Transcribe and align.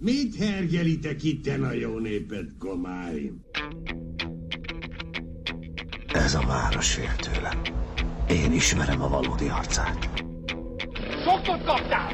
Mit 0.00 0.36
hergelitek 0.36 1.22
itten 1.22 1.62
a 1.62 1.72
jó 1.72 1.98
népet, 1.98 2.48
komáim? 2.58 3.40
Ez 6.12 6.34
a 6.34 6.40
város 6.46 6.94
fél 6.94 7.14
tőlem. 7.16 7.60
Én 8.28 8.52
ismerem 8.52 9.02
a 9.02 9.08
valódi 9.08 9.48
arcát. 9.48 10.08
Sokot 11.24 11.64
kaptál! 11.64 12.12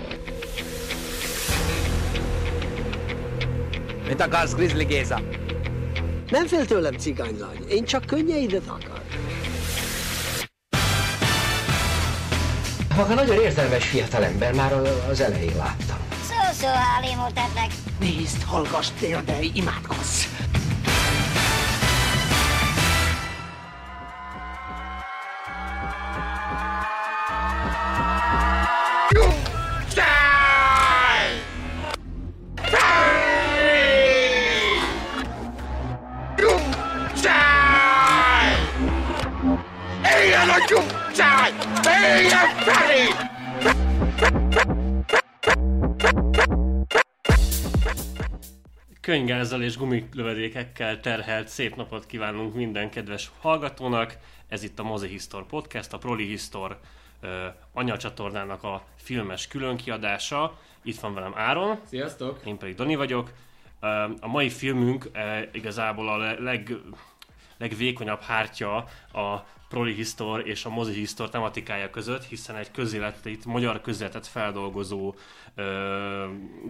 Mit 4.08 4.20
akarsz, 4.20 4.54
Grizzly 4.54 4.84
Géza? 4.84 5.20
Nem 6.30 6.46
fél 6.46 6.64
tőlem, 6.64 6.94
cigánylány. 6.94 7.64
Én 7.68 7.84
csak 7.84 8.04
könnyeidet 8.04 8.66
akar. 8.66 9.02
Maga 12.96 13.14
nagyon 13.14 13.40
érzelmes 13.40 13.88
fiatalember, 13.88 14.54
már 14.54 14.72
az 15.10 15.20
elején 15.20 15.56
láttam. 16.64 16.72
Szó-szó, 16.72 16.78
álémoltatnak. 16.96 17.70
Nézd, 18.00 18.42
hallgass, 18.42 18.88
térdelj, 18.98 19.50
imádkozz! 19.54 20.33
Könygázzal 49.24 49.62
és 49.62 49.76
gumilövedékekkel 49.76 51.00
terhelt 51.00 51.48
szép 51.48 51.76
napot 51.76 52.06
kívánunk 52.06 52.54
minden 52.54 52.90
kedves 52.90 53.30
hallgatónak. 53.40 54.18
Ez 54.48 54.62
itt 54.62 54.78
a 54.78 54.82
Mozi 54.82 55.08
Histor 55.08 55.46
Podcast, 55.46 55.92
a 55.92 55.98
Proli 55.98 56.26
Histor 56.26 56.78
uh, 57.22 57.28
anyacsatornának 57.72 58.62
a 58.62 58.84
filmes 58.96 59.46
különkiadása. 59.46 60.58
Itt 60.82 61.00
van 61.00 61.14
velem 61.14 61.32
Áron. 61.36 61.78
Sziasztok! 61.84 62.40
Én 62.44 62.58
pedig 62.58 62.74
Dani 62.74 62.94
vagyok. 62.94 63.32
Uh, 63.82 63.88
a 64.20 64.26
mai 64.26 64.50
filmünk 64.50 65.10
uh, 65.14 65.40
igazából 65.52 66.08
a 66.08 66.16
le- 66.16 66.38
leg, 66.38 66.76
legvékonyabb 67.56 68.20
hártya 68.20 68.76
a 69.12 69.46
Proli 69.74 69.94
Histor 69.94 70.48
és 70.48 70.64
a 70.64 70.70
Mozi 70.70 70.92
Histor 70.92 71.28
tematikája 71.28 71.90
között, 71.90 72.24
hiszen 72.24 72.56
egy 72.56 72.70
közéletet, 72.70 73.44
magyar 73.44 73.80
közéletet 73.80 74.26
feldolgozó 74.26 75.14
ö, 75.54 76.26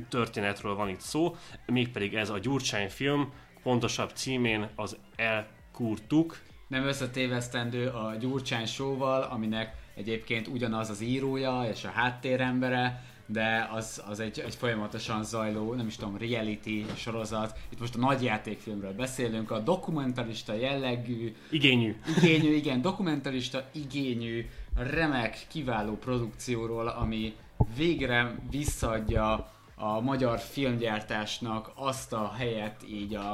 történetről 0.09 0.75
van 0.75 0.89
itt 0.89 1.01
szó, 1.01 1.37
mégpedig 1.67 2.15
ez 2.15 2.31
a 2.31 2.39
Gyurcsány 2.39 2.89
film, 2.89 3.33
pontosabb 3.63 4.11
címén 4.15 4.69
az 4.75 4.97
Elkurtuk. 5.17 6.39
Nem 6.69 6.85
összetévesztendő 6.87 7.89
a 7.89 8.15
Gyurcsány 8.21 8.67
showval, 8.67 9.23
aminek 9.23 9.77
egyébként 9.95 10.49
ugyanaz 10.49 10.91
az 10.91 11.01
írója 11.01 11.69
és 11.71 11.85
a 11.85 11.91
háttérembere, 11.91 13.03
de 13.27 13.69
az, 13.73 14.03
az 14.09 14.21
egy, 14.21 14.39
egy 14.41 14.55
folyamatosan 14.55 15.25
zajló, 15.25 15.75
nem 15.75 15.87
is 15.87 15.97
tudom, 15.97 16.17
reality 16.17 16.87
sorozat. 16.97 17.59
Itt 17.69 17.81
most 17.81 17.95
a 17.95 17.99
nagyjátékfilmről 17.99 18.93
beszélünk, 18.93 19.51
a 19.51 19.59
dokumentarista 19.59 20.55
jellegű, 20.55 21.35
Igényű. 21.51 21.97
igényű, 22.17 22.55
igen, 22.55 22.81
dokumentarista 22.81 23.65
igényű, 23.73 24.47
remek, 24.77 25.47
kiváló 25.49 25.97
produkcióról, 25.97 26.89
ami 26.89 27.35
végre 27.77 28.35
visszaadja 28.51 29.53
a 29.75 30.01
magyar 30.01 30.39
filmgyártásnak 30.39 31.71
azt 31.75 32.13
a 32.13 32.33
helyet 32.37 32.85
így 32.89 33.15
a, 33.15 33.31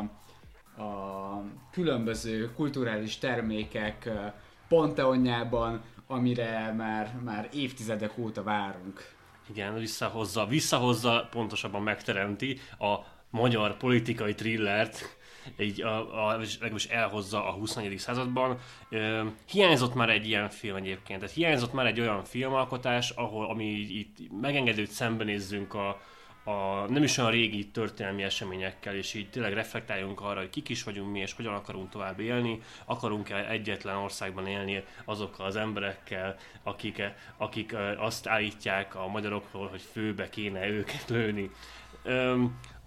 a 0.83 1.43
különböző 1.71 2.53
kulturális 2.55 3.19
termékek 3.19 4.05
ö, 4.07 4.27
panteonjában, 4.69 5.81
amire 6.07 6.75
már, 6.77 7.19
már 7.25 7.49
évtizedek 7.53 8.19
óta 8.19 8.43
várunk. 8.43 9.19
Igen, 9.51 9.75
visszahozza, 9.75 10.47
visszahozza, 10.47 11.29
pontosabban 11.31 11.83
megteremti 11.83 12.59
a 12.79 12.97
magyar 13.31 13.77
politikai 13.77 14.35
thrillert, 14.35 15.19
így 15.59 15.83
a, 15.83 16.27
a, 16.27 16.37
legalábbis 16.37 16.87
elhozza 16.87 17.47
a 17.49 17.53
21. 17.53 17.99
században. 17.99 18.59
Ö, 18.89 19.27
hiányzott 19.51 19.95
már 19.95 20.11
egy 20.11 20.27
ilyen 20.27 20.51
film 20.51 20.77
egyébként, 20.77 21.21
tehát 21.21 21.35
hiányzott 21.35 21.73
már 21.73 21.87
egy 21.87 22.01
olyan 22.01 22.25
filmalkotás, 22.25 23.11
ahol 23.11 23.47
ami 23.47 23.65
így, 23.65 23.91
itt 23.97 24.17
megengedő, 24.41 24.79
hogy 24.79 24.91
szembenézzünk 24.91 25.75
a, 25.75 26.01
a 26.45 26.87
nem 26.89 27.03
is 27.03 27.19
olyan 27.19 27.31
régi 27.31 27.67
történelmi 27.67 28.23
eseményekkel, 28.23 28.95
és 28.95 29.15
így 29.15 29.31
tényleg 29.31 29.53
reflektáljunk 29.53 30.21
arra, 30.21 30.39
hogy 30.39 30.51
kik 30.51 30.69
is 30.69 30.83
vagyunk 30.83 31.13
mi, 31.13 31.19
és 31.19 31.33
hogyan 31.33 31.55
akarunk 31.55 31.89
tovább 31.91 32.21
élni, 32.21 32.61
akarunk-e 32.85 33.51
egyetlen 33.51 33.97
országban 33.97 34.47
élni 34.47 34.85
azokkal 35.05 35.47
az 35.47 35.57
emberekkel, 35.57 36.37
akik, 36.63 37.03
akik 37.37 37.77
azt 37.97 38.27
állítják 38.27 38.95
a 38.95 39.07
magyarokról, 39.07 39.69
hogy 39.69 39.83
főbe 39.93 40.29
kéne 40.29 40.69
őket 40.69 41.09
lőni. 41.09 41.51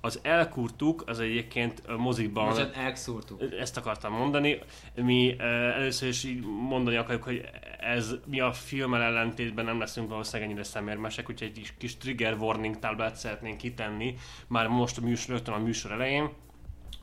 Az 0.06 0.20
elkurtuk, 0.22 1.04
az 1.06 1.20
egyébként 1.20 1.82
a 1.88 1.98
mozikban... 1.98 2.46
Most 2.46 2.70
elszúrtuk. 2.76 3.42
Ezt 3.60 3.78
akartam 3.78 4.14
mondani. 4.14 4.60
Mi 4.96 5.36
először 5.40 6.08
is 6.08 6.24
így 6.24 6.44
mondani 6.70 6.96
akarjuk, 6.96 7.24
hogy 7.24 7.50
ez 7.80 8.16
mi 8.26 8.40
a 8.40 8.52
filmmel 8.52 9.02
ellentétben 9.02 9.66
nem 9.66 9.80
leszünk 9.80 10.10
valószínűleg 10.10 10.50
ennyire 10.50 10.64
szemérmesek, 10.64 11.30
úgyhogy 11.30 11.48
egy 11.48 11.54
kis, 11.54 11.74
kis 11.78 11.98
trigger 11.98 12.38
warning 12.40 12.80
táblát 12.80 13.16
szeretnénk 13.16 13.58
kitenni 13.58 14.16
már 14.48 14.68
most 14.68 14.98
a 14.98 15.02
műsor, 15.02 15.36
rögtön 15.36 15.54
a 15.54 15.58
műsor 15.60 15.92
elején. 15.92 16.30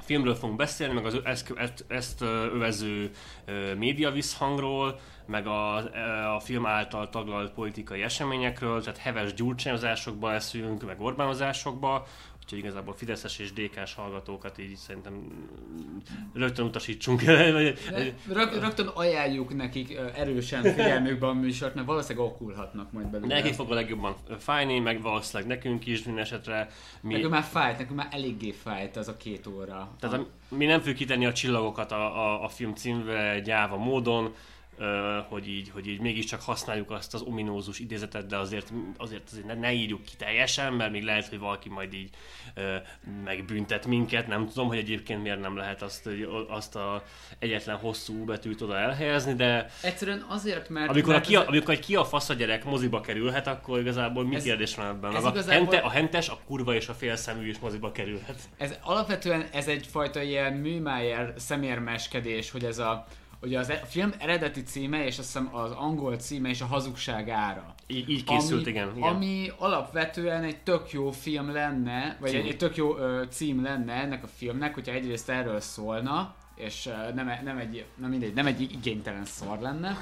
Filmről 0.00 0.34
fogunk 0.34 0.58
beszélni, 0.58 0.94
meg 0.94 1.04
az 1.04 1.20
ezt, 1.24 1.52
ezt, 1.56 1.84
ezt 1.88 2.20
övező 2.22 3.10
média 3.78 4.10
visszhangról, 4.10 5.00
meg 5.26 5.46
a, 5.46 5.76
a 6.34 6.40
film 6.40 6.66
által 6.66 7.08
taglalt 7.08 7.52
politikai 7.52 8.02
eseményekről, 8.02 8.82
tehát 8.82 8.98
heves 8.98 9.34
gyurcsányozásokba 9.34 10.30
leszünk, 10.30 10.86
meg 10.86 11.00
Orbánozásokba, 11.00 12.06
úgyhogy 12.52 12.68
igazából 12.68 12.94
Fideszes 12.94 13.38
és 13.38 13.52
DK-s 13.52 13.94
hallgatókat 13.94 14.58
így 14.58 14.76
szerintem 14.76 15.46
rögtön 16.34 16.66
utasítsunk 16.66 17.22
el. 17.26 17.74
Rög, 18.28 18.52
rögtön 18.60 18.86
ajánljuk 18.86 19.54
nekik 19.54 19.98
erősen 20.14 20.62
figyelmükbe 20.62 21.26
a 21.26 21.32
műsort, 21.32 21.74
mert 21.74 21.86
valószínűleg 21.86 22.28
okulhatnak 22.28 22.92
majd 22.92 23.06
belőle. 23.06 23.34
Nekik 23.34 23.54
fog 23.54 23.70
a 23.70 23.74
legjobban 23.74 24.16
fájni, 24.38 24.78
meg 24.78 25.02
valószínűleg 25.02 25.48
nekünk 25.48 25.86
is 25.86 26.02
minden 26.02 26.24
esetre. 26.24 26.68
Mi, 27.00 27.12
Nekünk 27.12 27.32
már 27.32 27.42
fájt, 27.42 27.78
nekünk 27.78 27.96
már 27.96 28.08
eléggé 28.10 28.50
fájt 28.50 28.96
az 28.96 29.08
a 29.08 29.16
két 29.16 29.46
óra. 29.46 29.94
tehát 30.00 30.18
a, 30.18 30.26
mi 30.54 30.64
nem 30.64 30.78
fogjuk 30.78 30.96
kitenni 30.96 31.26
a 31.26 31.32
csillagokat 31.32 31.92
a, 31.92 32.26
a, 32.26 32.44
a 32.44 32.48
film 32.48 32.74
címre 32.74 33.40
gyáva 33.40 33.76
módon, 33.76 34.34
hogy 35.28 35.48
így, 35.48 35.70
hogy 35.70 35.86
így 35.88 36.00
mégiscsak 36.00 36.42
használjuk 36.42 36.91
azt 36.91 37.14
az 37.14 37.22
ominózus 37.22 37.78
idézetet, 37.78 38.26
de 38.26 38.36
azért, 38.36 38.72
azért, 38.96 39.28
azért 39.30 39.46
ne, 39.46 39.54
ne 39.54 39.72
írjuk 39.72 40.02
ki 40.02 40.16
teljesen, 40.18 40.72
mert 40.72 40.91
még 40.92 41.02
lehet, 41.02 41.26
hogy 41.28 41.38
valaki 41.38 41.68
majd 41.68 41.92
így 41.94 42.10
megbüntet 43.24 43.86
minket, 43.86 44.26
nem 44.26 44.46
tudom, 44.48 44.66
hogy 44.68 44.78
egyébként 44.78 45.22
miért 45.22 45.41
nem 45.41 45.56
lehet 45.56 45.82
azt, 45.82 46.08
azt 46.48 46.76
a 46.76 47.02
egyetlen 47.38 47.76
hosszú 47.76 48.24
betűt 48.24 48.60
oda 48.60 48.78
elhelyezni, 48.78 49.34
de 49.34 49.70
Egyszerűen 49.82 50.24
azért, 50.28 50.68
mert... 50.68 50.91
amikor, 50.91 51.12
a 51.12 51.16
mert 51.16 51.26
ki 51.26 51.36
a, 51.36 51.47
amikor 51.47 51.74
egy 51.74 51.80
ki 51.80 51.97
a 51.97 52.04
fasz 52.04 52.28
a 52.28 52.34
gyerek 52.34 52.64
moziba 52.64 53.00
kerülhet, 53.00 53.47
akkor 53.47 53.78
igazából 53.78 54.24
mi 54.24 54.34
Ez- 54.34 54.42
kérdés 54.42 54.74
van 54.74 54.86
ebben? 54.86 55.16
ez 55.16 55.24
A, 55.24 55.28
igazából- 55.28 55.52
hente, 55.54 55.76
a 55.78 55.91
hentes, 55.91 56.28
a 56.28 56.38
kurva 56.47 56.74
és 56.74 56.88
a 56.88 56.94
félszemű 56.94 57.48
is 57.48 57.58
moziba 57.58 57.92
kerülhet. 57.92 58.38
Ez 58.56 58.78
alapvetően 58.82 59.47
ez 59.52 59.68
egyfajta 59.68 60.22
ilyen 60.22 60.52
műmájer 60.52 61.32
szemérmeskedés, 61.36 62.50
hogy 62.50 62.64
ez 62.64 62.78
a 62.78 63.06
Ugye 63.42 63.58
az 63.58 63.70
e- 63.70 63.80
a 63.82 63.86
film 63.86 64.12
eredeti 64.18 64.62
címe, 64.62 65.04
és 65.04 65.18
azt 65.18 65.26
hiszem 65.26 65.54
az 65.54 65.70
angol 65.70 66.16
címe, 66.16 66.48
és 66.48 66.60
a 66.60 66.66
hazugság 66.66 67.28
ára. 67.28 67.74
Így, 67.86 68.08
így 68.08 68.24
készült, 68.24 68.62
ami, 68.62 68.70
igen. 68.70 68.96
igen. 68.96 69.14
Ami 69.14 69.50
alapvetően 69.58 70.42
egy 70.42 70.62
tök 70.62 70.90
jó 70.90 71.10
film 71.10 71.52
lenne, 71.52 72.16
vagy 72.20 72.30
Cím. 72.30 72.40
egy, 72.40 72.48
egy 72.48 72.56
tök 72.56 72.76
jó 72.76 72.96
ö, 72.96 73.22
cím 73.30 73.62
lenne 73.62 73.92
ennek 73.92 74.22
a 74.22 74.26
filmnek, 74.36 74.74
hogyha 74.74 74.92
egyrészt 74.92 75.28
erről 75.28 75.60
szólna, 75.60 76.34
és 76.56 76.86
ö, 76.86 77.12
nem, 77.12 77.30
nem 77.44 77.59
egy, 77.59 77.84
nem 77.94 78.10
mindegy, 78.10 78.34
nem 78.34 78.47
egy 78.47 78.60
igénytelen 78.60 79.24
szar 79.24 79.60
lenne. 79.60 79.97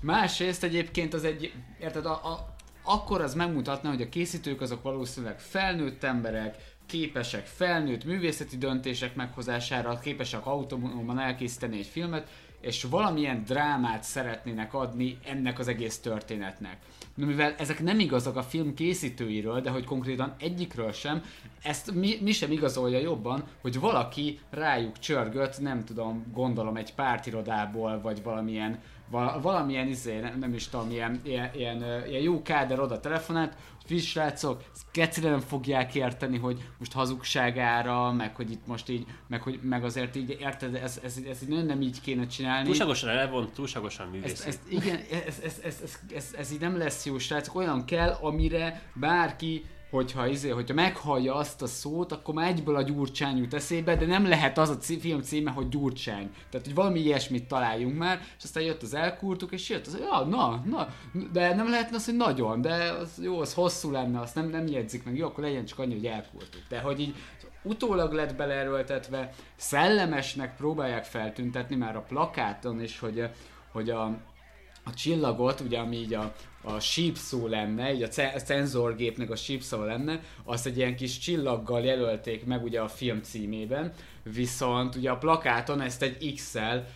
Másrészt 0.00 0.64
egyébként 0.64 1.14
az 1.14 1.24
egy, 1.24 1.52
érted, 1.80 2.06
a, 2.06 2.12
a, 2.12 2.54
akkor 2.82 3.20
az 3.20 3.34
megmutatna, 3.34 3.88
hogy 3.88 4.02
a 4.02 4.08
készítők 4.08 4.60
azok 4.60 4.82
valószínűleg 4.82 5.40
felnőtt 5.40 6.04
emberek, 6.04 6.56
képesek 6.86 7.46
felnőtt 7.46 8.04
művészeti 8.04 8.56
döntések 8.56 9.14
meghozására, 9.14 9.98
képesek 9.98 10.46
autonóman 10.46 11.18
elkészíteni 11.18 11.78
egy 11.78 11.86
filmet, 11.86 12.28
és 12.62 12.84
valamilyen 12.84 13.42
drámát 13.46 14.02
szeretnének 14.02 14.74
adni 14.74 15.18
ennek 15.24 15.58
az 15.58 15.68
egész 15.68 15.98
történetnek. 15.98 16.76
Na, 17.14 17.26
mivel 17.26 17.54
ezek 17.58 17.82
nem 17.82 17.98
igazak 17.98 18.36
a 18.36 18.42
film 18.42 18.74
készítőiről, 18.74 19.60
de 19.60 19.70
hogy 19.70 19.84
konkrétan 19.84 20.34
egyikről 20.38 20.92
sem, 20.92 21.22
ezt 21.62 21.94
mi, 21.94 22.18
mi 22.20 22.32
sem 22.32 22.52
igazolja 22.52 22.98
jobban, 22.98 23.44
hogy 23.60 23.80
valaki 23.80 24.38
rájuk 24.50 24.98
csörgött, 24.98 25.60
nem 25.60 25.84
tudom, 25.84 26.24
gondolom 26.32 26.76
egy 26.76 26.94
pártirodából, 26.94 28.00
vagy 28.00 28.22
valamilyen 28.22 28.78
val- 29.10 29.42
valamilyen 29.42 29.86
izé, 29.86 30.20
nem, 30.20 30.38
nem 30.38 30.54
is 30.54 30.68
tudom, 30.68 30.90
ilyen, 30.90 31.20
ilyen, 31.22 31.50
ilyen, 31.54 31.76
ilyen 32.08 32.22
jó 32.22 32.42
káder 32.42 32.80
oda 32.80 33.00
telefonált, 33.00 33.56
figyelj 33.86 34.06
srácok, 34.06 34.64
kecire 34.90 35.30
nem 35.30 35.40
fogják 35.40 35.94
érteni, 35.94 36.38
hogy 36.38 36.68
most 36.78 36.92
hazugságára, 36.92 38.12
meg 38.12 38.36
hogy 38.36 38.50
itt 38.50 38.66
most 38.66 38.88
így, 38.88 39.06
meg, 39.28 39.42
hogy, 39.42 39.60
meg 39.62 39.84
azért 39.84 40.16
így, 40.16 40.36
érted, 40.40 40.74
ez, 40.74 41.00
ez, 41.04 41.16
ez, 41.16 41.26
ez 41.28 41.42
így 41.42 41.64
nem 41.64 41.80
így 41.80 42.00
kéne 42.00 42.26
csinálni. 42.26 42.64
Túlságosan 42.64 43.08
elvont, 43.08 43.52
túlságosan 43.52 44.06
Ezt, 44.06 44.14
művészi. 44.14 44.46
ezt, 44.48 44.60
igen, 44.68 45.00
ez, 45.26 45.40
ez, 45.44 45.60
ez, 45.64 45.80
ez, 45.82 45.98
ez, 46.14 46.34
ez 46.38 46.52
így 46.52 46.60
nem 46.60 46.76
lesz 46.76 47.06
jó, 47.06 47.18
srácok. 47.18 47.54
Olyan 47.54 47.84
kell, 47.84 48.10
amire 48.20 48.82
bárki, 48.94 49.64
hogyha, 49.92 50.26
izé, 50.26 50.48
hogyha 50.48 50.74
meghallja 50.74 51.34
azt 51.34 51.62
a 51.62 51.66
szót, 51.66 52.12
akkor 52.12 52.34
már 52.34 52.48
egyből 52.48 52.76
a 52.76 52.82
gyurcsány 52.82 53.36
jut 53.36 53.54
eszébe, 53.54 53.96
de 53.96 54.06
nem 54.06 54.28
lehet 54.28 54.58
az 54.58 54.68
a 54.68 54.76
cí- 54.76 55.00
film 55.00 55.22
címe, 55.22 55.50
hogy 55.50 55.68
gyurcsány. 55.68 56.30
Tehát, 56.50 56.66
hogy 56.66 56.74
valami 56.74 57.00
ilyesmit 57.00 57.48
találjunk 57.48 57.98
már, 57.98 58.20
és 58.38 58.44
aztán 58.44 58.62
jött 58.62 58.82
az 58.82 58.94
elkurtuk, 58.94 59.52
és 59.52 59.68
jött 59.68 59.86
az, 59.86 59.98
ja, 60.00 60.24
na, 60.24 60.62
na, 60.64 60.88
de 61.32 61.54
nem 61.54 61.70
lehetne 61.70 61.96
az, 61.96 62.04
hogy 62.04 62.16
nagyon, 62.16 62.60
de 62.60 62.74
az, 62.74 63.20
jó, 63.22 63.40
az 63.40 63.54
hosszú 63.54 63.90
lenne, 63.90 64.20
azt 64.20 64.34
nem, 64.34 64.48
nem 64.48 64.66
jegyzik 64.66 65.04
meg, 65.04 65.16
jó, 65.16 65.26
akkor 65.26 65.44
legyen 65.44 65.64
csak 65.64 65.78
annyi, 65.78 65.94
hogy 65.94 66.06
elkurtuk. 66.06 66.62
De 66.68 66.80
hogy 66.80 67.00
így 67.00 67.14
utólag 67.62 68.12
lett 68.12 68.34
beleerőltetve, 68.34 69.32
szellemesnek 69.56 70.56
próbálják 70.56 71.04
feltüntetni 71.04 71.76
már 71.76 71.96
a 71.96 72.04
plakáton 72.08 72.82
is, 72.82 72.98
hogy, 72.98 73.28
hogy 73.72 73.90
a, 73.90 74.16
a 74.84 74.94
csillagot, 74.94 75.60
ugye 75.60 75.78
ami 75.78 75.96
így 75.96 76.14
a, 76.14 76.34
a 76.62 76.80
sípszó 76.80 77.46
lenne, 77.46 77.94
így 77.94 78.02
a 78.02 78.08
ce- 78.08 78.34
a 78.34 78.38
cenzorgépnek 78.38 79.30
a 79.30 79.36
sípszó 79.36 79.84
lenne, 79.84 80.20
azt 80.44 80.66
egy 80.66 80.76
ilyen 80.76 80.96
kis 80.96 81.18
csillaggal 81.18 81.84
jelölték 81.84 82.44
meg 82.44 82.62
ugye 82.62 82.80
a 82.80 82.88
film 82.88 83.22
címében, 83.22 83.92
viszont 84.22 84.94
ugye 84.94 85.10
a 85.10 85.18
plakáton 85.18 85.80
ezt 85.80 86.02
egy 86.02 86.34
X-el 86.34 86.88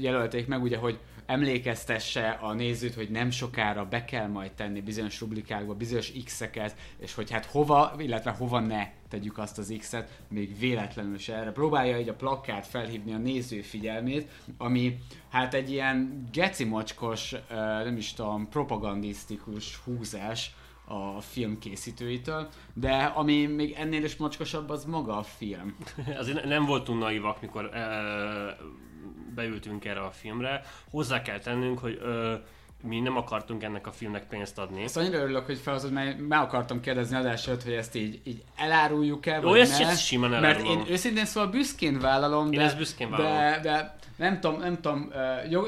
jelölték 0.00 0.46
meg, 0.46 0.62
ugye, 0.62 0.76
hogy 0.76 0.98
emlékeztesse 1.26 2.28
a 2.28 2.52
nézőt, 2.52 2.94
hogy 2.94 3.10
nem 3.10 3.30
sokára 3.30 3.84
be 3.84 4.04
kell 4.04 4.26
majd 4.26 4.52
tenni 4.52 4.80
bizonyos 4.80 5.20
rublikákba, 5.20 5.74
bizonyos 5.74 6.12
X-eket, 6.24 6.76
és 6.98 7.14
hogy 7.14 7.30
hát 7.30 7.44
hova, 7.44 7.94
illetve 7.98 8.30
hova 8.30 8.60
ne 8.60 8.88
tegyük 9.08 9.38
azt 9.38 9.58
az 9.58 9.74
X-et, 9.78 10.20
még 10.28 10.58
véletlenül 10.58 11.18
se 11.18 11.34
erre. 11.34 11.52
Próbálja 11.52 12.00
így 12.00 12.08
a 12.08 12.14
plakát 12.14 12.66
felhívni 12.66 13.12
a 13.12 13.18
néző 13.18 13.60
figyelmét, 13.60 14.30
ami 14.58 14.98
hát 15.30 15.54
egy 15.54 15.70
ilyen 15.70 16.28
geci 16.32 16.64
mocskos, 16.64 17.32
ö, 17.32 17.54
nem 17.54 17.96
is 17.96 18.12
tudom, 18.12 18.48
propagandisztikus 18.48 19.76
húzás 19.76 20.54
a 20.86 21.20
film 21.20 21.58
készítőitől, 21.58 22.48
de 22.74 22.92
ami 23.04 23.46
még 23.46 23.72
ennél 23.78 24.04
is 24.04 24.16
mocskosabb, 24.16 24.70
az 24.70 24.84
maga 24.84 25.16
a 25.18 25.22
film. 25.22 25.76
Azért 26.18 26.42
ne- 26.44 26.48
nem 26.48 26.64
voltunk 26.64 27.00
naivak, 27.00 27.40
mikor 27.40 27.70
ö, 27.72 27.78
beültünk 29.34 29.84
erre 29.84 30.00
a 30.00 30.10
filmre. 30.10 30.62
Hozzá 30.90 31.22
kell 31.22 31.38
tennünk, 31.38 31.78
hogy 31.78 31.98
ö, 32.02 32.34
mi 32.82 33.00
nem 33.00 33.16
akartunk 33.16 33.62
ennek 33.62 33.86
a 33.86 33.92
filmnek 33.92 34.26
pénzt 34.28 34.58
adni. 34.58 34.82
Ezt 34.82 34.96
annyira 34.96 35.18
örülök, 35.18 35.46
hogy 35.46 35.58
felhozod, 35.58 35.92
mert 35.92 36.18
meg 36.28 36.38
akartam 36.40 36.80
kérdezni 36.80 37.16
adás 37.16 37.46
előtt, 37.46 37.62
hogy 37.62 37.72
ezt 37.72 37.94
így, 37.94 38.20
így 38.24 38.42
eláruljuk-e, 38.56 39.34
Jó, 39.42 39.48
vagy 39.48 39.58
ezt- 39.60 39.78
ne. 39.82 39.94
simán 39.94 40.30
Mert 40.30 40.42
elárulom. 40.44 40.78
én 40.78 40.92
őszintén 40.92 41.24
szóval 41.24 41.50
büszkén 41.50 41.98
vállalom, 42.00 42.52
Én 42.52 42.58
de, 42.58 42.64
ezt 42.64 42.76
büszkén 42.76 43.10
de, 43.10 43.16
vállalom. 43.16 43.62
de 43.62 43.96
nem 44.16 44.40
tudom, 44.40 44.60
nem 44.60 44.80
tudom, 44.80 45.12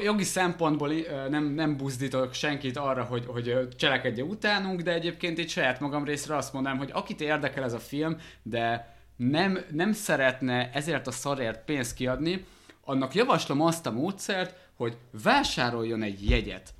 jogi 0.03 0.23
szempontból 0.23 0.91
nem, 1.29 1.43
nem 1.43 1.77
buzdítok 1.77 2.33
senkit 2.33 2.77
arra, 2.77 3.03
hogy, 3.03 3.25
hogy 3.27 3.67
cselekedje 3.75 4.23
utánunk, 4.23 4.81
de 4.81 4.93
egyébként 4.93 5.37
itt 5.37 5.49
saját 5.49 5.79
magam 5.79 6.03
részre 6.03 6.35
azt 6.35 6.53
mondanám, 6.53 6.77
hogy 6.77 6.89
akit 6.93 7.21
érdekel 7.21 7.63
ez 7.63 7.73
a 7.73 7.79
film, 7.79 8.17
de 8.43 8.95
nem, 9.15 9.59
nem 9.71 9.91
szeretne 9.91 10.69
ezért 10.73 11.07
a 11.07 11.11
szarért 11.11 11.65
pénzt 11.65 11.95
kiadni, 11.95 12.45
annak 12.83 13.15
javaslom 13.15 13.61
azt 13.61 13.85
a 13.85 13.91
módszert, 13.91 14.55
hogy 14.75 14.97
vásároljon 15.23 16.01
egy 16.01 16.29
jegyet. 16.29 16.73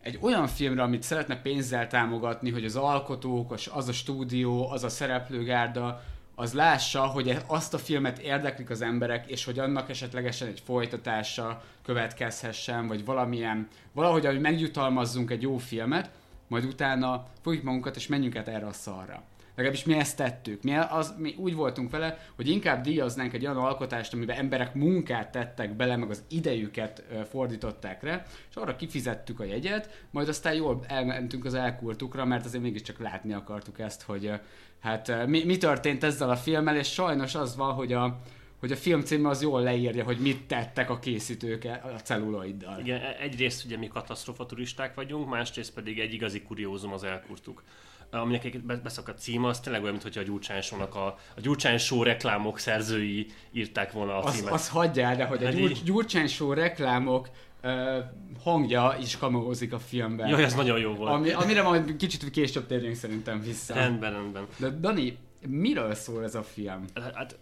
Egy 0.00 0.18
olyan 0.20 0.46
filmre, 0.46 0.82
amit 0.82 1.02
szeretne 1.02 1.40
pénzzel 1.40 1.86
támogatni, 1.86 2.50
hogy 2.50 2.64
az 2.64 2.76
alkotók, 2.76 3.52
az 3.72 3.88
a 3.88 3.92
stúdió, 3.92 4.70
az 4.70 4.84
a 4.84 4.88
szereplőgárda, 4.88 6.02
az 6.40 6.52
lássa, 6.52 7.06
hogy 7.06 7.28
e- 7.28 7.42
azt 7.46 7.74
a 7.74 7.78
filmet 7.78 8.18
érdeklik 8.18 8.70
az 8.70 8.82
emberek, 8.82 9.30
és 9.30 9.44
hogy 9.44 9.58
annak 9.58 9.90
esetlegesen 9.90 10.48
egy 10.48 10.62
folytatása 10.64 11.62
következhessen, 11.84 12.86
vagy 12.86 13.04
valamilyen, 13.04 13.68
valahogy, 13.92 14.26
hogy 14.26 14.40
megjutalmazzunk 14.40 15.30
egy 15.30 15.42
jó 15.42 15.56
filmet, 15.56 16.10
majd 16.48 16.64
utána 16.64 17.26
fogjuk 17.42 17.62
magunkat, 17.62 17.96
és 17.96 18.06
menjünk 18.06 18.36
át 18.36 18.48
erre 18.48 18.66
a 18.66 18.72
szarra. 18.72 19.22
Legalábbis 19.54 19.84
mi 19.84 19.94
ezt 19.94 20.16
tettük. 20.16 20.62
Mi, 20.62 20.76
az, 20.76 21.14
mi 21.18 21.34
úgy 21.38 21.54
voltunk 21.54 21.90
vele, 21.90 22.18
hogy 22.36 22.48
inkább 22.48 22.82
díjaznánk 22.82 23.32
egy 23.32 23.44
olyan 23.44 23.56
alkotást, 23.56 24.12
amiben 24.12 24.36
emberek 24.36 24.74
munkát 24.74 25.30
tettek 25.30 25.76
bele, 25.76 25.96
meg 25.96 26.10
az 26.10 26.22
idejüket 26.28 27.04
fordították 27.30 28.02
rá, 28.02 28.22
és 28.50 28.56
arra 28.56 28.76
kifizettük 28.76 29.40
a 29.40 29.44
jegyet, 29.44 30.04
majd 30.10 30.28
aztán 30.28 30.54
jól 30.54 30.80
elmentünk 30.86 31.44
az 31.44 31.54
elkurtukra, 31.54 32.24
mert 32.24 32.44
azért 32.44 32.62
mégiscsak 32.62 32.98
látni 32.98 33.32
akartuk 33.32 33.78
ezt, 33.78 34.02
hogy 34.02 34.32
hát 34.80 35.08
ö, 35.08 35.26
mi, 35.26 35.44
mi 35.44 35.56
történt 35.56 36.04
ezzel 36.04 36.30
a 36.30 36.36
filmmel, 36.36 36.76
és 36.76 36.92
sajnos 36.92 37.34
az 37.34 37.56
van, 37.56 37.74
hogy 37.74 37.92
a, 37.92 38.18
hogy 38.60 38.72
a 38.72 38.76
film 38.76 39.00
címe 39.00 39.28
az 39.28 39.42
jól 39.42 39.62
leírja, 39.62 40.04
hogy 40.04 40.18
mit 40.18 40.42
tettek 40.46 40.90
a 40.90 40.98
készítők 40.98 41.64
a 41.64 42.00
celluloiddal. 42.02 42.78
Igen, 42.80 43.00
e- 43.00 43.16
egyrészt 43.20 43.64
ugye 43.64 43.76
mi 43.76 43.88
katasztrofa 43.88 44.46
turisták 44.46 44.94
vagyunk, 44.94 45.28
másrészt 45.28 45.72
pedig 45.74 45.98
egy 45.98 46.12
igazi 46.12 46.42
kuriózum 46.42 46.92
az 46.92 47.04
elkurtuk. 47.04 47.62
Aminek 48.10 48.44
egy 48.44 48.60
be- 48.60 48.76
beszakadt 48.76 49.18
címe, 49.20 49.48
az 49.48 49.60
tényleg 49.60 49.82
olyan, 49.82 49.98
mintha 50.02 50.20
a 50.20 50.24
Gyurcsány 50.24 50.60
Show-nak 50.60 50.94
a, 50.94 51.06
a 51.36 51.40
Gyurcsány 51.40 51.78
Show 51.78 52.02
reklámok 52.02 52.58
szerzői 52.58 53.26
írták 53.52 53.92
volna 53.92 54.16
a 54.18 54.22
Az, 54.24 54.34
címet. 54.36 54.52
az 54.52 54.68
hagyjál, 54.68 55.16
de 55.16 55.24
hogy 55.24 55.42
a 55.42 55.46
Hát 55.46 55.54
Gyur, 55.56 55.70
így- 55.70 55.82
Gyurcsány 55.84 56.26
Show 56.28 56.52
reklámok 56.52 57.28
ö, 57.60 57.98
hangja 58.42 58.96
is 59.00 59.16
kameózik 59.16 59.72
a 59.72 59.78
filmben. 59.78 60.28
Jaj, 60.28 60.44
ez 60.44 60.54
nagyon 60.54 60.78
jó 60.78 60.94
volt. 60.94 61.12
Ami, 61.12 61.30
amire 61.30 61.62
majd 61.62 61.96
kicsit 61.96 62.30
később 62.30 62.66
térjünk 62.66 62.96
szerintem 62.96 63.40
vissza. 63.40 63.74
Rendben, 63.74 64.12
rendben. 64.12 64.46
De 64.56 64.70
Dani, 64.70 65.18
miről 65.46 65.94
szól 65.94 66.24
ez 66.24 66.34
a 66.34 66.42
film? 66.42 66.84
Hát 67.14 67.38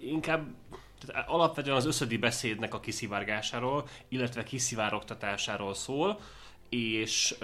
inkább 0.00 0.46
tehát 1.06 1.28
alapvetően 1.28 1.76
az 1.76 1.86
összödi 1.86 2.16
beszédnek 2.16 2.74
a 2.74 2.80
kiszivárgásáról, 2.80 3.88
illetve 4.08 4.42
kiszivárogtatásáról 4.42 5.74
szól, 5.74 6.20
és 6.68 7.34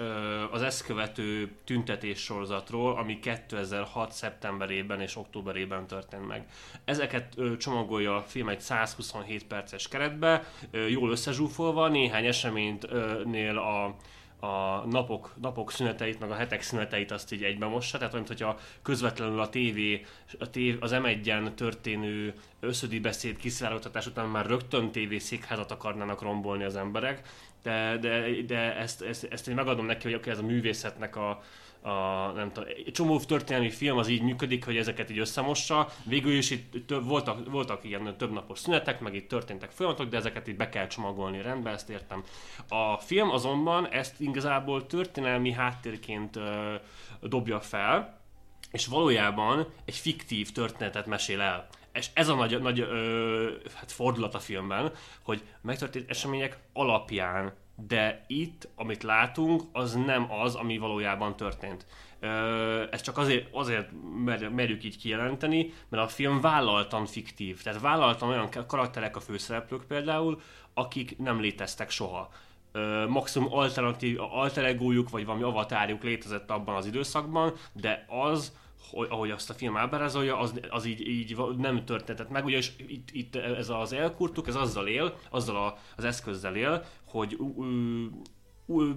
az 0.51 0.61
ezt 0.61 0.85
követő 0.85 1.51
tüntetés 1.63 2.19
sorozatról, 2.19 2.97
ami 2.97 3.19
2006. 3.19 4.11
szeptemberében 4.11 5.01
és 5.01 5.15
októberében 5.15 5.87
történt 5.87 6.27
meg. 6.27 6.45
Ezeket 6.85 7.35
csomagolja 7.57 8.15
a 8.15 8.21
film 8.21 8.49
egy 8.49 8.61
127 8.61 9.47
perces 9.47 9.87
keretbe, 9.87 10.43
jól 10.89 11.11
összezsúfolva, 11.11 11.87
néhány 11.87 12.25
eseménynél 12.25 13.57
a 13.57 13.95
a 14.43 14.85
napok, 14.89 15.33
napok 15.41 15.71
szüneteit, 15.71 16.19
meg 16.19 16.31
a 16.31 16.35
hetek 16.35 16.61
szüneteit 16.61 17.11
azt 17.11 17.31
így 17.33 17.43
egybe 17.43 17.65
mossa, 17.65 17.97
tehát 17.97 18.13
olyan, 18.13 18.27
hogyha 18.27 18.57
közvetlenül 18.81 19.39
a 19.39 19.49
TV, 19.49 19.79
a 20.39 20.49
tév, 20.49 20.77
az 20.79 20.91
M1-en 20.93 21.53
történő 21.53 22.33
összödi 22.59 22.99
beszéd 22.99 23.37
kiszivárogtatás 23.37 24.05
után 24.05 24.27
már 24.27 24.45
rögtön 24.45 24.91
TV 24.91 25.15
székházat 25.17 25.71
akarnának 25.71 26.21
rombolni 26.21 26.63
az 26.63 26.75
emberek, 26.75 27.27
de, 27.63 27.97
de, 27.97 28.41
de 28.47 28.75
ezt, 28.77 29.01
ezt, 29.01 29.27
ezt 29.29 29.47
én 29.47 29.55
megadom 29.55 29.85
neki, 29.85 30.03
hogy 30.03 30.13
oké, 30.13 30.29
ez 30.29 30.39
a 30.39 30.43
művészetnek 30.43 31.15
a, 31.15 31.41
a, 31.81 32.31
nem 32.35 32.51
tudom, 32.51 32.69
egy 32.85 32.91
csomó 32.91 33.19
történelmi 33.19 33.69
film 33.69 33.97
az 33.97 34.07
így 34.07 34.21
működik, 34.21 34.65
hogy 34.65 34.77
ezeket 34.77 35.09
így 35.09 35.17
összemossa. 35.17 35.89
Végül 36.03 36.31
is 36.33 36.49
itt 36.49 36.87
több, 36.87 37.05
voltak, 37.05 37.51
voltak 37.51 37.83
ilyen 37.83 38.17
több 38.17 38.31
napos 38.31 38.59
szünetek, 38.59 38.99
meg 38.99 39.15
itt 39.15 39.27
történtek 39.27 39.71
folyamatok, 39.71 40.09
de 40.09 40.17
ezeket 40.17 40.47
így 40.47 40.55
be 40.55 40.69
kell 40.69 40.87
csomagolni 40.87 41.41
rendbe, 41.41 41.69
ezt 41.69 41.89
értem. 41.89 42.23
A 42.69 42.97
film 42.97 43.29
azonban 43.29 43.87
ezt 43.87 44.19
igazából 44.19 44.85
történelmi 44.85 45.51
háttérként 45.51 46.35
ö, 46.35 46.75
dobja 47.21 47.59
fel, 47.59 48.21
és 48.71 48.87
valójában 48.87 49.67
egy 49.85 49.95
fiktív 49.95 50.51
történetet 50.51 51.05
mesél 51.05 51.41
el. 51.41 51.67
És 51.93 52.09
ez 52.13 52.27
a 52.27 52.35
nagy, 52.35 52.61
nagy 52.61 52.79
ö, 52.79 53.49
hát 53.75 53.91
fordulat 53.91 54.35
a 54.35 54.39
filmben, 54.39 54.91
hogy 55.23 55.43
megtörtént 55.61 56.09
események 56.09 56.57
alapján, 56.73 57.53
de 57.87 58.23
itt, 58.27 58.67
amit 58.75 59.03
látunk, 59.03 59.63
az 59.71 59.93
nem 59.93 60.31
az, 60.31 60.55
ami 60.55 60.77
valójában 60.77 61.35
történt. 61.35 61.85
Ö, 62.19 62.83
ezt 62.91 63.03
csak 63.03 63.17
azért, 63.17 63.47
azért 63.51 63.89
mer, 64.23 64.49
merjük 64.49 64.83
így 64.83 64.97
kijelenteni, 64.97 65.73
mert 65.89 66.03
a 66.03 66.07
film 66.07 66.41
vállaltan 66.41 67.05
fiktív. 67.05 67.61
Tehát 67.61 67.81
vállaltan 67.81 68.29
olyan 68.29 68.49
karakterek 68.67 69.15
a 69.15 69.19
főszereplők 69.19 69.83
például, 69.83 70.41
akik 70.73 71.17
nem 71.17 71.39
léteztek 71.39 71.89
soha 71.89 72.29
ö, 72.73 73.07
maximum 73.07 73.53
alternatív, 73.53 74.19
alter 74.19 74.65
egójuk, 74.65 75.09
vagy 75.09 75.25
valami 75.25 75.43
avatárjuk 75.43 76.03
létezett 76.03 76.49
abban 76.49 76.75
az 76.75 76.85
időszakban, 76.85 77.53
de 77.73 78.05
az, 78.07 78.53
hogy, 78.93 79.07
ahogy 79.09 79.31
azt 79.31 79.49
a 79.49 79.53
film 79.53 79.77
ábrázolja, 79.77 80.37
az, 80.37 80.59
az 80.69 80.85
így, 80.85 81.07
így 81.07 81.37
nem 81.57 81.85
történhetett 81.85 82.31
meg, 82.31 82.45
ugyanis 82.45 82.73
itt, 82.77 83.09
itt 83.11 83.35
ez 83.35 83.69
az 83.69 83.93
elkurtuk, 83.93 84.47
ez 84.47 84.55
azzal 84.55 84.87
él, 84.87 85.17
azzal 85.29 85.55
a, 85.55 85.77
az 85.97 86.03
eszközzel 86.03 86.55
él, 86.55 86.85
hogy 87.05 87.37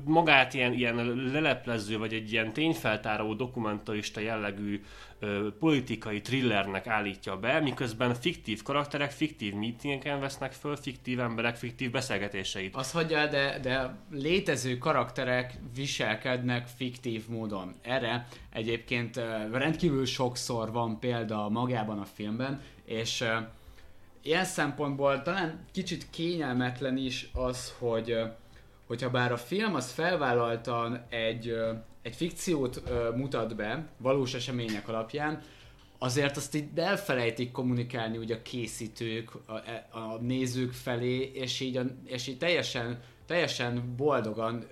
magát 0.05 0.55
ilyen, 0.55 0.73
ilyen 0.73 1.15
leleplező, 1.33 1.99
vagy 1.99 2.13
egy 2.13 2.33
ilyen 2.33 2.53
tényfeltáró 2.53 3.35
dokumentarista 3.35 4.21
jellegű 4.21 4.83
ö, 5.19 5.49
politikai 5.59 6.21
thrillernek 6.21 6.87
állítja 6.87 7.37
be, 7.37 7.61
miközben 7.61 8.15
fiktív 8.15 8.63
karakterek 8.63 9.11
fiktív 9.11 9.55
meetingeken 9.55 10.21
vesznek 10.21 10.53
föl, 10.53 10.77
fiktív 10.77 11.21
emberek 11.21 11.57
fiktív 11.57 11.91
beszélgetéseit. 11.91 12.77
Azt 12.77 12.93
hagyja, 12.93 13.27
de, 13.27 13.59
de 13.63 13.97
létező 14.11 14.79
karakterek 14.79 15.55
viselkednek 15.75 16.67
fiktív 16.77 17.29
módon. 17.29 17.75
Erre 17.83 18.27
egyébként 18.53 19.21
rendkívül 19.53 20.07
sokszor 20.07 20.73
van 20.73 20.99
példa 20.99 21.49
magában 21.49 21.99
a 21.99 22.05
filmben, 22.05 22.61
és 22.85 23.25
ilyen 24.23 24.45
szempontból 24.45 25.23
talán 25.23 25.65
kicsit 25.73 26.11
kényelmetlen 26.11 26.97
is 26.97 27.29
az, 27.33 27.75
hogy 27.79 28.17
hogyha 28.87 29.11
bár 29.11 29.33
a 29.33 29.37
film 29.37 29.75
az 29.75 29.91
felvállaltan 29.91 31.05
egy, 31.09 31.55
egy 32.03 32.17
fikciót 32.17 32.83
mutat 33.17 33.57
be, 33.57 33.87
valós 33.97 34.35
események 34.35 34.89
alapján, 34.89 35.41
azért 35.99 36.37
azt 36.37 36.55
így 36.55 36.69
elfelejtik 36.75 37.53
kommunikálni 37.53 38.17
ugye 38.17 38.35
a 38.35 38.43
készítők 38.43 39.31
a, 39.47 39.53
a 39.99 40.19
nézők 40.21 40.73
felé, 40.73 41.31
és 41.35 41.61
így, 41.61 41.77
a, 41.77 41.83
és 42.05 42.27
így 42.27 42.39
teljesen, 42.39 43.01
teljesen 43.27 43.95
boldogan, 43.97 44.65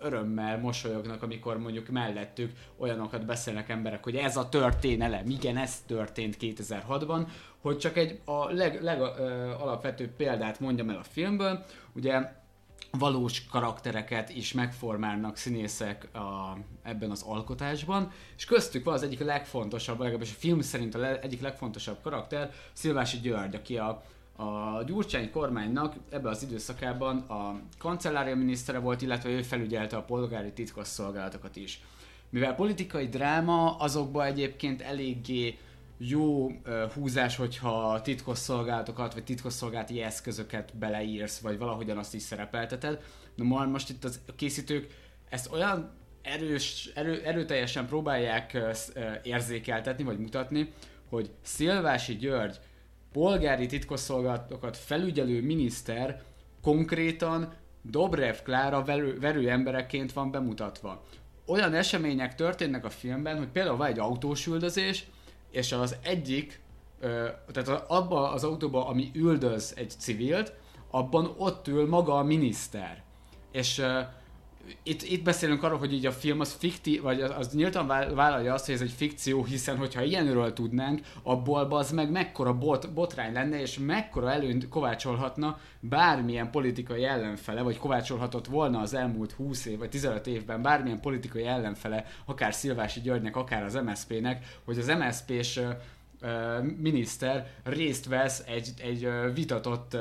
örömmel 0.00 0.58
mosolyognak, 0.58 1.22
amikor 1.22 1.58
mondjuk 1.58 1.88
mellettük 1.88 2.52
olyanokat 2.76 3.26
beszélnek 3.26 3.68
emberek, 3.68 4.04
hogy 4.04 4.16
ez 4.16 4.36
a 4.36 4.48
történelem, 4.48 5.28
igen, 5.28 5.56
ez 5.56 5.82
történt 5.86 6.36
2006-ban, 6.40 7.26
hogy 7.60 7.78
csak 7.78 7.96
egy 7.96 8.20
a 8.24 8.52
leg, 8.52 8.82
leg 8.82 9.00
ö, 9.00 10.06
példát 10.16 10.60
mondjam 10.60 10.90
el 10.90 10.98
a 10.98 11.02
filmből, 11.02 11.64
ugye 11.92 12.44
valós 12.98 13.46
karaktereket 13.46 14.30
is 14.30 14.52
megformálnak 14.52 15.36
színészek 15.36 16.08
a, 16.14 16.56
ebben 16.82 17.10
az 17.10 17.22
alkotásban, 17.22 18.12
és 18.36 18.44
köztük 18.44 18.84
van 18.84 18.94
az 18.94 19.02
egyik 19.02 19.20
legfontosabb, 19.20 19.98
legalábbis 19.98 20.30
a 20.30 20.38
film 20.38 20.60
szerint 20.60 20.94
a 20.94 20.98
le, 20.98 21.20
egyik 21.20 21.40
legfontosabb 21.40 22.00
karakter, 22.02 22.52
Szilvási 22.72 23.18
György, 23.18 23.54
aki 23.54 23.78
a, 23.78 24.02
a 24.36 24.82
Gyurcsány 24.86 25.30
kormánynak 25.30 25.94
ebben 26.10 26.32
az 26.32 26.42
időszakában 26.42 27.16
a 27.18 27.60
kancellária 27.78 28.36
minisztere 28.36 28.78
volt, 28.78 29.02
illetve 29.02 29.28
ő 29.28 29.42
felügyelte 29.42 29.96
a 29.96 30.02
polgári 30.02 30.52
titkosszolgálatokat 30.52 31.56
is. 31.56 31.80
Mivel 32.30 32.54
politikai 32.54 33.08
dráma, 33.08 33.76
azokba 33.76 34.24
egyébként 34.24 34.82
eléggé 34.82 35.58
jó 35.98 36.50
húzás, 36.94 37.36
hogyha 37.36 38.00
titkosszolgálatokat, 38.02 39.14
vagy 39.14 39.24
titkosszolgálati 39.24 40.02
eszközöket 40.02 40.76
beleírsz, 40.76 41.38
vagy 41.38 41.58
valahogyan 41.58 41.98
azt 41.98 42.14
is 42.14 42.22
szerepelteted. 42.22 43.02
De 43.34 43.44
ma- 43.44 43.66
most 43.66 43.90
itt 43.90 44.04
az, 44.04 44.20
készítők 44.36 44.86
ezt 45.28 45.52
olyan 45.52 45.90
erős, 46.22 46.90
erő, 46.94 47.22
erőteljesen 47.24 47.86
próbálják 47.86 48.58
érzékeltetni, 49.22 50.04
vagy 50.04 50.18
mutatni, 50.18 50.72
hogy 51.08 51.30
Szilvási 51.42 52.16
György 52.16 52.58
polgári 53.12 53.66
titkosszolgálatokat 53.66 54.76
felügyelő 54.76 55.42
miniszter 55.42 56.22
konkrétan 56.62 57.52
Dobrev 57.82 58.36
Klára 58.42 58.84
verő, 58.84 59.18
verő 59.18 59.50
embereként 59.50 60.12
van 60.12 60.30
bemutatva. 60.30 61.04
Olyan 61.46 61.74
események 61.74 62.34
történnek 62.34 62.84
a 62.84 62.90
filmben, 62.90 63.38
hogy 63.38 63.48
például 63.48 63.76
van 63.76 63.86
egy 63.86 63.98
autós 63.98 64.46
üldözés, 64.46 65.06
és 65.56 65.72
az 65.72 65.96
egyik, 66.02 66.60
tehát 67.52 67.84
abban 67.88 68.32
az 68.32 68.44
autóban, 68.44 68.86
ami 68.86 69.10
üldöz 69.14 69.72
egy 69.76 69.90
civilt, 69.90 70.52
abban 70.90 71.34
ott 71.36 71.68
ül 71.68 71.88
maga 71.88 72.18
a 72.18 72.22
miniszter. 72.22 73.02
És 73.52 73.82
itt, 74.82 75.02
itt 75.02 75.22
beszélünk 75.22 75.62
arról, 75.62 75.78
hogy 75.78 75.92
így 75.92 76.06
a 76.06 76.12
film 76.12 76.40
az 76.40 76.56
fiktív, 76.58 77.02
vagy 77.02 77.20
az, 77.20 77.32
az 77.38 77.52
nyíltan 77.52 77.86
vál- 77.86 78.14
vállalja 78.14 78.54
azt, 78.54 78.66
hogy 78.66 78.74
ez 78.74 78.80
egy 78.80 78.92
fikció, 78.96 79.44
hiszen 79.44 79.76
hogyha 79.76 80.02
ilyenről 80.02 80.52
tudnánk, 80.52 81.00
abból 81.22 81.66
az 81.70 81.90
meg 81.90 82.10
mekkora 82.10 82.58
bot, 82.58 82.92
botrány 82.92 83.32
lenne, 83.32 83.60
és 83.60 83.78
mekkora 83.78 84.32
előnyt 84.32 84.68
kovácsolhatna 84.68 85.58
bármilyen 85.80 86.50
politikai 86.50 87.04
ellenfele, 87.04 87.62
vagy 87.62 87.78
kovácsolhatott 87.78 88.46
volna 88.46 88.80
az 88.80 88.94
elmúlt 88.94 89.32
20 89.32 89.66
év, 89.66 89.78
vagy 89.78 89.90
15 89.90 90.26
évben 90.26 90.62
bármilyen 90.62 91.00
politikai 91.00 91.46
ellenfele, 91.46 92.06
akár 92.24 92.54
Szilvási 92.54 93.00
Györgynek, 93.00 93.36
akár 93.36 93.64
az 93.64 93.74
MSZP-nek, 93.74 94.44
hogy 94.64 94.78
az 94.78 94.86
MSZP-s 94.86 95.60
miniszter 96.78 97.46
részt 97.64 98.06
vesz 98.06 98.42
egy, 98.46 98.72
egy 98.82 99.08
vitatott 99.34 99.96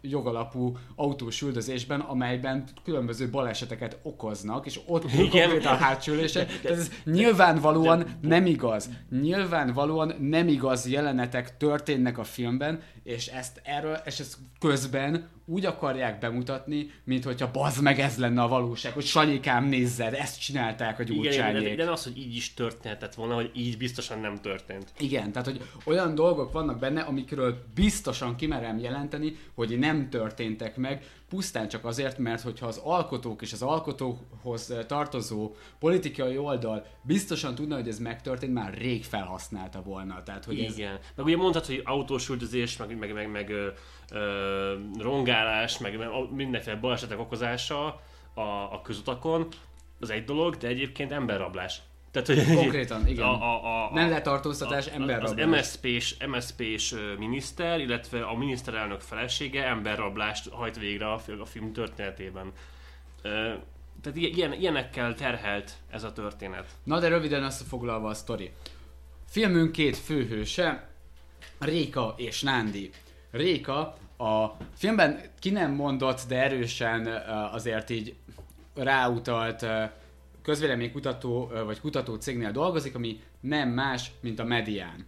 jogalapú 0.00 0.76
autós 0.96 1.42
üldözésben, 1.42 2.00
amelyben 2.00 2.64
különböző 2.84 3.30
baleseteket 3.30 3.98
okoznak, 4.02 4.66
és 4.66 4.80
ott 4.86 5.10
konkrétan 5.16 5.76
a. 5.76 6.44
Tehát 6.62 6.78
ez 6.78 6.90
nyilvánvalóan 7.04 8.18
nem 8.20 8.46
igaz. 8.46 8.90
Nyilvánvalóan 9.20 10.14
nem 10.20 10.48
igaz 10.48 10.88
jelenetek 10.88 11.56
történnek 11.56 12.18
a 12.18 12.24
filmben, 12.24 12.80
és 13.08 13.26
ezt 13.26 13.60
erről, 13.64 13.98
és 14.04 14.18
ezt 14.18 14.36
közben 14.58 15.28
úgy 15.44 15.64
akarják 15.64 16.18
bemutatni, 16.18 16.90
mint 17.04 17.24
hogyha 17.24 17.50
bazd 17.50 17.82
meg 17.82 17.98
ez 18.00 18.16
lenne 18.16 18.42
a 18.42 18.48
valóság, 18.48 18.92
hogy 18.92 19.04
Sanyikám 19.04 19.64
nézzed, 19.64 20.14
ezt 20.14 20.40
csinálták 20.40 20.98
a 20.98 21.02
Igen, 21.02 21.14
igen, 21.14 21.30
gyurcsányék. 21.30 21.76
de, 21.76 21.84
de 21.84 21.90
az, 21.90 22.04
hogy 22.04 22.18
így 22.18 22.36
is 22.36 22.54
történhetett 22.54 23.14
volna, 23.14 23.34
hogy 23.34 23.50
így 23.54 23.76
biztosan 23.76 24.18
nem 24.20 24.36
történt. 24.36 24.92
Igen, 24.98 25.32
tehát 25.32 25.48
hogy 25.48 25.60
olyan 25.84 26.14
dolgok 26.14 26.52
vannak 26.52 26.78
benne, 26.78 27.00
amikről 27.00 27.64
biztosan 27.74 28.36
kimerem 28.36 28.78
jelenteni, 28.78 29.36
hogy 29.54 29.78
nem 29.78 30.10
történtek 30.10 30.76
meg, 30.76 31.04
pusztán 31.28 31.68
csak 31.68 31.84
azért, 31.84 32.18
mert 32.18 32.42
hogyha 32.42 32.66
az 32.66 32.80
alkotók 32.84 33.42
és 33.42 33.52
az 33.52 33.62
alkotóhoz 33.62 34.70
eh, 34.70 34.84
tartozó 34.84 35.54
politikai 35.78 36.38
oldal 36.38 36.86
biztosan 37.02 37.54
tudna, 37.54 37.74
hogy 37.74 37.88
ez 37.88 37.98
megtörtént, 37.98 38.52
már 38.52 38.74
rég 38.74 39.04
felhasználta 39.04 39.82
volna. 39.82 40.22
Tehát, 40.22 40.44
hogy 40.44 40.60
ez, 40.60 40.78
Igen. 40.78 40.98
Meg 41.14 41.26
ugye 41.26 41.36
mondtad, 41.36 41.66
hogy 41.66 41.82
autós 41.84 42.28
üldözés, 42.28 42.76
meg, 42.76 42.98
meg, 42.98 43.12
meg, 43.12 43.30
meg 43.30 43.50
ö, 43.50 43.68
ö, 44.10 44.74
rongálás, 44.98 45.78
meg 45.78 45.98
meg 45.98 46.08
mindenféle 46.30 46.76
balesetek 46.76 47.18
okozása 47.18 48.00
a, 48.34 48.40
a 48.72 48.80
közutakon, 48.82 49.48
az 50.00 50.10
egy 50.10 50.24
dolog, 50.24 50.56
de 50.56 50.68
egyébként 50.68 51.12
emberrablás. 51.12 51.82
Tehát, 52.10 52.28
hogy 52.28 52.54
Konkrétan, 52.54 53.06
igen. 53.06 53.26
A, 53.26 53.42
a, 53.42 53.86
a, 53.86 53.94
nem 53.94 54.10
letartóztatás, 54.10 54.86
az 54.86 54.92
emberrablás. 54.92 55.46
MSZP-s, 55.46 56.16
MSZP-s 56.26 56.92
ö, 56.92 57.14
miniszter, 57.18 57.80
illetve 57.80 58.22
a 58.22 58.34
miniszterelnök 58.34 59.00
felesége 59.00 59.66
emberrablást 59.66 60.48
hajt 60.48 60.78
végre 60.78 61.12
a, 61.12 61.20
a 61.40 61.44
film 61.44 61.72
történetében. 61.72 62.52
Tehát 64.02 64.18
ilyen, 64.18 64.52
ilyenekkel 64.52 65.14
terhelt 65.14 65.72
ez 65.90 66.02
a 66.02 66.12
történet. 66.12 66.66
Na 66.84 66.98
de 66.98 67.08
röviden 67.08 67.42
összefoglalva 67.42 68.08
a 68.08 68.14
sztori. 68.14 68.50
Filmünk 69.28 69.72
két 69.72 69.96
főhőse, 69.96 70.88
Réka 71.58 72.14
és 72.16 72.42
Nándi. 72.42 72.90
Réka 73.30 73.96
a 74.18 74.56
filmben 74.74 75.20
ki 75.38 75.50
nem 75.50 75.72
mondott, 75.72 76.20
de 76.28 76.42
erősen 76.42 77.06
azért 77.52 77.90
így 77.90 78.14
ráutalt 78.74 79.66
közvéleménykutató 80.48 81.50
vagy 81.64 81.80
kutató 81.80 82.14
cégnél 82.14 82.50
dolgozik, 82.50 82.94
ami 82.94 83.20
nem 83.40 83.68
más, 83.68 84.10
mint 84.20 84.38
a 84.38 84.44
Medián. 84.44 85.06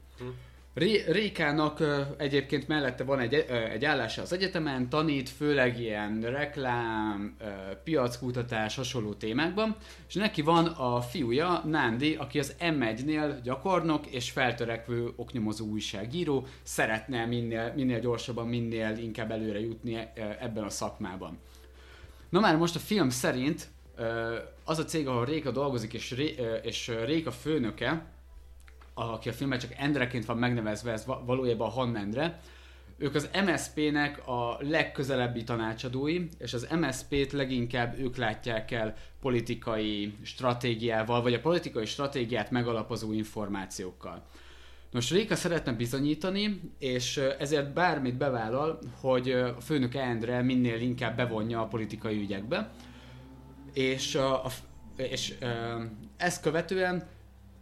Ré- 0.74 1.06
Rékának 1.06 1.78
egyébként 2.16 2.68
mellette 2.68 3.04
van 3.04 3.18
egy, 3.18 3.34
ö, 3.34 3.54
egy 3.54 3.84
állása 3.84 4.22
az 4.22 4.32
egyetemen, 4.32 4.88
tanít 4.88 5.28
főleg 5.28 5.80
ilyen 5.80 6.20
reklám, 6.20 7.36
piackutatás, 7.84 8.76
hasonló 8.76 9.12
témákban, 9.12 9.76
és 10.08 10.14
neki 10.14 10.42
van 10.42 10.66
a 10.66 11.00
fiúja, 11.00 11.62
Nándi, 11.66 12.14
aki 12.14 12.38
az 12.38 12.54
M1-nél 12.60 13.38
gyakornok 13.42 14.06
és 14.06 14.30
feltörekvő 14.30 15.12
oknyomozó 15.16 15.66
újságíró, 15.66 16.46
szeretne 16.62 17.26
minél, 17.26 17.72
minél 17.76 18.00
gyorsabban, 18.00 18.48
minél 18.48 18.96
inkább 18.98 19.30
előre 19.30 19.60
jutni 19.60 20.08
ebben 20.40 20.64
a 20.64 20.70
szakmában. 20.70 21.38
Na 22.28 22.40
már 22.40 22.56
most 22.56 22.74
a 22.74 22.78
film 22.78 23.10
szerint 23.10 23.68
az 24.64 24.78
a 24.78 24.84
cég, 24.84 25.08
ahol 25.08 25.24
Réka 25.24 25.50
dolgozik, 25.50 25.94
és, 25.94 26.10
Ré, 26.10 26.36
és 26.62 26.92
Réka 27.04 27.30
főnöke, 27.30 28.06
aki 28.94 29.28
a 29.28 29.32
filmben 29.32 29.58
csak 29.58 29.74
Endreként 29.76 30.24
van 30.24 30.36
megnevezve, 30.36 30.92
ez 30.92 31.06
va- 31.06 31.26
valójában 31.26 31.70
Han 31.70 31.96
Endre, 31.96 32.40
ők 32.98 33.14
az 33.14 33.30
MSZP-nek 33.46 34.28
a 34.28 34.56
legközelebbi 34.60 35.44
tanácsadói, 35.44 36.26
és 36.38 36.54
az 36.54 36.68
MSZP-t 36.80 37.32
leginkább 37.32 37.98
ők 37.98 38.16
látják 38.16 38.70
el 38.70 38.94
politikai 39.20 40.14
stratégiával, 40.22 41.22
vagy 41.22 41.34
a 41.34 41.40
politikai 41.40 41.84
stratégiát 41.84 42.50
megalapozó 42.50 43.12
információkkal. 43.12 44.22
Nos, 44.90 45.10
Réka 45.10 45.34
szeretne 45.34 45.72
bizonyítani, 45.72 46.60
és 46.78 47.16
ezért 47.16 47.72
bármit 47.72 48.16
bevállal, 48.16 48.78
hogy 49.00 49.30
a 49.30 49.60
főnök 49.60 49.94
Endre 49.94 50.42
minél 50.42 50.80
inkább 50.80 51.16
bevonja 51.16 51.60
a 51.60 51.66
politikai 51.66 52.18
ügyekbe, 52.18 52.70
és, 53.72 54.14
a, 54.14 54.44
a, 54.44 54.50
és 54.96 55.34
ezt 56.16 56.42
követően 56.42 57.08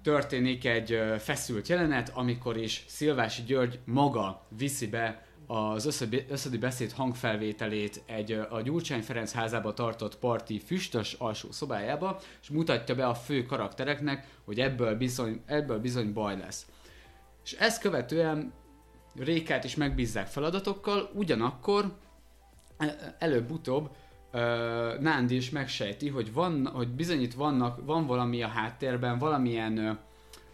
történik 0.02 0.64
egy 0.64 0.98
feszült 1.18 1.68
jelenet, 1.68 2.10
amikor 2.14 2.56
is 2.56 2.84
Szilvási 2.88 3.42
György 3.42 3.78
maga 3.84 4.46
viszi 4.48 4.86
be 4.86 5.26
az 5.46 5.86
összödi, 6.28 6.58
beszéd 6.58 6.92
hangfelvételét 6.92 8.02
egy 8.06 8.32
a 8.32 8.60
Gyurcsány 8.60 9.02
Ferenc 9.02 9.32
házába 9.32 9.74
tartott 9.74 10.18
parti 10.18 10.58
füstös 10.58 11.12
alsó 11.12 11.52
szobájába, 11.52 12.20
és 12.42 12.48
mutatja 12.48 12.94
be 12.94 13.06
a 13.06 13.14
fő 13.14 13.42
karaktereknek, 13.42 14.26
hogy 14.44 14.60
ebből 14.60 14.96
bizony, 14.96 15.42
ebből 15.46 15.78
bizony 15.78 16.12
baj 16.12 16.36
lesz. 16.36 16.66
És 17.44 17.52
ezt 17.52 17.80
követően 17.80 18.52
Rékát 19.18 19.64
is 19.64 19.74
megbízzák 19.74 20.26
feladatokkal, 20.26 21.10
ugyanakkor 21.14 21.96
e- 22.76 23.16
előbb-utóbb 23.18 23.90
ö, 24.30 24.94
Nándi 25.00 25.36
is 25.36 25.50
megsejti, 25.50 26.08
hogy, 26.08 26.32
van, 26.32 26.66
hogy 26.66 26.88
bizony 26.88 27.22
itt 27.22 27.34
vannak, 27.34 27.84
van 27.84 28.06
valami 28.06 28.42
a 28.42 28.48
háttérben, 28.48 29.18
valamilyen, 29.18 29.78
ö, 29.78 29.90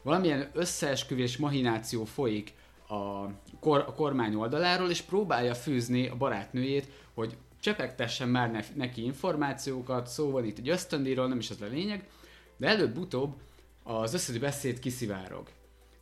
valamilyen 0.02 0.50
összeesküvés 0.52 1.36
mahináció 1.36 2.04
folyik 2.04 2.52
a, 2.88 3.26
kor, 3.60 3.84
a 3.86 3.94
kormány 3.94 4.34
oldaláról, 4.34 4.90
és 4.90 5.00
próbálja 5.00 5.54
fűzni 5.54 6.08
a 6.08 6.16
barátnőjét, 6.16 6.88
hogy 7.14 7.36
csepegtessen 7.60 8.28
már 8.28 8.50
ne, 8.50 8.60
neki 8.74 9.04
információkat, 9.04 10.06
szó 10.06 10.30
van 10.30 10.44
itt 10.44 10.58
egy 10.58 10.68
ösztöndíjról, 10.68 11.28
nem 11.28 11.38
is 11.38 11.50
ez 11.50 11.60
a 11.60 11.66
lényeg, 11.66 12.08
de 12.56 12.68
előbb-utóbb 12.68 13.34
az 13.82 14.14
összedi 14.14 14.38
beszéd 14.38 14.78
kiszivárog. 14.78 15.48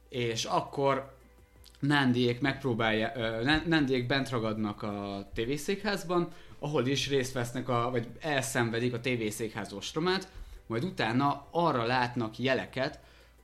És 0.08 0.44
akkor 0.44 1.14
Nándiék 1.78 2.40
megpróbálja, 2.40 3.12
Nándiék 3.66 4.06
bent 4.06 4.30
ragadnak 4.30 4.82
a 4.82 5.28
tévészékházban, 5.34 6.28
ahol 6.62 6.86
is 6.86 7.08
részt 7.08 7.32
vesznek, 7.32 7.68
a, 7.68 7.90
vagy 7.90 8.06
elszenvedik 8.20 8.94
a 8.94 9.00
tévészékház 9.00 9.72
ostromát, 9.72 10.28
majd 10.66 10.84
utána 10.84 11.46
arra 11.50 11.84
látnak 11.84 12.38
jeleket, 12.38 13.00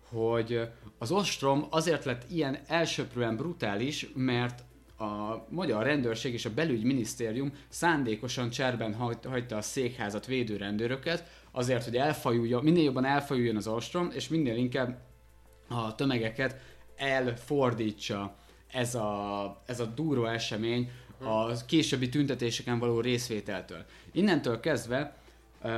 hogy 0.08 0.68
az 0.98 1.10
ostrom 1.10 1.66
azért 1.70 2.04
lett 2.04 2.30
ilyen 2.30 2.58
elsöprően 2.66 3.36
brutális, 3.36 4.10
mert 4.14 4.64
a 4.98 5.44
magyar 5.48 5.84
rendőrség 5.84 6.32
és 6.32 6.44
a 6.44 6.54
belügyminisztérium 6.54 7.52
szándékosan 7.68 8.50
cserben 8.50 8.94
hagy- 8.94 9.24
hagyta 9.24 9.56
a 9.56 9.62
székházat 9.62 10.26
védőrendőröket, 10.26 11.30
azért, 11.50 11.84
hogy 11.84 11.96
elfajuljon, 11.96 12.62
minél 12.62 12.84
jobban 12.84 13.04
elfajuljon 13.04 13.56
az 13.56 13.66
ostrom, 13.66 14.10
és 14.14 14.28
minél 14.28 14.56
inkább 14.56 14.98
a 15.68 15.94
tömegeket 15.94 16.60
elfordítsa 16.96 18.36
ez 18.72 18.94
a, 18.94 19.62
ez 19.66 19.80
a 19.80 19.84
durva 19.84 20.32
esemény 20.32 20.90
a 21.18 21.64
későbbi 21.66 22.08
tüntetéseken 22.08 22.78
való 22.78 23.00
részvételtől. 23.00 23.84
Innentől 24.12 24.60
kezdve 24.60 25.16
uh, 25.62 25.70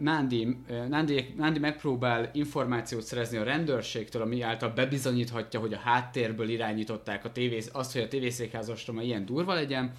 Nándi, 0.00 0.56
Nándi, 0.88 1.34
Nándi 1.36 1.58
megpróbál 1.58 2.30
információt 2.32 3.02
szerezni 3.02 3.36
a 3.36 3.42
rendőrségtől, 3.42 4.22
ami 4.22 4.42
által 4.42 4.68
bebizonyíthatja, 4.68 5.60
hogy 5.60 5.72
a 5.72 5.78
háttérből 5.78 6.48
irányították 6.48 7.24
a 7.24 7.32
tévé, 7.32 7.62
azt, 7.72 7.92
hogy 7.92 8.02
a 8.02 8.08
tévészékház 8.08 8.70
ostroma 8.70 9.02
ilyen 9.02 9.24
durva 9.24 9.54
legyen. 9.54 9.92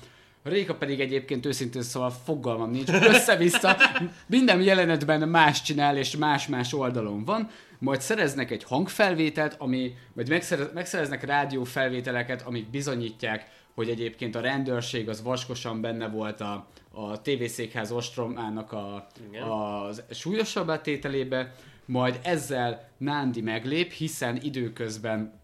Réka 0.44 0.76
pedig 0.76 1.00
egyébként 1.00 1.46
őszintén 1.46 1.82
szóval 1.82 2.10
fogalmam 2.10 2.72
nincs, 2.72 2.90
össze-vissza, 2.90 3.78
minden 4.26 4.62
jelenetben 4.62 5.30
más 5.30 5.62
csinál, 5.62 5.98
és 5.98 6.16
más-más 6.16 6.74
oldalon 6.74 7.24
van, 7.24 7.50
majd 7.80 8.02
szereznek 8.02 8.52
egy 8.52 8.64
hangfelvételt, 8.64 9.56
ami, 9.58 9.96
vagy 10.14 10.30
megszerez, 10.30 10.68
megszereznek 10.74 11.24
rádiófelvételeket, 11.24 12.42
amik 12.42 12.70
bizonyítják, 12.70 13.50
hogy 13.80 13.90
egyébként 13.90 14.36
a 14.36 14.40
rendőrség 14.40 15.10
az 15.10 15.24
vaskosan 15.24 15.82
benne 15.82 16.08
volt 16.08 16.42
a, 16.42 16.68
a 16.92 17.22
tévészékház 17.22 17.92
ostromának 17.92 18.72
a, 18.72 19.08
Igen. 19.30 19.44
a 19.44 19.90
súlyosabb 20.10 20.70
átételébe, 20.70 21.56
majd 21.86 22.20
ezzel 22.24 22.90
Nándi 22.98 23.42
meglép, 23.42 23.92
hiszen 23.92 24.40
időközben 24.42 25.40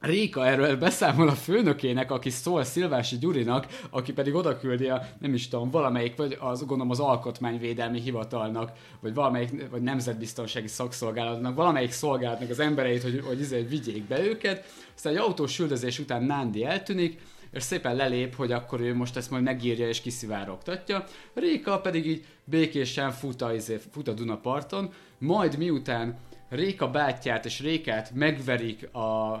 Réka 0.00 0.46
erről 0.46 0.76
beszámol 0.76 1.28
a 1.28 1.34
főnökének, 1.34 2.10
aki 2.10 2.30
szól 2.30 2.64
Szilvási 2.64 3.18
Gyurinak, 3.18 3.66
aki 3.90 4.12
pedig 4.12 4.34
oda 4.34 4.58
küldi 4.58 4.88
a, 4.88 5.06
nem 5.18 5.34
is 5.34 5.48
tudom, 5.48 5.70
valamelyik, 5.70 6.16
vagy 6.16 6.36
az, 6.40 6.58
gondolom 6.60 6.90
az 6.90 7.00
Alkotmányvédelmi 7.00 8.00
Hivatalnak, 8.00 8.72
vagy 9.00 9.14
valamelyik, 9.14 9.70
vagy 9.70 9.82
Nemzetbiztonsági 9.82 10.66
Szakszolgálatnak, 10.66 11.54
valamelyik 11.54 11.90
szolgálatnak 11.90 12.50
az 12.50 12.60
embereit, 12.60 13.02
hogy, 13.02 13.22
hogy, 13.26 13.40
izé, 13.40 13.56
hogy 13.56 13.68
vigyék 13.68 14.04
be 14.04 14.20
őket. 14.24 14.64
Aztán 14.94 15.12
egy 15.12 15.18
autós 15.18 15.58
üldözés 15.58 15.98
után 15.98 16.22
Nándi 16.22 16.64
eltűnik, 16.64 17.20
és 17.52 17.62
szépen 17.62 17.96
lelép, 17.96 18.34
hogy 18.34 18.52
akkor 18.52 18.80
ő 18.80 18.94
most 18.94 19.16
ezt 19.16 19.30
majd 19.30 19.42
megírja 19.42 19.88
és 19.88 20.00
kiszivárogtatja. 20.00 21.04
Réka 21.34 21.80
pedig 21.80 22.06
így 22.06 22.24
békésen 22.44 23.10
fut 23.12 23.42
a, 23.42 23.54
izé, 23.54 23.80
fut 23.90 24.08
a 24.08 24.12
Dunaparton, 24.12 24.92
majd 25.18 25.58
miután 25.58 26.18
Réka 26.48 26.90
bátyját 26.90 27.44
és 27.44 27.60
Rékát 27.60 28.10
megverik 28.14 28.94
a, 28.94 29.34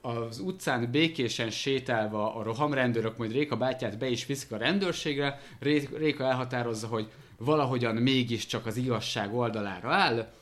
az 0.00 0.38
utcán 0.38 0.90
békésen 0.90 1.50
sétálva 1.50 2.34
a 2.34 2.42
rohamrendőrök, 2.42 3.16
majd 3.16 3.32
Réka 3.32 3.56
bátyját 3.56 3.98
be 3.98 4.08
is 4.08 4.26
viszik 4.26 4.52
a 4.52 4.56
rendőrségre, 4.56 5.40
Ré- 5.60 5.96
Réka 5.96 6.24
elhatározza, 6.24 6.86
hogy 6.86 7.10
valahogyan 7.38 7.94
mégiscsak 7.94 8.66
az 8.66 8.76
igazság 8.76 9.34
oldalára 9.34 9.92
áll, 9.92 10.32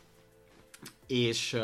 és 1.06 1.56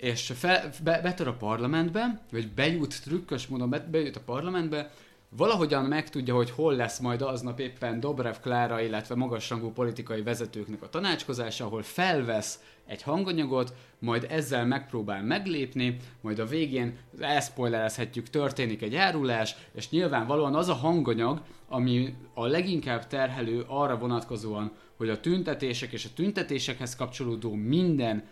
és 0.00 0.32
fel, 0.34 0.70
be, 0.82 1.00
betör 1.02 1.28
a 1.28 1.36
parlamentbe, 1.36 2.20
vagy 2.32 2.48
bejut 2.48 3.02
trükkös 3.02 3.46
módon, 3.46 3.70
be, 3.70 3.78
bejut 3.78 4.16
a 4.16 4.20
parlamentbe, 4.20 4.90
valahogyan 5.36 5.84
megtudja, 5.84 6.34
hogy 6.34 6.50
hol 6.50 6.74
lesz 6.74 6.98
majd 6.98 7.22
aznap 7.22 7.60
éppen 7.60 8.00
Dobrev 8.00 8.34
Klára, 8.42 8.80
illetve 8.80 9.14
magasrangú 9.14 9.72
politikai 9.72 10.22
vezetőknek 10.22 10.82
a 10.82 10.88
tanácskozása, 10.88 11.64
ahol 11.64 11.82
felvesz 11.82 12.62
egy 12.86 13.02
hanganyagot, 13.02 13.74
majd 13.98 14.26
ezzel 14.30 14.66
megpróbál 14.66 15.22
meglépni, 15.22 15.96
majd 16.20 16.38
a 16.38 16.46
végén 16.46 16.96
elszpoilerezhetjük, 17.20 18.30
történik 18.30 18.82
egy 18.82 18.94
árulás, 18.94 19.56
és 19.72 19.90
nyilvánvalóan 19.90 20.54
az 20.54 20.68
a 20.68 20.74
hanganyag, 20.74 21.42
ami 21.68 22.14
a 22.34 22.46
leginkább 22.46 23.06
terhelő 23.06 23.64
arra 23.66 23.98
vonatkozóan, 23.98 24.72
hogy 24.96 25.08
a 25.08 25.20
tüntetések 25.20 25.92
és 25.92 26.04
a 26.04 26.14
tüntetésekhez 26.14 26.96
kapcsolódó 26.96 27.54
minden 27.54 28.24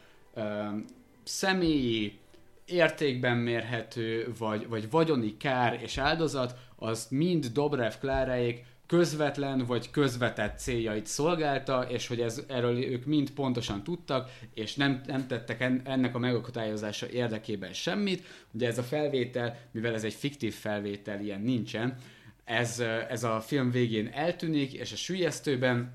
személyi, 1.28 2.18
értékben 2.64 3.36
mérhető, 3.36 4.32
vagy, 4.38 4.68
vagy 4.68 4.90
vagyoni 4.90 5.36
kár 5.36 5.80
és 5.82 5.98
áldozat, 5.98 6.54
az 6.76 7.06
mind 7.10 7.46
Dobrev 7.46 7.92
Kláráék 8.00 8.64
közvetlen 8.86 9.64
vagy 9.66 9.90
közvetett 9.90 10.58
céljait 10.58 11.06
szolgálta, 11.06 11.82
és 11.88 12.06
hogy 12.06 12.20
ez, 12.20 12.42
erről 12.48 12.84
ők 12.84 13.04
mind 13.04 13.30
pontosan 13.30 13.82
tudtak, 13.82 14.30
és 14.54 14.74
nem, 14.74 15.00
nem 15.06 15.26
tettek 15.26 15.60
en, 15.60 15.82
ennek 15.84 16.14
a 16.14 16.18
megakadályozása 16.18 17.08
érdekében 17.08 17.72
semmit. 17.72 18.24
Ugye 18.52 18.66
ez 18.66 18.78
a 18.78 18.82
felvétel, 18.82 19.58
mivel 19.70 19.94
ez 19.94 20.04
egy 20.04 20.14
fiktív 20.14 20.54
felvétel, 20.54 21.20
ilyen 21.20 21.40
nincsen, 21.40 21.96
ez, 22.44 22.80
ez 23.08 23.24
a 23.24 23.40
film 23.40 23.70
végén 23.70 24.06
eltűnik, 24.06 24.72
és 24.72 24.92
a 24.92 24.96
sülyeztőben 24.96 25.92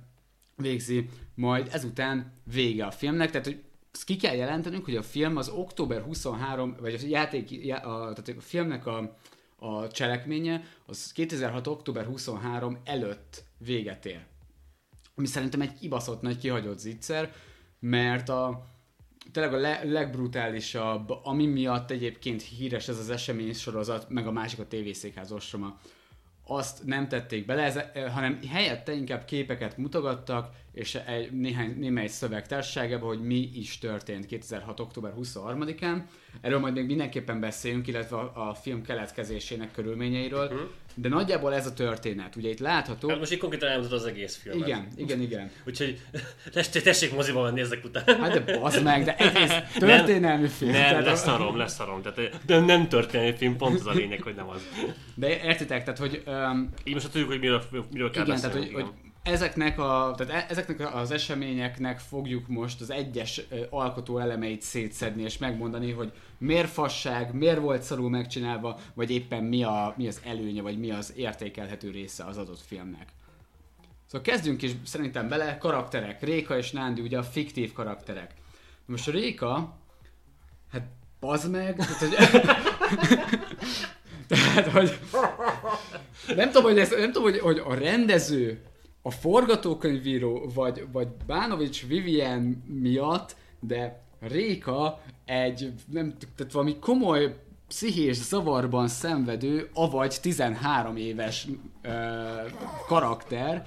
végzi, 0.55 1.09
majd 1.35 1.69
ezután 1.71 2.31
vége 2.53 2.85
a 2.85 2.91
filmnek, 2.91 3.31
tehát 3.31 3.45
hogy 3.45 3.61
ezt 3.93 4.03
ki 4.03 4.15
kell 4.15 4.35
jelentenünk, 4.35 4.85
hogy 4.85 4.95
a 4.95 5.01
film 5.01 5.37
az 5.37 5.49
október 5.49 6.01
23, 6.01 6.75
vagy 6.79 6.93
a 6.93 7.07
játék, 7.07 7.51
já- 7.51 7.85
a, 7.85 7.97
tehát 7.99 8.33
a 8.37 8.41
filmnek 8.41 8.85
a, 8.85 9.17
a 9.55 9.87
cselekménye 9.87 10.63
az 10.85 11.11
2006. 11.11 11.67
október 11.67 12.05
23 12.05 12.77
előtt 12.83 13.43
véget 13.57 14.05
ér. 14.05 14.25
Ami 15.15 15.27
szerintem 15.27 15.61
egy 15.61 15.79
kibaszott 15.79 16.21
nagy 16.21 16.37
kihagyott 16.37 16.79
zicser, 16.79 17.33
mert 17.79 18.29
a 18.29 18.65
tényleg 19.31 19.53
a 19.53 19.57
le, 19.57 19.83
legbrutálisabb, 19.83 21.09
ami 21.23 21.45
miatt 21.45 21.91
egyébként 21.91 22.41
híres 22.41 22.87
ez 22.87 22.99
az 22.99 23.09
esemény 23.09 23.53
sorozat, 23.53 24.09
meg 24.09 24.27
a 24.27 24.31
másik 24.31 24.59
a 24.59 24.67
tévészékház 24.67 25.31
ostroma, 25.31 25.79
azt 26.45 26.83
nem 26.85 27.07
tették 27.07 27.45
bele, 27.45 27.63
ez, 27.63 27.75
eh, 27.75 28.13
hanem 28.13 28.39
helyette 28.49 28.93
inkább 28.93 29.25
képeket 29.25 29.77
mutogattak, 29.77 30.55
és 30.73 30.95
egy, 30.95 31.31
néhány, 31.31 31.75
némely 31.79 32.07
szöveg 32.07 32.47
társaságában, 32.47 33.07
hogy 33.07 33.21
mi 33.21 33.49
is 33.53 33.77
történt 33.77 34.25
2006. 34.25 34.79
október 34.79 35.13
23-án. 35.21 36.01
Erről 36.41 36.59
majd 36.59 36.73
még 36.73 36.85
mindenképpen 36.85 37.39
beszélünk, 37.39 37.87
illetve 37.87 38.17
a, 38.17 38.49
a 38.49 38.53
film 38.53 38.81
keletkezésének 38.81 39.71
körülményeiről, 39.71 40.71
de 40.95 41.09
nagyjából 41.09 41.53
ez 41.53 41.65
a 41.67 41.73
történet. 41.73 42.35
Ugye 42.35 42.49
itt 42.49 42.59
látható... 42.59 43.09
Hát 43.09 43.19
most 43.19 43.31
így 43.31 43.37
konkrétan 43.37 43.69
elmondod 43.69 43.93
az 43.93 44.05
egész 44.05 44.35
filmet. 44.35 44.67
Igen, 44.67 44.87
igen, 44.95 45.21
igen. 45.21 45.51
Úgyhogy 45.67 45.99
tessék, 46.51 46.83
tessék 46.83 47.13
moziba 47.13 47.41
menni 47.41 47.59
ezek 47.59 47.83
után. 47.83 48.03
Hát 48.05 48.43
de 48.43 48.59
bazd 48.59 48.83
meg, 48.83 49.03
de 49.03 49.15
egész 49.15 49.53
történelmi 49.77 50.47
film. 50.47 50.71
Nem, 50.71 50.81
tehát- 50.81 51.05
leszarom, 51.05 51.57
leszarom. 51.57 52.01
Tehát 52.01 52.39
nem, 52.47 52.65
nem 52.65 52.87
történelmi 52.87 53.35
film, 53.35 53.57
pont 53.57 53.79
az 53.79 53.87
a 53.87 53.91
lényeg, 53.91 54.21
hogy 54.21 54.35
nem 54.35 54.49
az. 54.49 54.67
De 55.15 55.43
értitek, 55.43 55.83
tehát 55.83 55.99
hogy... 55.99 56.23
Um, 56.27 56.69
Így 56.83 56.93
most 56.93 57.11
tudjuk, 57.11 57.29
hogy 57.29 57.39
miről, 57.39 57.63
miről 57.91 58.11
kell 58.11 58.25
igen, 58.25 58.35
tehát 58.35 58.55
beszélni. 58.55 58.73
hogy, 58.73 58.83
hogy 58.83 58.93
ezeknek, 59.23 59.79
a, 59.79 60.13
tehát 60.17 60.33
e- 60.33 60.45
ezeknek 60.49 60.95
az 60.95 61.11
eseményeknek 61.11 61.99
fogjuk 61.99 62.47
most 62.47 62.81
az 62.81 62.89
egyes 62.89 63.41
alkotó 63.69 64.17
elemeit 64.17 64.61
szétszedni 64.61 65.23
és 65.23 65.37
megmondani, 65.37 65.91
hogy 65.91 66.11
miért 66.37 66.69
fasság, 66.69 67.33
miért 67.33 67.59
volt 67.59 67.81
szarul 67.81 68.09
megcsinálva, 68.09 68.79
vagy 68.93 69.11
éppen 69.11 69.43
mi, 69.43 69.63
a, 69.63 69.93
mi 69.97 70.07
az 70.07 70.21
előnye, 70.25 70.61
vagy 70.61 70.79
mi 70.79 70.91
az 70.91 71.13
értékelhető 71.15 71.91
része 71.91 72.25
az 72.25 72.37
adott 72.37 72.61
filmnek. 72.61 73.07
Szóval 74.05 74.21
kezdjünk 74.21 74.61
is 74.61 74.71
szerintem 74.85 75.27
bele, 75.27 75.57
karakterek. 75.57 76.21
Réka 76.21 76.57
és 76.57 76.71
Nándi 76.71 77.01
ugye 77.01 77.17
a 77.17 77.23
fiktív 77.23 77.73
karakterek. 77.73 78.33
Most 78.85 79.07
a 79.07 79.11
Réka, 79.11 79.77
hát 80.71 80.83
bazd 81.19 81.51
meg, 81.51 81.75
tehát 81.75 81.97
hogy, 81.97 82.13
tehát, 84.27 84.67
hogy 84.67 84.99
nem 86.35 86.51
tudom, 86.51 86.63
hogy, 86.63 86.79
ez, 86.79 86.89
nem 86.89 87.11
tudom 87.11 87.23
hogy, 87.23 87.39
hogy 87.39 87.61
a 87.65 87.73
rendező, 87.73 88.61
a 89.05 89.11
forgatókönyvíró, 89.11 90.51
vagy, 90.53 90.87
vagy 90.91 91.07
Bánovics 91.25 91.87
Vivien 91.87 92.63
miatt, 92.81 93.35
de 93.59 94.01
Réka 94.19 95.01
egy, 95.25 95.73
nem 95.91 96.13
tehát 96.35 96.53
valami 96.53 96.79
komoly 96.79 97.35
pszichés 97.67 98.15
zavarban 98.17 98.87
szenvedő, 98.87 99.69
avagy 99.73 100.17
13 100.21 100.97
éves 100.97 101.47
ö, 101.81 101.89
karakter, 102.87 103.63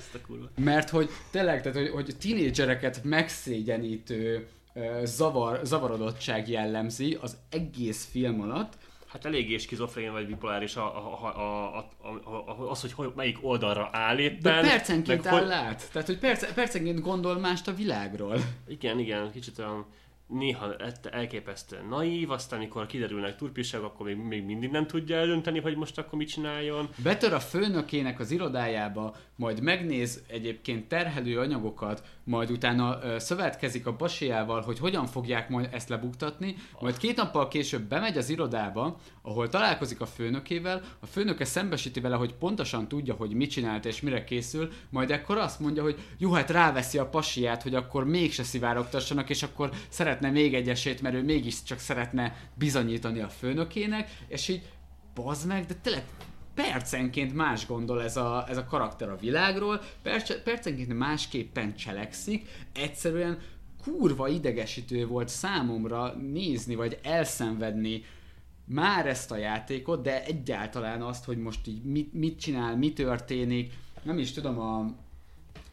mert 0.57 0.90
hogy 0.90 1.09
tényleg, 1.31 1.62
tehát 1.62 1.79
hogy, 1.79 1.88
hogy 1.88 2.16
tínédzsereket 2.18 3.05
megszégyenítő 3.05 4.46
ö, 4.75 5.01
zavar, 5.05 5.61
zavarodottság 5.64 6.49
jellemzi 6.49 7.18
az 7.20 7.37
egész 7.51 8.09
film 8.11 8.40
alatt, 8.40 8.72
Hát 9.06 9.24
eléggé 9.24 9.56
skizofrén 9.58 10.12
vagy 10.12 10.26
bipoláris 10.26 10.76
a, 10.76 10.96
a, 10.96 11.24
a, 11.24 11.76
a, 11.76 12.08
a, 12.08 12.50
a, 12.50 12.70
az, 12.70 12.80
hogy 12.80 12.92
hogy 12.92 13.12
melyik 13.16 13.38
oldalra 13.40 13.88
áll 13.92 14.18
éppen. 14.18 14.62
de 14.62 14.68
percenként 14.68 15.26
áll 15.26 15.40
hogy- 15.42 15.50
át. 15.50 15.88
Tehát, 15.92 16.06
hogy 16.06 16.18
perce, 16.18 16.52
percenként 16.52 17.00
gondol 17.00 17.38
mást 17.38 17.68
a 17.68 17.74
világról. 17.74 18.36
Igen, 18.68 18.98
igen, 18.98 19.30
kicsit 19.30 19.58
olyan 19.58 19.86
néha 20.26 20.76
el- 20.76 20.92
elképesztően 21.10 21.86
naív, 21.86 22.30
aztán 22.30 22.58
amikor 22.58 22.86
kiderülnek 22.86 23.36
turpiság, 23.36 23.82
akkor 23.82 24.06
még, 24.06 24.16
még 24.16 24.44
mindig 24.44 24.70
nem 24.70 24.86
tudja 24.86 25.16
eldönteni, 25.16 25.60
hogy 25.60 25.76
most 25.76 25.98
akkor 25.98 26.18
mit 26.18 26.28
csináljon. 26.28 26.88
Betör 27.02 27.32
a 27.32 27.40
főnökének 27.40 28.20
az 28.20 28.30
irodájába, 28.30 29.16
majd 29.36 29.62
megnéz 29.62 30.24
egyébként 30.28 30.88
terhelő 30.88 31.38
anyagokat, 31.38 32.02
majd 32.24 32.50
utána 32.50 32.98
ö, 33.02 33.18
szövetkezik 33.18 33.86
a 33.86 33.92
pasiával, 33.92 34.60
hogy 34.60 34.78
hogyan 34.78 35.06
fogják 35.06 35.48
majd 35.48 35.68
ezt 35.72 35.88
lebuktatni, 35.88 36.56
majd 36.80 36.96
két 36.96 37.16
nappal 37.16 37.48
később 37.48 37.82
bemegy 37.82 38.16
az 38.16 38.28
irodába, 38.30 38.98
ahol 39.22 39.48
találkozik 39.48 40.00
a 40.00 40.06
főnökével, 40.06 40.82
a 41.00 41.06
főnöke 41.06 41.44
szembesíti 41.44 42.00
vele, 42.00 42.16
hogy 42.16 42.34
pontosan 42.34 42.88
tudja, 42.88 43.14
hogy 43.14 43.34
mit 43.34 43.50
csinált 43.50 43.84
és 43.84 44.00
mire 44.00 44.24
készül, 44.24 44.68
majd 44.90 45.10
ekkor 45.10 45.38
azt 45.38 45.60
mondja, 45.60 45.82
hogy 45.82 45.98
jó, 46.18 46.32
hát 46.32 46.50
ráveszi 46.50 46.98
a 46.98 47.08
pasiát, 47.08 47.62
hogy 47.62 47.74
akkor 47.74 48.04
mégse 48.04 48.42
szivárogtassanak, 48.42 49.30
és 49.30 49.42
akkor 49.42 49.70
szeretne 50.16 50.40
még 50.40 50.55
egy 50.55 50.68
esélyt, 50.68 51.02
mert 51.02 51.14
ő 51.14 51.22
mégiscsak 51.22 51.79
szeretne 51.79 52.37
bizonyítani 52.55 53.20
a 53.20 53.29
főnökének, 53.29 54.11
és 54.29 54.48
így 54.48 54.62
bazd 55.14 55.46
meg, 55.46 55.66
de 55.66 55.74
tényleg 55.74 56.05
percenként 56.55 57.35
más 57.35 57.66
gondol 57.66 58.02
ez 58.02 58.16
a, 58.16 58.44
ez 58.48 58.57
a 58.57 58.64
karakter 58.64 59.09
a 59.09 59.16
világról, 59.16 59.81
perce, 60.02 60.42
percenként 60.42 60.98
másképpen 60.98 61.74
cselekszik, 61.74 62.48
egyszerűen 62.74 63.38
kurva 63.83 64.29
idegesítő 64.29 65.07
volt 65.07 65.29
számomra 65.29 66.14
nézni, 66.14 66.74
vagy 66.74 66.98
elszenvedni 67.02 68.02
már 68.64 69.07
ezt 69.07 69.31
a 69.31 69.37
játékot, 69.37 70.02
de 70.02 70.24
egyáltalán 70.24 71.02
azt, 71.02 71.24
hogy 71.24 71.38
most 71.38 71.66
így 71.66 71.83
mit, 71.83 72.12
mit 72.12 72.40
csinál, 72.40 72.76
mi 72.76 72.92
történik, 72.92 73.72
nem 74.02 74.18
is 74.18 74.33
tudom, 74.33 74.59
a, 74.59 74.79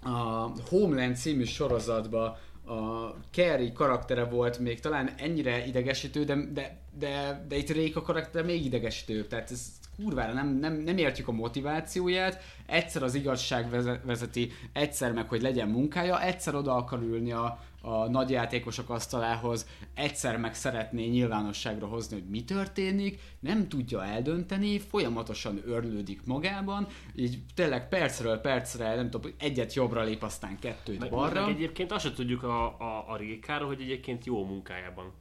a 0.10 0.52
Homeland 0.70 1.16
című 1.16 1.44
sorozatban 1.44 2.38
a 2.74 3.16
Carrie 3.32 3.72
karaktere 3.72 4.24
volt 4.24 4.60
még 4.60 4.80
talán 4.80 5.10
ennyire 5.18 5.66
idegesítő, 5.66 6.24
de, 6.24 6.36
de, 6.54 6.78
de, 7.00 7.46
de 7.48 7.56
itt 7.56 7.70
Réka 7.70 8.02
karaktere 8.02 8.46
még 8.46 8.66
idegesítőbb, 8.66 9.28
tehát 9.28 9.52
ez 9.52 9.72
kurvára 9.96 10.34
nem, 10.34 10.48
nem, 10.48 10.74
nem 10.74 10.98
értjük 10.98 11.28
a 11.28 11.32
motivációját, 11.32 12.42
egyszer 12.66 13.04
az 13.04 13.16
igazság 13.16 13.70
veze- 13.70 14.04
vezeti, 14.04 14.52
egyszer 14.74 15.12
meg, 15.12 15.30
hogy 15.30 15.42
legyen 15.42 15.68
munkája, 15.68 16.22
egyszer 16.22 16.56
oda 16.56 16.76
akar 16.76 17.02
ülni 17.02 17.32
a, 17.32 17.60
a 17.86 18.10
nagyjátékosok 18.10 18.90
asztalához, 18.90 19.68
egyszer 19.94 20.38
meg 20.38 20.56
szeretné 20.56 21.06
nyilvánosságra 21.06 21.88
hozni, 21.88 22.20
hogy 22.20 22.30
mi 22.30 22.44
történik, 22.44 23.20
nem 23.40 23.68
tudja 23.68 24.06
eldönteni, 24.06 24.80
folyamatosan 24.80 25.62
örlődik 25.66 26.26
magában, 26.26 26.88
így 27.16 27.38
tényleg 27.56 27.90
percről 27.90 28.38
percre, 28.38 28.96
nem 28.96 29.10
tudom, 29.10 29.32
egyet 29.40 29.74
jobbra 29.74 30.04
lép, 30.04 30.24
aztán 30.24 30.60
kettőt 30.60 31.00
Meg, 31.00 31.10
balra. 31.10 31.46
meg 31.46 31.56
egyébként 31.56 31.92
azt 31.92 32.04
sem 32.04 32.14
tudjuk 32.14 32.44
a, 32.44 32.80
a, 32.80 33.06
a 33.08 33.18
Rékáról, 33.18 33.68
hogy 33.68 33.82
egyébként 33.82 34.26
jó 34.26 34.46
munkájában. 34.46 35.12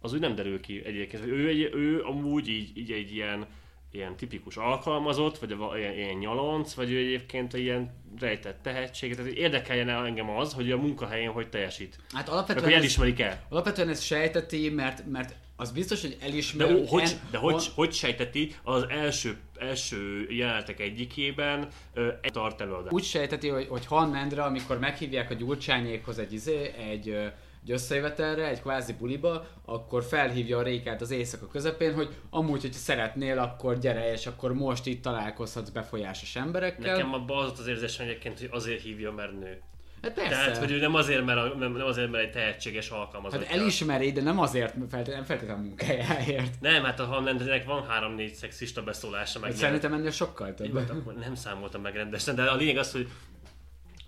Az 0.00 0.12
úgy 0.12 0.20
nem 0.20 0.34
derül 0.34 0.60
ki 0.60 0.84
egyébként. 0.84 1.24
Ő, 1.24 1.48
egy, 1.48 1.70
ő 1.74 2.02
amúgy 2.02 2.48
így, 2.48 2.76
így 2.76 2.90
egy 2.90 3.14
ilyen, 3.14 3.46
ilyen 3.94 4.16
tipikus 4.16 4.56
alkalmazott, 4.56 5.38
vagy 5.38 5.54
ilyen, 5.78 5.92
ilyen 5.92 6.14
nyalonc, 6.16 6.74
vagy 6.74 6.90
ő 6.92 6.98
egyébként 6.98 7.54
egy 7.54 7.60
ilyen 7.60 7.94
rejtett 8.20 8.62
tehetség. 8.62 9.14
Tehát 9.16 9.30
érdekeljen 9.32 9.88
el 9.88 10.04
engem 10.06 10.30
az, 10.30 10.52
hogy 10.52 10.70
a 10.70 10.76
munkahelyén 10.76 11.30
hogy 11.30 11.48
teljesít. 11.48 11.98
Hát 12.12 12.24
Meg 12.26 12.34
alapvetően, 12.34 12.64
hogy 12.64 12.74
elismerik 12.74 13.20
el. 13.20 13.46
alapvetően 13.48 13.88
ez 13.88 14.00
sejteti, 14.02 14.70
mert, 14.70 15.06
mert 15.10 15.34
az 15.56 15.70
biztos, 15.72 16.00
hogy 16.00 16.16
De, 16.20 16.26
elismer... 16.26 16.72
ó, 16.74 16.84
hogy, 16.86 17.02
en- 17.02 17.30
de 17.30 17.38
hogy, 17.38 17.52
on- 17.54 17.62
hogy 17.74 17.92
sejteti 17.92 18.54
az 18.62 18.86
első, 18.88 19.36
első 19.56 20.26
jelenetek 20.30 20.80
egyikében 20.80 21.68
ö, 21.94 22.08
egy 22.20 22.32
tart 22.32 22.60
előadás? 22.60 22.92
úgy 22.92 23.04
sejteti, 23.04 23.48
hogy, 23.48 23.66
hogy 23.68 23.86
Han 23.86 24.14
Endre, 24.14 24.42
amikor 24.42 24.78
meghívják 24.78 25.30
a 25.30 25.34
gyurcsányékhoz 25.34 26.18
egy, 26.18 26.32
izé, 26.32 26.72
egy, 26.90 27.08
ö, 27.08 27.26
egy 27.64 27.70
összejövetelre, 27.70 28.48
egy 28.48 28.60
kvázi 28.60 28.92
buliba, 28.92 29.46
akkor 29.64 30.02
felhívja 30.04 30.58
a 30.58 30.62
Rékát 30.62 31.00
az 31.00 31.10
éjszaka 31.10 31.46
közepén, 31.46 31.94
hogy 31.94 32.08
amúgy, 32.30 32.60
hogyha 32.60 32.78
szeretnél, 32.78 33.38
akkor 33.38 33.78
gyere, 33.78 34.12
és 34.12 34.26
akkor 34.26 34.54
most 34.54 34.86
itt 34.86 35.02
találkozhatsz 35.02 35.68
befolyásos 35.68 36.36
emberekkel. 36.36 36.92
Nekem 36.92 37.14
abban 37.14 37.44
az 37.44 37.58
az 37.58 37.66
érzésem 37.66 38.06
egyébként, 38.06 38.38
hogy 38.38 38.48
azért 38.52 38.82
hívja, 38.82 39.12
mert 39.12 39.38
nő. 39.38 39.62
hát 40.02 40.14
persze. 40.14 40.30
Tehát, 40.30 40.56
hogy 40.56 40.70
ő 40.70 40.78
nem 40.78 40.94
azért, 40.94 41.24
mert, 41.24 41.58
nem, 41.58 41.74
azért, 41.74 42.10
mert 42.10 42.24
egy 42.24 42.30
tehetséges 42.30 42.90
alkalmazott. 42.90 43.44
Hát 43.44 43.56
elismeri, 43.56 44.12
de 44.12 44.22
nem 44.22 44.38
azért 44.38 44.74
feltétlenül, 44.90 45.50
a 45.54 45.56
munkájáért. 45.56 46.60
Nem, 46.60 46.84
hát 46.84 47.00
a 47.00 47.04
Hannendnek 47.04 47.64
van 47.64 47.86
három-négy 47.86 48.34
szexista 48.34 48.82
beszólása, 48.82 49.38
meg 49.38 49.50
Hát 49.50 49.58
szerintem 49.58 49.92
ennél 49.92 50.10
sokkal 50.10 50.54
több. 50.54 50.66
Jó, 50.66 50.78
hát 50.78 50.90
akkor 50.90 51.14
nem 51.14 51.34
számoltam 51.34 51.80
meg 51.80 51.94
rendesen, 51.94 52.34
de 52.34 52.42
a 52.42 52.54
lényeg 52.54 52.76
az, 52.76 52.92
hogy 52.92 53.08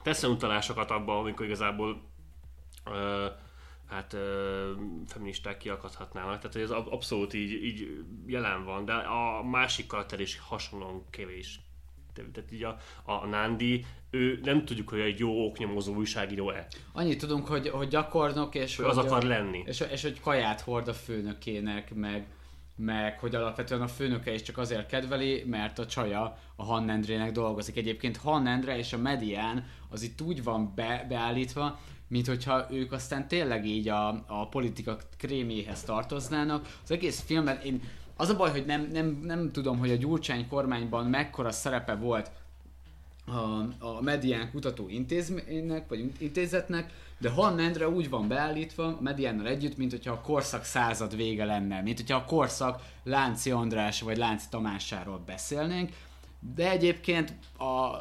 teszem 0.02 0.30
utalásokat 0.30 0.90
abba, 0.90 1.18
amikor 1.18 1.46
igazából 1.46 2.02
ö, 2.84 3.26
hát 3.88 4.12
ö, 4.12 4.72
feministák 5.06 5.58
kiakadhatnának, 5.58 6.36
tehát 6.36 6.52
hogy 6.52 6.62
ez 6.62 6.70
ab- 6.70 6.92
abszolút 6.92 7.34
így, 7.34 7.64
így 7.64 8.04
jelen 8.26 8.64
van, 8.64 8.84
de 8.84 8.92
a 8.92 9.42
másik 9.42 9.86
karakter 9.86 10.20
is 10.20 10.38
hasonlóan 10.38 11.04
kevés. 11.10 11.60
Te- 12.12 12.30
Tehát 12.32 12.52
így 12.52 12.64
a, 12.64 12.76
a 13.04 13.26
Nandi, 13.26 13.84
ő 14.10 14.40
nem 14.42 14.64
tudjuk, 14.64 14.88
hogy 14.88 15.00
egy 15.00 15.18
jó 15.18 15.46
oknyomozó 15.46 15.94
újságíró-e, 15.94 16.66
Annyit 16.92 17.18
tudunk, 17.18 17.46
hogy, 17.46 17.68
hogy 17.68 17.88
gyakornok, 17.88 18.54
és 18.54 18.76
hogy 18.76 18.86
az 18.86 18.96
hogy, 18.96 19.06
akar 19.06 19.22
lenni. 19.22 19.62
És, 19.66 19.84
és 19.90 20.02
hogy 20.02 20.20
kaját 20.20 20.60
hord 20.60 20.88
a 20.88 20.94
főnökének, 20.94 21.94
meg, 21.94 22.26
meg 22.76 23.18
hogy 23.18 23.34
alapvetően 23.34 23.80
a 23.80 23.88
főnöke 23.88 24.34
is 24.34 24.42
csak 24.42 24.58
azért 24.58 24.86
kedveli, 24.86 25.44
mert 25.46 25.78
a 25.78 25.86
csaja 25.86 26.38
a 26.56 26.64
Han 26.64 26.90
Endrének 26.90 27.32
dolgozik. 27.32 27.76
Egyébként 27.76 28.16
Han 28.16 28.46
Endre 28.46 28.78
és 28.78 28.92
a 28.92 28.98
Medián 28.98 29.66
az 29.88 30.02
itt 30.02 30.20
úgy 30.20 30.42
van 30.42 30.72
be, 30.74 31.06
beállítva, 31.08 31.78
mint 32.08 32.26
hogyha 32.26 32.66
ők 32.70 32.92
aztán 32.92 33.28
tényleg 33.28 33.66
így 33.66 33.88
a, 33.88 34.24
a 34.26 34.48
politika 34.48 34.98
kréméhez 35.16 35.82
tartoznának. 35.82 36.78
Az 36.82 36.90
egész 36.90 37.20
filmben 37.20 37.60
én 37.60 37.80
az 38.16 38.28
a 38.28 38.36
baj, 38.36 38.50
hogy 38.50 38.66
nem, 38.66 38.88
nem, 38.92 39.20
nem 39.22 39.52
tudom, 39.52 39.78
hogy 39.78 39.90
a 39.90 39.96
Gyurcsány 39.96 40.48
kormányban 40.48 41.06
mekkora 41.06 41.50
szerepe 41.50 41.94
volt 41.94 42.30
a, 43.26 43.40
a 43.86 44.00
Medián 44.00 44.50
kutató 44.50 44.88
intézménynek, 44.88 45.88
vagy 45.88 46.12
intézetnek, 46.18 46.92
de 47.18 47.30
Han 47.30 47.58
Endre 47.58 47.88
úgy 47.88 48.10
van 48.10 48.28
beállítva 48.28 48.84
a 48.84 48.98
Mediánnal 49.00 49.46
együtt, 49.46 49.76
mint 49.76 49.90
hogyha 49.90 50.12
a 50.12 50.20
korszak 50.20 50.64
század 50.64 51.16
vége 51.16 51.44
lenne, 51.44 51.82
mint 51.82 51.96
hogyha 52.00 52.16
a 52.16 52.24
korszak 52.24 52.82
Lánci 53.02 53.50
András 53.50 54.00
vagy 54.00 54.16
Lánci 54.16 54.46
Tamásáról 54.50 55.22
beszélnénk, 55.26 55.92
egyébként 56.56 57.34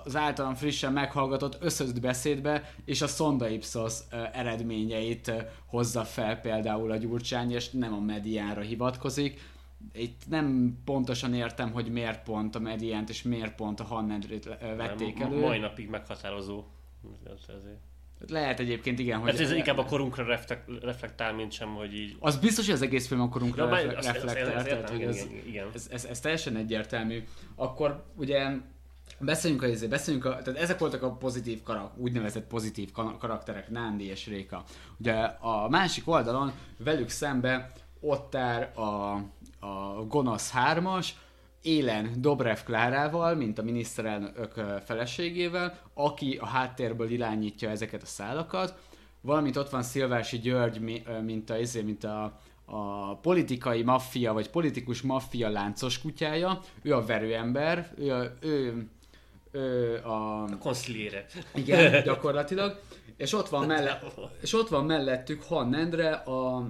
az 0.05 0.15
általam 0.15 0.55
frissen 0.55 0.93
meghallgatott 0.93 1.57
összözd 1.59 2.01
beszédbe 2.01 2.73
és 2.85 3.01
a 3.01 3.07
Sonda 3.07 3.47
Ipsos 3.47 3.99
eredményeit 4.33 5.31
hozza 5.65 6.03
fel 6.03 6.39
például 6.39 6.91
a 6.91 6.95
Gyurcsány, 6.95 7.51
és 7.51 7.69
nem 7.69 7.93
a 7.93 7.99
mediánra 7.99 8.61
hivatkozik. 8.61 9.53
Itt 9.93 10.21
nem 10.29 10.77
pontosan 10.85 11.33
értem, 11.33 11.71
hogy 11.71 11.91
miért 11.91 12.23
pont 12.23 12.55
a 12.55 12.59
mediánt 12.59 13.09
és 13.09 13.23
miért 13.23 13.55
pont 13.55 13.79
a 13.79 13.83
Hannendrét 13.83 14.45
ö, 14.45 14.75
vették 14.75 15.19
elő. 15.19 15.39
Mai 15.39 15.59
napig 15.59 15.89
meghatározó. 15.89 16.63
Ezért. 17.47 17.84
Lehet 18.27 18.59
egyébként 18.59 18.99
igen, 18.99 19.19
hogy... 19.19 19.29
Hát 19.31 19.39
ez 19.39 19.51
inkább 19.51 19.77
a 19.77 19.85
korunkra 19.85 20.23
reflek- 20.25 20.81
reflektál, 20.81 21.33
mint 21.33 21.51
sem, 21.51 21.73
hogy 21.73 21.93
így... 21.93 22.15
Az 22.19 22.37
biztos, 22.37 22.65
hogy 22.65 22.73
az 22.73 22.81
egész 22.81 23.07
film 23.07 23.21
a 23.21 23.29
korunkra 23.29 23.67
azt- 23.67 24.05
reflektál, 24.05 24.63
tehát 24.63 24.89
hogy 24.89 25.01
ez, 25.01 25.25
igen, 25.45 25.67
ez, 25.73 25.87
ez, 25.91 26.05
ez, 26.05 26.19
teljesen 26.19 26.55
egyértelmű. 26.55 27.23
Akkor 27.55 28.03
ugye 28.15 28.47
beszéljünk 29.19 29.63
a, 29.63 29.67
izé- 29.67 29.89
beszéljünk 29.89 30.25
a, 30.25 30.29
tehát 30.41 30.59
ezek 30.59 30.79
voltak 30.79 31.03
a 31.03 31.11
pozitív 31.11 31.63
karak, 31.63 31.97
úgynevezett 31.97 32.47
pozitív 32.47 32.91
ka- 32.91 33.17
karakterek, 33.17 33.69
Nándi 33.69 34.05
és 34.05 34.27
Réka. 34.27 34.63
Ugye 34.99 35.13
a 35.39 35.69
másik 35.69 36.07
oldalon 36.07 36.51
velük 36.77 37.09
szembe 37.09 37.71
ott 37.99 38.35
áll 38.35 38.61
a, 38.61 39.13
a 39.65 40.03
gonosz 40.07 40.51
hármas, 40.51 41.15
élen 41.65 42.11
Dobrev 42.17 42.57
Klárával, 42.65 43.35
mint 43.35 43.59
a 43.59 43.63
miniszterelnök 43.63 44.53
feleségével, 44.85 45.79
aki 45.93 46.37
a 46.41 46.45
háttérből 46.45 47.09
irányítja 47.09 47.69
ezeket 47.69 48.01
a 48.01 48.05
szálakat, 48.05 48.79
valamint 49.21 49.57
ott 49.57 49.69
van 49.69 49.83
Szilvási 49.83 50.39
György, 50.39 51.03
mint 51.23 51.49
a, 51.49 51.57
izé, 51.57 51.81
mint 51.81 52.03
a, 52.03 52.39
a 52.65 53.15
politikai 53.15 53.83
maffia, 53.83 54.33
vagy 54.33 54.49
politikus 54.49 55.01
maffia 55.01 55.49
láncos 55.49 56.01
kutyája, 56.01 56.59
ő 56.81 56.93
a 56.93 57.05
verőember, 57.05 57.93
ő, 57.97 58.11
a, 58.11 58.31
ő, 58.39 58.87
ő 59.51 59.95
a... 60.03 60.43
A 60.43 60.57
konsziliére. 60.57 61.25
Igen, 61.55 62.03
gyakorlatilag. 62.03 62.79
És 63.17 63.33
ott 63.33 63.49
van, 63.49 63.65
melle, 63.65 64.01
és 64.41 64.53
ott 64.53 64.67
van 64.67 64.85
mellettük 64.85 65.43
Han 65.43 65.75
Endre, 65.75 66.11
a, 66.11 66.69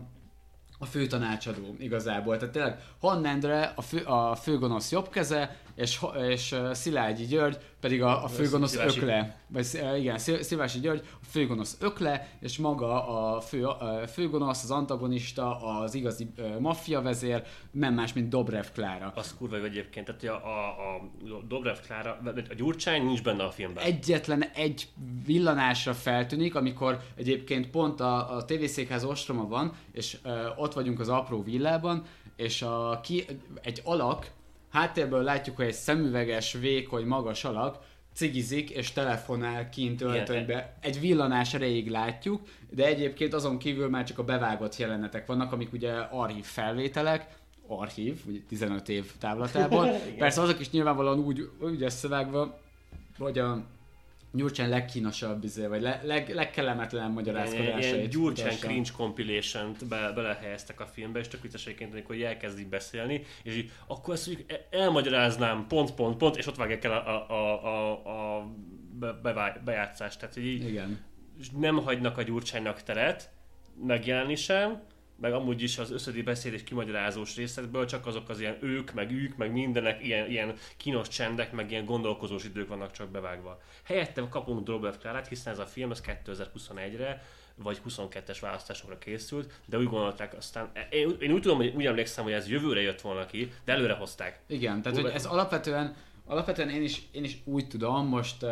a 0.85 0.87
főtanácsadó 0.87 1.75
igazából. 1.79 2.37
Tehát 2.37 2.53
tényleg 2.53 2.79
Han 2.99 3.25
Endre 3.25 3.73
a, 3.75 3.81
fő, 3.81 4.03
a 4.03 4.35
főgonosz 4.35 4.91
jobb 4.91 5.09
keze, 5.09 5.57
és, 5.75 6.05
és 6.29 6.55
Szilágyi 6.71 7.25
György 7.25 7.57
pedig 7.79 8.01
a, 8.01 8.23
a 8.23 8.27
főgonosz 8.27 8.71
Szilási. 8.71 8.99
ökle. 8.99 9.39
Vagy 9.47 9.67
igen, 9.97 10.17
Szil- 10.17 10.43
Szilágyi 10.43 10.79
György 10.79 11.03
a 11.21 11.25
főgonosz 11.29 11.77
ökle, 11.79 12.29
és 12.39 12.57
maga 12.57 13.07
a 13.07 13.41
fő, 13.41 13.65
uh, 13.65 14.03
főgonosz, 14.07 14.63
az 14.63 14.71
antagonista, 14.71 15.57
az 15.79 15.93
igazi 15.93 16.27
maffia 16.59 17.01
vezér, 17.01 17.43
nem 17.71 17.93
más, 17.93 18.13
mint 18.13 18.29
Dobrev 18.29 18.65
Klára. 18.73 19.11
Az 19.15 19.35
kurva 19.37 19.55
egyébként, 19.55 20.05
tehát 20.05 20.43
a, 20.43 20.47
a, 20.47 20.95
a 20.95 21.43
Dobrev 21.47 21.77
Klára, 21.85 22.19
a 22.49 22.53
Gyurcsány 22.57 23.05
nincs 23.05 23.23
benne 23.23 23.43
a 23.43 23.51
filmben. 23.51 23.83
egyetlen 23.83 24.43
egy 24.43 24.87
villanásra 25.25 25.93
feltűnik, 25.93 26.55
amikor 26.55 26.99
egyébként 27.15 27.69
pont 27.69 27.99
a, 27.99 28.35
a 28.35 28.45
tévészékház 28.45 29.03
ostroma 29.03 29.47
van, 29.47 29.73
és 29.91 30.17
ö, 30.23 30.47
ott 30.55 30.73
vagyunk 30.73 30.99
az 30.99 31.09
apró 31.09 31.43
villában, 31.43 32.03
és 32.35 32.61
a, 32.61 32.99
ki, 33.03 33.25
egy 33.61 33.81
alak, 33.83 34.31
háttérből 34.75 35.23
látjuk, 35.23 35.55
hogy 35.55 35.65
egy 35.65 35.73
szemüveges, 35.73 36.53
vékony, 36.53 37.05
magas 37.05 37.43
alak, 37.43 37.77
cigizik 38.13 38.69
és 38.69 38.91
telefonál 38.91 39.69
kint 39.69 40.01
öltönybe. 40.01 40.77
Egy 40.81 40.99
villanás 40.99 41.53
erejéig 41.53 41.89
látjuk, 41.89 42.41
de 42.69 42.85
egyébként 42.85 43.33
azon 43.33 43.57
kívül 43.57 43.89
már 43.89 44.03
csak 44.03 44.19
a 44.19 44.23
bevágott 44.23 44.77
jelenetek 44.77 45.25
vannak, 45.25 45.51
amik 45.51 45.73
ugye 45.73 45.91
archív 45.91 46.43
felvételek, 46.45 47.27
archív, 47.67 48.21
ugye 48.27 48.39
15 48.47 48.89
év 48.89 49.11
távlatából. 49.19 49.89
Persze 50.17 50.41
azok 50.41 50.59
is 50.59 50.69
nyilvánvalóan 50.69 51.19
úgy, 51.19 51.49
úgy 51.59 51.83
összevágva, 51.83 52.59
hogy 53.17 53.39
a 53.39 53.63
Gyurcsány 54.35 54.69
legkínosabb, 54.69 55.43
izé, 55.43 55.65
vagy 55.65 55.81
le, 55.81 56.01
leg, 56.03 56.29
legkellemetlenebb 56.29 56.93
Ilyen, 57.11 57.11
magyarázkodásait. 57.11 57.95
ilyen 57.95 58.09
Gyurcsány 58.09 58.45
mutassa. 58.45 58.67
cringe 58.67 58.89
compilation-t 58.97 59.87
be, 59.87 60.11
belehelyeztek 60.15 60.79
a 60.79 60.85
filmbe, 60.85 61.19
és 61.19 61.27
tök 61.27 61.41
vicces 61.41 61.65
egyébként, 61.65 61.91
amikor 61.93 62.15
így 62.15 62.21
elkezdik 62.21 62.69
beszélni, 62.69 63.23
és 63.43 63.55
így, 63.55 63.71
akkor 63.87 64.13
ezt 64.13 64.27
mondjuk 64.27 64.51
e- 64.51 64.67
elmagyaráznám, 64.71 65.65
pont, 65.67 65.93
pont, 65.93 66.17
pont, 66.17 66.35
és 66.37 66.47
ott 66.47 66.55
vágják 66.55 66.83
el 66.83 66.91
a, 66.91 67.29
a, 67.29 67.65
a, 67.65 68.37
a, 68.37 68.47
be, 68.99 69.59
bejátszást. 69.63 70.19
Tehát 70.19 70.37
így 70.37 70.67
Igen. 70.67 70.99
nem 71.57 71.77
hagynak 71.77 72.17
a 72.17 72.21
Gyurcsánynak 72.21 72.83
teret 72.83 73.29
megjelenni 73.85 74.35
sem, 74.35 74.81
meg 75.19 75.33
amúgy 75.33 75.61
is 75.61 75.77
az 75.77 75.91
összödi 75.91 76.21
beszéd 76.21 76.53
és 76.53 76.63
kimagyarázós 76.63 77.35
részekből 77.35 77.85
csak 77.85 78.05
azok 78.05 78.29
az 78.29 78.39
ilyen 78.39 78.57
ők, 78.61 78.93
meg 78.93 79.11
ők, 79.11 79.35
meg 79.35 79.51
mindenek, 79.51 80.03
ilyen, 80.03 80.29
ilyen 80.29 80.53
kínos 80.77 81.07
csendek, 81.07 81.51
meg 81.51 81.71
ilyen 81.71 81.85
gondolkozós 81.85 82.43
idők 82.43 82.67
vannak 82.67 82.91
csak 82.91 83.09
bevágva. 83.09 83.61
Helyette 83.83 84.27
kapunk 84.29 84.63
Dobrev 84.63 84.93
Klárát, 84.93 85.27
hiszen 85.27 85.53
ez 85.53 85.59
a 85.59 85.65
film 85.65 85.89
az 85.89 86.03
2021-re 86.25 87.23
vagy 87.55 87.81
22-es 87.89 88.37
választásokra 88.41 88.97
készült, 88.97 89.59
de 89.65 89.77
úgy 89.77 89.87
gondolták 89.87 90.33
aztán, 90.33 90.71
én, 90.89 91.15
én 91.19 91.31
úgy 91.31 91.41
tudom, 91.41 91.57
hogy 91.57 91.73
úgy 91.75 91.85
emlékszem, 91.85 92.23
hogy 92.23 92.33
ez 92.33 92.49
jövőre 92.49 92.81
jött 92.81 93.01
volna 93.01 93.25
ki, 93.25 93.51
de 93.65 93.73
előre 93.73 93.93
hozták. 93.93 94.39
Igen, 94.47 94.81
tehát 94.81 95.01
hogy 95.01 95.11
ez 95.11 95.25
alapvetően, 95.25 95.95
alapvetően 96.25 96.69
én 96.69 96.83
is, 96.83 97.01
én 97.11 97.23
is 97.23 97.37
úgy 97.43 97.67
tudom, 97.67 98.07
most 98.07 98.45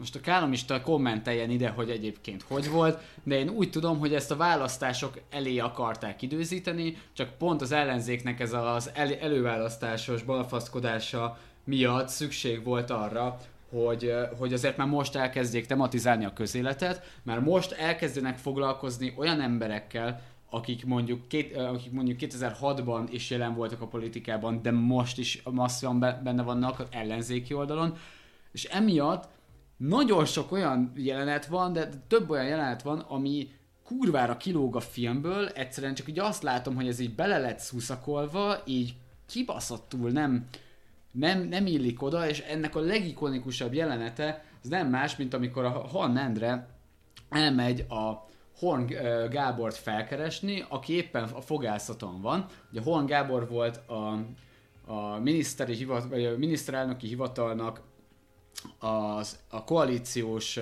most 0.00 0.16
a 0.16 0.20
kálomista 0.20 0.80
kommenteljen 0.80 1.50
ide, 1.50 1.68
hogy 1.68 1.90
egyébként 1.90 2.42
hogy 2.42 2.70
volt, 2.70 2.98
de 3.22 3.38
én 3.38 3.48
úgy 3.48 3.70
tudom, 3.70 3.98
hogy 3.98 4.14
ezt 4.14 4.30
a 4.30 4.36
választások 4.36 5.20
elé 5.30 5.58
akarták 5.58 6.22
időzíteni, 6.22 6.96
csak 7.12 7.38
pont 7.38 7.60
az 7.60 7.72
ellenzéknek 7.72 8.40
ez 8.40 8.52
az 8.52 8.90
el, 8.94 9.14
előválasztásos 9.14 10.22
balfaszkodása 10.22 11.38
miatt 11.64 12.08
szükség 12.08 12.64
volt 12.64 12.90
arra, 12.90 13.38
hogy, 13.70 14.14
hogy 14.38 14.52
azért 14.52 14.76
már 14.76 14.86
most 14.86 15.16
elkezdjék 15.16 15.66
tematizálni 15.66 16.24
a 16.24 16.32
közéletet, 16.32 17.18
mert 17.22 17.40
most 17.40 17.72
elkezdenek 17.72 18.38
foglalkozni 18.38 19.14
olyan 19.16 19.40
emberekkel, 19.40 20.22
akik 20.50 20.84
mondjuk, 20.84 21.28
két, 21.28 21.56
akik 21.56 21.92
mondjuk 21.92 22.18
2006-ban 22.20 23.06
is 23.10 23.30
jelen 23.30 23.54
voltak 23.54 23.80
a 23.80 23.86
politikában, 23.86 24.62
de 24.62 24.70
most 24.70 25.18
is 25.18 25.42
masszívan 25.42 25.98
be- 25.98 26.20
benne 26.24 26.42
vannak 26.42 26.78
az 26.78 26.86
ellenzéki 26.90 27.54
oldalon, 27.54 27.96
és 28.52 28.64
emiatt 28.64 29.28
nagyon 29.88 30.24
sok 30.24 30.52
olyan 30.52 30.92
jelenet 30.96 31.46
van, 31.46 31.72
de 31.72 31.88
több 32.06 32.30
olyan 32.30 32.46
jelenet 32.46 32.82
van, 32.82 32.98
ami 32.98 33.50
kurvára 33.84 34.36
kilóg 34.36 34.76
a 34.76 34.80
filmből, 34.80 35.48
egyszerűen 35.48 35.94
csak 35.94 36.08
így 36.08 36.18
azt 36.18 36.42
látom, 36.42 36.74
hogy 36.74 36.88
ez 36.88 36.98
így 36.98 37.14
bele 37.14 37.38
lett 37.38 37.58
szuszakolva, 37.58 38.56
így 38.66 38.94
kibaszottul 39.26 40.10
nem, 40.10 40.46
nem, 41.10 41.40
nem 41.40 41.66
illik 41.66 42.02
oda, 42.02 42.28
és 42.28 42.40
ennek 42.40 42.76
a 42.76 42.80
legikonikusabb 42.80 43.74
jelenete 43.74 44.44
az 44.62 44.68
nem 44.68 44.88
más, 44.88 45.16
mint 45.16 45.34
amikor 45.34 45.64
a 45.64 45.70
Han 45.70 46.16
Endre 46.16 46.68
elmegy 47.28 47.84
a 47.88 48.28
Horn 48.58 48.86
Gábort 49.30 49.76
felkeresni, 49.76 50.64
aki 50.68 50.92
éppen 50.92 51.22
a 51.22 51.40
fogászaton 51.40 52.20
van. 52.20 52.46
Ugye 52.70 52.80
Horn 52.82 53.06
Gábor 53.06 53.48
volt 53.48 53.76
a, 53.88 54.18
a, 54.92 55.18
miniszteri 55.18 55.74
hivat, 55.74 56.08
vagy 56.08 56.24
a 56.24 56.36
miniszterelnöki 56.36 57.06
hivatalnak 57.06 57.80
az, 58.78 59.38
a 59.48 59.64
koalíciós 59.64 60.58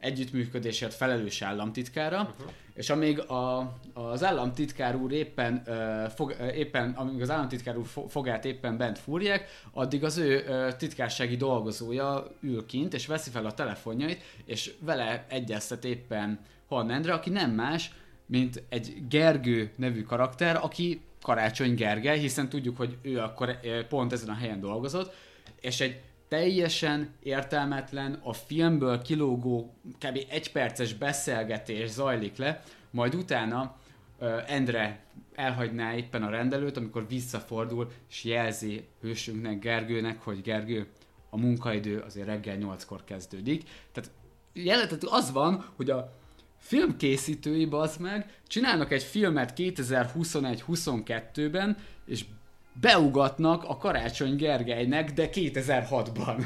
együttműködésért 0.00 0.94
felelős 0.94 1.42
államtitkára, 1.42 2.20
uh-huh. 2.20 2.52
és 2.74 2.90
amíg 2.90 3.18
a, 3.18 3.72
az 3.92 4.24
államtitkár 4.24 4.96
úr 4.96 5.12
éppen, 5.12 5.62
ö, 5.66 6.04
fog, 6.14 6.36
éppen, 6.54 6.90
amíg 6.90 7.22
az 7.22 7.30
államtitkár 7.30 7.76
úr 7.76 7.86
fo- 7.86 8.10
fogát 8.10 8.44
éppen 8.44 8.76
bent 8.76 8.98
fúrják, 8.98 9.48
addig 9.72 10.04
az 10.04 10.16
ő 10.16 10.44
ö, 10.46 10.68
titkársági 10.78 11.36
dolgozója 11.36 12.26
ül 12.40 12.66
kint, 12.66 12.94
és 12.94 13.06
veszi 13.06 13.30
fel 13.30 13.46
a 13.46 13.54
telefonjait, 13.54 14.22
és 14.44 14.72
vele 14.80 15.26
egyeztet 15.28 15.84
éppen 15.84 16.38
Han 16.68 16.90
Endre, 16.90 17.12
aki 17.12 17.30
nem 17.30 17.50
más, 17.50 17.90
mint 18.26 18.62
egy 18.68 19.02
Gergő 19.08 19.72
nevű 19.76 20.02
karakter, 20.02 20.56
aki 20.56 21.00
Karácsony 21.22 21.74
Gergely, 21.74 22.18
hiszen 22.18 22.48
tudjuk, 22.48 22.76
hogy 22.76 22.96
ő 23.02 23.18
akkor 23.18 23.60
pont 23.88 24.12
ezen 24.12 24.28
a 24.28 24.34
helyen 24.34 24.60
dolgozott, 24.60 25.14
és 25.60 25.80
egy 25.80 26.00
teljesen 26.30 27.14
értelmetlen, 27.22 28.20
a 28.22 28.32
filmből 28.32 29.02
kilógó 29.02 29.74
kb. 29.98 30.18
egyperces 30.28 30.94
beszélgetés 30.94 31.90
zajlik 31.90 32.36
le, 32.36 32.62
majd 32.90 33.14
utána 33.14 33.76
ö, 34.18 34.38
Endre 34.46 35.04
elhagyná 35.34 35.94
éppen 35.94 36.22
a 36.22 36.30
rendelőt, 36.30 36.76
amikor 36.76 37.08
visszafordul, 37.08 37.90
és 38.10 38.24
jelzi 38.24 38.84
hősünknek, 39.00 39.58
Gergőnek, 39.58 40.22
hogy 40.22 40.42
Gergő, 40.42 40.86
a 41.30 41.36
munkaidő 41.36 41.98
azért 41.98 42.26
reggel 42.26 42.56
8-kor 42.60 43.04
kezdődik. 43.04 43.68
Tehát 43.92 44.10
jelentet 44.52 45.04
az 45.04 45.32
van, 45.32 45.64
hogy 45.76 45.90
a 45.90 46.12
filmkészítői, 46.56 47.64
bazd 47.64 48.00
meg, 48.00 48.40
csinálnak 48.46 48.92
egy 48.92 49.02
filmet 49.02 49.52
2021-22-ben, 49.56 51.76
és 52.04 52.24
beugatnak 52.72 53.64
a 53.64 53.76
Karácsony 53.76 54.36
Gergelynek, 54.36 55.12
de 55.12 55.28
2006-ban. 55.32 56.44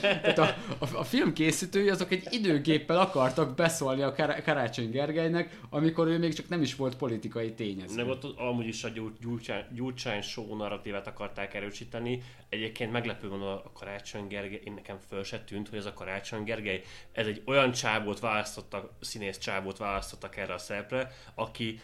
Tehát 0.00 0.38
a, 0.38 0.54
a, 0.78 0.96
a 0.96 1.04
film 1.04 1.32
készítői 1.32 1.88
azok 1.88 2.12
egy 2.12 2.26
időgéppel 2.30 2.98
akartak 2.98 3.54
beszólni 3.54 4.02
a 4.02 4.12
Kar- 4.12 4.42
Karácsony 4.42 4.90
Gergelynek, 4.90 5.60
amikor 5.70 6.06
ő 6.06 6.18
még 6.18 6.34
csak 6.34 6.48
nem 6.48 6.62
is 6.62 6.74
volt 6.74 6.96
politikai 6.96 7.52
tényező. 7.52 7.96
Meg 7.96 8.08
ott 8.08 8.38
amúgy 8.38 8.66
is 8.66 8.84
a 8.84 8.88
Gyur- 8.88 9.20
Gyurcsány, 9.20 9.64
Gyurcsány 9.74 10.22
show 10.22 10.56
narratívát 10.56 11.06
akarták 11.06 11.54
erősíteni. 11.54 12.22
Egyébként 12.48 12.92
meglepő 12.92 13.28
van 13.28 13.42
a 13.42 13.62
Karácsony 13.72 14.26
Gergely, 14.26 14.60
én 14.64 14.72
nekem 14.72 14.98
föl 15.08 15.24
se 15.24 15.40
tűnt, 15.40 15.68
hogy 15.68 15.78
ez 15.78 15.86
a 15.86 15.92
Karácsony 15.92 16.42
Gergely, 16.44 16.82
ez 17.12 17.26
egy 17.26 17.42
olyan 17.46 17.72
csábot 17.72 18.20
választottak, 18.20 18.90
színész 19.00 19.38
csábot 19.38 19.78
választottak 19.78 20.36
erre 20.36 20.54
a 20.54 20.58
szerepre, 20.58 21.12
aki 21.34 21.80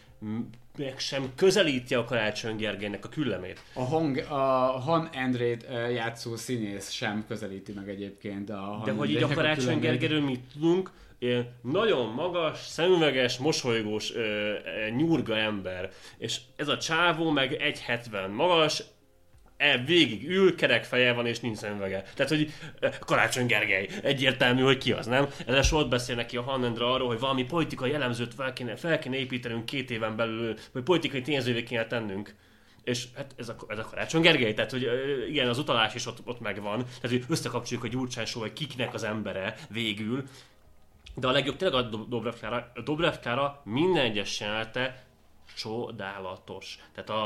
meg 0.77 0.99
sem 0.99 1.31
közelíti 1.35 1.95
a 1.95 2.03
Karácsony 2.03 2.55
Gergelynek 2.55 3.05
a 3.05 3.09
küllemét. 3.09 3.61
A, 3.73 3.83
hang, 3.83 4.17
a 4.17 4.35
Han 4.79 5.09
Andrét 5.13 5.65
ö, 5.69 5.89
játszó 5.89 6.35
színész 6.35 6.91
sem 6.91 7.25
közelíti 7.27 7.71
meg 7.71 7.89
egyébként 7.89 8.49
a 8.49 8.55
Han 8.55 8.83
De 8.83 8.91
hogy 8.91 9.09
így 9.09 9.23
a 9.23 9.27
Karácsony 9.27 9.79
Gergelyről 9.79 10.21
mit 10.21 10.41
tudunk, 10.53 10.91
ilyen 11.19 11.47
nagyon 11.61 12.13
magas, 12.13 12.59
szemüveges, 12.59 13.37
mosolygós, 13.37 14.13
ö, 14.13 14.19
ö, 14.19 14.89
nyurga 14.95 15.37
ember. 15.37 15.89
És 16.17 16.39
ez 16.55 16.67
a 16.67 16.77
csávó 16.77 17.29
meg 17.29 17.51
1,70 17.51 18.35
magas, 18.35 18.83
e, 19.57 19.77
végig 19.77 20.29
ül, 20.29 20.55
kerek 20.55 20.83
feje 20.83 21.13
van 21.13 21.25
és 21.25 21.39
nincs 21.39 21.57
szemüvege. 21.57 22.03
Tehát, 22.15 22.31
hogy 22.31 22.53
ö, 22.79 22.87
Karácsony 22.99 23.45
Gergely, 23.45 23.89
egyértelmű, 24.01 24.61
hogy 24.61 24.77
ki 24.77 24.91
az, 24.91 25.05
nem? 25.05 25.27
Ezzel 25.45 25.79
ott 25.79 25.89
beszél 25.89 26.15
neki 26.15 26.37
a 26.37 26.41
Hannendra 26.41 26.93
arról, 26.93 27.07
hogy 27.07 27.19
valami 27.19 27.43
politikai 27.43 27.93
elemzőt 27.93 28.33
fel 28.33 28.53
kéne, 28.53 28.75
fel 28.75 28.99
kéne 28.99 29.17
építenünk 29.17 29.65
két 29.65 29.91
éven 29.91 30.15
belül, 30.15 30.55
vagy 30.71 30.83
politikai 30.83 31.21
tényezővé 31.21 31.63
kéne 31.63 31.87
tennünk. 31.87 32.35
És 32.83 33.05
hát 33.15 33.33
ez 33.37 33.49
a, 33.49 33.55
ez 33.67 33.77
a 33.77 33.85
Karácsony 33.85 34.21
Gergely, 34.21 34.53
tehát 34.53 34.71
hogy 34.71 34.83
ö, 34.83 35.25
igen, 35.25 35.47
az 35.49 35.57
utalás 35.57 35.95
is 35.95 36.05
ott, 36.05 36.17
ott 36.25 36.39
megvan, 36.39 36.77
tehát 36.77 37.09
hogy 37.09 37.23
összekapcsoljuk 37.29 37.85
a 37.85 37.89
Gyurcsány 37.89 38.25
show, 38.25 38.41
hogy 38.41 38.53
kiknek 38.53 38.93
az 38.93 39.03
embere 39.03 39.55
végül, 39.69 40.23
De 41.15 41.27
a 41.27 41.31
legjobb 41.31 41.55
tényleg 41.55 41.85
a 41.85 41.89
Dob- 41.89 42.09
Dobrev 42.09 42.33
Klára, 42.33 42.71
Dobrev 42.83 43.15
minden 43.63 44.03
egyes 44.03 44.39
jelenete 44.39 45.04
csodálatos. 45.55 46.77
Tehát 46.95 47.09
a, 47.09 47.25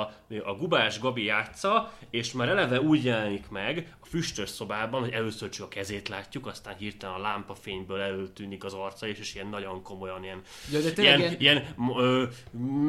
a 0.49 0.53
Gubás 0.53 0.99
Gabi 0.99 1.23
játsza, 1.23 1.91
és 2.09 2.31
már 2.31 2.49
eleve 2.49 2.81
úgy 2.81 3.03
jelenik 3.03 3.49
meg 3.49 3.95
a 4.01 4.05
füstös 4.05 4.49
szobában, 4.49 5.01
hogy 5.01 5.11
először 5.11 5.49
csak 5.49 5.65
a 5.65 5.67
kezét 5.67 6.09
látjuk, 6.09 6.47
aztán 6.47 6.75
hirtelen 6.77 7.15
a 7.15 7.19
lámpafényből 7.21 7.99
előtűnik 8.01 8.63
az 8.63 8.73
arca, 8.73 9.07
és, 9.07 9.19
és 9.19 9.35
ilyen 9.35 9.47
nagyon 9.47 9.83
komolyan, 9.83 10.23
ilyen, 10.23 10.41
Ja, 10.71 10.79
de 10.79 11.01
ilyen, 11.01 11.35
ilyen- 11.39 11.75
ö, 11.97 12.23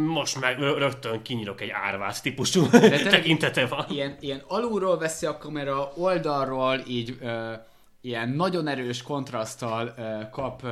most 0.07 0.40
meg 0.40 0.59
rögtön 0.59 1.22
kinyírok 1.22 1.61
egy 1.61 1.70
árvász 1.70 2.20
típusú 2.20 2.68
tekintete 3.11 3.66
van. 3.66 3.85
ilyen, 3.88 4.16
ilyen 4.20 4.42
alulról 4.48 4.98
veszi 4.98 5.26
a 5.26 5.38
kamera, 5.38 5.92
oldalról 5.96 6.81
így 6.87 7.16
ö, 7.20 7.53
ilyen 8.00 8.28
nagyon 8.28 8.66
erős 8.66 9.02
kontraszttal 9.02 9.94
kap, 10.30 10.66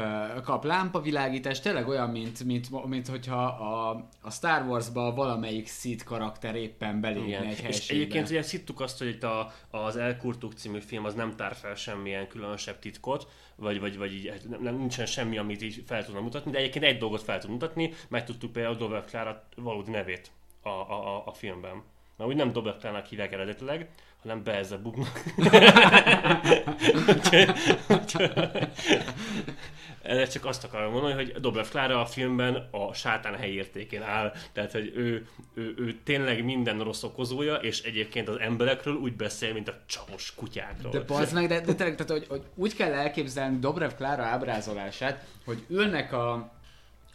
kap 0.45 0.65
lámpavilágítást, 0.65 1.63
tényleg 1.63 1.89
olyan, 1.89 2.11
mint, 2.11 2.45
mint, 2.45 2.87
mint 2.87 3.09
hogyha 3.09 3.45
a, 3.45 4.09
a 4.21 4.31
Star 4.31 4.67
Wars-ba 4.67 5.15
valamelyik 5.15 5.69
Sith 5.69 6.05
karakter 6.05 6.55
éppen 6.55 7.01
belépne 7.01 7.41
egy 7.41 7.51
És 7.51 7.61
helységbe. 7.61 7.95
egyébként 7.95 8.29
ugye 8.29 8.43
szittuk 8.43 8.81
azt, 8.81 8.99
hogy 8.99 9.09
itt 9.09 9.23
a, 9.23 9.53
az 9.71 9.97
Elkurtuk 9.97 10.53
című 10.53 10.79
film 10.79 11.05
az 11.05 11.15
nem 11.15 11.37
tár 11.37 11.55
fel 11.55 11.75
semmilyen 11.75 12.29
különösebb 12.29 12.79
titkot, 12.79 13.29
vagy, 13.57 13.81
vagy, 13.81 13.99
vagy 13.99 14.13
így, 14.13 14.33
nem, 14.49 14.63
nem, 14.63 14.77
nincsen 14.77 15.07
semmi, 15.07 15.39
amit 15.39 15.63
így 15.63 15.83
fel 15.87 16.05
tudna 16.05 16.21
mutatni, 16.21 16.51
de 16.51 16.59
egyébként 16.59 16.85
egy 16.85 16.99
dolgot 16.99 17.23
fel 17.23 17.39
tud 17.39 17.51
mutatni, 17.51 17.93
megtudtuk 18.09 18.53
például 18.53 18.77
Dobrev 18.77 19.05
Klára 19.05 19.45
valódi 19.57 19.91
nevét 19.91 20.31
a, 20.63 20.69
a, 20.69 21.17
a, 21.17 21.23
a 21.27 21.33
filmben. 21.33 21.83
Mert 22.17 22.31
úgy 22.31 22.37
nem 22.37 22.53
Dobrev 22.53 22.77
Klárának 22.77 23.07
hívják 23.07 23.33
eredetileg, 23.33 23.89
hanem 24.23 24.43
Beelzebubnak. 24.43 25.23
Csak 30.33 30.45
azt 30.45 30.65
akarom 30.65 30.93
mondani, 30.93 31.15
hogy 31.15 31.33
Dobrev 31.41 31.67
Klára 31.67 32.01
a 32.01 32.07
filmben 32.07 32.69
a 32.71 32.95
sátán 32.95 33.37
helyértékén 33.37 34.03
áll, 34.03 34.33
tehát 34.53 34.73
hogy 34.73 34.93
ő, 34.97 35.27
ő, 35.55 35.75
ő 35.79 35.99
tényleg 36.05 36.45
minden 36.45 36.83
rossz 36.83 37.03
okozója, 37.03 37.55
és 37.55 37.83
egyébként 37.83 38.29
az 38.29 38.39
emberekről 38.39 38.95
úgy 38.95 39.17
beszél, 39.17 39.53
mint 39.53 39.69
a 39.69 39.81
csapos 39.87 40.35
kutyákról. 40.35 40.93
De 40.93 41.01
bazd 41.01 41.35
meg, 41.35 41.49
de, 41.49 41.61
de 41.61 41.75
tényleg, 41.75 41.97
tehát, 41.97 42.13
hogy, 42.13 42.27
hogy 42.29 42.43
úgy 42.55 42.75
kell 42.75 42.93
elképzelni 42.93 43.59
Dobrev 43.59 43.91
Klára 43.91 44.23
ábrázolását, 44.23 45.27
hogy 45.45 45.65
ülnek 45.69 46.13
a, 46.13 46.53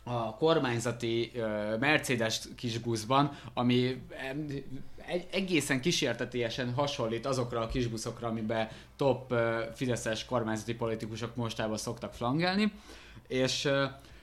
a 0.03 0.35
kormányzati 0.35 1.31
uh, 1.35 1.79
Mercedes 1.79 2.41
kis 2.55 2.77
buszban, 2.77 3.37
ami 3.53 4.01
egy, 5.07 5.27
egészen 5.31 5.81
kísértetiesen 5.81 6.73
hasonlít 6.73 7.25
azokra 7.25 7.61
a 7.61 7.67
kis 7.67 7.87
buszokra, 7.87 8.27
amiben 8.27 8.67
top 8.95 9.33
fideszes 9.75 10.25
kormányzati 10.25 10.75
politikusok 10.75 11.35
mostában 11.35 11.77
szoktak 11.77 12.13
flangelni, 12.13 12.71
és 13.27 13.69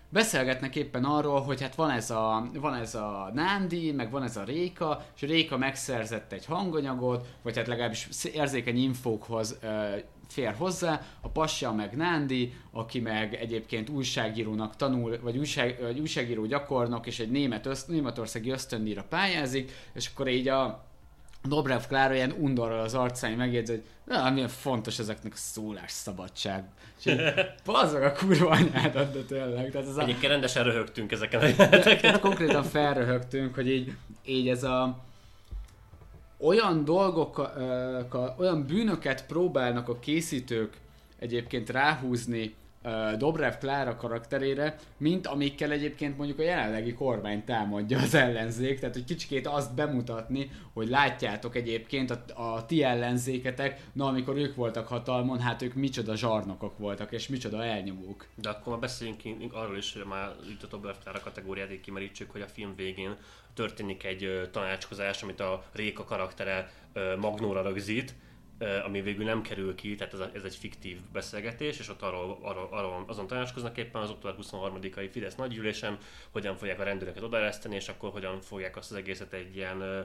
beszélgetnek 0.09 0.77
éppen 0.77 1.05
arról, 1.05 1.41
hogy 1.41 1.61
hát 1.61 1.75
van 1.75 1.91
ez, 1.91 2.11
a, 2.11 2.49
van 2.55 2.75
ez 2.75 2.95
a 2.95 3.31
Nándi, 3.35 3.93
meg 3.93 4.11
van 4.11 4.23
ez 4.23 4.37
a 4.37 4.45
Réka, 4.45 5.05
és 5.15 5.21
Réka 5.21 5.57
megszerzett 5.57 6.33
egy 6.33 6.45
hanganyagot, 6.45 7.27
vagy 7.43 7.57
hát 7.57 7.67
legalábbis 7.67 8.09
érzékeny 8.33 8.79
infókhoz 8.79 9.59
fér 10.33 10.55
hozzá, 10.55 11.03
a 11.21 11.29
pasja 11.29 11.73
meg 11.73 11.97
Nándi, 11.97 12.55
aki 12.73 13.01
meg 13.01 13.35
egyébként 13.35 13.89
újságírónak 13.89 14.77
tanul, 14.77 15.19
vagy, 15.23 15.39
újság, 15.39 15.79
vagy 15.81 15.99
újságíró 15.99 16.45
gyakornok, 16.45 17.07
és 17.07 17.19
egy 17.19 17.31
német 17.31 17.67
öszt, 17.67 17.89
németországi 17.89 18.51
ösztöndíjra 18.51 19.05
pályázik, 19.09 19.73
és 19.95 20.11
akkor 20.15 20.29
így 20.29 20.49
a 20.49 20.89
Dobrev 21.43 21.83
Klára 21.89 22.15
ilyen 22.15 22.35
undorral 22.39 22.81
az 22.81 22.95
arcán 22.95 23.33
megjegyzi, 23.33 23.73
hogy 23.73 23.83
na, 24.05 24.31
milyen 24.31 24.49
fontos 24.49 24.99
ezeknek 24.99 25.33
a 25.33 25.37
szólásszabadság. 25.37 26.65
És 26.99 27.07
így, 27.07 27.17
meg 27.93 28.03
a 28.03 28.13
kurva 28.13 28.49
anyádat, 28.49 29.13
de 29.13 29.21
tényleg. 29.21 29.71
Tehát 29.71 29.89
ez 29.89 29.97
a, 29.97 30.03
Egyébként 30.03 30.33
rendesen 30.33 30.65
röhögtünk 30.65 31.13
ezeken 31.13 31.41
a 31.41 31.45
jeleneteken. 31.45 32.01
tehát 32.01 32.21
konkrétan 32.21 32.63
felröhögtünk, 32.63 33.55
hogy 33.55 33.71
így, 33.71 33.93
így 34.25 34.49
ez 34.49 34.63
a 34.63 35.05
olyan 36.41 36.85
dolgok, 36.85 37.51
olyan 38.39 38.67
bűnöket 38.67 39.27
próbálnak 39.27 39.89
a 39.89 39.99
készítők 39.99 40.77
egyébként 41.19 41.71
ráhúzni 41.71 42.55
Dobrev 43.19 43.55
Klára 43.59 43.97
karakterére, 43.97 44.77
mint 44.97 45.27
amikkel 45.27 45.71
egyébként 45.71 46.17
mondjuk 46.17 46.39
a 46.39 46.43
jelenlegi 46.43 46.93
kormány 46.93 47.45
támadja 47.45 47.99
az 47.99 48.15
ellenzék, 48.15 48.79
tehát 48.79 48.95
hogy 48.95 49.05
kicsikét 49.05 49.47
azt 49.47 49.75
bemutatni, 49.75 50.51
hogy 50.73 50.89
látjátok 50.89 51.57
egyébként 51.57 52.11
a, 52.11 52.43
a 52.55 52.67
ti 52.67 52.83
ellenzéketek, 52.83 53.81
na 53.93 54.07
amikor 54.07 54.37
ők 54.37 54.55
voltak 54.55 54.87
hatalmon, 54.87 55.41
hát 55.41 55.63
ők 55.63 55.75
micsoda 55.75 56.17
zsarnokok 56.17 56.79
voltak, 56.79 57.13
és 57.13 57.29
micsoda 57.29 57.65
elnyomók. 57.65 58.27
De 58.35 58.49
akkor 58.49 58.73
már 58.73 58.81
beszéljünk 58.81 59.53
arról 59.53 59.77
is, 59.77 59.93
hogy 59.93 60.05
már 60.05 60.35
itt 60.51 60.63
a 60.63 60.67
Dobrev 60.67 60.95
Klára 61.03 61.21
kategóriát 61.21 61.73
így 61.73 61.81
kimerítsük, 61.81 62.31
hogy 62.31 62.41
a 62.41 62.47
film 62.47 62.75
végén 62.77 63.17
történik 63.55 64.05
egy 64.05 64.49
tanácskozás, 64.53 65.23
amit 65.23 65.41
a 65.41 65.65
Réka 65.73 66.05
karaktere 66.05 66.71
Magnóra 67.19 67.63
rögzít, 67.63 68.15
ami 68.85 69.01
végül 69.01 69.25
nem 69.25 69.43
kerül 69.43 69.75
ki, 69.75 69.95
tehát 69.95 70.15
ez, 70.15 70.21
ez 70.33 70.43
egy 70.45 70.57
fiktív 70.57 70.99
beszélgetés, 71.13 71.79
és 71.79 71.89
ott 71.89 72.03
arról, 72.03 72.39
arról, 72.43 72.69
arról 72.71 73.05
azon 73.07 73.27
tanácskoznak 73.27 73.77
éppen 73.77 74.03
az 74.03 74.11
október 74.11 74.37
23-ai 74.43 75.09
Fidesz 75.11 75.35
nagygyűlésen, 75.35 75.99
hogyan 76.31 76.57
fogják 76.57 76.81
a 76.81 76.83
rendőröket 76.85 77.23
odaereszteni, 77.23 77.75
és 77.75 77.89
akkor 77.89 78.11
hogyan 78.11 78.41
fogják 78.41 78.77
azt 78.77 78.91
az 78.91 78.97
egészet 78.97 79.33
egy 79.33 79.57
ilyen 79.57 79.81
ö, 79.81 80.01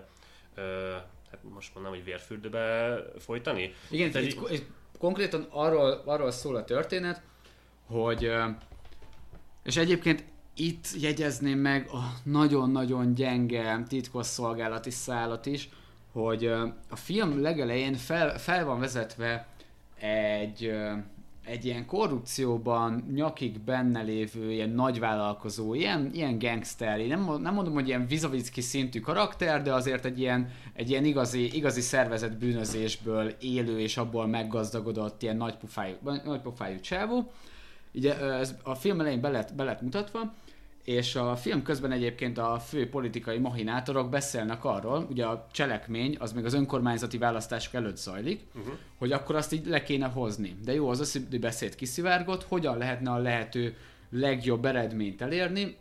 ö, 0.55 0.91
hát 1.31 1.39
most 1.53 1.73
mondanám, 1.73 1.97
hogy 1.97 2.07
vérfürdőbe 2.07 2.97
folytani. 3.19 3.73
Igen, 3.89 4.11
Tehát 4.11 4.27
itt, 4.27 4.49
itt 4.49 4.65
konkrétan 4.97 5.47
arról, 5.49 6.01
arról 6.05 6.31
szól 6.31 6.55
a 6.55 6.63
történet, 6.63 7.21
hogy 7.87 8.31
és 9.63 9.77
egyébként 9.77 10.23
itt 10.55 10.87
jegyezném 10.99 11.59
meg 11.59 11.89
a 11.89 12.13
nagyon-nagyon 12.23 13.13
gyenge 13.13 13.83
titkosszolgálati 13.87 14.89
szállat 14.89 15.45
is, 15.45 15.69
hogy 16.15 16.45
a 16.89 16.95
film 16.95 17.41
legelején 17.41 17.93
fel, 17.93 18.37
fel 18.37 18.65
van 18.65 18.79
vezetve 18.79 19.47
egy, 19.99 20.71
egy 21.45 21.65
ilyen 21.65 21.85
korrupcióban 21.85 23.11
nyakig 23.13 23.59
benne 23.59 24.01
lévő 24.01 24.51
ilyen 24.51 24.69
nagyvállalkozó, 24.69 25.73
ilyen, 25.73 26.09
ilyen 26.13 26.39
gangster, 26.39 27.07
nem, 27.07 27.41
nem 27.41 27.53
mondom, 27.53 27.73
hogy 27.73 27.87
ilyen 27.87 28.07
Vizovicki 28.07 28.61
szintű 28.61 28.99
karakter, 28.99 29.61
de 29.61 29.73
azért 29.73 30.05
egy 30.05 30.19
ilyen, 30.19 30.49
egy 30.73 30.89
ilyen 30.89 31.05
igazi, 31.05 31.55
igazi 31.55 31.81
szervezett 31.81 32.37
bűnözésből 32.37 33.33
élő 33.39 33.79
és 33.79 33.97
abból 33.97 34.27
meggazdagodott 34.27 35.21
ilyen 35.21 35.37
nagypufájú, 35.37 35.95
nagypufájú 36.23 36.79
csávó. 36.79 37.31
Ugye 37.93 38.19
ez 38.19 38.55
a 38.63 38.75
film 38.75 38.99
elején 38.99 39.21
be 39.21 39.29
lett, 39.29 39.53
be 39.53 39.63
lett 39.63 39.81
mutatva, 39.81 40.33
és 40.85 41.15
a 41.15 41.35
film 41.35 41.63
közben 41.63 41.91
egyébként 41.91 42.37
a 42.37 42.59
fő 42.59 42.89
politikai 42.89 43.37
mahinátorok 43.37 44.09
beszélnek 44.09 44.65
arról, 44.65 45.07
ugye 45.09 45.25
a 45.25 45.47
cselekmény 45.51 46.15
az 46.19 46.33
még 46.33 46.45
az 46.45 46.53
önkormányzati 46.53 47.17
választások 47.17 47.73
előtt 47.73 47.97
zajlik, 47.97 48.41
uh-huh. 48.55 48.73
hogy 48.97 49.11
akkor 49.11 49.35
azt 49.35 49.53
így 49.53 49.65
le 49.65 49.83
kéne 49.83 50.07
hozni. 50.07 50.55
De 50.63 50.73
jó, 50.73 50.89
az 50.89 50.99
összi 50.99 51.19
beszéd 51.19 51.75
kiszivárgott, 51.75 52.43
hogyan 52.43 52.77
lehetne 52.77 53.11
a 53.11 53.17
lehető 53.17 53.75
legjobb 54.09 54.65
eredményt 54.65 55.21
elérni, 55.21 55.77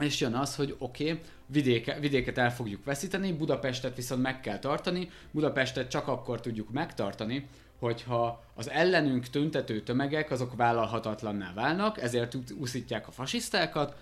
és 0.00 0.20
jön 0.20 0.34
az, 0.34 0.56
hogy 0.56 0.74
oké, 0.78 1.10
okay, 1.10 1.20
vidéke, 1.46 1.98
vidéket 2.00 2.38
el 2.38 2.54
fogjuk 2.54 2.84
veszíteni, 2.84 3.32
Budapestet 3.32 3.96
viszont 3.96 4.22
meg 4.22 4.40
kell 4.40 4.58
tartani, 4.58 5.10
Budapestet 5.30 5.90
csak 5.90 6.08
akkor 6.08 6.40
tudjuk 6.40 6.70
megtartani, 6.70 7.48
hogyha 7.78 8.42
az 8.54 8.70
ellenünk 8.70 9.28
tüntető 9.28 9.80
tömegek 9.80 10.30
azok 10.30 10.56
vállalhatatlanná 10.56 11.52
válnak, 11.54 12.02
ezért 12.02 12.36
úszítják 12.58 13.08
a 13.08 13.10
fasisztákat, 13.10 13.96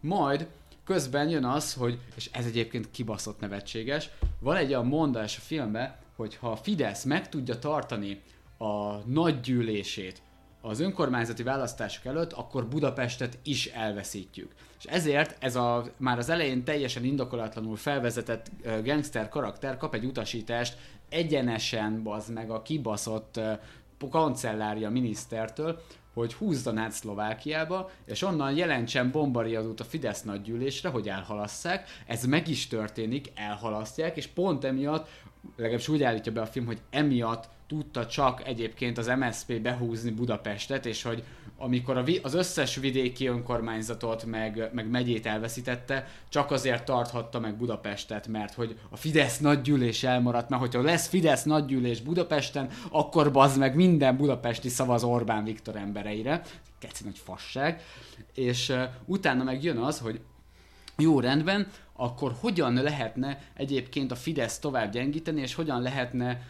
majd 0.00 0.46
közben 0.84 1.28
jön 1.28 1.44
az, 1.44 1.74
hogy, 1.74 1.98
és 2.14 2.30
ez 2.32 2.46
egyébként 2.46 2.90
kibaszott 2.90 3.40
nevetséges, 3.40 4.10
van 4.40 4.56
egy 4.56 4.68
olyan 4.68 4.86
mondás 4.86 5.36
a 5.36 5.40
filmben, 5.40 5.96
hogy 6.16 6.36
ha 6.36 6.56
Fidesz 6.56 7.04
meg 7.04 7.28
tudja 7.28 7.58
tartani 7.58 8.22
a 8.58 8.96
nagy 8.96 9.40
gyűlését 9.40 10.22
az 10.60 10.80
önkormányzati 10.80 11.42
választások 11.42 12.04
előtt, 12.04 12.32
akkor 12.32 12.68
Budapestet 12.68 13.38
is 13.42 13.66
elveszítjük. 13.66 14.52
És 14.78 14.84
ezért 14.84 15.44
ez 15.44 15.56
a 15.56 15.84
már 15.96 16.18
az 16.18 16.28
elején 16.28 16.64
teljesen 16.64 17.04
indokolatlanul 17.04 17.76
felvezetett 17.76 18.50
uh, 18.64 18.84
gangster 18.84 19.28
karakter 19.28 19.76
kap 19.76 19.94
egy 19.94 20.04
utasítást 20.04 20.76
egyenesen 21.08 22.02
bazd 22.02 22.32
meg 22.32 22.50
a 22.50 22.62
kibaszott 22.62 23.36
uh, 23.36 24.08
kancellárja 24.10 24.90
minisztertől, 24.90 25.80
hogy 26.20 26.34
húzzon 26.34 26.78
át 26.78 26.92
Szlovákiába, 26.92 27.90
és 28.06 28.22
onnan 28.22 28.56
jelentsen 28.56 29.10
bombariadót 29.10 29.80
a 29.80 29.84
Fidesz 29.84 30.22
nagygyűlésre, 30.22 30.88
hogy 30.88 31.08
elhalasszák. 31.08 31.88
Ez 32.06 32.24
meg 32.24 32.48
is 32.48 32.66
történik, 32.66 33.32
elhalasztják, 33.34 34.16
és 34.16 34.26
pont 34.26 34.64
emiatt, 34.64 35.08
legalábbis 35.56 35.88
úgy 35.88 36.02
állítja 36.02 36.32
be 36.32 36.40
a 36.40 36.46
film, 36.46 36.66
hogy 36.66 36.80
emiatt 36.90 37.48
tudta 37.66 38.06
csak 38.06 38.46
egyébként 38.46 38.98
az 38.98 39.06
MSZP 39.06 39.60
behúzni 39.60 40.10
Budapestet, 40.10 40.86
és 40.86 41.02
hogy 41.02 41.24
amikor 41.58 41.96
a, 41.96 42.02
vi- 42.02 42.20
az 42.24 42.34
összes 42.34 42.76
vidéki 42.76 43.26
önkormányzatot 43.26 44.24
meg, 44.24 44.70
meg 44.72 44.90
megyét 44.90 45.26
elveszítette, 45.26 46.06
csak 46.28 46.50
azért 46.50 46.84
tarthatta 46.84 47.40
meg 47.40 47.56
Budapestet, 47.56 48.28
mert 48.28 48.54
hogy 48.54 48.78
a 48.90 48.96
Fidesz 48.96 49.38
nagygyűlés 49.38 50.02
elmaradt, 50.02 50.48
mert 50.48 50.62
hogyha 50.62 50.82
lesz 50.82 51.08
Fidesz 51.08 51.42
nagygyűlés 51.42 52.00
Budapesten, 52.00 52.68
akkor 52.90 53.32
bazd 53.32 53.58
meg 53.58 53.74
minden 53.74 54.16
budapesti 54.16 54.68
szavaz 54.68 55.04
Orbán 55.04 55.44
Viktor 55.44 55.76
embereire. 55.76 56.42
Keci 56.78 57.04
nagy 57.04 57.18
fasság. 57.18 57.82
És 58.34 58.68
uh, 58.68 58.82
utána 59.04 59.44
meg 59.44 59.62
jön 59.62 59.76
az, 59.76 59.98
hogy 59.98 60.20
jó 60.98 61.20
rendben, 61.20 61.66
akkor 61.92 62.34
hogyan 62.40 62.74
lehetne 62.74 63.38
egyébként 63.54 64.10
a 64.10 64.14
Fidesz 64.14 64.58
tovább 64.58 64.92
gyengíteni, 64.92 65.40
és 65.40 65.54
hogyan 65.54 65.82
lehetne 65.82 66.40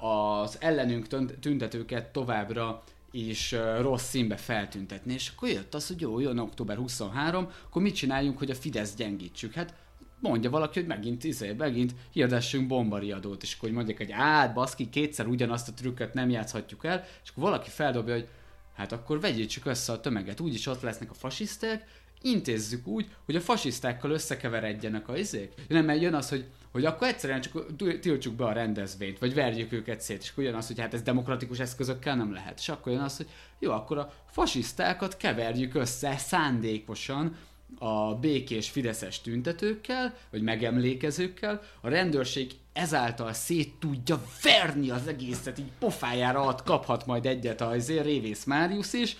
az 0.00 0.56
ellenünk 0.60 1.06
tüntetőket 1.40 2.06
továbbra 2.06 2.82
is 3.10 3.54
rossz 3.80 4.08
színbe 4.08 4.36
feltüntetni. 4.36 5.12
És 5.12 5.32
akkor 5.36 5.48
jött 5.48 5.74
az, 5.74 5.86
hogy 5.86 6.00
jó, 6.00 6.20
jön 6.20 6.38
október 6.38 6.76
23, 6.76 7.48
akkor 7.66 7.82
mit 7.82 7.94
csináljunk, 7.94 8.38
hogy 8.38 8.50
a 8.50 8.54
Fidesz 8.54 8.94
gyengítsük? 8.94 9.54
Hát 9.54 9.74
mondja 10.20 10.50
valaki, 10.50 10.78
hogy 10.78 10.88
megint, 10.88 11.24
izé, 11.24 11.52
megint 11.52 11.94
hirdessünk 12.12 12.66
bombariadót, 12.66 13.42
és 13.42 13.54
akkor 13.54 13.68
hogy 13.68 13.76
mondják, 13.76 13.98
hogy 13.98 14.12
át, 14.12 14.54
baszki, 14.54 14.88
kétszer 14.88 15.26
ugyanazt 15.26 15.68
a 15.68 15.72
trükköt 15.72 16.14
nem 16.14 16.30
játszhatjuk 16.30 16.84
el, 16.84 17.04
és 17.24 17.30
akkor 17.30 17.42
valaki 17.42 17.70
feldobja, 17.70 18.14
hogy 18.14 18.28
hát 18.76 18.92
akkor 18.92 19.20
vegyítsük 19.20 19.66
össze 19.66 19.92
a 19.92 20.00
tömeget, 20.00 20.40
úgyis 20.40 20.66
ott 20.66 20.80
lesznek 20.82 21.10
a 21.10 21.14
fasiszták, 21.14 21.86
intézzük 22.22 22.86
úgy, 22.86 23.06
hogy 23.24 23.36
a 23.36 23.40
fasisztákkal 23.40 24.10
összekeveredjenek 24.10 25.08
a 25.08 25.16
izék. 25.16 25.52
Nem, 25.68 25.84
mert 25.84 26.00
jön 26.00 26.14
az, 26.14 26.28
hogy, 26.28 26.44
hogy 26.72 26.84
akkor 26.84 27.08
egyszerűen 27.08 27.40
csak 27.40 27.76
tiltsuk 28.00 28.34
be 28.34 28.44
a 28.44 28.52
rendezvényt, 28.52 29.18
vagy 29.18 29.34
verjük 29.34 29.72
őket 29.72 30.00
szét, 30.00 30.22
és 30.22 30.30
akkor 30.30 30.44
jön 30.44 30.54
az, 30.54 30.66
hogy 30.66 30.80
hát 30.80 30.94
ez 30.94 31.02
demokratikus 31.02 31.58
eszközökkel 31.58 32.16
nem 32.16 32.32
lehet. 32.32 32.58
És 32.58 32.68
akkor 32.68 32.92
jön 32.92 33.02
az, 33.02 33.16
hogy 33.16 33.28
jó, 33.58 33.72
akkor 33.72 33.98
a 33.98 34.12
fasisztákat 34.30 35.16
keverjük 35.16 35.74
össze 35.74 36.16
szándékosan 36.16 37.36
a 37.78 38.14
békés 38.14 38.70
fideszes 38.70 39.20
tüntetőkkel, 39.20 40.14
vagy 40.30 40.42
megemlékezőkkel, 40.42 41.62
a 41.80 41.88
rendőrség 41.88 42.52
ezáltal 42.72 43.32
szét 43.32 43.74
tudja 43.78 44.22
verni 44.42 44.90
az 44.90 45.06
egészet, 45.06 45.58
így 45.58 45.72
pofájára 45.78 46.40
ad, 46.40 46.62
kaphat 46.62 47.06
majd 47.06 47.26
egyet 47.26 47.60
a 47.60 47.76
izé, 47.76 48.00
Révész 48.00 48.44
Máriusz 48.44 48.92
is, 48.92 49.16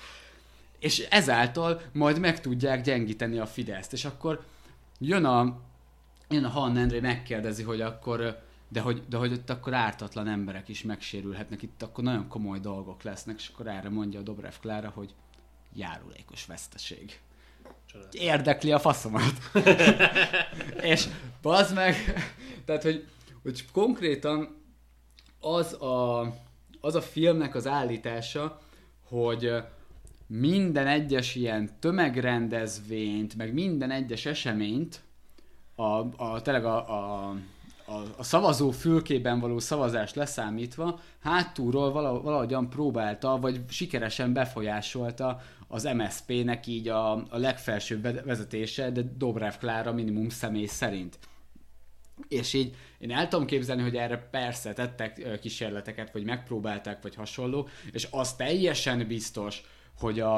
és 0.79 0.99
ezáltal 1.11 1.81
majd 1.93 2.19
meg 2.19 2.41
tudják 2.41 2.83
gyengíteni 2.83 3.39
a 3.39 3.47
Fideszt. 3.47 3.93
És 3.93 4.05
akkor 4.05 4.45
jön 4.99 5.25
a, 5.25 5.61
jön 6.29 6.45
a 6.45 6.49
Han 6.49 6.77
Endre, 6.77 7.01
megkérdezi, 7.01 7.63
hogy 7.63 7.81
akkor 7.81 8.47
de 8.69 8.81
hogy, 8.81 9.03
de 9.09 9.17
hogy 9.17 9.33
ott 9.33 9.51
akkor 9.51 9.75
ártatlan 9.75 10.29
emberek 10.29 10.69
is 10.69 10.83
megsérülhetnek, 10.83 11.63
itt 11.63 11.83
akkor 11.83 12.05
nagyon 12.05 12.29
komoly 12.29 12.59
dolgok 12.59 13.03
lesznek, 13.03 13.37
és 13.39 13.51
akkor 13.53 13.67
erre 13.67 13.89
mondja 13.89 14.21
a 14.21 14.23
Dobrev 14.23 14.55
Klára, 14.61 14.93
hogy 14.95 15.15
járulékos 15.75 16.47
veszteség. 16.47 17.21
Érdekli 18.13 18.73
a 18.73 18.79
faszomat. 18.79 19.51
és 20.93 21.09
bazd 21.43 21.75
meg, 21.75 21.95
tehát 22.65 22.83
hogy, 22.83 23.09
hogy 23.43 23.71
konkrétan 23.73 24.63
az 25.41 25.83
a, 25.83 26.21
az 26.81 26.95
a 26.95 27.03
filmnek 27.03 27.55
az 27.55 27.67
állítása, 27.67 28.61
hogy 29.03 29.53
minden 30.31 30.87
egyes 30.87 31.35
ilyen 31.35 31.71
tömegrendezvényt, 31.81 33.37
meg 33.37 33.53
minden 33.53 33.91
egyes 33.91 34.27
eseményt 34.27 35.01
a, 35.75 36.23
a, 36.25 36.43
tényleg 36.43 36.65
a, 36.65 36.89
a, 36.89 37.29
a, 37.85 38.03
a 38.17 38.23
szavazó 38.23 38.71
fülkében 38.71 39.41
való 39.41 39.59
szavazást 39.59 40.15
leszámítva, 40.15 41.01
hátulról 41.23 41.93
valahogyan 42.23 42.71
próbálta, 42.71 43.39
vagy 43.39 43.61
sikeresen 43.69 44.33
befolyásolta 44.33 45.41
az 45.69 45.89
MSZP-nek 45.95 46.67
így 46.67 46.89
a, 46.89 47.13
a 47.13 47.39
legfelsőbb 47.39 48.25
vezetése, 48.25 48.91
de 48.91 49.03
Dobrev 49.17 49.55
Klára 49.59 49.93
minimum 49.93 50.29
személy 50.29 50.67
szerint. 50.67 51.19
És 52.29 52.53
így 52.53 52.75
én 52.99 53.11
el 53.11 53.29
tudom 53.29 53.47
képzelni, 53.47 53.83
hogy 53.83 53.97
erre 53.97 54.29
persze 54.31 54.73
tettek 54.73 55.39
kísérleteket, 55.41 56.13
vagy 56.13 56.25
megpróbálták, 56.25 57.03
vagy 57.03 57.15
hasonló, 57.15 57.69
és 57.93 58.09
az 58.11 58.35
teljesen 58.35 59.07
biztos, 59.07 59.63
hogy 59.99 60.21
a, 60.21 60.37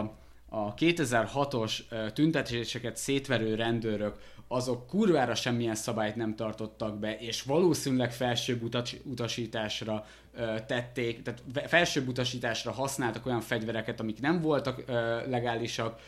a 0.49 0.75
2006-os 0.75 1.79
tüntetéseket 2.13 2.97
szétverő 2.97 3.55
rendőrök 3.55 4.17
azok 4.53 4.87
kurvára 4.87 5.35
semmilyen 5.35 5.75
szabályt 5.75 6.17
nem 6.17 6.37
tartottak 6.37 6.99
be, 6.99 7.19
és 7.19 7.43
valószínűleg 7.43 8.13
felsőbb 8.13 8.63
utas, 8.63 8.97
utasításra 9.05 10.07
ö, 10.35 10.55
tették, 10.67 11.23
tehát 11.23 11.69
felsőbb 11.69 12.09
utasításra 12.09 12.73
használtak 12.73 13.27
olyan 13.27 13.41
fegyvereket, 13.41 14.01
amik 14.01 14.21
nem 14.21 14.41
voltak 14.41 14.83
ö, 14.87 15.29
legálisak, 15.29 16.01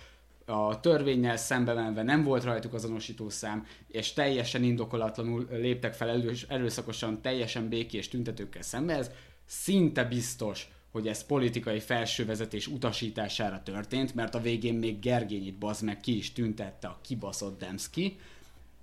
a 0.46 0.80
törvényel 0.80 1.36
szembe 1.36 1.72
menve 1.72 2.02
nem 2.02 2.22
volt 2.22 2.44
rajtuk 2.44 2.74
azonosítószám, 2.74 3.66
és 3.88 4.12
teljesen 4.12 4.62
indokolatlanul 4.62 5.46
léptek 5.50 5.94
fel 5.94 6.08
erős, 6.08 6.46
erőszakosan, 6.48 7.20
teljesen 7.20 7.68
békés 7.68 8.08
tüntetőkkel 8.08 8.62
szembe, 8.62 8.96
ez 8.96 9.10
szinte 9.46 10.04
biztos, 10.04 10.68
hogy 10.92 11.08
ez 11.08 11.26
politikai 11.26 11.80
felsővezetés 11.80 12.66
utasítására 12.66 13.62
történt, 13.62 14.14
mert 14.14 14.34
a 14.34 14.40
végén 14.40 14.74
még 14.74 14.98
Gergényit 14.98 15.58
bazd 15.58 15.84
meg 15.84 16.00
ki 16.00 16.16
is 16.16 16.32
tüntette 16.32 16.86
a 16.86 16.98
kibaszott 17.02 17.58
Demszki, 17.58 18.18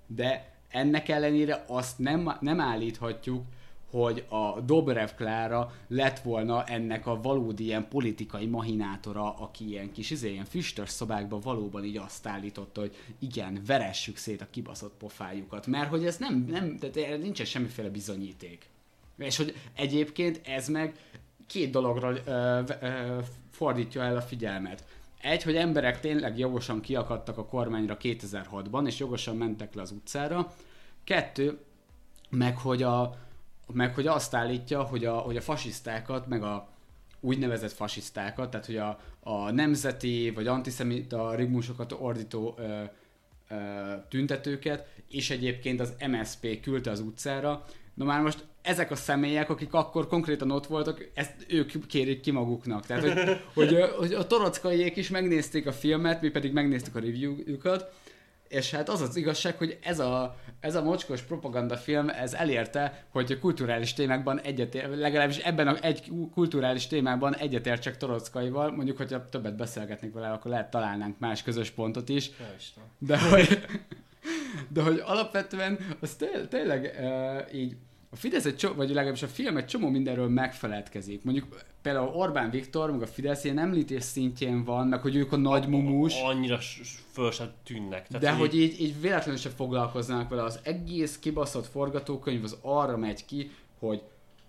de 0.06 0.54
ennek 0.68 1.08
ellenére 1.08 1.64
azt 1.66 1.98
nem, 1.98 2.36
nem 2.40 2.60
állíthatjuk, 2.60 3.44
hogy 3.90 4.24
a 4.28 4.60
Dobrev 4.60 5.08
Klára 5.16 5.74
lett 5.88 6.18
volna 6.18 6.64
ennek 6.64 7.06
a 7.06 7.20
valódi 7.20 7.64
ilyen 7.64 7.88
politikai 7.88 8.46
mahinátora, 8.46 9.34
aki 9.38 9.68
ilyen 9.68 9.92
kis 9.92 10.10
izé, 10.10 10.30
ilyen 10.30 10.44
füstös 10.44 10.88
szobákban 10.88 11.40
valóban 11.40 11.84
így 11.84 11.96
azt 11.96 12.26
állította, 12.26 12.80
hogy 12.80 12.96
igen, 13.18 13.62
veressük 13.66 14.16
szét 14.16 14.40
a 14.40 14.46
kibaszott 14.50 14.94
pofájukat, 14.98 15.66
mert 15.66 15.88
hogy 15.88 16.06
ez 16.06 16.16
nem, 16.16 16.46
nem 16.48 16.78
tehát 16.78 17.18
nincsen 17.18 17.46
semmiféle 17.46 17.88
bizonyíték. 17.88 18.68
És 19.16 19.36
hogy 19.36 19.54
egyébként 19.74 20.40
ez 20.44 20.68
meg 20.68 20.94
két 21.50 21.70
dologra 21.70 22.12
ö, 22.24 22.62
ö, 22.80 23.18
fordítja 23.50 24.02
el 24.02 24.16
a 24.16 24.20
figyelmet. 24.20 24.84
Egy, 25.20 25.42
hogy 25.42 25.56
emberek 25.56 26.00
tényleg 26.00 26.38
jogosan 26.38 26.80
kiakadtak 26.80 27.38
a 27.38 27.46
kormányra 27.46 27.96
2006-ban, 28.00 28.86
és 28.86 28.98
jogosan 28.98 29.36
mentek 29.36 29.74
le 29.74 29.82
az 29.82 29.90
utcára. 29.90 30.52
Kettő, 31.04 31.58
meg 32.28 32.58
hogy, 32.58 32.82
a, 32.82 33.14
meg 33.72 33.94
hogy 33.94 34.06
azt 34.06 34.34
állítja, 34.34 34.82
hogy 34.82 35.04
a, 35.04 35.18
hogy 35.18 35.36
a 35.36 35.40
fasisztákat, 35.40 36.26
meg 36.26 36.42
a 36.42 36.68
úgynevezett 37.20 37.72
fasisztákat, 37.72 38.50
tehát 38.50 38.66
hogy 38.66 38.76
a, 38.76 38.98
a 39.20 39.50
nemzeti 39.50 40.30
vagy 40.34 40.46
antiszemita 40.46 41.34
rigmusokat 41.34 41.92
ordító 41.92 42.54
ö, 42.58 42.82
ö, 43.48 43.56
tüntetőket, 44.08 44.88
és 45.08 45.30
egyébként 45.30 45.80
az 45.80 45.94
MSP 46.08 46.60
küldte 46.60 46.90
az 46.90 47.00
utcára. 47.00 47.64
Na 47.94 48.04
már 48.04 48.20
most 48.22 48.44
ezek 48.62 48.90
a 48.90 48.96
személyek, 48.96 49.50
akik 49.50 49.72
akkor 49.72 50.06
konkrétan 50.06 50.50
ott 50.50 50.66
voltak, 50.66 51.10
ezt 51.14 51.34
ők 51.48 51.86
kérik 51.86 52.20
ki 52.20 52.30
maguknak. 52.30 52.86
Tehát, 52.86 53.02
hogy, 53.02 53.40
hogy, 53.54 53.84
hogy 53.98 54.12
a 54.12 54.26
torockaiék 54.26 54.96
is 54.96 55.10
megnézték 55.10 55.66
a 55.66 55.72
filmet, 55.72 56.20
mi 56.20 56.28
pedig 56.28 56.52
megnéztük 56.52 56.96
a 56.96 57.00
review-jukat, 57.00 57.92
és 58.48 58.70
hát 58.70 58.88
az 58.88 59.00
az 59.00 59.16
igazság, 59.16 59.56
hogy 59.56 59.78
ez 59.82 59.98
a, 59.98 60.36
ez 60.60 60.74
a 60.74 60.82
mocskos 60.82 61.22
propagandafilm, 61.22 62.08
ez 62.08 62.34
elérte, 62.34 63.04
hogy 63.10 63.32
a 63.32 63.38
kulturális 63.38 63.92
témákban 63.92 64.40
egyetér, 64.40 64.88
legalábbis 64.88 65.36
ebben 65.36 65.68
a 65.68 65.76
egy 65.80 66.12
kulturális 66.34 66.86
témában 66.86 67.36
egyetértsek 67.36 67.96
Torockaival, 67.96 68.70
mondjuk, 68.70 68.96
hogyha 68.96 69.28
többet 69.28 69.56
beszélgetnék 69.56 70.12
vele, 70.12 70.30
akkor 70.30 70.50
lehet 70.50 70.70
találnánk 70.70 71.18
más 71.18 71.42
közös 71.42 71.70
pontot 71.70 72.08
is. 72.08 72.30
De 72.98 73.18
hogy, 73.18 73.60
de 74.68 74.82
hogy 74.82 75.02
alapvetően 75.04 75.78
az 76.00 76.14
té- 76.14 76.48
tényleg 76.48 76.96
uh, 76.98 77.54
így 77.54 77.76
a 78.12 78.16
Fidesz 78.16 78.44
egy 78.44 78.56
csomó, 78.56 78.74
vagy 78.74 78.88
legalábbis 78.88 79.22
a 79.22 79.26
film 79.28 79.56
egy 79.56 79.66
csomó 79.66 79.88
mindenről 79.88 80.28
megfeledkezik. 80.28 81.24
Mondjuk 81.24 81.62
például 81.82 82.08
Orbán 82.14 82.50
Viktor, 82.50 82.90
meg 82.90 83.02
a 83.02 83.06
Fidesz 83.06 83.44
ilyen 83.44 83.58
említés 83.58 84.02
szintjén 84.02 84.64
van, 84.64 84.86
meg 84.86 85.00
hogy 85.00 85.16
ők 85.16 85.32
a 85.32 85.36
nagy 85.36 85.66
mumus. 85.68 86.20
Annyira 86.22 86.58
föl 87.12 87.30
sem 87.30 87.50
tűnnek. 87.64 88.06
Tehát, 88.06 88.22
de 88.22 88.32
hogy 88.32 88.54
így, 88.54 88.80
így 88.80 89.00
véletlenül 89.00 89.40
sem 89.40 89.52
foglalkoznak 89.56 90.28
vele. 90.28 90.42
Az 90.42 90.60
egész 90.62 91.18
kibaszott 91.18 91.66
forgatókönyv 91.66 92.44
az 92.44 92.56
arra 92.62 92.96
megy 92.96 93.24
ki, 93.24 93.50
hogy 93.78 94.02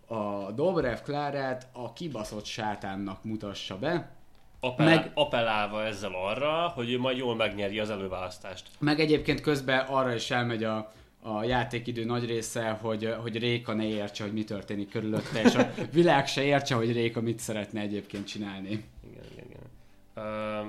a 0.07 0.51
Dobrev 0.51 0.97
Klárát 1.03 1.67
a 1.71 1.93
kibaszott 1.93 2.45
sátánnak 2.45 3.23
mutassa 3.23 3.77
be, 3.77 4.11
Appellá- 4.63 4.95
meg, 4.95 5.11
appellálva 5.13 5.83
ezzel 5.83 6.11
arra, 6.13 6.67
hogy 6.67 6.91
ő 6.91 6.99
majd 6.99 7.17
jól 7.17 7.35
megnyeri 7.35 7.79
az 7.79 7.89
előválasztást. 7.89 8.67
Meg 8.79 8.99
egyébként 8.99 9.41
közben 9.41 9.85
arra 9.87 10.13
is 10.13 10.31
elmegy 10.31 10.63
a, 10.63 10.91
a 11.21 11.43
játékidő 11.43 12.05
nagy 12.05 12.25
része, 12.25 12.69
hogy, 12.69 13.13
hogy 13.21 13.37
Réka 13.37 13.73
ne 13.73 13.85
értse, 13.85 14.23
hogy 14.23 14.33
mi 14.33 14.43
történik 14.43 14.89
körülötte, 14.89 15.41
és 15.41 15.55
a 15.55 15.73
világ 15.91 16.27
se 16.27 16.43
értse, 16.43 16.75
hogy 16.75 16.91
Réka 16.91 17.21
mit 17.21 17.39
szeretne 17.39 17.81
egyébként 17.81 18.27
csinálni. 18.27 18.85
Igen, 19.11 19.23
igen, 19.31 19.45
igen. 19.49 19.69
Uh, 20.15 20.67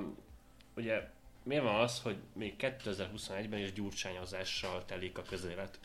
ugye 0.77 1.11
miért 1.43 1.63
van 1.63 1.81
az, 1.81 2.01
hogy 2.03 2.17
még 2.33 2.55
2021-ben 2.59 3.59
is 3.59 3.73
gyurcsányozással 3.73 4.85
telik 4.85 5.19
a 5.19 5.23
közélet? 5.23 5.79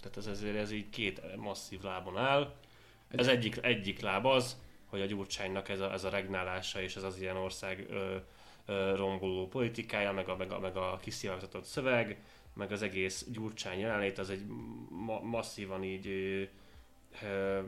Tehát 0.00 0.16
ez 0.16 0.26
ezért 0.26 0.56
ez 0.56 0.70
így 0.70 0.90
két 0.90 1.36
masszív 1.36 1.82
lábon 1.82 2.18
áll. 2.18 2.54
Ez 3.08 3.26
egyik, 3.26 3.58
egyik 3.62 4.00
láb 4.00 4.26
az, 4.26 4.56
hogy 4.86 5.00
a 5.00 5.06
Gyurcsánynak 5.06 5.68
ez 5.68 5.80
a, 5.80 5.92
ez 5.92 6.04
a 6.04 6.08
regnálása 6.08 6.82
és 6.82 6.96
ez 6.96 7.02
az 7.02 7.20
ilyen 7.20 7.36
ország 7.36 7.86
ö, 7.90 8.16
ö, 8.66 8.96
romboló 8.96 9.48
politikája, 9.48 10.12
meg 10.12 10.28
a, 10.28 10.36
meg 10.36 10.52
a, 10.52 10.58
meg 10.58 10.76
a 10.76 10.98
kiszivárgtatott 11.02 11.64
szöveg, 11.64 12.20
meg 12.54 12.72
az 12.72 12.82
egész 12.82 13.26
Gyurcsány 13.28 13.78
jelenlét, 13.78 14.18
az 14.18 14.30
egy 14.30 14.46
ma- 14.88 15.22
masszívan 15.22 15.84
így 15.84 16.06
ö, 17.22 17.60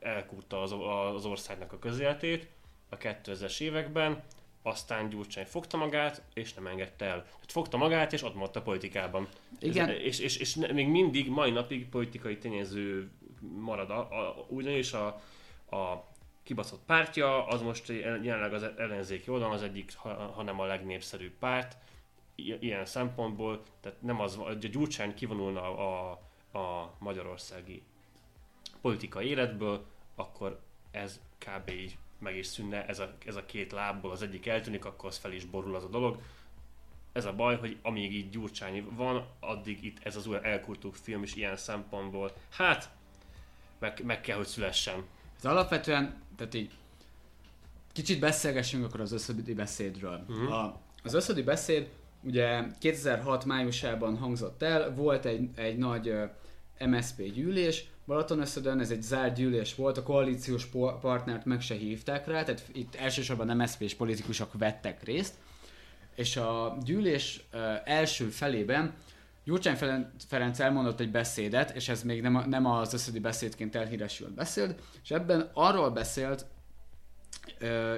elkúrta 0.00 0.62
az, 0.62 0.72
az 1.14 1.24
országnak 1.24 1.72
a 1.72 1.78
közéletét 1.78 2.48
a 2.88 2.96
2000-es 2.96 3.60
években, 3.60 4.22
aztán 4.62 5.08
Gyurcsány 5.08 5.44
fogta 5.44 5.76
magát, 5.76 6.22
és 6.34 6.54
nem 6.54 6.66
engedte 6.66 7.04
el. 7.04 7.22
Tehát 7.22 7.52
fogta 7.52 7.76
magát, 7.76 8.12
és 8.12 8.22
ott 8.22 8.34
maradt 8.34 8.56
a 8.56 8.62
politikában. 8.62 9.28
Igen. 9.58 9.88
Ez, 9.88 9.96
és, 9.96 10.18
és, 10.18 10.36
és 10.36 10.54
még 10.54 10.88
mindig, 10.88 11.28
mai 11.28 11.50
napig 11.50 11.88
politikai 11.88 12.38
tényező 12.38 13.10
marad. 13.40 13.90
A, 13.90 13.98
a, 13.98 14.46
ugyanis 14.48 14.92
a, 14.92 15.06
a 15.76 16.12
kibaszott 16.42 16.84
pártja, 16.86 17.46
az 17.46 17.62
most 17.62 17.88
jelenleg 18.22 18.54
az 18.54 18.62
ellenzéki 18.76 19.30
oldalon 19.30 19.54
az 19.54 19.62
egyik, 19.62 19.96
ha, 19.96 20.08
hanem 20.14 20.60
a 20.60 20.64
legnépszerűbb 20.64 21.34
párt, 21.38 21.76
ilyen 22.34 22.86
szempontból, 22.86 23.62
tehát 23.80 24.02
nem 24.02 24.20
az, 24.20 24.34
hogy 24.34 24.64
a 24.64 24.68
Gyurcsány 24.68 25.14
kivonulna 25.14 25.76
a, 25.76 26.10
a 26.58 26.94
magyarországi 26.98 27.82
politikai 28.80 29.26
életből, 29.26 29.86
akkor 30.14 30.60
ez 30.90 31.20
kb. 31.38 31.70
így 31.70 31.98
meg 32.18 32.36
is 32.36 32.46
szűnne, 32.46 32.86
ez 32.86 32.98
a, 32.98 33.14
ez 33.26 33.36
a 33.36 33.46
két 33.46 33.72
lábból 33.72 34.10
az 34.10 34.22
egyik 34.22 34.46
eltűnik, 34.46 34.84
akkor 34.84 35.08
az 35.08 35.16
fel 35.16 35.32
is 35.32 35.44
borul 35.44 35.74
az 35.74 35.84
a 35.84 35.88
dolog. 35.88 36.22
Ez 37.12 37.24
a 37.24 37.32
baj, 37.32 37.56
hogy 37.56 37.78
amíg 37.82 38.12
így 38.12 38.30
Gyurcsány 38.30 38.86
van, 38.90 39.26
addig 39.40 39.84
itt 39.84 39.98
ez 40.02 40.16
az 40.16 40.26
új 40.26 40.36
elkurtuk 40.42 40.94
film 40.94 41.22
is 41.22 41.34
ilyen 41.34 41.56
szempontból, 41.56 42.32
hát 42.50 42.90
meg, 43.78 44.04
meg 44.04 44.20
kell, 44.20 44.36
hogy 44.36 44.46
szülessen. 44.46 45.04
Ez 45.36 45.44
alapvetően, 45.44 46.22
tehát 46.36 46.54
így 46.54 46.70
kicsit 47.92 48.20
beszélgessünk 48.20 48.84
akkor 48.84 49.00
az 49.00 49.12
összödi 49.12 49.54
beszédről. 49.54 50.24
Uh-huh. 50.28 50.52
A, 50.52 50.80
az 51.02 51.14
összödi 51.14 51.42
beszéd 51.42 51.88
ugye 52.24 52.62
2006 52.78 53.44
májusában 53.44 54.16
hangzott 54.16 54.62
el, 54.62 54.94
volt 54.94 55.24
egy, 55.24 55.48
egy 55.54 55.76
nagy 55.76 56.08
ö, 56.08 56.24
MSZP 56.86 57.32
gyűlés, 57.32 57.86
Balatonösszödön 58.06 58.80
ez 58.80 58.90
egy 58.90 59.02
zárt 59.02 59.34
gyűlés 59.34 59.74
volt, 59.74 59.98
a 59.98 60.02
koalíciós 60.02 60.68
partnert 61.00 61.44
meg 61.44 61.60
se 61.60 61.74
hívták 61.74 62.26
rá, 62.26 62.42
tehát 62.42 62.64
itt 62.72 62.94
elsősorban 62.94 63.56
MSZP-s 63.56 63.94
politikusok 63.94 64.52
vettek 64.58 65.02
részt, 65.02 65.34
és 66.14 66.36
a 66.36 66.76
gyűlés 66.84 67.44
első 67.84 68.24
felében 68.24 68.94
Gyurcsány 69.44 69.76
Ferenc 70.28 70.60
elmondott 70.60 71.00
egy 71.00 71.10
beszédet, 71.10 71.70
és 71.76 71.88
ez 71.88 72.02
még 72.02 72.22
nem, 72.22 72.44
nem 72.48 72.66
az 72.66 72.94
összödi 72.94 73.18
beszédként 73.18 73.76
elhíresült 73.76 74.34
beszéd, 74.34 74.74
és 75.02 75.10
ebben 75.10 75.50
arról 75.54 75.90
beszélt, 75.90 76.46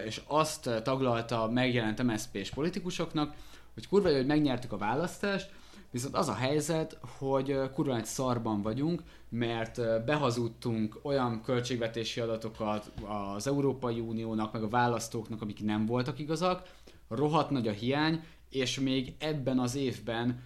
és 0.05 0.21
azt 0.27 0.71
taglalta 0.83 1.51
megjelent 1.51 2.03
MSZP-s 2.03 2.51
politikusoknak, 2.51 3.35
hogy 3.77 3.89
kurva 3.89 4.09
jó, 4.09 4.17
hogy 4.17 4.27
megnyertük 4.27 4.73
a 4.73 4.77
választást, 4.77 5.51
viszont 5.91 6.15
az 6.15 6.29
a 6.29 6.35
helyzet, 6.35 6.99
hogy 7.19 7.59
kurva 7.75 7.97
egy 7.97 8.05
szarban 8.05 8.63
vagyunk, 8.63 9.03
mert 9.29 10.05
behazudtunk 10.05 10.99
olyan 11.03 11.43
költségvetési 11.43 12.21
adatokat 12.21 12.93
az 13.35 13.47
Európai 13.47 14.01
Uniónak, 14.01 14.53
meg 14.53 14.63
a 14.63 14.69
választóknak, 14.69 15.43
amik 15.43 15.65
nem 15.65 15.87
voltak 15.87 16.19
igazak, 16.19 16.63
rohadt 17.09 17.51
nagy 17.51 17.69
a 17.69 17.73
hiány, 17.73 18.25
és 18.51 18.81
még 18.81 19.15
ebben 19.19 19.59
az 19.59 19.75
évben 19.75 20.43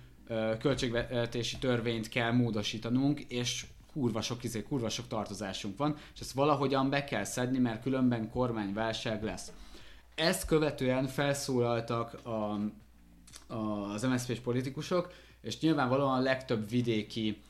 költségvetési 0.58 1.58
törvényt 1.58 2.08
kell 2.08 2.32
módosítanunk, 2.32 3.20
és 3.20 3.66
kurva 3.92 4.20
sok, 4.20 4.44
izé, 4.44 4.62
kurva 4.62 4.88
sok 4.88 5.06
tartozásunk 5.08 5.76
van, 5.76 5.96
és 6.14 6.20
ezt 6.20 6.32
valahogyan 6.32 6.90
be 6.90 7.04
kell 7.04 7.24
szedni, 7.24 7.58
mert 7.58 7.82
különben 7.82 8.30
kormányválság 8.30 9.22
lesz. 9.22 9.52
Ezt 10.14 10.46
követően 10.46 11.06
felszólaltak 11.06 12.26
a, 12.26 12.58
az 13.46 14.02
MSZP-s 14.02 14.38
politikusok, 14.38 15.12
és 15.42 15.60
nyilvánvalóan 15.60 16.18
a 16.18 16.22
legtöbb 16.22 16.68
vidéki 16.68 17.42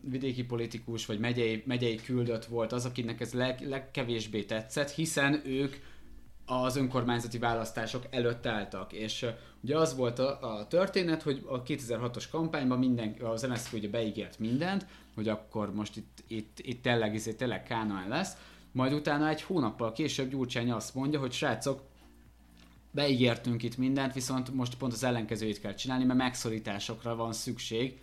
vidéki 0.00 0.44
politikus 0.44 1.06
vagy 1.06 1.18
megyei, 1.18 1.62
megyei 1.66 1.96
küldött 1.96 2.44
volt 2.44 2.72
az, 2.72 2.84
akinek 2.84 3.20
ez 3.20 3.32
leg, 3.32 3.68
legkevésbé 3.68 4.42
tetszett, 4.42 4.90
hiszen 4.90 5.42
ők 5.44 5.76
az 6.46 6.76
önkormányzati 6.76 7.38
választások 7.38 8.02
előtt 8.10 8.46
álltak, 8.46 8.92
és 8.92 9.26
ugye 9.62 9.78
az 9.78 9.96
volt 9.96 10.18
a, 10.18 10.58
a 10.58 10.66
történet, 10.66 11.22
hogy 11.22 11.42
a 11.46 11.62
2006-os 11.62 12.24
kampányban 12.30 12.78
minden, 12.78 13.16
az 13.20 13.42
MSZP 13.42 13.72
ugye 13.72 13.88
beígért 13.88 14.38
mindent, 14.38 14.86
hogy 15.14 15.28
akkor 15.28 15.74
most 15.74 15.96
itt, 15.96 16.24
itt, 16.26 16.58
itt 16.62 16.82
tényleg, 16.82 17.14
izé, 17.14 17.32
tényleg 17.32 17.62
Kánaán 17.62 18.08
lesz, 18.08 18.36
majd 18.72 18.92
utána 18.92 19.28
egy 19.28 19.42
hónappal 19.42 19.92
később 19.92 20.30
Gyurcsány 20.30 20.70
azt 20.70 20.94
mondja, 20.94 21.20
hogy 21.20 21.32
srácok, 21.32 21.82
beígértünk 22.96 23.62
itt 23.62 23.76
mindent, 23.76 24.14
viszont 24.14 24.54
most 24.54 24.76
pont 24.76 24.92
az 24.92 25.04
ellenkezőjét 25.04 25.60
kell 25.60 25.74
csinálni, 25.74 26.04
mert 26.04 26.18
megszorításokra 26.18 27.16
van 27.16 27.32
szükség. 27.32 28.00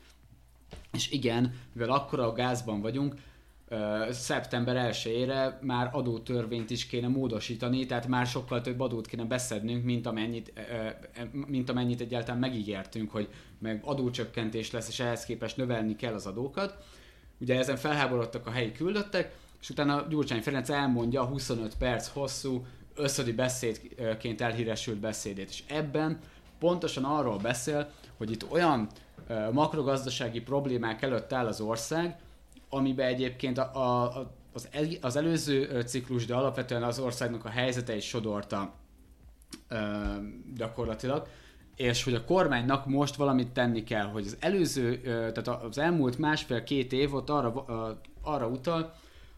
És 0.91 1.11
igen, 1.11 1.53
mivel 1.73 1.89
akkora 1.89 2.27
a 2.27 2.33
gázban 2.33 2.81
vagyunk, 2.81 3.15
szeptember 4.09 4.93
1-ére 4.93 5.59
már 5.61 5.89
adótörvényt 5.91 6.69
is 6.69 6.85
kéne 6.85 7.07
módosítani, 7.07 7.85
tehát 7.85 8.07
már 8.07 8.25
sokkal 8.25 8.61
több 8.61 8.79
adót 8.79 9.07
kéne 9.07 9.23
beszednünk, 9.23 9.83
mint 9.83 10.05
amennyit, 10.05 10.53
mint 11.31 11.69
amennyit 11.69 12.01
egyáltalán 12.01 12.39
megígértünk, 12.39 13.11
hogy 13.11 13.29
meg 13.59 13.81
adócsökkentés 13.83 14.71
lesz, 14.71 14.87
és 14.87 14.99
ehhez 14.99 15.25
képest 15.25 15.57
növelni 15.57 15.95
kell 15.95 16.13
az 16.13 16.25
adókat. 16.25 16.83
Ugye 17.39 17.57
ezen 17.57 17.77
felháborodtak 17.77 18.47
a 18.47 18.51
helyi 18.51 18.71
küldöttek, 18.71 19.35
és 19.61 19.69
utána 19.69 20.07
Gyurcsány 20.09 20.41
Ferenc 20.41 20.69
elmondja 20.69 21.21
a 21.21 21.25
25 21.25 21.77
perc 21.77 22.07
hosszú 22.07 22.65
összödi 22.95 23.31
beszédként 23.31 24.41
elhíresült 24.41 24.97
beszédét, 24.97 25.49
és 25.49 25.63
ebben 25.67 26.19
pontosan 26.59 27.03
arról 27.03 27.37
beszél, 27.37 27.91
hogy 28.17 28.31
itt 28.31 28.51
olyan 28.51 28.87
makrogazdasági 29.51 30.41
problémák 30.41 31.01
előtt 31.01 31.33
áll 31.33 31.47
az 31.47 31.61
ország, 31.61 32.17
amiben 32.69 33.07
egyébként 33.07 33.57
a, 33.57 33.71
a, 33.73 34.31
az, 34.53 34.67
el, 34.71 34.85
az 35.01 35.15
előző 35.15 35.81
ciklus, 35.81 36.25
de 36.25 36.35
alapvetően 36.35 36.83
az 36.83 36.99
országnak 36.99 37.45
a 37.45 37.49
helyzete 37.49 37.95
is 37.95 38.07
sodorta 38.07 38.73
ö, 39.67 39.77
gyakorlatilag, 40.55 41.27
és 41.75 42.03
hogy 42.03 42.13
a 42.13 42.25
kormánynak 42.25 42.85
most 42.85 43.15
valamit 43.15 43.51
tenni 43.51 43.83
kell, 43.83 44.05
hogy 44.05 44.25
az 44.25 44.37
előző, 44.39 44.99
ö, 45.03 45.31
tehát 45.31 45.63
az 45.63 45.77
elmúlt 45.77 46.17
másfél-két 46.17 46.93
év 46.93 47.13
ott 47.13 47.29
arra, 47.29 47.65
ö, 47.67 47.91
arra 48.21 48.47
utal, 48.47 48.93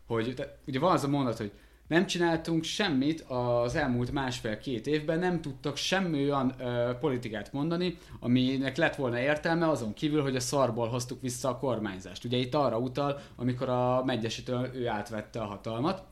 hogy 0.07 0.49
ugye 0.67 0.79
van 0.79 0.91
az 0.91 1.03
a 1.03 1.07
mondat, 1.07 1.37
hogy 1.37 1.51
nem 1.87 2.05
csináltunk 2.05 2.63
semmit 2.63 3.21
az 3.21 3.75
elmúlt 3.75 4.11
másfél-két 4.11 4.87
évben, 4.87 5.19
nem 5.19 5.41
tudtak 5.41 5.75
semmi 5.75 6.23
olyan 6.23 6.53
ö, 6.59 6.91
politikát 6.99 7.53
mondani, 7.53 7.97
aminek 8.19 8.77
lett 8.77 8.95
volna 8.95 9.19
értelme 9.19 9.69
azon 9.69 9.93
kívül, 9.93 10.21
hogy 10.21 10.35
a 10.35 10.39
szarból 10.39 10.87
hoztuk 10.87 11.21
vissza 11.21 11.49
a 11.49 11.57
kormányzást. 11.57 12.23
Ugye 12.23 12.37
itt 12.37 12.53
arra 12.53 12.77
utal, 12.77 13.19
amikor 13.35 13.69
a 13.69 14.03
Megyesitől 14.05 14.69
ő 14.73 14.87
átvette 14.87 15.39
a 15.41 15.45
hatalmat, 15.45 16.03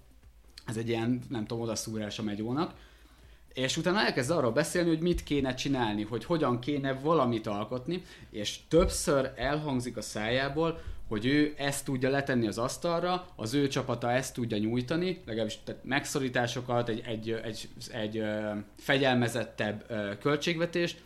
ez 0.66 0.78
egy 0.78 0.90
ilyen, 0.90 1.22
nem 1.30 1.46
tudom, 1.46 1.64
odaszúrás 1.64 2.20
a 2.20 2.24
megyónak, 2.24 2.74
és 3.54 3.78
utána 3.78 4.00
elkezd 4.00 4.32
arról 4.32 4.52
beszélni, 4.52 4.90
hogy 4.90 5.02
mit 5.02 5.24
kéne 5.24 5.54
csinálni, 5.54 6.04
hogy 6.04 6.26
hogyan 6.26 6.60
kéne 6.60 6.94
valamit 6.94 7.48
alkotni, 7.48 8.04
és 8.30 8.60
többször 8.68 9.32
elhangzik 9.36 9.98
a 9.98 10.02
szájából, 10.02 10.82
hogy 11.14 11.26
ő 11.26 11.54
ezt 11.58 11.86
tudja 11.86 12.10
letenni 12.10 12.48
az 12.48 12.58
asztalra, 12.58 13.28
az 13.36 13.54
ő 13.54 13.68
csapata 13.68 14.12
ezt 14.12 14.34
tudja 14.34 14.58
nyújtani, 14.58 15.22
legalábbis 15.26 15.60
tehát 15.64 15.84
megszorításokat, 15.84 16.90
egy, 16.90 17.02
egy, 17.06 17.40
egy, 17.44 17.68
egy 17.92 18.24
fegyelmezettebb 18.78 19.86
költségvetést, 20.20 21.02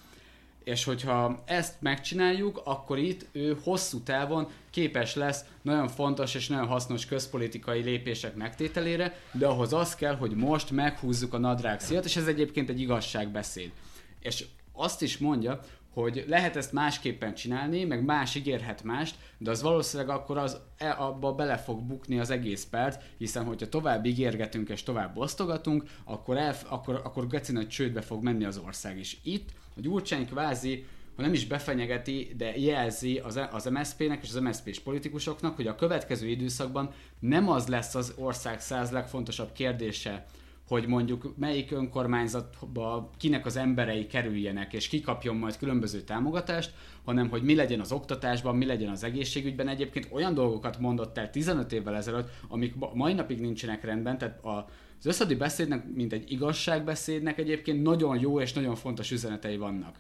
és 0.64 0.84
hogyha 0.84 1.44
ezt 1.46 1.76
megcsináljuk, 1.80 2.62
akkor 2.64 2.98
itt 2.98 3.26
ő 3.32 3.58
hosszú 3.64 4.00
távon 4.00 4.48
képes 4.70 5.16
lesz 5.16 5.44
nagyon 5.62 5.88
fontos 5.88 6.36
és 6.36 6.48
nagyon 6.48 6.68
hasznos 6.68 7.06
közpolitikai 7.06 7.82
lépések 7.82 8.36
megtételére, 8.36 9.20
de 9.32 9.48
ahhoz 9.48 9.74
az 9.74 9.96
kell, 9.96 10.16
hogy 10.16 10.32
most 10.32 10.72
meghúzzuk 10.72 11.34
a 11.34 11.38
nadrág 11.38 11.82
és 12.04 12.16
ez 12.16 12.28
egyébként 12.28 12.70
egy 12.70 12.80
igazságbeszéd. 12.80 13.72
És 14.20 14.46
azt 14.74 15.02
is 15.02 15.18
mondja, 15.18 15.60
hogy 16.02 16.24
lehet 16.28 16.56
ezt 16.56 16.72
másképpen 16.72 17.34
csinálni, 17.34 17.84
meg 17.84 18.04
más 18.04 18.36
ígérhet 18.36 18.84
mást, 18.84 19.16
de 19.38 19.52
az 19.52 19.62
valószínűleg 19.62 20.16
akkor 20.16 20.38
az, 20.38 20.58
e, 20.78 20.96
abba 20.98 21.34
bele 21.34 21.58
fog 21.58 21.82
bukni 21.82 22.20
az 22.20 22.30
egész 22.30 22.66
párt, 22.66 23.04
hiszen 23.18 23.46
hogyha 23.46 23.70
tovább 23.70 24.06
ígérgetünk 24.06 24.70
és 24.70 24.84
tovább 24.84 25.18
osztogatunk, 25.18 25.84
akkor, 26.04 26.38
el, 26.38 26.56
akkor, 26.70 27.02
akkor 27.04 27.28
geci 27.28 27.52
nagy 27.52 27.68
csődbe 27.68 28.02
fog 28.02 28.24
menni 28.24 28.46
az 28.46 28.62
ország 28.66 29.00
is. 29.00 29.20
Itt 29.24 29.50
a 29.76 29.80
Gyurcsány 29.80 30.28
kvázi, 30.28 30.86
ha 31.16 31.22
nem 31.22 31.34
is 31.34 31.48
befenyegeti, 31.48 32.34
de 32.38 32.58
jelzi 32.58 33.18
az, 33.18 33.40
az 33.52 33.66
MSZP-nek 33.66 34.24
és 34.24 34.30
az 34.30 34.42
MSZP-s 34.42 34.80
politikusoknak, 34.80 35.56
hogy 35.56 35.68
a 35.68 35.76
következő 35.76 36.28
időszakban 36.28 36.92
nem 37.20 37.50
az 37.50 37.68
lesz 37.68 37.96
az 37.96 38.14
ország 38.18 38.62
száz 38.62 38.92
legfontosabb 38.92 39.52
kérdése, 39.52 40.26
hogy 40.68 40.88
mondjuk 40.88 41.34
melyik 41.38 41.72
önkormányzatba 41.72 43.10
kinek 43.18 43.46
az 43.46 43.56
emberei 43.56 44.08
kerüljenek, 44.08 44.74
és 44.74 44.88
ki 44.88 45.02
kapjon 45.02 45.36
majd 45.36 45.58
különböző 45.58 46.02
támogatást, 46.02 46.74
hanem 47.06 47.30
hogy 47.30 47.44
mi 47.44 47.56
legyen 47.56 47.80
az 47.80 47.92
oktatásban, 47.92 48.56
mi 48.56 48.66
legyen 48.66 48.90
az 48.90 49.04
egészségügyben. 49.04 49.68
Egyébként 49.68 50.08
olyan 50.12 50.34
dolgokat 50.34 50.80
mondott 50.80 51.18
el 51.18 51.30
15 51.30 51.72
évvel 51.72 51.96
ezelőtt, 51.96 52.30
amik 52.48 52.76
ma- 52.76 52.92
mai 52.94 53.14
napig 53.14 53.40
nincsenek 53.40 53.84
rendben, 53.84 54.18
tehát 54.18 54.46
a, 54.46 54.68
az 55.00 55.06
összadi 55.06 55.36
beszédnek, 55.36 55.94
mint 55.94 56.14
egy 56.14 56.32
igazságbeszédnek 56.32 57.38
egyébként 57.38 57.84
nagyon 57.84 58.20
jó 58.20 58.42
és 58.42 58.54
nagyon 58.54 58.76
fontos 58.76 59.12
üzenetei 59.12 59.58
vannak. 59.58 59.96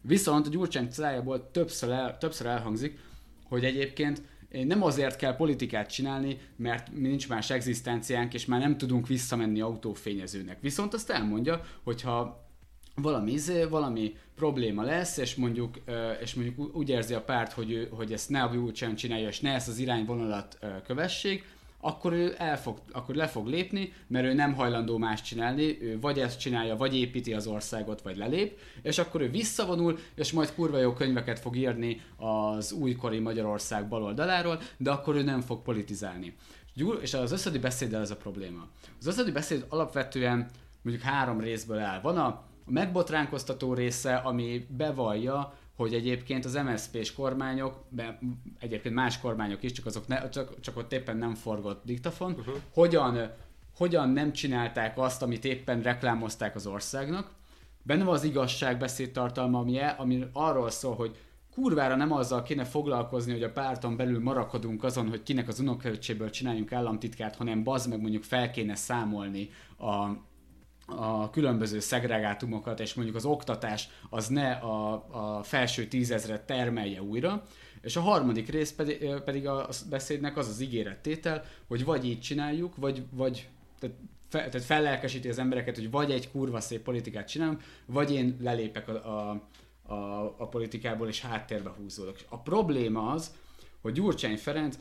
Viszont 0.00 0.46
a 0.46 0.50
Gyurcsány 0.50 0.90
szájából 0.90 1.50
többször, 1.50 1.90
el, 1.90 2.18
többször 2.18 2.46
elhangzik, 2.46 2.98
hogy 3.48 3.64
egyébként 3.64 4.22
nem 4.64 4.82
azért 4.82 5.16
kell 5.16 5.36
politikát 5.36 5.92
csinálni, 5.92 6.38
mert 6.56 6.92
nincs 6.92 7.28
más 7.28 7.50
egzisztenciánk, 7.50 8.34
és 8.34 8.46
már 8.46 8.60
nem 8.60 8.76
tudunk 8.76 9.06
visszamenni 9.06 9.60
autófényezőnek. 9.60 10.60
Viszont 10.60 10.94
azt 10.94 11.10
elmondja, 11.10 11.60
hogyha 11.82 12.50
valami, 12.94 13.32
izé, 13.32 13.64
valami 13.64 14.16
probléma 14.34 14.82
lesz, 14.82 15.16
és 15.16 15.34
mondjuk, 15.34 15.82
és 16.22 16.34
mondjuk 16.34 16.76
úgy 16.76 16.88
érzi 16.88 17.14
a 17.14 17.22
párt, 17.22 17.52
hogy, 17.52 17.70
ő, 17.70 17.88
hogy 17.90 18.12
ezt 18.12 18.28
ne 18.28 18.42
a 18.42 18.52
Gyurcsány 18.52 18.94
csinálja, 18.94 19.28
és 19.28 19.40
ne 19.40 19.54
ezt 19.54 19.68
az 19.68 19.78
irányvonalat 19.78 20.58
kövessék, 20.86 21.44
akkor 21.84 22.12
ő 22.12 22.34
el 22.38 22.60
fog, 22.60 22.78
akkor 22.92 23.14
le 23.14 23.26
fog 23.26 23.46
lépni, 23.46 23.92
mert 24.06 24.26
ő 24.26 24.32
nem 24.32 24.54
hajlandó 24.54 24.98
más 24.98 25.22
csinálni, 25.22 25.82
ő 25.82 26.00
vagy 26.00 26.18
ezt 26.18 26.38
csinálja, 26.38 26.76
vagy 26.76 26.96
építi 26.96 27.34
az 27.34 27.46
országot, 27.46 28.02
vagy 28.02 28.16
lelép, 28.16 28.58
és 28.82 28.98
akkor 28.98 29.20
ő 29.20 29.30
visszavonul, 29.30 29.98
és 30.14 30.32
majd 30.32 30.54
kurva 30.54 30.78
jó 30.78 30.92
könyveket 30.92 31.38
fog 31.38 31.56
írni 31.56 32.00
az 32.16 32.72
újkori 32.72 33.18
Magyarország 33.18 33.88
baloldaláról, 33.88 34.60
de 34.76 34.90
akkor 34.90 35.14
ő 35.16 35.22
nem 35.22 35.40
fog 35.40 35.62
politizálni. 35.62 36.34
És 37.00 37.14
az 37.14 37.32
összödi 37.32 37.58
beszéddel 37.58 38.00
ez 38.00 38.10
a 38.10 38.16
probléma. 38.16 38.66
Az 38.98 39.06
összödi 39.06 39.30
beszéd 39.30 39.66
alapvetően 39.68 40.50
mondjuk 40.82 41.06
három 41.06 41.40
részből 41.40 41.78
áll. 41.78 42.00
Van 42.00 42.18
a 42.18 42.42
megbotránkoztató 42.66 43.74
része, 43.74 44.14
ami 44.14 44.66
bevallja, 44.76 45.54
hogy 45.76 45.94
egyébként 45.94 46.44
az 46.44 46.54
MSZP-s 46.54 47.12
kormányok, 47.12 47.84
de 47.88 48.18
egyébként 48.58 48.94
más 48.94 49.20
kormányok 49.20 49.62
is, 49.62 49.72
csak, 49.72 49.86
azok 49.86 50.06
ne, 50.06 50.28
csak, 50.28 50.60
csak 50.60 50.76
ott 50.76 50.92
éppen 50.92 51.16
nem 51.16 51.34
forgott 51.34 51.84
diktafon, 51.84 52.32
uh-huh. 52.32 52.54
hogyan, 52.72 53.30
hogyan 53.76 54.08
nem 54.08 54.32
csinálták 54.32 54.98
azt, 54.98 55.22
amit 55.22 55.44
éppen 55.44 55.82
reklámozták 55.82 56.54
az 56.54 56.66
országnak. 56.66 57.30
Benne 57.82 58.04
van 58.04 58.14
az 58.14 58.24
igazságbeszéd 58.24 59.10
tartalma, 59.10 59.58
ami, 59.58 59.78
el, 59.78 59.94
ami 59.98 60.24
arról 60.32 60.70
szól, 60.70 60.94
hogy 60.94 61.16
kurvára 61.54 61.96
nem 61.96 62.12
azzal 62.12 62.42
kéne 62.42 62.64
foglalkozni, 62.64 63.32
hogy 63.32 63.42
a 63.42 63.52
párton 63.52 63.96
belül 63.96 64.20
marakodunk 64.22 64.84
azon, 64.84 65.08
hogy 65.08 65.22
kinek 65.22 65.48
az 65.48 65.60
unokaöccséből 65.60 66.30
csináljunk 66.30 66.72
államtitkát, 66.72 67.36
hanem 67.36 67.62
bazd 67.62 67.88
meg 67.88 68.00
mondjuk 68.00 68.22
fel 68.22 68.50
kéne 68.50 68.74
számolni 68.74 69.50
a, 69.78 70.08
a 70.98 71.30
különböző 71.30 71.80
szegregátumokat, 71.80 72.80
és 72.80 72.94
mondjuk 72.94 73.16
az 73.16 73.24
oktatás 73.24 73.88
az 74.10 74.26
ne 74.26 74.50
a, 74.50 74.92
a 75.10 75.42
felső 75.42 75.86
tízezret 75.86 76.46
termelje 76.46 77.02
újra, 77.02 77.42
és 77.82 77.96
a 77.96 78.00
harmadik 78.00 78.48
rész 78.48 78.72
pedig, 78.72 79.14
pedig 79.24 79.46
a 79.46 79.68
beszédnek 79.90 80.36
az 80.36 80.48
az 80.48 80.60
ígérettétel, 80.60 81.44
hogy 81.66 81.84
vagy 81.84 82.04
így 82.04 82.20
csináljuk, 82.20 82.76
vagy, 82.76 83.02
vagy 83.10 83.48
tehát, 83.78 83.96
fe, 84.28 84.38
tehát 84.48 84.66
fellelkesíti 84.66 85.28
az 85.28 85.38
embereket, 85.38 85.76
hogy 85.76 85.90
vagy 85.90 86.10
egy 86.10 86.30
kurva 86.30 86.60
szép 86.60 86.82
politikát 86.82 87.28
csinálunk, 87.28 87.62
vagy 87.86 88.12
én 88.12 88.36
lelépek 88.40 88.88
a, 88.88 89.28
a, 89.28 89.40
a, 89.92 90.34
a 90.38 90.48
politikából, 90.48 91.08
és 91.08 91.20
háttérbe 91.20 91.70
húzódok. 91.70 92.16
A 92.28 92.38
probléma 92.38 93.10
az, 93.10 93.34
hogy 93.80 93.92
Gyurcsány 93.92 94.36
Ferenc 94.36 94.78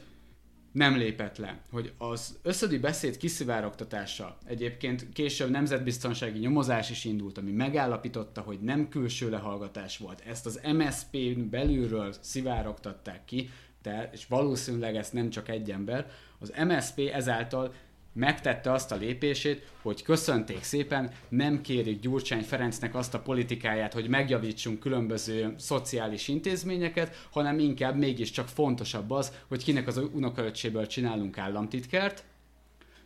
nem 0.72 0.98
lépett 0.98 1.38
le. 1.38 1.60
Hogy 1.72 1.94
az 1.98 2.40
összödi 2.42 2.78
beszéd 2.78 3.18
kiszivárogtatása 3.18 4.38
egyébként 4.46 5.10
később 5.14 5.50
nemzetbiztonsági 5.50 6.40
nyomozás 6.40 6.90
is 6.90 7.06
indult, 7.06 7.38
ami 7.38 7.52
megállapította, 7.52 8.42
hogy 8.42 8.60
nem 8.60 8.90
külső 8.90 9.30
lehallgatás 9.30 9.98
volt. 9.98 10.24
Ezt 10.28 10.46
az 10.46 10.62
MSZP-n 10.74 11.50
belülről 11.50 12.14
szivárogtatták 12.20 13.26
ki, 13.26 13.50
de, 13.82 14.10
és 14.14 14.26
valószínűleg 14.28 14.96
ezt 14.96 15.14
nem 15.14 15.30
csak 15.30 15.50
egy 15.50 15.72
ember. 15.72 16.12
Az 16.40 16.54
MSZP 16.68 17.00
ezáltal 17.14 17.74
megtette 18.14 18.72
azt 18.72 18.92
a 18.92 18.96
lépését, 18.96 19.68
hogy 19.82 20.04
köszönték 20.04 20.64
szépen, 20.64 21.12
nem 21.30 21.62
kérik 21.62 22.00
Gyurcsány 22.00 22.44
Ferencnek 22.44 22.96
azt 22.96 23.14
a 23.14 23.20
politikáját, 23.20 23.94
hogy 23.94 24.08
megjavítsunk 24.08 24.80
különböző 24.80 25.54
szociális 25.58 26.28
intézményeket, 26.28 27.28
hanem 27.32 27.60
inkább 27.60 27.98
mégiscsak 27.98 28.48
fontosabb 28.48 29.12
az, 29.12 29.34
hogy 29.48 29.64
kinek 29.64 29.88
az 29.88 29.98
unokaöcséből 29.98 30.88
csinálunk 30.88 31.38
államtitkárt, 31.38 32.24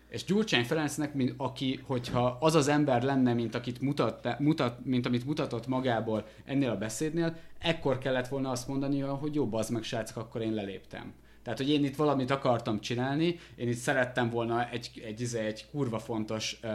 és 0.09 0.23
Gyurcsány 0.23 0.63
Ferencnek, 0.63 1.13
mint 1.13 1.33
aki, 1.37 1.79
hogyha 1.83 2.37
az 2.39 2.55
az 2.55 2.67
ember 2.67 3.03
lenne, 3.03 3.33
mint, 3.33 3.55
akit 3.55 3.81
mutat, 3.81 4.39
mutat, 4.39 4.85
mint 4.85 5.05
amit 5.05 5.25
mutatott 5.25 5.67
magából 5.67 6.27
ennél 6.45 6.69
a 6.69 6.77
beszédnél, 6.77 7.37
ekkor 7.59 7.97
kellett 7.97 8.27
volna 8.27 8.49
azt 8.49 8.67
mondani, 8.67 8.99
hogy 8.99 9.35
jó, 9.35 9.47
bazd 9.47 9.71
meg 9.71 9.83
srácok, 9.83 10.17
akkor 10.17 10.41
én 10.41 10.53
leléptem. 10.53 11.13
Tehát, 11.45 11.59
hogy 11.59 11.69
én 11.69 11.83
itt 11.83 11.95
valamit 11.95 12.31
akartam 12.31 12.79
csinálni, 12.79 13.39
én 13.55 13.67
itt 13.67 13.77
szerettem 13.77 14.29
volna 14.29 14.69
egy, 14.69 14.91
egy, 15.05 15.21
egy, 15.21 15.35
egy 15.35 15.65
kurva 15.71 15.99
fontos 15.99 16.59
uh, 16.63 16.71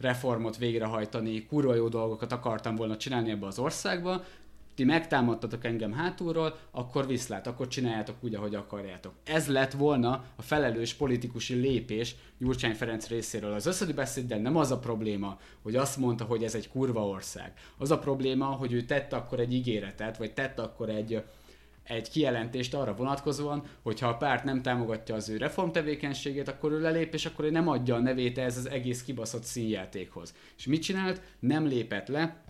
reformot 0.00 0.56
végrehajtani, 0.56 1.46
kurva 1.46 1.74
jó 1.74 1.88
dolgokat 1.88 2.32
akartam 2.32 2.76
volna 2.76 2.96
csinálni 2.96 3.30
ebbe 3.30 3.46
az 3.46 3.58
országba, 3.58 4.24
ti 4.74 4.84
megtámadtatok 4.84 5.64
engem 5.64 5.92
hátulról, 5.92 6.56
akkor 6.70 7.06
viszlát, 7.06 7.46
akkor 7.46 7.68
csináljátok 7.68 8.16
úgy, 8.20 8.34
ahogy 8.34 8.54
akarjátok. 8.54 9.12
Ez 9.24 9.48
lett 9.48 9.72
volna 9.72 10.24
a 10.36 10.42
felelős 10.42 10.94
politikusi 10.94 11.54
lépés 11.54 12.14
Gyurcsány 12.38 12.74
Ferenc 12.74 13.08
részéről. 13.08 13.52
Az 13.52 13.66
összödi 13.66 13.92
beszéddel 13.92 14.38
nem 14.38 14.56
az 14.56 14.70
a 14.70 14.78
probléma, 14.78 15.38
hogy 15.62 15.76
azt 15.76 15.96
mondta, 15.96 16.24
hogy 16.24 16.44
ez 16.44 16.54
egy 16.54 16.68
kurva 16.68 17.06
ország. 17.06 17.52
Az 17.78 17.90
a 17.90 17.98
probléma, 17.98 18.44
hogy 18.44 18.72
ő 18.72 18.82
tett 18.82 19.12
akkor 19.12 19.40
egy 19.40 19.54
ígéretet, 19.54 20.16
vagy 20.16 20.32
tett 20.32 20.58
akkor 20.58 20.88
egy, 20.88 21.22
egy 21.84 22.10
kijelentést 22.10 22.74
arra 22.74 22.94
vonatkozóan, 22.94 23.64
hogy 23.82 24.00
ha 24.00 24.08
a 24.08 24.16
párt 24.16 24.44
nem 24.44 24.62
támogatja 24.62 25.14
az 25.14 25.28
ő 25.28 25.36
reformtevékenységét, 25.36 26.48
akkor 26.48 26.72
ő 26.72 26.80
lelép, 26.80 27.14
és 27.14 27.26
akkor 27.26 27.44
ő 27.44 27.50
nem 27.50 27.68
adja 27.68 27.94
a 27.94 28.00
nevét 28.00 28.38
ez 28.38 28.56
az 28.56 28.68
egész 28.68 29.02
kibaszott 29.02 29.44
színjátékhoz. 29.44 30.34
És 30.56 30.66
mit 30.66 30.82
csinált? 30.82 31.20
Nem 31.38 31.66
lépett 31.66 32.08
le, 32.08 32.44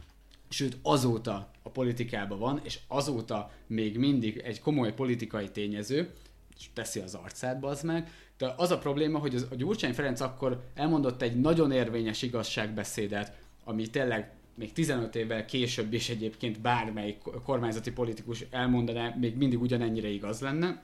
sőt 0.48 0.76
azóta 0.82 1.50
a 1.62 1.68
politikában 1.70 2.38
van, 2.38 2.60
és 2.64 2.78
azóta 2.88 3.50
még 3.66 3.98
mindig 3.98 4.36
egy 4.36 4.60
komoly 4.60 4.94
politikai 4.94 5.50
tényező, 5.50 6.10
és 6.58 6.66
teszi 6.72 7.00
az 7.00 7.14
arcát, 7.14 7.64
az 7.64 7.82
meg. 7.82 8.10
De 8.38 8.54
az 8.56 8.70
a 8.70 8.78
probléma, 8.78 9.18
hogy 9.18 9.34
az, 9.34 9.46
a 9.50 9.54
Gyurcsány 9.54 9.94
Ferenc 9.94 10.20
akkor 10.20 10.64
elmondott 10.74 11.22
egy 11.22 11.40
nagyon 11.40 11.72
érvényes 11.72 12.22
igazságbeszédet, 12.22 13.36
ami 13.64 13.86
tényleg 13.86 14.32
még 14.54 14.72
15 14.72 15.16
évvel 15.16 15.44
később 15.44 15.92
is 15.92 16.08
egyébként 16.08 16.60
bármelyik 16.60 17.18
kormányzati 17.44 17.92
politikus 17.92 18.44
elmondaná, 18.50 19.14
még 19.20 19.36
mindig 19.36 19.60
ugyanennyire 19.60 20.08
igaz 20.08 20.40
lenne, 20.40 20.82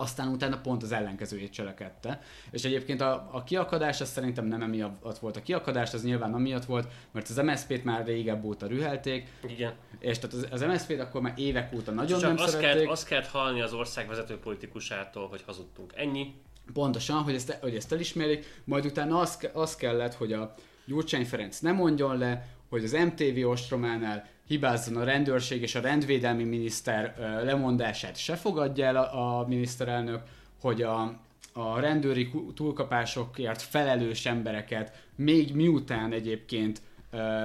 aztán 0.00 0.28
utána 0.28 0.60
pont 0.60 0.82
az 0.82 0.92
ellenkezőjét 0.92 1.52
cselekedte. 1.52 2.22
És 2.50 2.64
egyébként 2.64 3.00
a, 3.00 3.28
a 3.32 3.42
kiakadás 3.42 4.00
az 4.00 4.08
szerintem 4.08 4.44
nem 4.44 4.62
emiatt 4.62 5.18
volt. 5.18 5.36
A 5.36 5.42
kiakadás 5.42 5.94
az 5.94 6.04
nyilván 6.04 6.34
amiatt 6.34 6.64
volt, 6.64 6.88
mert 7.10 7.28
az 7.28 7.36
MSZP-t 7.36 7.84
már 7.84 8.06
régebb 8.06 8.44
óta 8.44 8.66
rühelték. 8.66 9.28
Igen. 9.48 9.72
És 9.98 10.18
tehát 10.18 10.36
az, 10.36 10.46
az 10.50 10.60
MSZP-t 10.60 11.00
akkor 11.00 11.20
már 11.20 11.34
évek 11.36 11.74
óta 11.74 11.90
nagyon 11.90 12.20
Csak 12.20 12.28
nem 12.28 12.38
azt 12.38 12.52
szerették. 12.52 12.72
kellett, 12.72 12.90
azt 12.90 13.06
kellett 13.06 13.26
hallani 13.26 13.60
az 13.60 13.72
ország 13.72 14.08
vezető 14.08 14.38
politikusától, 14.38 15.28
hogy 15.28 15.42
hazudtunk. 15.46 15.92
Ennyi. 15.96 16.34
Pontosan, 16.72 17.22
hogy 17.22 17.34
ezt, 17.34 17.58
hogy 17.60 17.74
ezt 17.74 17.92
elismerik, 17.92 18.60
majd 18.64 18.84
utána 18.84 19.18
az, 19.18 19.48
az 19.52 19.76
kellett, 19.76 20.14
hogy 20.14 20.32
a 20.32 20.54
Gyurcsány 20.84 21.24
Ferenc 21.26 21.58
nem 21.58 21.74
mondjon 21.74 22.18
le, 22.18 22.46
hogy 22.70 22.84
az 22.84 22.92
MTV 22.92 23.48
ostrománál 23.48 24.28
hibázzon 24.46 24.96
a 24.96 25.04
rendőrség 25.04 25.62
és 25.62 25.74
a 25.74 25.80
rendvédelmi 25.80 26.44
miniszter 26.44 27.14
lemondását 27.44 28.16
se 28.16 28.36
fogadja 28.36 28.86
el 28.86 28.96
a, 28.96 29.38
a 29.38 29.46
miniszterelnök, 29.46 30.22
hogy 30.60 30.82
a, 30.82 31.20
a 31.52 31.80
rendőri 31.80 32.30
túlkapásokért 32.54 33.62
felelős 33.62 34.26
embereket 34.26 35.06
még 35.16 35.54
miután 35.54 36.12
egyébként 36.12 36.80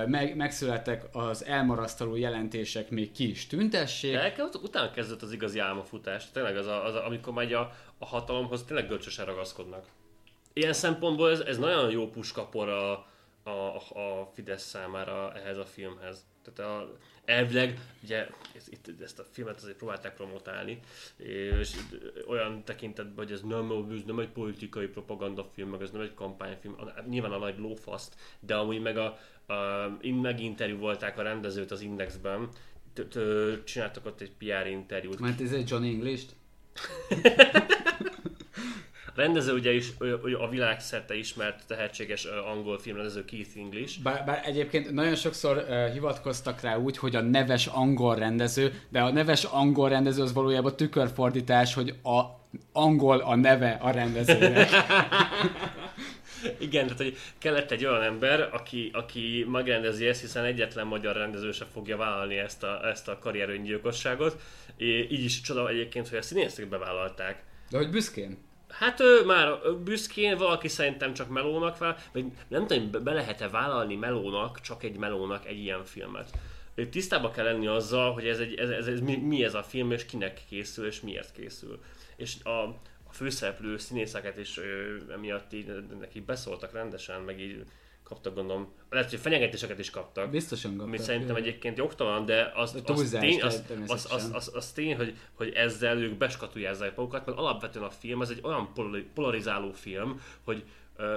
meg, 0.06 0.36
megszülettek 0.36 1.04
az 1.12 1.46
elmarasztaló 1.46 2.16
jelentések, 2.16 2.90
még 2.90 3.12
ki 3.12 3.30
is 3.30 3.48
tüntessék. 3.48 4.12
De 4.12 4.22
el- 4.22 4.46
ut- 4.46 4.64
utána 4.64 4.92
kezdett 4.92 5.22
az 5.22 5.32
igazi 5.32 5.60
álmafutás. 5.60 6.32
Tényleg 6.32 6.58
az, 6.58 6.68
a, 6.68 6.86
az 6.86 6.96
a, 6.96 7.06
amikor 7.06 7.34
megy 7.34 7.54
a, 7.54 7.72
a 7.98 8.06
hatalomhoz, 8.06 8.64
tényleg 8.64 8.88
görcsösen 8.88 9.26
ragaszkodnak. 9.26 9.86
Ilyen 10.54 10.74
szempontból 10.74 11.32
ez, 11.32 11.40
ez 11.40 11.58
nagyon 11.58 11.92
jó 11.92 12.10
puskapor 12.10 12.70
a, 12.70 13.08
a, 13.46 13.76
a 14.00 14.32
Fidesz 14.34 14.64
számára 14.64 15.34
ehhez 15.34 15.58
a 15.58 15.66
filmhez. 15.66 16.26
Tehát 16.44 16.72
a, 16.72 16.98
elvileg, 17.26 17.80
ugye 18.04 18.28
ez, 18.56 18.68
itt, 18.70 19.02
ezt 19.02 19.20
a 19.20 19.26
filmet 19.32 19.62
azért 19.62 19.78
próbálták 19.78 20.16
promotálni, 20.16 20.80
és 21.18 21.76
olyan 22.28 22.64
tekintetben, 22.64 23.26
hogy 23.26 23.32
ez 23.32 23.42
nem, 23.42 23.88
ez 23.92 24.04
nem 24.06 24.20
egy 24.20 24.30
politikai 24.30 24.88
propagandafilm, 24.88 25.70
meg 25.70 25.82
ez 25.82 25.92
nem 25.92 26.02
egy 26.02 26.14
kampányfilm, 26.14 26.76
nyilván 27.10 27.32
a 27.32 27.38
nagy 27.38 27.58
lófaszt, 27.58 28.16
de 28.40 28.56
amúgy 28.56 28.82
meg 28.82 28.98
a, 28.98 29.18
a 29.54 29.98
in- 30.02 30.22
meginterjú 30.22 30.78
volták 30.78 31.18
a 31.18 31.22
rendezőt 31.22 31.72
az 31.72 31.82
Indexben, 31.82 32.50
csináltak 33.64 34.06
ott 34.06 34.22
egy 34.22 34.32
PR 34.32 34.68
interjút. 34.68 35.20
Mert 35.20 35.42
ez 35.42 35.52
egy 35.52 35.70
Johnny 35.70 35.90
English-t? 35.90 36.36
rendező 39.16 39.54
ugye 39.54 39.74
is 39.74 39.94
a 40.40 40.50
világszerte 40.50 41.16
ismert 41.16 41.68
tehetséges 41.68 42.26
angol 42.26 42.80
filmrendező 42.80 43.26
Keith 43.26 43.58
English. 43.58 44.02
Bár, 44.02 44.26
bár 44.26 44.42
egyébként 44.46 44.92
nagyon 44.92 45.16
sokszor 45.16 45.58
uh, 45.58 45.94
hivatkoztak 45.94 46.62
rá 46.62 46.78
úgy, 46.78 46.98
hogy 46.98 47.16
a 47.16 47.22
neves 47.22 47.68
angol 47.68 48.16
rendező, 48.16 48.82
de 48.90 49.02
a 49.02 49.12
neves 49.12 49.44
angol 49.44 49.90
rendező 49.90 50.22
az 50.22 50.34
valójában 50.34 50.76
tükörfordítás, 50.76 51.74
hogy 51.74 51.90
a 52.04 52.44
angol 52.72 53.20
a 53.20 53.36
neve 53.36 53.78
a 53.82 53.92
rendezőnek. 53.92 54.70
Igen, 56.58 56.84
tehát 56.84 56.98
hogy 56.98 57.18
kellett 57.38 57.72
egy 57.72 57.86
olyan 57.86 58.02
ember, 58.02 58.50
aki, 58.52 58.90
aki 58.94 59.46
megrendezi 59.52 60.08
ezt, 60.08 60.22
hiszen 60.22 60.44
egyetlen 60.44 60.88
magyar 60.88 61.16
rendező 61.16 61.52
se 61.52 61.66
fogja 61.74 61.98
vállalni 61.98 62.38
ezt 62.38 62.64
a, 62.64 62.88
ezt 62.88 63.08
a 63.08 63.20
karrieröngyilkosságot. 63.20 64.42
É, 64.78 65.00
így 65.00 65.24
is 65.24 65.42
csoda 65.42 65.70
egyébként, 65.70 66.08
hogy 66.08 66.18
a 66.18 66.22
színészek 66.22 66.68
bevállalták. 66.68 67.44
De 67.70 67.78
hogy 67.78 67.90
büszkén? 67.90 68.38
Hát 68.80 69.00
ő 69.00 69.26
már 69.26 69.60
büszkén, 69.84 70.38
valaki 70.38 70.68
szerintem 70.68 71.14
csak 71.14 71.30
melónak 71.30 71.78
vál, 71.78 71.98
vagy 72.14 72.26
nem 72.48 72.68
tudom, 72.68 73.04
be- 73.04 73.14
lehet-e 73.14 73.50
vállalni 73.50 73.96
melónak, 73.96 74.62
csak 74.62 74.84
egy 74.84 74.98
melónak 74.98 75.46
egy 75.46 75.58
ilyen 75.58 75.84
filmet. 75.84 76.30
Ő 76.76 76.88
Tisztában 76.88 77.32
kell 77.32 77.46
lenni 77.46 77.68
azzal, 77.68 78.14
hogy 78.14 78.28
ez, 78.28 78.40
egy, 78.40 78.54
ez, 78.56 78.70
ez, 78.70 78.88
ez 78.88 79.00
mi, 79.00 79.44
ez 79.44 79.54
a 79.54 79.64
film, 79.64 79.92
és 79.92 80.06
kinek 80.06 80.42
készül, 80.50 80.86
és 80.86 81.02
miért 81.02 81.32
készül. 81.32 81.84
És 82.16 82.36
a, 82.44 82.64
a 83.04 83.12
főszereplő 83.12 83.78
színészeket 83.78 84.38
is 84.38 84.58
ö, 84.58 84.96
emiatt 85.14 85.54
így, 85.54 85.84
neki 86.00 86.20
beszóltak 86.20 86.74
rendesen, 86.74 87.22
meg 87.22 87.40
így 87.40 87.64
kaptak 88.06 88.36
gondolom, 88.36 88.74
lehet, 88.90 89.10
hogy 89.10 89.20
fenyegetéseket 89.20 89.80
is 89.80 89.90
kaptak. 89.90 90.30
Biztosan 90.30 90.72
Ami 90.72 90.90
kaptak. 90.90 91.06
szerintem 91.06 91.36
egyébként 91.36 91.78
jogtalan, 91.78 92.26
de 92.26 92.52
az, 92.56 92.78
az, 92.86 93.18
tény, 93.20 93.42
az, 93.42 93.64
az, 93.88 94.08
az, 94.12 94.30
az, 94.34 94.52
az 94.54 94.72
tény, 94.72 94.96
hogy, 94.96 95.18
hogy 95.34 95.54
ezzel 95.54 95.98
ők 95.98 96.18
beskatujázzák 96.18 96.96
magukat, 96.96 97.26
mert 97.26 97.38
alapvetően 97.38 97.86
a 97.86 97.90
film 97.90 98.20
az 98.20 98.30
egy 98.30 98.40
olyan 98.44 98.74
polari- 98.74 99.08
polarizáló 99.14 99.72
film, 99.72 100.22
hogy 100.44 100.64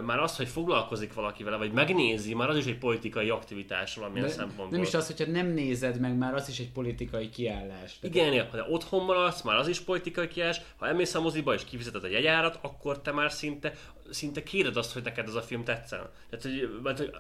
már 0.05 0.18
az, 0.18 0.37
hogy 0.37 0.49
foglalkozik 0.49 1.14
valaki 1.14 1.43
vele, 1.43 1.57
vagy 1.57 1.72
megnézi, 1.72 2.35
már 2.35 2.49
az 2.49 2.57
is 2.57 2.66
egy 2.66 2.79
politikai 2.79 3.29
aktivitás 3.31 3.95
valamilyen 3.95 4.26
De 4.26 4.33
szempontból. 4.33 4.68
nem 4.68 4.83
is 4.83 4.95
az, 4.95 5.07
hogyha 5.07 5.33
nem 5.33 5.47
nézed 5.47 6.01
meg, 6.01 6.16
már 6.16 6.35
az 6.35 6.49
is 6.49 6.59
egy 6.59 6.70
politikai 6.72 7.29
kiállás. 7.29 7.99
Tehát 7.99 8.16
Igen, 8.16 8.49
ha 8.51 8.57
de 8.57 8.66
otthon 8.70 9.05
maradsz, 9.05 9.43
már 9.43 9.57
az 9.57 9.68
is 9.68 9.81
politikai 9.81 10.29
kiás, 10.29 10.61
ha 10.76 10.87
elmész 10.87 11.14
a 11.14 11.20
moziba 11.20 11.55
és 11.55 11.64
kifizeted 11.64 12.05
a 12.05 12.09
jegyárat, 12.09 12.59
akkor 12.62 13.01
te 13.03 13.12
már 13.12 13.33
szinte, 13.33 13.72
szinte 14.11 14.43
kéred 14.43 14.76
azt, 14.76 14.93
hogy 14.93 15.03
neked 15.03 15.29
az 15.29 15.35
a 15.35 15.43
film 15.43 15.64
tetszen. 15.64 16.01
Tehát, 16.31 16.45
hogy, 16.45 16.81
mert, 16.83 16.99
hogy 16.99 17.11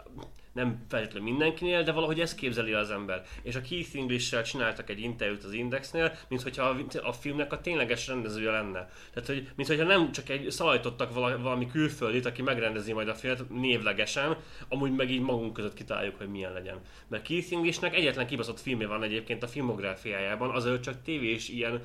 nem 0.58 0.84
feltétlenül 0.88 1.28
mindenkinél, 1.28 1.82
de 1.82 1.92
valahogy 1.92 2.20
ezt 2.20 2.34
képzeli 2.34 2.72
az 2.72 2.90
ember. 2.90 3.22
És 3.42 3.54
a 3.54 3.60
Keith 3.60 3.96
English-sel 3.96 4.42
csináltak 4.42 4.90
egy 4.90 5.00
interjút 5.00 5.44
az 5.44 5.52
Indexnél, 5.52 6.12
mint 6.28 6.42
hogyha 6.42 6.64
a, 6.64 6.76
a 7.02 7.12
filmnek 7.12 7.52
a 7.52 7.60
tényleges 7.60 8.06
rendezője 8.06 8.50
lenne. 8.50 8.90
Tehát, 9.12 9.28
hogy 9.28 9.48
mint 9.56 9.68
hogyha 9.68 9.84
nem 9.84 10.12
csak 10.12 10.28
egy 10.28 10.50
szalajtottak 10.50 11.14
vala, 11.14 11.38
valami 11.38 11.66
külföldit, 11.66 12.26
aki 12.26 12.42
megrendezi 12.42 12.92
majd 12.92 13.08
a 13.08 13.14
filmet 13.14 13.48
névlegesen, 13.48 14.36
amúgy 14.68 14.94
meg 14.94 15.10
így 15.10 15.20
magunk 15.20 15.52
között 15.52 15.74
kitáljuk, 15.74 16.16
hogy 16.16 16.28
milyen 16.28 16.52
legyen. 16.52 16.80
Mert 17.08 17.26
Keith 17.26 17.52
Englishnek 17.52 17.94
egyetlen 17.94 18.26
kibaszott 18.26 18.60
filmje 18.60 18.86
van 18.86 19.02
egyébként 19.02 19.42
a 19.42 19.48
filmográfiájában, 19.48 20.50
az 20.50 20.80
csak 20.80 21.02
tévés 21.02 21.48
ilyen 21.48 21.82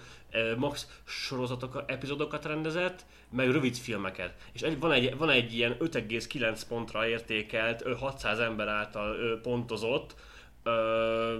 max 0.57 0.87
sorozatok, 1.05 1.83
epizódokat 1.87 2.45
rendezett, 2.45 3.05
meg 3.29 3.51
rövid 3.51 3.75
filmeket. 3.75 4.33
És 4.53 4.61
egy, 4.61 4.79
van, 4.79 4.91
egy, 4.91 5.17
van 5.17 5.29
egy 5.29 5.53
ilyen 5.53 5.75
5,9 5.79 6.61
pontra 6.67 7.07
értékelt, 7.07 7.85
ö, 7.85 7.93
600 7.93 8.39
ember 8.39 8.67
által 8.67 9.39
pontozott 9.41 10.15
ö, 10.63 11.37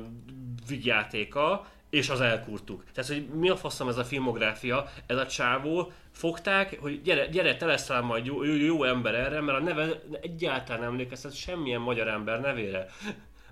vígjátéka, 0.67 1.65
és 1.89 2.09
az 2.09 2.21
elkurtuk. 2.21 2.83
Tehát, 2.93 3.11
hogy 3.11 3.27
mi 3.27 3.49
a 3.49 3.55
faszom 3.55 3.87
ez 3.87 3.97
a 3.97 4.03
filmográfia, 4.03 4.89
ez 5.05 5.17
a 5.17 5.27
csávó, 5.27 5.91
fogták, 6.11 6.77
hogy 6.79 7.01
gyere, 7.01 7.27
gyere 7.27 7.57
te 7.57 7.65
leszel 7.65 8.01
majd 8.01 8.25
jó, 8.25 8.43
jó, 8.43 8.53
jó 8.53 8.83
ember 8.83 9.15
erre, 9.15 9.41
mert 9.41 9.59
a 9.59 9.61
neve 9.61 10.01
egyáltalán 10.21 10.81
nem 10.81 10.89
emlékeztet 10.89 11.35
semmilyen 11.35 11.81
magyar 11.81 12.07
ember 12.07 12.41
nevére. 12.41 12.87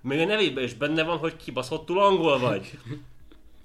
Még 0.01 0.19
a 0.19 0.25
nevében 0.25 0.63
is 0.63 0.73
benne 0.73 1.03
van, 1.03 1.17
hogy 1.17 1.35
kibaszottul 1.35 1.99
angol 1.99 2.39
vagy. 2.39 2.79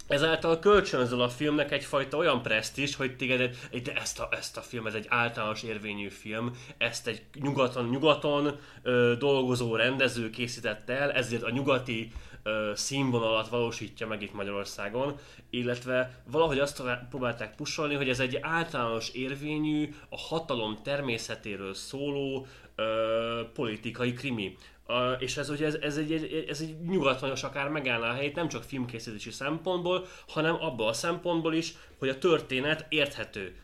Ezáltal 0.09 0.59
kölcsönzöl 0.59 1.21
a 1.21 1.29
filmnek 1.29 1.73
egyfajta 1.73 2.17
olyan 2.17 2.43
presztis, 2.43 2.97
hogy 2.97 3.17
téged, 3.17 3.41
egy- 3.71 3.83
de 3.83 3.93
ezt 3.95 4.21
a, 4.21 4.29
ezt 4.31 4.57
a 4.57 4.61
film, 4.61 4.87
ez 4.87 4.95
egy 4.95 5.07
általános 5.09 5.63
érvényű 5.63 6.09
film, 6.09 6.51
ezt 6.79 7.07
egy 7.07 7.23
nyugaton, 7.35 7.89
nyugaton 7.89 8.59
ö, 8.83 9.15
dolgozó 9.19 9.77
rendező 9.77 10.31
készítette 10.31 10.93
el, 10.93 11.13
ezért 11.13 11.43
a 11.43 11.51
nyugati 11.51 12.13
ö, 12.43 12.71
színvonalat 12.75 13.49
valósítja 13.49 14.07
meg 14.07 14.23
itt 14.23 14.35
Magyarországon, 14.35 15.15
illetve 15.51 16.23
valahogy 16.31 16.59
azt 16.59 16.83
próbálták 17.11 17.55
pusolni, 17.55 17.95
hogy 17.95 18.09
ez 18.09 18.21
egy 18.21 18.39
általános 18.41 19.09
érvényű, 19.09 19.95
a 20.09 20.19
hatalom 20.19 20.79
természetéről 20.83 21.75
szóló 21.75 22.47
ö, 22.75 23.41
politikai 23.55 24.13
krimi. 24.13 24.57
Uh, 24.89 25.23
és 25.23 25.37
ez, 25.37 25.51
ugye 25.51 25.67
ez, 25.67 25.75
ez, 25.75 25.97
egy, 25.97 26.13
egy, 26.13 26.47
ez 26.49 26.61
egy 26.61 26.81
nyugaton 26.81 27.33
is 27.33 27.43
akár 27.43 27.69
megállná 27.69 28.11
a 28.11 28.15
helyét, 28.15 28.35
nem 28.35 28.49
csak 28.49 28.63
filmkészítési 28.63 29.31
szempontból, 29.31 30.07
hanem 30.29 30.55
abban 30.55 30.89
a 30.89 30.93
szempontból 30.93 31.55
is, 31.55 31.75
hogy 31.99 32.09
a 32.09 32.19
történet 32.19 32.87
érthető 32.89 33.57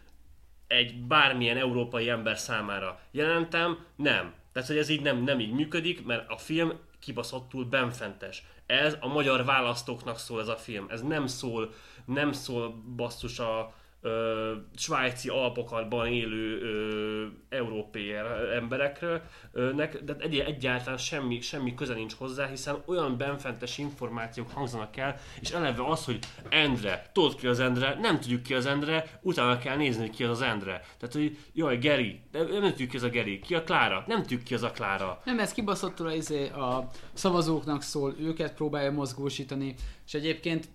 egy 0.66 0.94
bármilyen 1.06 1.56
európai 1.56 2.08
ember 2.08 2.38
számára. 2.38 3.00
Jelentem, 3.10 3.84
nem. 3.96 4.34
Tehát, 4.52 4.68
hogy 4.68 4.78
ez 4.78 4.88
így 4.88 5.02
nem, 5.02 5.22
nem 5.22 5.40
így 5.40 5.52
működik, 5.52 6.04
mert 6.04 6.30
a 6.30 6.36
film 6.36 6.72
kibaszottul 7.00 7.64
benfentes. 7.64 8.42
Ez 8.66 8.96
a 9.00 9.06
magyar 9.06 9.44
választóknak 9.44 10.18
szól 10.18 10.40
ez 10.40 10.48
a 10.48 10.56
film. 10.56 10.86
Ez 10.88 11.02
nem 11.02 11.26
szól, 11.26 11.72
nem 12.04 12.32
szól 12.32 12.82
basszus 12.96 13.38
a 13.38 13.74
ö, 14.02 14.52
svájci 14.76 15.28
alpokatban 15.28 16.06
élő 16.06 16.60
ö, 16.60 17.26
európai 17.48 18.12
emberekről, 18.54 19.22
ö, 19.52 19.72
nek, 19.72 20.04
de 20.04 20.16
egy, 20.18 20.38
egyáltalán 20.38 20.98
semmi, 20.98 21.40
semmi 21.40 21.74
köze 21.74 21.94
nincs 21.94 22.14
hozzá, 22.14 22.46
hiszen 22.46 22.82
olyan 22.86 23.16
benfentes 23.16 23.78
információk 23.78 24.50
hangzanak 24.50 24.96
el, 24.96 25.16
és 25.40 25.50
eleve 25.50 25.86
az, 25.86 26.04
hogy 26.04 26.18
Endre, 26.48 27.10
tudod 27.12 27.34
ki 27.34 27.46
az 27.46 27.60
Endre, 27.60 27.98
nem 28.00 28.20
tudjuk 28.20 28.42
ki 28.42 28.54
az 28.54 28.66
Endre, 28.66 29.18
utána 29.22 29.58
kell 29.58 29.76
nézni, 29.76 30.10
ki 30.10 30.24
az 30.24 30.30
az 30.30 30.42
Endre. 30.42 30.84
Tehát, 30.98 31.14
hogy 31.14 31.38
jaj, 31.52 31.76
Geri, 31.76 32.20
de 32.30 32.42
nem 32.42 32.70
tudjuk 32.70 32.88
ki 32.88 32.96
az 32.96 33.02
a 33.02 33.08
Geri, 33.08 33.38
ki 33.38 33.54
a 33.54 33.64
Klára, 33.64 34.04
nem 34.06 34.20
tudjuk 34.20 34.42
ki 34.42 34.54
az 34.54 34.62
a 34.62 34.70
Klára. 34.70 35.20
Nem, 35.24 35.38
ez 35.38 35.52
kibaszottul 35.52 36.10
izé, 36.10 36.48
a 36.48 36.88
szavazóknak 37.12 37.82
szól, 37.82 38.14
őket 38.20 38.54
próbálja 38.54 38.92
mozgósítani, 38.92 39.74
és 40.06 40.14
egyébként 40.14 40.68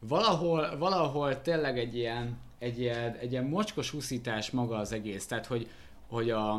valahol, 0.00 0.76
valahol 0.78 1.40
tényleg 1.40 1.78
egy 1.78 1.96
ilyen, 1.96 2.38
egy 2.58 2.80
ilyen, 2.80 3.14
egy 3.14 3.32
ilyen 3.32 3.44
mocskos 3.44 3.92
úszítás 3.92 4.50
maga 4.50 4.76
az 4.76 4.92
egész, 4.92 5.26
tehát 5.26 5.46
hogy, 5.46 5.68
hogy 6.08 6.30
a, 6.30 6.54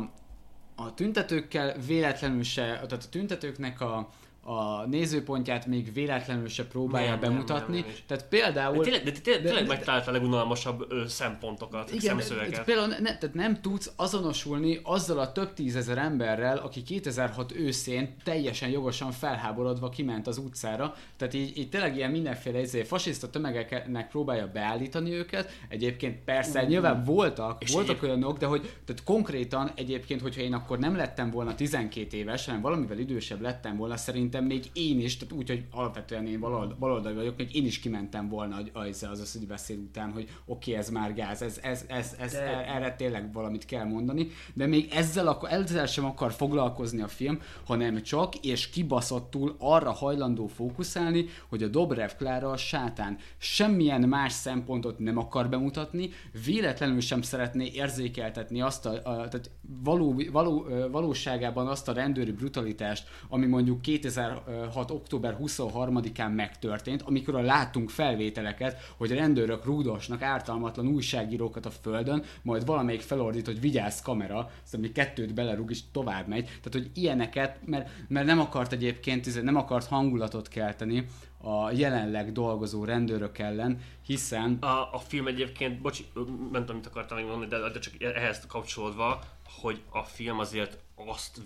a 0.74 0.94
tüntetőkkel 0.94 1.76
véletlenül 1.86 2.42
se, 2.42 2.62
tehát 2.62 2.92
a 2.92 3.08
tüntetőknek 3.10 3.80
a, 3.80 4.08
a 4.42 4.86
nézőpontját 4.86 5.66
még 5.66 5.92
véletlenül 5.92 6.48
se 6.48 6.66
próbálja 6.66 7.10
Nem, 7.10 7.20
nem, 7.20 7.30
bemutatni. 7.30 7.74
nem, 7.74 7.84
nem 7.84 7.90
is. 7.94 8.04
tehát 8.06 8.28
például... 8.28 8.76
De 8.76 8.82
tényleg, 8.82 9.04
de 9.04 9.40
tényleg, 9.40 9.66
megtalálta 9.66 10.10
a 10.10 10.12
legunalmasabb 10.12 10.84
ö, 10.88 11.02
szempontokat, 11.08 11.92
igen, 11.92 12.00
szemszöveget. 12.00 12.50
de 12.54 12.62
például 12.62 12.86
ne, 12.88 12.96
tehát 13.18 13.34
nem 13.34 13.60
tudsz 13.60 13.92
azonosulni 13.96 14.80
azzal 14.82 15.18
a 15.18 15.32
több 15.32 15.52
tízezer 15.54 15.98
emberrel, 15.98 16.56
aki 16.58 16.82
2006 16.82 17.52
őszén 17.52 18.14
teljesen 18.24 18.68
jogosan 18.68 19.10
felháborodva 19.12 19.88
kiment 19.88 20.26
az 20.26 20.38
utcára. 20.38 20.94
Tehát 21.16 21.34
így, 21.34 21.58
így 21.58 21.68
tényleg 21.68 21.96
ilyen 21.96 22.10
mindenféle 22.10 22.60
izé, 22.60 22.82
fasiszta 22.82 23.30
tömegeknek 23.30 24.08
próbálja 24.08 24.50
beállítani 24.52 25.12
őket. 25.12 25.52
Egyébként 25.68 26.24
persze, 26.24 26.64
nyilván 26.64 27.04
voltak, 27.04 27.62
És 27.62 27.72
voltak 27.72 27.96
egyéb- 27.96 28.04
olyanok, 28.10 28.38
de 28.38 28.46
hogy 28.46 28.60
tehát 28.60 29.04
konkrétan 29.04 29.70
egyébként, 29.74 30.20
hogyha 30.20 30.40
én 30.40 30.54
akkor 30.54 30.78
nem 30.78 30.96
lettem 30.96 31.30
volna 31.30 31.54
12 31.54 32.16
éves, 32.16 32.46
hanem 32.46 32.60
valamivel 32.60 32.98
idősebb 32.98 33.40
lettem 33.40 33.76
volna, 33.76 33.96
szerintem 34.30 34.58
még 34.58 34.84
én 34.86 35.00
is, 35.00 35.16
tehát 35.16 35.34
úgy, 35.34 35.48
hogy 35.48 35.64
alapvetően 35.70 36.26
én 36.26 36.40
balold, 36.40 36.76
baloldali 36.76 37.14
vagyok, 37.14 37.36
még 37.36 37.54
én 37.56 37.64
is 37.64 37.78
kimentem 37.78 38.28
volna 38.28 38.56
az, 38.56 38.64
az, 38.72 39.06
az, 39.10 39.20
az 39.20 39.44
beszéd 39.48 39.78
után, 39.78 40.12
hogy 40.12 40.22
oké, 40.22 40.70
okay, 40.70 40.82
ez 40.82 40.90
már 40.90 41.14
gáz, 41.14 41.42
ez, 41.42 41.58
ez, 41.62 41.84
ez, 41.88 42.16
ez 42.18 42.32
De- 42.32 42.74
erre 42.74 42.94
tényleg 42.94 43.32
valamit 43.32 43.64
kell 43.64 43.84
mondani, 43.84 44.28
de 44.54 44.66
még 44.66 44.88
ezzel, 44.94 45.28
akkor, 45.28 45.52
ezzel 45.52 45.86
sem 45.86 46.04
akar 46.04 46.32
foglalkozni 46.32 47.00
a 47.02 47.08
film, 47.08 47.40
hanem 47.66 48.02
csak 48.02 48.36
és 48.36 48.70
kibaszottul 48.70 49.54
arra 49.58 49.92
hajlandó 49.92 50.46
fókuszálni, 50.46 51.26
hogy 51.48 51.62
a 51.62 51.68
Dobrev 51.68 52.10
Klára 52.18 52.50
a 52.50 52.56
sátán. 52.56 53.18
Semmilyen 53.38 54.00
más 54.00 54.32
szempontot 54.32 54.98
nem 54.98 55.18
akar 55.18 55.48
bemutatni, 55.48 56.10
véletlenül 56.44 57.00
sem 57.00 57.22
szeretné 57.22 57.70
érzékeltetni 57.74 58.60
azt 58.60 58.86
a, 58.86 58.90
a 58.90 59.28
tehát 59.28 59.50
való, 59.84 60.22
való, 60.32 60.66
valóságában 60.90 61.66
azt 61.66 61.88
a 61.88 61.92
rendőri 61.92 62.32
brutalitást, 62.32 63.08
ami 63.28 63.46
mondjuk 63.46 63.80
2006. 64.20 64.90
október 64.90 65.36
23-án 65.40 66.34
megtörtént, 66.34 67.02
amikor 67.02 67.34
láttunk 67.34 67.90
felvételeket, 67.90 68.92
hogy 68.96 69.10
rendőrök 69.10 69.64
rúdosnak 69.64 70.22
ártalmatlan 70.22 70.86
újságírókat 70.86 71.66
a 71.66 71.70
földön, 71.70 72.24
majd 72.42 72.66
valamelyik 72.66 73.00
felordít, 73.00 73.46
hogy 73.46 73.60
vigyázz 73.60 74.00
kamera, 74.00 74.50
aztán 74.64 74.80
még 74.80 74.92
kettőt 74.92 75.34
belerúg 75.34 75.70
és 75.70 75.80
tovább 75.92 76.26
megy. 76.28 76.44
Tehát, 76.44 76.72
hogy 76.72 76.90
ilyeneket, 76.94 77.58
mert, 77.64 77.90
mert 78.08 78.26
nem 78.26 78.40
akart 78.40 78.72
egyébként, 78.72 79.42
nem 79.42 79.56
akart 79.56 79.86
hangulatot 79.86 80.48
kelteni 80.48 81.06
a 81.42 81.70
jelenleg 81.70 82.32
dolgozó 82.32 82.84
rendőrök 82.84 83.38
ellen, 83.38 83.80
hiszen... 84.06 84.56
A, 84.60 84.94
a 84.94 84.98
film 85.06 85.26
egyébként, 85.26 85.80
bocsi, 85.80 86.04
nem 86.52 86.60
tudom, 86.60 86.76
mit 86.76 86.86
akartam 86.86 87.16
még 87.16 87.26
mondani, 87.26 87.50
de, 87.50 87.70
de 87.70 87.78
csak 87.78 88.02
ehhez 88.02 88.46
kapcsolódva, 88.46 89.22
hogy 89.60 89.80
a 89.90 90.02
film 90.02 90.38
azért 90.38 90.78
azt 90.94 91.40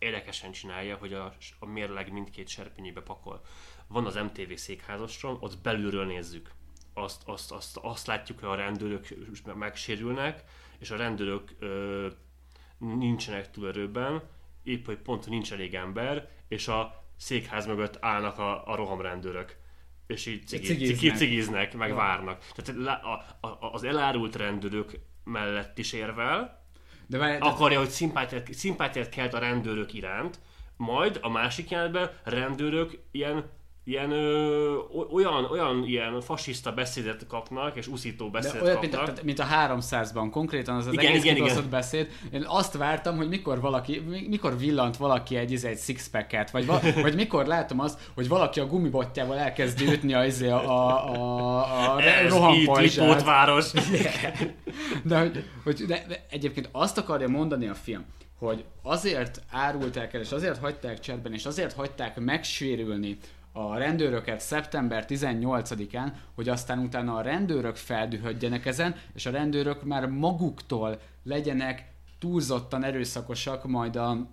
érdekesen 0.00 0.52
csinálja, 0.52 0.96
hogy 0.96 1.12
a, 1.12 1.34
a 1.58 1.66
mérleg 1.66 2.12
mindkét 2.12 2.48
serpenyőbe 2.48 3.00
pakol. 3.00 3.40
Van 3.86 4.06
az 4.06 4.14
MTV 4.14 4.52
székházasról, 4.54 5.38
ott 5.40 5.58
belülről 5.58 6.06
nézzük. 6.06 6.50
Azt, 6.94 7.22
azt, 7.26 7.52
azt, 7.52 7.76
azt 7.76 8.06
látjuk, 8.06 8.38
hogy 8.38 8.48
a 8.48 8.54
rendőrök 8.54 9.08
megsérülnek, 9.54 10.44
és 10.78 10.90
a 10.90 10.96
rendőrök 10.96 11.54
ö, 11.58 12.08
nincsenek 12.78 13.50
túl 13.50 13.68
erőben, 13.68 14.22
épp 14.62 14.86
hogy 14.86 14.98
pont 14.98 15.26
nincs 15.28 15.52
elég 15.52 15.74
ember, 15.74 16.30
és 16.48 16.68
a 16.68 17.04
székház 17.16 17.66
mögött 17.66 17.96
állnak 18.00 18.38
a, 18.38 18.66
a 18.66 18.74
rohamrendőrök 18.74 19.58
és 20.10 20.26
így 20.26 20.46
cigi, 20.46 20.66
cigiznek. 20.66 20.98
Cigi, 20.98 21.16
cigiznek, 21.16 21.74
meg 21.74 21.88
ja. 21.88 21.94
várnak. 21.94 22.46
Tehát 22.54 23.02
a, 23.04 23.46
a, 23.46 23.72
az 23.72 23.84
elárult 23.84 24.36
rendőrök 24.36 24.92
mellett 25.24 25.78
is 25.78 25.92
érvel, 25.92 26.59
de 27.10 27.18
várj, 27.18 27.36
akarja, 27.38 27.78
hogy 27.78 27.88
szimpátiát, 27.88 28.52
szimpátiát 28.52 29.08
kelt 29.08 29.34
a 29.34 29.38
rendőrök 29.38 29.92
iránt, 29.94 30.38
majd 30.76 31.18
a 31.22 31.28
másik 31.28 31.70
jelenetben 31.70 32.10
rendőrök 32.24 32.98
ilyen 33.10 33.50
ilyen 33.90 34.10
ö, 34.10 34.76
olyan, 35.12 35.44
olyan 35.44 35.84
ilyen 35.86 36.20
fasiszta 36.20 36.72
beszédet 36.72 37.26
kapnak, 37.26 37.76
és 37.76 37.86
uszító 37.86 38.30
beszédet 38.30 38.62
olyan, 38.62 38.80
kapnak. 38.80 39.06
Mint 39.06 39.18
a, 39.18 39.24
mint 39.24 39.38
a 39.38 39.46
300-ban, 39.46 40.28
konkrétan 40.30 40.76
az 40.76 40.86
az 40.86 40.92
igen, 40.92 41.06
egész 41.06 41.24
igen, 41.24 41.36
igen. 41.36 41.70
beszéd. 41.70 42.08
Én 42.32 42.44
azt 42.46 42.76
vártam, 42.76 43.16
hogy 43.16 43.28
mikor 43.28 43.60
valaki, 43.60 44.02
mikor 44.28 44.58
villant 44.58 44.96
valaki 44.96 45.36
egy, 45.36 45.50
izé, 45.50 45.68
egy 45.68 45.78
six-packet, 45.78 46.50
vagy, 46.50 46.66
vagy 47.02 47.14
mikor 47.14 47.46
látom 47.46 47.80
azt, 47.80 48.10
hogy 48.14 48.28
valaki 48.28 48.60
a 48.60 48.66
gumibotjával 48.66 49.38
elkezdi 49.38 49.84
ütni 49.92 50.14
a, 50.14 50.24
izé, 50.24 50.48
a, 50.48 50.70
a, 50.70 51.14
a, 51.14 51.94
a 51.94 52.02
Ez 52.02 52.32
rohampajzsát. 52.32 53.22
város. 53.22 53.70
De, 55.04 55.18
hogy, 55.18 55.44
hogy 55.64 55.84
de, 55.86 56.04
de 56.08 56.26
egyébként 56.30 56.68
azt 56.72 56.98
akarja 56.98 57.28
mondani 57.28 57.68
a 57.68 57.74
film, 57.74 58.04
hogy 58.38 58.64
azért 58.82 59.42
árulták 59.50 60.14
el, 60.14 60.20
és 60.20 60.32
azért 60.32 60.58
hagyták 60.58 61.00
cserben, 61.00 61.32
és 61.32 61.46
azért 61.46 61.72
hagyták 61.72 62.20
megsérülni 62.20 63.18
a 63.52 63.76
rendőröket 63.76 64.40
szeptember 64.40 65.04
18-án, 65.08 66.12
hogy 66.34 66.48
aztán 66.48 66.78
utána 66.78 67.16
a 67.16 67.22
rendőrök 67.22 67.76
feldühödjenek 67.76 68.66
ezen, 68.66 68.94
és 69.14 69.26
a 69.26 69.30
rendőrök 69.30 69.84
már 69.84 70.06
maguktól 70.06 71.00
legyenek 71.22 71.92
túlzottan 72.18 72.84
erőszakosak 72.84 73.64
majd 73.64 73.96
a, 73.96 74.26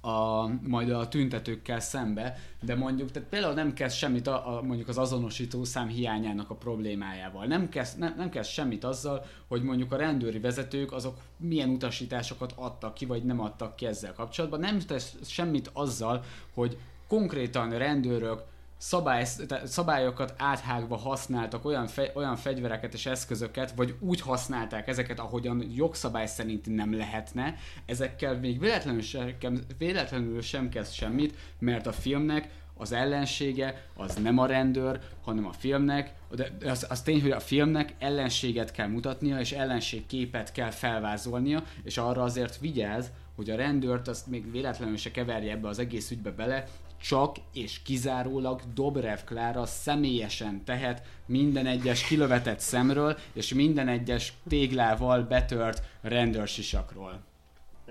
a, 0.00 0.46
majd 0.62 0.90
a 0.90 1.08
tüntetőkkel 1.08 1.80
szembe, 1.80 2.38
de 2.62 2.74
mondjuk, 2.74 3.10
tehát 3.10 3.28
például 3.28 3.54
nem 3.54 3.72
kezd 3.72 3.96
semmit 3.96 4.26
a, 4.26 4.56
a, 4.56 4.62
mondjuk 4.62 4.88
az 4.88 4.98
azonosító 4.98 5.64
szám 5.64 5.88
hiányának 5.88 6.50
a 6.50 6.54
problémájával. 6.54 7.46
Nem 7.46 7.68
kezd, 7.68 7.98
nem, 7.98 8.14
nem 8.16 8.30
kezd 8.30 8.50
semmit 8.50 8.84
azzal, 8.84 9.24
hogy 9.48 9.62
mondjuk 9.62 9.92
a 9.92 9.96
rendőri 9.96 10.38
vezetők 10.38 10.92
azok 10.92 11.20
milyen 11.36 11.68
utasításokat 11.68 12.52
adtak 12.56 12.94
ki, 12.94 13.06
vagy 13.06 13.24
nem 13.24 13.40
adtak 13.40 13.76
ki 13.76 13.86
ezzel 13.86 14.12
kapcsolatban. 14.12 14.60
Nem 14.60 14.78
tesz 14.78 15.14
semmit 15.22 15.70
azzal, 15.72 16.24
hogy 16.54 16.78
konkrétan 17.14 17.78
rendőrök 17.78 18.42
szabály, 18.76 19.26
szabályokat 19.64 20.34
áthágva 20.36 20.96
használtak 20.96 21.64
olyan, 21.64 21.86
fe, 21.86 22.10
olyan 22.14 22.36
fegyvereket 22.36 22.94
és 22.94 23.06
eszközöket, 23.06 23.72
vagy 23.76 23.94
úgy 24.00 24.20
használták 24.20 24.88
ezeket, 24.88 25.18
ahogyan 25.18 25.66
jogszabály 25.74 26.26
szerint 26.26 26.66
nem 26.74 26.96
lehetne, 26.96 27.54
ezekkel 27.86 28.38
még 28.38 28.60
véletlenül 28.60 29.02
sem, 29.02 29.34
véletlenül 29.78 30.42
sem 30.42 30.68
kezd 30.68 30.92
semmit, 30.92 31.34
mert 31.58 31.86
a 31.86 31.92
filmnek 31.92 32.48
az 32.76 32.92
ellensége 32.92 33.86
az 33.96 34.14
nem 34.14 34.38
a 34.38 34.46
rendőr, 34.46 35.00
hanem 35.24 35.46
a 35.46 35.52
filmnek, 35.52 36.14
de 36.30 36.50
az, 36.64 36.86
az 36.88 37.02
tény, 37.02 37.22
hogy 37.22 37.30
a 37.30 37.40
filmnek 37.40 37.94
ellenséget 37.98 38.70
kell 38.70 38.88
mutatnia, 38.88 39.40
és 39.40 39.52
ellenségképet 39.52 40.52
kell 40.52 40.70
felvázolnia, 40.70 41.62
és 41.82 41.98
arra 41.98 42.22
azért 42.22 42.58
vigyáz, 42.58 43.10
hogy 43.34 43.50
a 43.50 43.56
rendőrt 43.56 44.08
azt 44.08 44.26
még 44.26 44.50
véletlenül 44.50 44.96
se 44.96 45.10
keverje 45.10 45.52
ebbe 45.52 45.68
az 45.68 45.78
egész 45.78 46.10
ügybe 46.10 46.30
bele, 46.30 46.64
csak 47.08 47.36
és 47.52 47.82
kizárólag 47.82 48.60
Dobrev 48.74 49.18
Klára 49.24 49.66
személyesen 49.66 50.64
tehet 50.64 51.06
minden 51.26 51.66
egyes 51.66 52.06
kilövetett 52.06 52.58
szemről, 52.60 53.18
és 53.32 53.54
minden 53.54 53.88
egyes 53.88 54.32
téglával 54.48 55.22
betört 55.22 55.82
rendőrsisakról. 56.00 57.20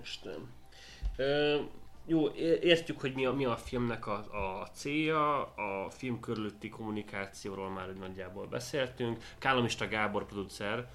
Isten. 0.01 0.49
Ö, 1.16 1.59
jó, 2.05 2.30
értjük, 2.61 2.99
hogy 2.99 3.14
mi 3.14 3.26
a, 3.26 3.34
mi 3.34 3.45
a 3.45 3.55
filmnek 3.55 4.07
a, 4.07 4.14
a 4.61 4.68
célja, 4.74 5.41
a 5.41 5.89
film 5.89 6.20
körülötti 6.20 6.70
kommunikációról 6.70 7.70
már 7.70 7.93
nagyjából 7.93 8.47
beszéltünk. 8.47 9.24
Kálomista 9.38 9.88
Gábor 9.88 10.26
producer, 10.26 10.89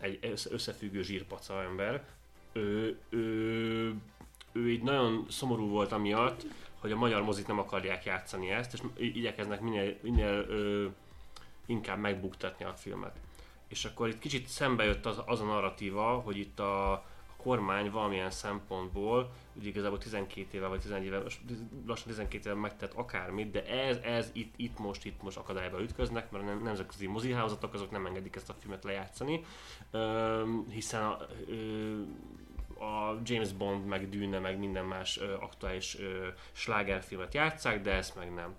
egy 0.00 0.18
összefüggő 0.50 1.02
zsírpaca 1.02 1.62
ember, 1.62 2.04
ő, 2.52 2.98
ő, 3.08 3.94
ő 4.52 4.70
így 4.70 4.82
nagyon 4.82 5.26
szomorú 5.28 5.68
volt 5.68 5.92
amiatt, 5.92 6.46
hogy 6.78 6.92
a 6.92 6.96
magyar 6.96 7.22
mozik 7.22 7.46
nem 7.46 7.58
akarják 7.58 8.04
játszani 8.04 8.50
ezt, 8.50 8.72
és 8.72 8.80
igyekeznek 8.96 9.60
minél, 9.60 9.96
minél 10.00 10.44
ö, 10.48 10.86
inkább 11.66 11.98
megbuktatni 11.98 12.64
a 12.64 12.74
filmet. 12.74 13.16
És 13.68 13.84
akkor 13.84 14.08
itt 14.08 14.18
kicsit 14.18 14.48
szembe 14.48 14.84
jött 14.84 15.06
az, 15.06 15.22
az 15.26 15.40
a 15.40 15.44
narratíva, 15.44 16.18
hogy 16.18 16.36
itt 16.36 16.60
a, 16.60 17.04
kormány 17.46 17.90
valamilyen 17.90 18.30
szempontból, 18.30 19.32
ugye 19.52 19.68
igazából 19.68 19.98
12 19.98 20.46
éve 20.50 20.66
vagy 20.66 20.80
11 20.80 21.04
éve, 21.04 21.22
lassan 21.86 22.08
12 22.08 22.48
éve 22.48 22.58
megtett 22.60 22.92
akármit, 22.92 23.50
de 23.50 23.66
ez, 23.66 23.96
ez 23.96 24.30
itt, 24.32 24.54
itt 24.56 24.78
most, 24.78 25.04
itt 25.04 25.22
most 25.22 25.36
akadályba 25.36 25.82
ütköznek, 25.82 26.30
mert 26.30 26.44
a 26.44 26.54
nemzetközi 26.54 27.06
moziházatok 27.06 27.74
azok 27.74 27.90
nem 27.90 28.06
engedik 28.06 28.36
ezt 28.36 28.48
a 28.48 28.54
filmet 28.60 28.84
lejátszani, 28.84 29.44
ö, 29.90 30.42
hiszen 30.70 31.02
a, 31.02 31.18
ö, 31.48 32.02
a 32.78 33.20
James 33.24 33.52
Bond, 33.52 33.86
meg 33.86 34.08
Dűne, 34.08 34.38
meg 34.38 34.58
minden 34.58 34.84
más 34.84 35.18
ö, 35.18 35.34
aktuális 35.40 35.98
ö, 35.98 36.26
slágerfilmet 36.52 37.34
játszák, 37.34 37.80
de 37.80 37.92
ezt 37.92 38.16
meg 38.16 38.34
nem. 38.34 38.56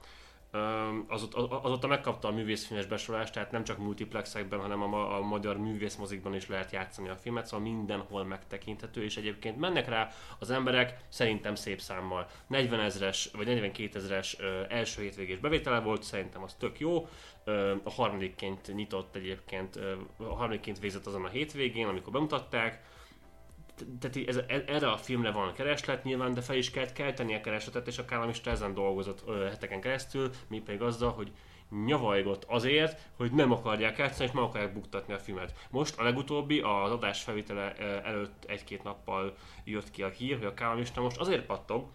Azóta, 1.07 1.61
azóta 1.61 1.87
megkapta 1.87 2.27
a 2.27 2.31
művészfilmes 2.31 2.85
besorolást, 2.85 3.33
tehát 3.33 3.51
nem 3.51 3.63
csak 3.63 3.77
multiplexekben, 3.77 4.59
hanem 4.59 4.93
a, 4.93 5.17
a 5.17 5.21
magyar 5.21 5.57
művészmozikban 5.57 6.35
is 6.35 6.47
lehet 6.47 6.71
játszani 6.71 7.09
a 7.09 7.15
filmet, 7.15 7.45
szóval 7.45 7.67
mindenhol 7.67 8.23
megtekinthető, 8.23 9.03
és 9.03 9.17
egyébként 9.17 9.57
mennek 9.57 9.87
rá 9.87 10.11
az 10.39 10.49
emberek 10.49 10.97
szerintem 11.09 11.55
szép 11.55 11.81
számmal. 11.81 12.29
40 12.47 12.79
ezres, 12.79 13.29
vagy 13.33 13.45
42 13.45 13.99
ezres 13.99 14.37
első 14.69 15.01
hétvégés 15.01 15.37
bevétele 15.37 15.79
volt, 15.79 16.03
szerintem 16.03 16.43
az 16.43 16.53
tök 16.53 16.79
jó. 16.79 17.07
Ö, 17.43 17.75
a 17.83 17.91
harmadikként 17.91 18.73
nyitott 18.75 19.15
egyébként, 19.15 19.75
ö, 19.75 19.93
a 20.17 20.35
harmadikként 20.35 20.79
végzett 20.79 21.05
azon 21.05 21.25
a 21.25 21.29
hétvégén, 21.29 21.87
amikor 21.87 22.13
bemutatták, 22.13 22.83
tehát 23.99 24.27
ez, 24.27 24.35
e, 24.35 24.63
erre 24.67 24.91
a 24.91 24.97
filmre 24.97 25.31
van 25.31 25.53
kereslet 25.53 26.03
nyilván, 26.03 26.33
de 26.33 26.41
fel 26.41 26.55
is 26.55 26.71
kellett 26.71 26.93
kelteni 26.93 27.35
a 27.35 27.41
keresletet, 27.41 27.87
és 27.87 27.97
a 27.97 28.05
Kállamista 28.05 28.49
ezen 28.49 28.73
dolgozott 28.73 29.23
ö, 29.27 29.45
heteken 29.45 29.81
keresztül, 29.81 30.29
mi 30.47 30.59
pedig 30.59 30.81
azzal, 30.81 31.11
hogy 31.11 31.31
nyavajgott 31.85 32.43
azért, 32.43 32.99
hogy 33.15 33.31
nem 33.31 33.51
akarják 33.51 33.97
játszani, 33.97 34.29
és 34.29 34.35
meg 34.35 34.43
akarják 34.43 34.73
buktatni 34.73 35.13
a 35.13 35.19
filmet. 35.19 35.53
Most 35.69 35.99
a 35.99 36.03
legutóbbi, 36.03 36.59
az 36.59 36.91
adás 36.91 37.23
felvétele 37.23 37.75
előtt 38.03 38.45
egy-két 38.45 38.83
nappal 38.83 39.35
jött 39.63 39.91
ki 39.91 40.03
a 40.03 40.09
hír, 40.09 40.37
hogy 40.37 40.45
a 40.45 40.53
Kállamista 40.53 41.01
most 41.01 41.17
azért 41.17 41.45
pattog, 41.45 41.85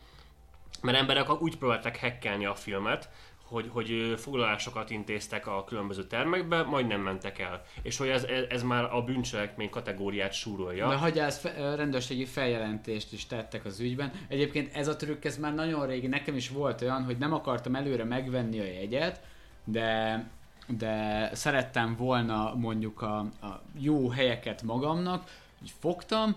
mert 0.83 0.99
emberek 0.99 1.43
úgy 1.43 1.59
próbálták 1.59 1.97
hekkelni 1.97 2.47
a 2.47 2.55
filmet, 2.55 3.11
hogy, 3.53 3.69
hogy 3.73 4.15
foglalásokat 4.17 4.91
intéztek 4.91 5.47
a 5.47 5.65
különböző 5.65 6.07
termekbe, 6.07 6.63
majd 6.63 6.87
nem 6.87 7.01
mentek 7.01 7.39
el. 7.39 7.63
És 7.83 7.97
hogy 7.97 8.09
ez, 8.09 8.27
ez 8.49 8.63
már 8.63 8.85
a 8.95 9.03
bűncselekmény 9.03 9.71
kategóriát 9.71 10.33
súrolja. 10.33 10.89
De 10.89 10.95
hagyja, 10.95 11.25
ezt 11.25 11.41
fe, 11.41 11.75
rendőrségi 11.75 12.25
feljelentést 12.25 13.13
is 13.13 13.27
tettek 13.27 13.65
az 13.65 13.81
ügyben. 13.81 14.13
Egyébként 14.29 14.75
ez 14.75 14.89
a 14.89 14.97
trükk, 14.97 15.25
ez 15.25 15.39
már 15.39 15.55
nagyon 15.55 15.87
régi, 15.87 16.07
nekem 16.07 16.37
is 16.37 16.49
volt 16.49 16.83
olyan, 16.83 17.05
hogy 17.05 17.19
nem 17.19 17.33
akartam 17.33 17.75
előre 17.75 18.05
megvenni 18.05 18.61
a 18.61 18.65
jegyet, 18.65 19.21
de 19.65 20.25
de 20.67 21.31
szerettem 21.35 21.97
volna 21.97 22.55
mondjuk 22.55 23.03
a, 23.03 23.19
a 23.19 23.63
jó 23.79 24.09
helyeket 24.09 24.63
magamnak, 24.63 25.31
így 25.63 25.73
fogtam, 25.79 26.37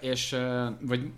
és 0.00 0.36
vagy 0.80 1.10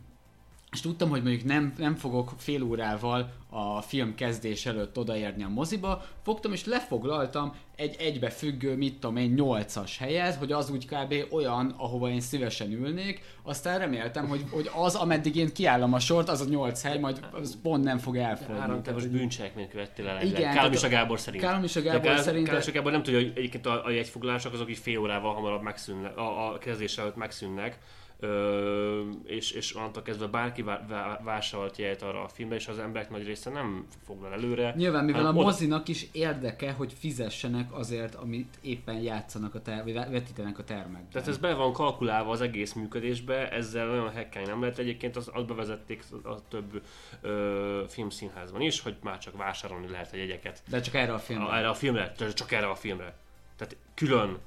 és 0.75 0.81
tudtam, 0.81 1.09
hogy 1.09 1.23
mondjuk 1.23 1.45
nem, 1.45 1.75
nem 1.77 1.95
fogok 1.95 2.33
fél 2.37 2.63
órával 2.63 3.33
a 3.51 3.81
film 3.81 4.15
kezdés 4.15 4.67
előtt 4.67 4.99
odaérni 4.99 5.43
a 5.43 5.49
moziba, 5.49 6.05
fogtam 6.23 6.53
és 6.53 6.65
lefoglaltam 6.65 7.55
egy 7.77 7.97
egybefüggő, 7.99 8.77
mit 8.77 8.95
tudom 8.95 9.17
én, 9.17 9.31
nyolcas 9.31 9.99
helyet, 9.99 10.35
hogy 10.35 10.53
az 10.53 10.71
úgy 10.71 10.87
kb. 10.87 11.15
olyan, 11.31 11.75
ahova 11.77 12.09
én 12.11 12.21
szívesen 12.21 12.73
ülnék, 12.73 13.21
aztán 13.43 13.79
reméltem, 13.79 14.29
hogy, 14.29 14.45
hogy 14.51 14.71
az, 14.75 14.95
ameddig 14.95 15.37
én 15.37 15.53
kiállom 15.53 15.93
a 15.93 15.99
sort, 15.99 16.29
az 16.29 16.41
a 16.41 16.45
nyolc 16.49 16.83
hely, 16.83 16.99
majd 16.99 17.27
az 17.33 17.59
pont 17.63 17.85
nem 17.85 17.99
fog 17.99 18.17
elfogyni. 18.17 18.59
Három 18.61 18.83
hogy- 18.93 19.11
bűncselekményt 19.11 19.71
követtél 19.71 20.09
el. 20.09 20.23
Igen, 20.23 20.55
Kálom 20.55 20.73
is 20.73 20.83
a 20.83 20.89
Gábor 20.89 21.21
szerint. 21.21 21.43
Kálom 21.43 21.65
is 21.65 21.77
a 21.77 21.83
Gábor 21.83 22.01
Kál- 22.01 22.23
szerint, 22.23 22.45
Kálom 22.45 22.61
de- 22.61 22.67
is 22.67 22.73
a 22.73 22.77
Gábor 22.77 22.93
nem 22.93 23.03
tudja, 23.03 23.19
hogy 23.19 23.33
egyébként 23.35 23.67
a, 23.67 23.85
a 23.85 23.91
jegyfoglalások 23.91 24.53
azok 24.53 24.71
így 24.71 24.79
fél 24.79 24.99
órával 24.99 25.35
hamarabb 25.35 25.63
megszűnnek, 25.63 26.17
a, 26.17 26.53
a 26.53 26.59
kezdés 26.59 26.99
előtt 26.99 27.17
megszűnnek. 27.17 27.79
Ö, 28.21 29.11
és, 29.25 29.51
és 29.51 29.77
onnantól 29.77 30.03
kezdve 30.03 30.27
bárki 30.27 30.63
vá- 30.63 30.89
vá- 30.89 31.23
vásárolt 31.23 31.77
jegyet 31.77 32.03
arra 32.03 32.23
a 32.23 32.29
filmbe, 32.29 32.55
és 32.55 32.69
az 32.69 32.79
emberek 32.79 33.11
nagy 33.11 33.25
része 33.25 33.51
nem 33.51 33.87
foglal 34.07 34.33
előre. 34.33 34.73
Nyilván, 34.77 35.05
mivel 35.05 35.27
a 35.27 35.29
oda- 35.31 35.43
mozinak 35.43 35.89
is 35.89 36.07
érdeke, 36.13 36.73
hogy 36.73 36.93
fizessenek 36.99 37.73
azért, 37.73 38.15
amit 38.15 38.59
éppen 38.61 38.95
játszanak 39.01 39.55
a 39.55 39.63
ter- 39.63 39.83
vagy 39.85 39.93
vetítenek 39.93 40.59
a 40.59 40.65
termekben. 40.65 41.09
Tehát 41.13 41.29
ez 41.29 41.39
be 41.39 41.55
van 41.55 41.73
kalkulálva 41.73 42.31
az 42.31 42.41
egész 42.41 42.73
működésbe, 42.73 43.51
ezzel 43.51 43.91
olyan 43.91 44.11
hekkelni 44.11 44.49
nem 44.49 44.61
lehet. 44.61 44.79
Egyébként 44.79 45.17
az, 45.17 45.31
azt 45.33 45.47
bevezették 45.47 46.05
a 46.25 46.49
több 46.49 46.83
ö, 47.21 47.85
filmszínházban 47.89 48.61
is, 48.61 48.81
hogy 48.81 48.97
már 49.03 49.19
csak 49.19 49.37
vásárolni 49.37 49.89
lehet 49.89 50.13
a 50.13 50.17
jegyeket. 50.17 50.63
De 50.69 50.81
csak 50.81 50.95
erre 50.95 51.13
a 51.13 51.19
filmre. 51.19 51.47
A, 51.47 51.57
erre 51.57 51.69
a 51.69 51.75
filmre, 51.75 52.13
csak 52.35 52.53
erre 52.53 52.67
a 52.69 52.75
filmre. 52.75 53.15
Tehát 53.57 53.77
külön, 53.95 54.39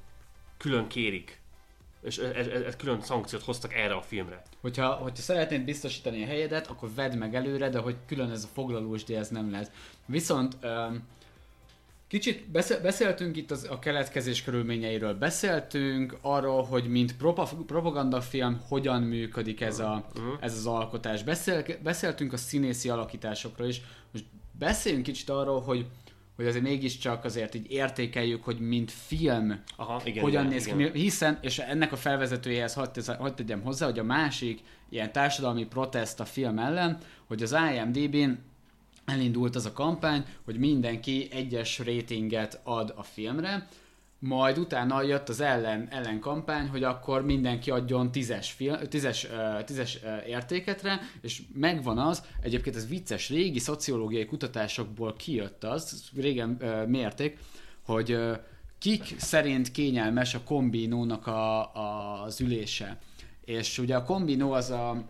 külön 0.57 0.87
kérik. 0.87 1.39
És 2.07 2.17
ez, 2.17 2.47
ez, 2.47 2.61
ez 2.61 2.75
külön 2.75 3.01
szankciót 3.01 3.43
hoztak 3.43 3.73
erre 3.73 3.93
a 3.93 4.01
filmre. 4.01 4.41
Hogyha, 4.61 4.91
hogyha 4.91 5.23
szeretnéd 5.23 5.61
biztosítani 5.61 6.23
a 6.23 6.25
helyedet, 6.25 6.67
akkor 6.67 6.89
vedd 6.95 7.17
meg 7.17 7.35
előre, 7.35 7.69
de 7.69 7.79
hogy 7.79 7.95
külön 8.05 8.31
ez 8.31 8.43
a 8.43 8.53
foglalós 8.53 9.03
díj, 9.03 9.15
ez 9.15 9.29
nem 9.29 9.51
lehet. 9.51 9.71
Viszont 10.05 10.57
um, 10.63 11.07
kicsit 12.07 12.49
beszél, 12.49 12.81
beszéltünk 12.81 13.37
itt 13.37 13.51
az, 13.51 13.67
a 13.69 13.79
keletkezés 13.79 14.43
körülményeiről, 14.43 15.13
beszéltünk 15.13 16.17
arról, 16.21 16.63
hogy 16.63 16.87
mint 16.87 17.15
propa, 17.15 17.49
propagandafilm 17.65 18.61
hogyan 18.67 19.01
működik 19.01 19.61
ez, 19.61 19.79
a, 19.79 20.07
ez 20.39 20.53
az 20.53 20.65
alkotás. 20.65 21.23
Beszél, 21.23 21.65
beszéltünk 21.83 22.33
a 22.33 22.37
színészi 22.37 22.89
alakításokról 22.89 23.67
is. 23.67 23.81
Most 24.11 24.25
beszéljünk 24.51 25.03
kicsit 25.03 25.29
arról, 25.29 25.61
hogy 25.61 25.85
hogy 26.37 26.47
azért 26.47 26.63
mégiscsak 26.63 27.23
azért 27.23 27.55
így 27.55 27.71
értékeljük, 27.71 28.43
hogy 28.43 28.59
mint 28.59 28.91
film 28.91 29.61
Aha, 29.75 30.01
igen, 30.03 30.23
hogyan 30.23 30.41
igen, 30.41 30.53
néz 30.53 30.67
igen. 30.67 30.91
ki, 30.91 30.99
hiszen, 30.99 31.37
és 31.41 31.59
ennek 31.59 31.91
a 31.91 31.95
felvezetőjehez 31.95 32.73
hadd, 32.73 32.99
hadd 33.17 33.35
tegyem 33.35 33.61
hozzá, 33.61 33.85
hogy 33.85 33.99
a 33.99 34.03
másik 34.03 34.61
ilyen 34.89 35.11
társadalmi 35.11 35.65
protest 35.65 36.19
a 36.19 36.25
film 36.25 36.59
ellen, 36.59 36.97
hogy 37.27 37.43
az 37.43 37.55
IMDb-n 37.73 38.31
elindult 39.05 39.55
az 39.55 39.65
a 39.65 39.71
kampány, 39.71 40.25
hogy 40.45 40.57
mindenki 40.57 41.27
egyes 41.31 41.79
ratinget 41.79 42.59
ad 42.63 42.93
a 42.95 43.03
filmre, 43.03 43.67
majd 44.19 44.57
utána 44.57 45.01
jött 45.01 45.29
az 45.29 45.41
ellen, 45.41 45.87
ellen 45.91 46.19
kampány, 46.19 46.67
hogy 46.67 46.83
akkor 46.83 47.25
mindenki 47.25 47.71
adjon 47.71 48.11
tízes, 48.11 48.51
film, 48.51 48.77
tízes, 48.89 49.27
tízes 49.65 49.99
értéketre, 50.27 50.99
és 51.21 51.41
megvan 51.53 51.97
az, 51.97 52.23
egyébként 52.41 52.75
ez 52.75 52.87
vicces, 52.87 53.29
régi 53.29 53.59
szociológiai 53.59 54.25
kutatásokból 54.25 55.15
kijött 55.15 55.63
az, 55.63 56.09
régen 56.15 56.49
mérték, 56.87 57.37
hogy 57.85 58.17
kik 58.79 59.15
szerint 59.17 59.71
kényelmes 59.71 60.33
a 60.33 60.43
kombinónak 60.43 61.27
a, 61.27 61.75
a, 61.75 62.21
az 62.23 62.41
ülése. 62.41 62.97
És 63.45 63.77
ugye 63.77 63.95
a 63.95 64.03
kombinó 64.03 64.51
az 64.51 64.69
a 64.69 65.05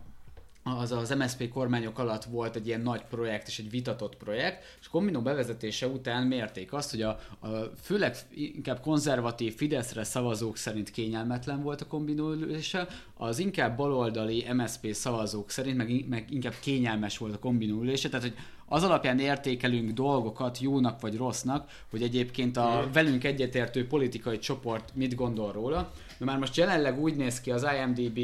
az 0.76 0.91
az 0.91 1.09
MSZP 1.09 1.49
kormányok 1.49 1.99
alatt 1.99 2.24
volt 2.24 2.55
egy 2.55 2.68
ilyen 2.68 2.82
nagy 2.82 3.01
projekt 3.09 3.47
és 3.47 3.59
egy 3.59 3.70
vitatott 3.70 4.15
projekt, 4.15 4.63
és 4.80 4.88
Kombinó 4.88 5.22
bevezetése 5.22 5.88
után 5.88 6.28
mérték 6.28 6.74
azt, 6.74 6.91
hogy 6.91 7.01
a, 7.01 7.20
a 7.39 7.47
főleg 7.82 8.15
inkább 8.34 8.80
konzervatív 8.80 9.55
Fideszre 9.55 10.03
szavazók 10.03 10.57
szerint 10.57 10.91
kényelmetlen 10.91 11.61
volt 11.61 11.82
a 11.82 11.88
Kombinó 11.88 12.32
ülése, 12.32 12.88
az 13.13 13.39
inkább 13.39 13.78
baloldali 13.78 14.45
MSZP 14.53 14.93
szavazók 14.93 15.49
szerint 15.49 15.78
meg, 15.78 16.05
meg 16.09 16.28
inkább 16.32 16.53
kényelmes 16.61 17.18
volt 17.18 17.36
a 17.36 17.39
Kombinó 17.39 17.82
ülése, 17.82 18.09
tehát 18.09 18.26
hogy 18.26 18.36
az 18.70 18.84
alapján 18.84 19.20
értékelünk 19.20 19.91
dolgokat 19.91 20.59
jónak 20.59 21.01
vagy 21.01 21.18
rossznak, 21.18 21.70
hogy 21.89 22.01
egyébként 22.01 22.57
a 22.57 22.89
velünk 22.93 23.24
egyetértő 23.24 23.88
politikai 23.88 24.39
csoport 24.39 24.91
mit 24.93 25.15
gondol 25.15 25.51
róla. 25.51 25.91
De 26.18 26.26
már 26.26 26.38
most 26.38 26.55
jelenleg 26.55 26.99
úgy 26.99 27.15
néz 27.15 27.41
ki 27.41 27.51
az 27.51 27.65
IMDb 27.78 28.20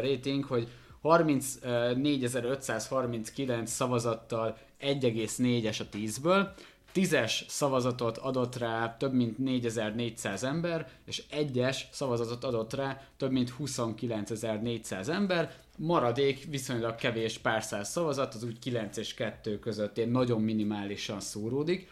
rating, 0.00 0.44
hogy 0.44 0.68
34.539 1.04 3.66
szavazattal 3.66 4.58
1,4-es 4.80 5.80
a 5.80 5.84
10-ből, 5.96 6.48
10-es 6.94 7.32
szavazatot 7.48 8.18
adott 8.18 8.56
rá 8.56 8.96
több 8.96 9.12
mint 9.12 9.38
4400 9.38 10.44
ember, 10.44 10.88
és 11.06 11.22
1-es 11.30 11.78
szavazatot 11.90 12.44
adott 12.44 12.74
rá 12.74 13.08
több 13.16 13.30
mint 13.30 13.56
29400 13.56 15.08
ember, 15.08 15.54
maradék 15.78 16.46
viszonylag 16.50 16.94
kevés 16.94 17.38
pár 17.38 17.62
száz 17.62 17.88
szavazat, 17.88 18.34
az 18.34 18.44
úgy 18.44 18.58
9 18.58 18.96
és 18.96 19.14
2 19.14 19.58
között 19.58 19.96
ilyen 19.96 20.08
nagyon 20.08 20.40
minimálisan 20.40 21.20
szóródik. 21.20 21.90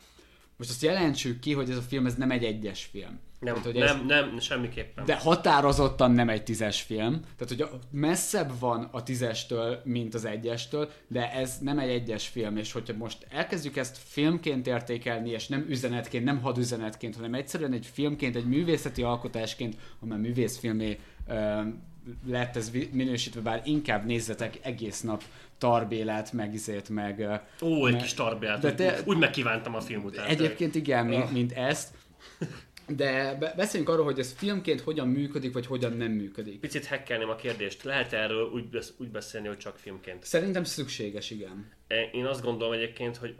Most 0.56 0.70
azt 0.70 0.82
jelentsük 0.82 1.40
ki, 1.40 1.52
hogy 1.52 1.70
ez 1.70 1.76
a 1.76 1.82
film 1.82 2.06
ez 2.06 2.14
nem 2.14 2.30
egy 2.30 2.44
egyes 2.44 2.84
film. 2.84 3.20
Nem, 3.42 3.54
Tehát, 3.54 3.62
hogy 3.70 3.74
nem, 3.78 3.96
ez- 4.00 4.06
nem, 4.30 4.38
semmiképpen. 4.40 5.04
de 5.04 5.16
határozottan 5.16 6.10
nem 6.10 6.28
egy 6.28 6.42
tízes 6.42 6.82
film. 6.82 7.20
Tehát, 7.38 7.68
hogy 7.68 7.78
messzebb 7.90 8.52
van 8.58 8.88
a 8.90 9.02
tízestől, 9.02 9.80
mint 9.84 10.14
az 10.14 10.24
egyestől, 10.24 10.90
de 11.08 11.32
ez 11.32 11.58
nem 11.60 11.78
egy 11.78 11.88
egyes 11.90 12.28
film, 12.28 12.56
és 12.56 12.72
hogyha 12.72 12.96
most 12.96 13.26
elkezdjük 13.30 13.76
ezt 13.76 13.98
filmként 14.04 14.66
értékelni, 14.66 15.30
és 15.30 15.46
nem 15.48 15.66
üzenetként, 15.68 16.24
nem 16.24 16.40
hadüzenetként, 16.40 17.14
hanem 17.16 17.34
egyszerűen 17.34 17.72
egy 17.72 17.86
filmként, 17.92 18.36
egy 18.36 18.46
művészeti 18.46 19.02
alkotásként, 19.02 19.76
amely 20.00 20.18
művészfilmé 20.18 20.98
lett 22.26 22.56
ez 22.56 22.70
minősítve, 22.92 23.40
bár 23.40 23.62
inkább 23.64 24.04
nézzetek 24.04 24.58
egész 24.62 25.00
nap 25.00 25.22
Tarbélát, 25.58 26.32
meg 26.32 26.54
izét, 26.54 26.88
meg... 26.88 27.26
Ó, 27.62 27.86
egy 27.86 27.92
meg- 27.92 28.02
kis 28.02 28.14
tarbját. 28.14 28.60
De 28.60 28.68
Úgy, 28.68 28.74
te- 28.74 29.00
úgy 29.04 29.18
megkívántam 29.18 29.74
a 29.74 29.80
film 29.80 30.04
után. 30.04 30.26
Egyébként 30.26 30.74
igen, 30.74 31.06
mint, 31.06 31.22
Ah. 31.22 31.30
mint 31.32 31.52
ezt. 31.52 31.88
De 32.96 33.34
be- 33.38 33.52
beszéljünk 33.56 33.92
arról, 33.92 34.04
hogy 34.04 34.18
ez 34.18 34.32
filmként 34.32 34.80
hogyan 34.80 35.08
működik, 35.08 35.52
vagy 35.52 35.66
hogyan 35.66 35.92
nem 35.92 36.12
működik. 36.12 36.60
Picit 36.60 36.86
hackelném 36.86 37.28
a 37.28 37.34
kérdést. 37.34 37.82
Lehet 37.82 38.12
erről 38.12 38.50
úgy, 38.50 38.78
úgy 38.96 39.08
beszélni, 39.08 39.46
hogy 39.46 39.58
csak 39.58 39.76
filmként? 39.76 40.24
Szerintem 40.24 40.64
szükséges, 40.64 41.30
igen. 41.30 41.72
E, 41.86 42.00
Én 42.12 42.26
azt 42.26 42.42
gondolom 42.42 42.72
egyébként, 42.72 43.16
hogy, 43.16 43.34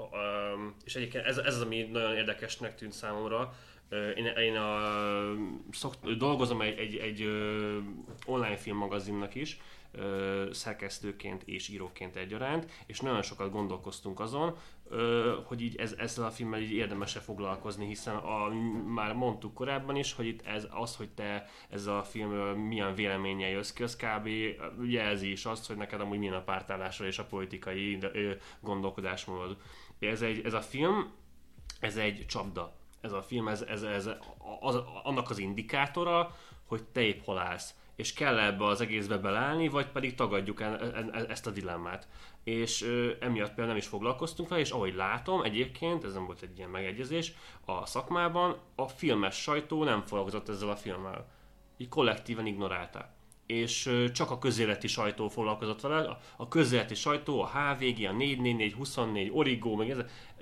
és 0.85 0.97
egyébként 0.97 1.25
ez, 1.25 1.37
ez 1.37 1.55
az, 1.55 1.61
ami 1.63 1.83
nagyon 1.93 2.17
érdekesnek 2.17 2.75
tűnt 2.75 2.93
számomra, 2.93 3.55
én, 4.17 4.27
én 4.27 4.57
a, 4.57 4.79
szokt, 5.71 6.17
dolgozom 6.17 6.61
egy, 6.61 6.79
egy, 6.79 6.97
egy 6.97 7.29
online 8.27 8.57
filmmagazinnak 8.57 9.35
is, 9.35 9.61
szerkesztőként 10.51 11.43
és 11.45 11.69
íróként 11.69 12.17
egyaránt, 12.17 12.71
és 12.87 13.01
nagyon 13.01 13.23
sokat 13.23 13.51
gondolkoztunk 13.51 14.21
azon, 14.21 14.57
hogy 15.45 15.63
így 15.63 15.77
ez, 15.77 15.95
ezzel 15.99 16.25
a 16.25 16.31
filmmel 16.31 16.61
így 16.61 16.73
érdemes-e 16.73 17.21
foglalkozni, 17.21 17.87
hiszen 17.87 18.17
a, 18.17 18.49
már 18.87 19.15
mondtuk 19.15 19.55
korábban 19.55 19.97
is, 19.97 20.13
hogy 20.13 20.27
itt 20.27 20.47
ez, 20.47 20.69
az, 20.71 20.97
hogy 20.97 21.09
te 21.09 21.47
ezzel 21.69 21.97
a 21.97 22.03
filmről 22.03 22.55
milyen 22.55 22.95
véleménnyel 22.95 23.51
jössz 23.51 23.73
ki, 23.73 23.83
az 23.83 23.97
kb. 23.97 24.29
jelzi 24.85 25.31
is 25.31 25.45
azt, 25.45 25.67
hogy 25.67 25.77
neked 25.77 26.01
amúgy 26.01 26.19
milyen 26.19 26.35
a 26.35 26.43
pártállásra 26.43 27.07
és 27.07 27.19
a 27.19 27.25
politikai 27.25 27.99
gondolkodásmódod. 28.61 29.57
Ez, 30.01 30.23
egy, 30.23 30.45
ez 30.45 30.53
a 30.53 30.61
film, 30.61 31.13
ez 31.81 31.97
egy 31.97 32.27
csapda. 32.27 32.73
Ez 33.01 33.13
a 33.13 33.23
film, 33.23 33.49
ez, 33.49 33.63
ez, 33.63 33.83
ez 33.83 34.11
az, 34.61 34.79
annak 35.03 35.31
az 35.31 35.39
indikátora, 35.39 36.37
hogy 36.67 36.83
te 36.83 37.01
épp 37.01 37.25
hol 37.25 37.39
állsz. 37.39 37.75
És 37.97 38.13
kell 38.13 38.39
ebbe 38.39 38.65
az 38.65 38.81
egészbe 38.81 39.17
beleállni, 39.17 39.69
vagy 39.69 39.87
pedig 39.87 40.15
tagadjuk 40.15 40.61
e, 40.61 40.67
e, 40.67 41.25
ezt 41.29 41.47
a 41.47 41.51
dilemmát. 41.51 42.09
És 42.45 42.83
ö, 42.83 43.11
emiatt 43.21 43.49
például 43.49 43.67
nem 43.69 43.77
is 43.77 43.87
foglalkoztunk 43.87 44.49
vele, 44.49 44.61
és 44.61 44.71
ahogy 44.71 44.95
látom, 44.95 45.43
egyébként, 45.43 46.05
ez 46.05 46.15
nem 46.15 46.27
volt 46.27 46.43
egy 46.43 46.57
ilyen 46.59 46.71
megegyezés, 46.71 47.33
a 47.65 47.87
szakmában 47.87 48.59
a 48.75 48.89
filmes 48.89 49.43
sajtó 49.43 49.85
nem 49.85 50.03
foglalkozott 50.03 50.49
ezzel 50.49 50.69
a 50.69 50.77
filmmel. 50.77 51.29
Így 51.77 51.89
kollektíven 51.89 52.47
ignorálták 52.47 53.09
és 53.53 54.09
csak 54.13 54.31
a 54.31 54.39
közéleti 54.39 54.87
sajtó 54.87 55.29
foglalkozott 55.29 55.81
vele. 55.81 56.19
A- 56.37 56.49
közéleti 56.49 56.95
sajtó, 56.95 57.43
a 57.43 57.47
HVG, 57.47 58.05
a 58.05 58.13
444, 58.13 58.73
24, 58.73 59.31
Origo, 59.33 59.75
meg 59.75 59.91
ez, 59.91 59.99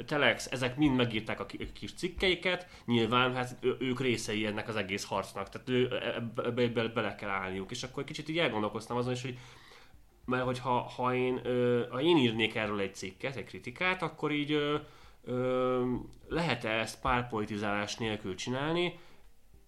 Telex, 0.07 0.47
ezek 0.47 0.77
mind 0.77 0.97
megírták 0.97 1.41
a 1.41 1.47
ki- 1.47 1.73
kis 1.73 1.95
cikkeiket, 1.95 2.67
nyilván 2.87 3.35
hát 3.35 3.57
ők 3.79 4.01
részei 4.01 4.47
ennek 4.47 4.69
az 4.69 4.77
egész 4.77 5.05
harcnak, 5.05 5.49
tehát 5.49 5.69
ő, 5.69 6.01
ebbe, 6.17 6.43
ebbe, 6.43 6.63
ebbe 6.63 6.89
bele 6.89 7.15
kell 7.15 7.29
állniuk. 7.29 7.71
És 7.71 7.83
akkor 7.83 8.03
egy 8.03 8.09
kicsit 8.09 8.29
így 8.29 8.39
elgondolkoztam 8.39 8.97
azon 8.97 9.13
is, 9.13 9.23
hogy 9.23 9.39
mert 10.31 10.45
hogyha 10.45 10.81
ha 10.81 11.15
én, 11.15 11.41
ö, 11.45 11.85
ha 11.91 12.01
én 12.01 12.17
írnék 12.17 12.55
erről 12.55 12.81
egy 12.81 12.95
cikket, 12.95 13.37
egy 13.37 13.45
kritikát, 13.45 14.03
akkor 14.03 14.33
így 14.33 14.81
lehet-e 16.29 16.69
ezt 16.69 17.01
párpolitizálás 17.01 17.97
nélkül 17.97 18.35
csinálni, 18.35 18.99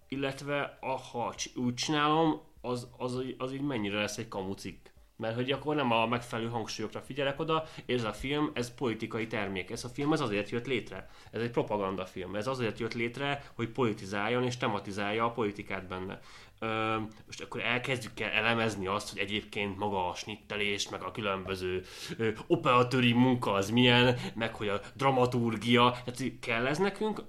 illetve 0.07 0.77
a, 0.81 0.97
ha 0.97 1.33
úgy 1.55 1.73
csinálom, 1.73 2.41
az, 2.61 2.87
az, 2.97 3.23
az 3.37 3.53
így 3.53 3.61
mennyire 3.61 3.99
lesz 3.99 4.17
egy 4.17 4.27
kamu 4.27 4.53
cikk. 4.53 4.87
Mert 5.15 5.35
hogy 5.35 5.51
akkor 5.51 5.75
nem 5.75 5.91
a 5.91 6.05
megfelelő 6.05 6.49
hangsúlyokra 6.49 7.01
figyelek 7.01 7.39
oda, 7.39 7.65
ez 7.85 8.03
a 8.03 8.13
film, 8.13 8.51
ez 8.53 8.73
politikai 8.73 9.27
termék. 9.27 9.71
Ez 9.71 9.83
a 9.83 9.89
film 9.89 10.13
ez 10.13 10.19
azért 10.19 10.49
jött 10.49 10.67
létre. 10.67 11.09
Ez 11.31 11.41
egy 11.41 11.51
propagandafilm. 11.51 12.35
Ez 12.35 12.47
azért 12.47 12.79
jött 12.79 12.93
létre, 12.93 13.43
hogy 13.55 13.69
politizáljon 13.69 14.43
és 14.43 14.57
tematizálja 14.57 15.25
a 15.25 15.31
politikát 15.31 15.87
benne. 15.87 16.19
Ö, 16.59 16.97
most 17.25 17.41
akkor 17.41 17.61
elkezdjük 17.61 18.19
el 18.19 18.29
elemezni 18.29 18.87
azt, 18.87 19.09
hogy 19.09 19.19
egyébként 19.19 19.77
maga 19.77 20.09
a 20.09 20.15
snittelés, 20.15 20.89
meg 20.89 21.03
a 21.03 21.11
különböző 21.11 21.83
ö, 22.17 22.29
operatőri 22.47 23.13
munka 23.13 23.53
az 23.53 23.69
milyen, 23.69 24.19
meg 24.35 24.55
hogy 24.55 24.67
a 24.67 24.81
dramaturgia, 24.93 25.91
tehát 26.05 26.39
kell 26.39 26.67
ez 26.67 26.77
nekünk, 26.77 27.23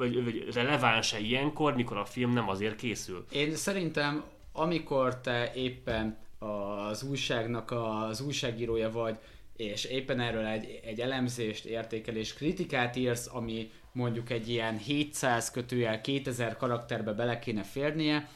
vagy, 0.00 0.24
vagy 0.24 0.54
releváns-e 0.54 1.18
ilyenkor, 1.18 1.74
mikor 1.74 1.96
a 1.96 2.04
film 2.04 2.32
nem 2.32 2.48
azért 2.48 2.76
készül? 2.76 3.24
Én 3.30 3.56
szerintem, 3.56 4.24
amikor 4.52 5.20
te 5.20 5.52
éppen 5.54 6.18
az 6.40 7.02
újságnak 7.02 7.70
az 7.70 8.20
újságírója 8.20 8.90
vagy, 8.90 9.18
és 9.56 9.84
éppen 9.84 10.20
erről 10.20 10.44
egy, 10.46 10.80
egy 10.84 11.00
elemzést, 11.00 11.64
értékelés, 11.64 12.34
kritikát 12.34 12.96
írsz, 12.96 13.28
ami 13.32 13.70
mondjuk 13.92 14.30
egy 14.30 14.48
ilyen 14.48 14.76
700 14.76 15.50
kötőjel 15.50 16.00
2000 16.00 16.56
karakterbe 16.56 17.12
bele 17.12 17.38
kéne 17.38 17.62
férnie, 17.62 18.28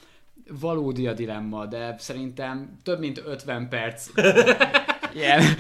valódi 0.61 1.07
a 1.07 1.13
dilemma, 1.13 1.67
de 1.67 1.95
szerintem 1.99 2.79
több 2.83 2.99
mint 2.99 3.23
50 3.27 3.69
perc 3.69 4.11
ilyen. 5.15 5.43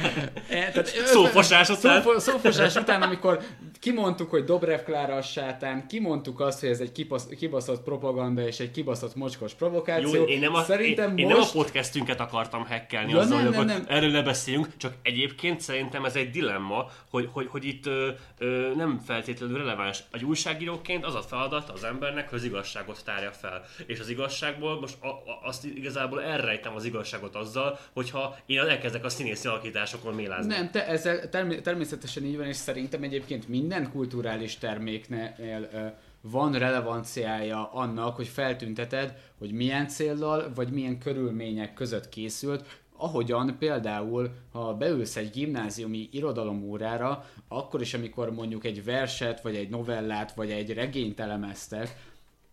E, 0.48 0.70
tehát 0.70 0.86
Szófosás 0.86 1.68
után. 1.68 2.02
Szófo- 2.02 2.20
szófosás 2.20 2.74
után, 2.74 3.02
amikor 3.02 3.38
kimondtuk, 3.84 4.30
hogy 4.30 4.44
Dobrev 4.44 4.80
Klára 4.80 5.14
a 5.14 5.22
sátán, 5.22 5.86
kimondtuk 5.86 6.40
azt, 6.40 6.60
hogy 6.60 6.68
ez 6.68 6.80
egy 6.80 6.92
kibasz, 6.92 7.26
kibaszott 7.38 7.82
propaganda 7.82 8.46
és 8.46 8.60
egy 8.60 8.70
kibaszott 8.70 9.14
mocskos 9.14 9.54
provokáció. 9.54 10.14
Jó, 10.14 10.22
én 10.22 10.38
nem 10.38 10.54
a, 10.54 10.62
Szerintem 10.62 11.10
én, 11.10 11.18
én 11.18 11.24
most... 11.24 11.38
nem 11.38 11.48
a 11.48 11.62
podcastünket 11.62 12.20
akartam 12.20 12.66
hackelni 12.66 13.12
Ja, 13.12 13.18
azzal, 13.18 13.42
nem, 13.42 13.84
erről 13.88 14.10
ne 14.10 14.22
beszéljünk, 14.22 14.66
csak 14.76 14.92
egyébként 15.02 15.60
szerintem 15.60 16.04
ez 16.04 16.16
egy 16.16 16.30
dilemma, 16.30 16.86
hogy, 17.10 17.28
hogy, 17.32 17.46
hogy 17.50 17.64
itt 17.64 17.86
ö, 17.86 18.10
ö, 18.38 18.72
nem 18.76 19.00
feltétlenül 19.06 19.58
releváns. 19.58 20.04
Egy 20.12 20.24
újságíróként 20.24 21.04
az 21.04 21.14
a 21.14 21.22
feladat 21.22 21.70
az 21.70 21.84
embernek, 21.84 22.28
hogy 22.28 22.38
az 22.38 22.44
igazságot 22.44 23.04
tárja 23.04 23.30
fel. 23.30 23.64
És 23.86 24.00
az 24.00 24.08
igazságból 24.08 24.80
most 24.80 24.96
a, 25.00 25.06
a, 25.06 25.40
azt 25.42 25.64
igazából 25.64 26.22
elrejtem 26.22 26.74
az 26.74 26.84
igazságot 26.84 27.34
azzal, 27.34 27.78
hogyha 27.92 28.36
én 28.46 28.58
elkezdek 28.58 29.04
a 29.04 29.08
színészi 29.08 29.43
alakításokon 29.44 30.14
mélázni. 30.14 30.54
Nem, 30.54 30.70
te, 30.70 30.86
ezzel 30.86 31.28
term- 31.28 31.60
természetesen 31.60 32.24
így 32.24 32.36
van, 32.36 32.46
és 32.46 32.56
szerintem 32.56 33.02
egyébként 33.02 33.48
minden 33.48 33.90
kulturális 33.90 34.58
terméknél 34.58 35.68
ö, 35.72 35.86
van 36.20 36.52
relevanciája 36.52 37.72
annak, 37.72 38.16
hogy 38.16 38.28
feltünteted, 38.28 39.18
hogy 39.38 39.52
milyen 39.52 39.88
céllal, 39.88 40.52
vagy 40.54 40.70
milyen 40.70 40.98
körülmények 40.98 41.74
között 41.74 42.08
készült, 42.08 42.82
ahogyan 42.96 43.56
például, 43.58 44.30
ha 44.52 44.74
beülsz 44.74 45.16
egy 45.16 45.30
gimnáziumi 45.30 46.08
irodalomórára, 46.12 47.30
akkor 47.48 47.80
is, 47.80 47.94
amikor 47.94 48.30
mondjuk 48.30 48.64
egy 48.64 48.84
verset, 48.84 49.40
vagy 49.42 49.56
egy 49.56 49.68
novellát, 49.68 50.34
vagy 50.34 50.50
egy 50.50 50.72
regényt 50.72 51.20
elemeztek, 51.20 51.96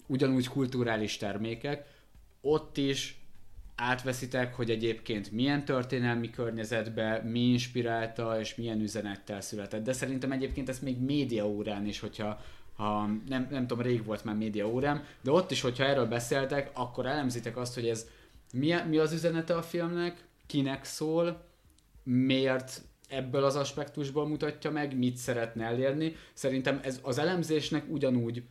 ugyanúgy 0.07 0.47
kulturális 0.47 1.17
termékek, 1.17 1.85
ott 2.41 2.77
is 2.77 3.20
átveszitek, 3.75 4.55
hogy 4.55 4.69
egyébként 4.69 5.31
milyen 5.31 5.65
történelmi 5.65 6.29
környezetbe 6.29 7.21
mi 7.23 7.39
inspirálta, 7.39 8.39
és 8.39 8.55
milyen 8.55 8.79
üzenettel 8.79 9.41
született. 9.41 9.83
De 9.83 9.93
szerintem 9.93 10.31
egyébként 10.31 10.69
ezt 10.69 10.81
még 10.81 10.99
média 10.99 11.47
órán 11.47 11.85
is, 11.85 11.99
hogyha 11.99 12.39
ha 12.75 13.09
nem, 13.27 13.47
nem 13.49 13.67
tudom, 13.67 13.83
rég 13.83 14.05
volt 14.05 14.23
már 14.23 14.35
média 14.35 14.67
órám, 14.67 15.03
de 15.21 15.31
ott 15.31 15.51
is, 15.51 15.61
hogyha 15.61 15.83
erről 15.83 16.05
beszéltek, 16.05 16.71
akkor 16.73 17.05
elemzitek 17.05 17.57
azt, 17.57 17.73
hogy 17.73 17.87
ez 17.87 18.07
mi, 18.53 18.73
mi 18.87 18.97
az 18.97 19.13
üzenete 19.13 19.55
a 19.55 19.61
filmnek, 19.61 20.23
kinek 20.45 20.83
szól, 20.83 21.45
miért 22.03 22.81
ebből 23.09 23.43
az 23.43 23.55
aspektusból 23.55 24.27
mutatja 24.27 24.71
meg, 24.71 24.97
mit 24.97 25.17
szeretne 25.17 25.65
elérni. 25.65 26.15
Szerintem 26.33 26.79
ez 26.83 26.99
az 27.03 27.17
elemzésnek 27.17 27.83
ugyanúgy 27.89 28.43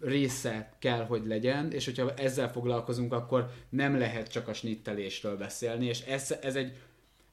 része 0.00 0.72
kell, 0.78 1.04
hogy 1.06 1.26
legyen, 1.26 1.72
és 1.72 1.84
hogyha 1.84 2.14
ezzel 2.14 2.52
foglalkozunk, 2.52 3.12
akkor 3.12 3.50
nem 3.68 3.98
lehet 3.98 4.28
csak 4.28 4.48
a 4.48 4.52
snittelésről 4.52 5.36
beszélni, 5.36 5.86
és 5.86 6.00
ez, 6.00 6.36
ez 6.42 6.56
egy 6.56 6.76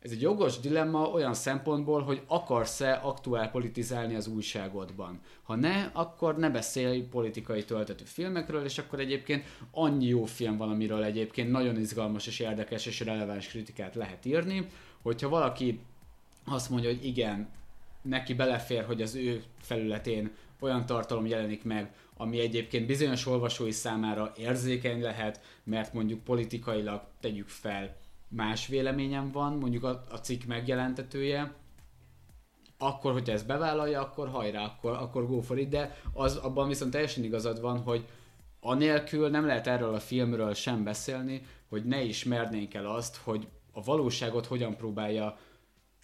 ez 0.02 0.12
egy 0.12 0.22
jogos 0.22 0.60
dilemma 0.60 1.10
olyan 1.10 1.34
szempontból, 1.34 2.02
hogy 2.02 2.22
akarsz-e 2.28 3.00
aktuál 3.04 3.52
politizálni 3.52 4.16
az 4.16 4.28
újságodban. 4.28 5.20
Ha 5.44 5.56
ne, 5.56 5.90
akkor 5.94 6.38
ne 6.38 6.50
beszélj 6.50 7.02
politikai 7.02 7.64
töltető 7.64 8.04
filmekről, 8.06 8.64
és 8.64 8.78
akkor 8.78 9.00
egyébként 9.00 9.46
annyi 9.72 10.06
jó 10.06 10.26
film 10.26 10.58
van, 10.58 10.70
amiről 10.70 11.04
egyébként 11.04 11.52
nagyon 11.52 11.78
izgalmas 11.78 12.28
és 12.28 12.40
érdekes 12.40 12.86
és 12.86 13.00
releváns 13.00 13.48
kritikát 13.48 13.96
lehet 13.96 14.26
írni, 14.26 14.68
hogyha 15.02 15.30
valaki 15.30 15.80
azt 16.46 16.70
mondja, 16.70 16.90
hogy 16.90 17.06
igen, 17.06 17.50
neki 18.02 18.34
belefér, 18.34 18.84
hogy 18.84 19.02
az 19.02 19.16
ő 19.16 19.44
felületén 19.60 20.32
olyan 20.62 20.86
tartalom 20.86 21.26
jelenik 21.26 21.64
meg, 21.64 21.94
ami 22.18 22.40
egyébként 22.40 22.86
bizonyos 22.86 23.26
olvasói 23.26 23.72
számára 23.72 24.32
érzékeny 24.38 25.02
lehet, 25.02 25.42
mert 25.64 25.94
mondjuk 25.94 26.24
politikailag 26.24 27.02
tegyük 27.20 27.48
fel, 27.48 27.96
más 28.28 28.68
véleményem 28.68 29.32
van, 29.32 29.54
mondjuk 29.58 29.84
a, 29.84 30.04
a 30.10 30.18
cikk 30.18 30.44
megjelentetője, 30.44 31.54
akkor, 32.78 33.12
hogyha 33.12 33.34
ezt 33.34 33.48
bevállalja, 33.48 34.02
akkor 34.02 34.30
hajrá, 34.30 34.64
akkor, 34.64 34.92
akkor 34.92 35.28
go 35.28 35.42
for 35.42 35.60
it, 35.60 35.70
de 35.70 35.98
az, 36.14 36.36
abban 36.36 36.68
viszont 36.68 36.92
teljesen 36.92 37.24
igazad 37.24 37.62
van, 37.62 37.80
hogy 37.80 38.06
anélkül 38.60 39.30
nem 39.30 39.46
lehet 39.46 39.68
erről 39.68 39.94
a 39.94 40.00
filmről 40.00 40.54
sem 40.54 40.84
beszélni, 40.84 41.46
hogy 41.70 41.86
ne 41.86 42.02
ismernénk 42.02 42.74
el 42.74 42.86
azt, 42.86 43.16
hogy 43.16 43.48
a 43.72 43.84
valóságot 43.84 44.46
hogyan 44.46 44.76
próbálja 44.76 45.38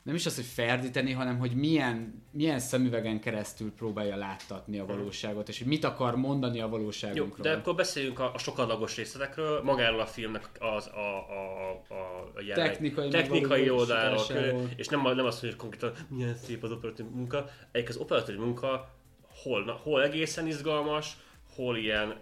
nem 0.08 0.16
is 0.16 0.26
az, 0.26 0.36
hogy 0.36 0.46
ferdíteni, 0.46 1.12
hanem 1.12 1.38
hogy 1.38 1.56
milyen, 1.56 2.24
milyen 2.32 2.60
szemüvegen 2.60 3.20
keresztül 3.20 3.72
próbálja 3.72 4.16
láttatni 4.16 4.80
a 4.80 4.86
valóságot, 4.86 5.50
és 5.50 5.58
hogy 5.58 5.68
mit 5.68 5.84
akar 5.84 6.16
mondani 6.16 6.60
a 6.60 6.64
Jó, 6.64 6.70
valóságunkról. 6.70 7.46
de 7.46 7.54
akkor 7.54 7.76
beszéljünk 7.76 8.20
a, 8.20 8.34
a 8.34 8.38
sokadlagos 8.38 8.96
részletekről, 8.96 9.62
magáról 9.64 10.00
a 10.00 10.06
filmnek 10.06 10.50
az 10.60 10.88
a, 10.88 11.30
a, 11.30 11.72
a, 11.90 11.94
a 12.36 12.42
jelen, 12.42 12.70
Technikai 12.70 13.10
technikai 13.10 13.70
oldalról, 13.70 14.04
megvalósításáról. 14.04 14.70
és 14.76 14.88
nem, 14.88 15.02
nem 15.02 15.26
azt, 15.26 15.40
hogy 15.40 15.56
konkrétan 15.56 15.94
milyen 16.10 16.36
szép 16.36 16.64
az 16.64 16.72
operatív 16.72 17.06
munka, 17.06 17.50
egyik 17.72 17.90
az 17.90 17.98
operatív 17.98 18.36
munka 18.36 18.96
hol, 19.44 19.64
na, 19.64 19.72
hol 19.72 20.04
egészen 20.04 20.48
izgalmas, 20.48 21.18
hol 21.56 21.78
ilyen 21.78 22.16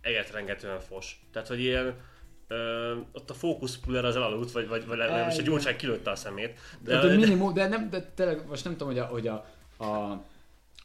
egetrengetően 0.00 0.80
fos. 0.80 1.20
Tehát, 1.32 1.48
hogy 1.48 1.60
ilyen 1.60 2.00
Ö, 2.48 2.94
ott 3.12 3.30
a 3.30 3.34
fókuszpuller 3.34 4.04
az 4.04 4.16
elaludt, 4.16 4.52
vagy, 4.52 4.68
vagy, 4.68 4.86
vagy 4.86 4.98
legalábbis 4.98 5.36
a 5.36 5.40
Igen. 5.40 5.52
gyurcsány 5.52 5.76
kilőtte 5.76 6.10
a 6.10 6.16
szemét. 6.16 6.58
De, 6.80 7.00
de, 7.00 7.14
minimum, 7.14 7.54
de, 7.54 7.68
nem, 7.68 7.90
de 7.90 8.12
tényleg 8.14 8.46
most 8.48 8.64
nem 8.64 8.76
tudom, 8.76 8.88
hogy, 8.88 8.98
a, 8.98 9.04
hogy 9.04 9.26
a, 9.26 9.44
a, 9.84 10.22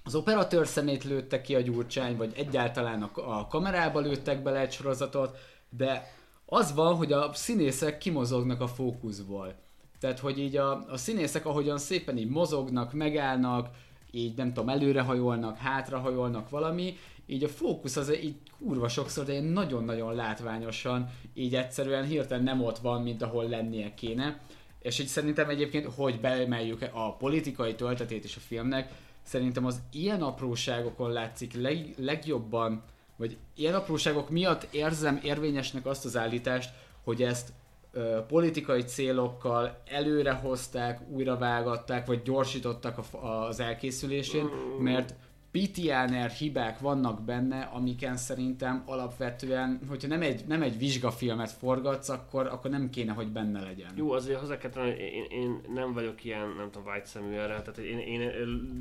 az 0.04 0.16
operatőr 0.16 0.68
szemét 0.68 1.04
lőtte 1.04 1.42
ki 1.42 1.56
a 1.56 1.62
gyurcsány, 1.62 2.18
vagy 2.18 2.32
egyáltalán 2.36 3.02
a, 3.04 3.40
a 3.40 3.48
kamerába 3.48 4.00
lőttek 4.00 4.44
bele 4.44 4.60
egy 4.60 4.72
sorozatot, 4.72 5.38
de 5.70 6.14
az 6.46 6.74
van, 6.74 6.96
hogy 6.96 7.12
a 7.12 7.34
színészek 7.34 7.98
kimozognak 7.98 8.62
a 8.62 8.68
fókuszból. 8.68 9.54
Tehát, 10.00 10.20
hogy 10.20 10.40
így 10.40 10.58
a, 10.58 10.86
a 10.90 10.98
színészek 10.98 11.46
ahogyan 11.46 11.78
szépen 11.78 12.18
így 12.18 12.30
mozognak, 12.30 12.94
megállnak, 12.94 13.70
így 14.12 14.38
nem 14.38 14.54
tudom, 14.54 14.70
előrehajolnak, 14.70 15.58
hátrahajolnak 15.58 16.50
valami, 16.50 16.98
így 17.26 17.44
a 17.44 17.48
fókusz 17.48 17.96
az 17.96 18.14
így 18.24 18.36
kurva 18.60 18.88
sokszor, 18.88 19.26
de 19.26 19.32
ilyen 19.32 19.44
nagyon-nagyon 19.44 20.16
látványosan, 20.16 21.10
így 21.34 21.56
egyszerűen 21.56 22.06
hirtelen 22.06 22.44
nem 22.44 22.64
ott 22.64 22.78
van, 22.78 23.02
mint 23.02 23.22
ahol 23.22 23.50
lennie 23.50 23.94
kéne. 23.94 24.40
És 24.82 25.00
így 25.00 25.08
szerintem 25.08 25.50
egyébként, 25.50 25.86
hogy 25.86 26.20
beemeljük 26.20 26.90
a 26.94 27.16
politikai 27.16 27.76
töltetét 27.76 28.24
is 28.24 28.36
a 28.36 28.40
filmnek, 28.40 28.92
szerintem 29.24 29.66
az 29.66 29.82
ilyen 29.92 30.22
apróságokon 30.22 31.12
látszik 31.12 31.54
leg, 31.54 31.94
legjobban, 31.98 32.84
vagy 33.16 33.38
ilyen 33.56 33.76
apróságok 33.76 34.30
miatt 34.30 34.68
érzem 34.72 35.20
érvényesnek 35.24 35.86
azt 35.86 36.06
az 36.06 36.18
állítást, 36.18 36.70
hogy 37.04 37.24
ezt 37.24 37.54
ö, 37.92 38.20
politikai 38.28 38.82
célokkal 38.82 39.82
előrehozták, 39.86 41.10
újravágatták, 41.10 42.06
vagy 42.06 42.22
gyorsítottak 42.22 42.98
a, 42.98 43.28
az 43.28 43.60
elkészülésén, 43.60 44.50
mert 44.80 45.14
pitiáner 45.52 46.30
hibák 46.30 46.80
vannak 46.80 47.22
benne, 47.22 47.62
amiken 47.62 48.18
szerintem 48.18 48.84
alapvetően, 48.86 49.80
hogyha 49.90 50.08
nem 50.08 50.22
egy, 50.22 50.46
nem 50.48 50.62
egy 50.62 50.78
vizsgafilmet 50.78 51.52
forgatsz, 51.52 52.10
akkor, 52.10 52.48
akkor 52.48 52.72
nem 52.72 52.90
kéne, 52.90 53.12
hogy 53.12 53.28
benne 53.28 53.62
legyen. 53.62 53.92
Jó, 53.96 54.12
azért 54.12 54.40
hozzá 54.40 54.58
kell 54.58 54.70
tenni, 54.70 54.90
én, 54.90 55.26
én 55.30 55.62
nem 55.74 55.94
vagyok 55.94 56.24
ilyen, 56.24 56.48
nem 56.58 56.70
tudom, 56.72 56.88
vágyszemű 56.88 57.34
erre, 57.34 57.62
tehát 57.62 57.78
én, 57.78 58.00
én 58.00 58.32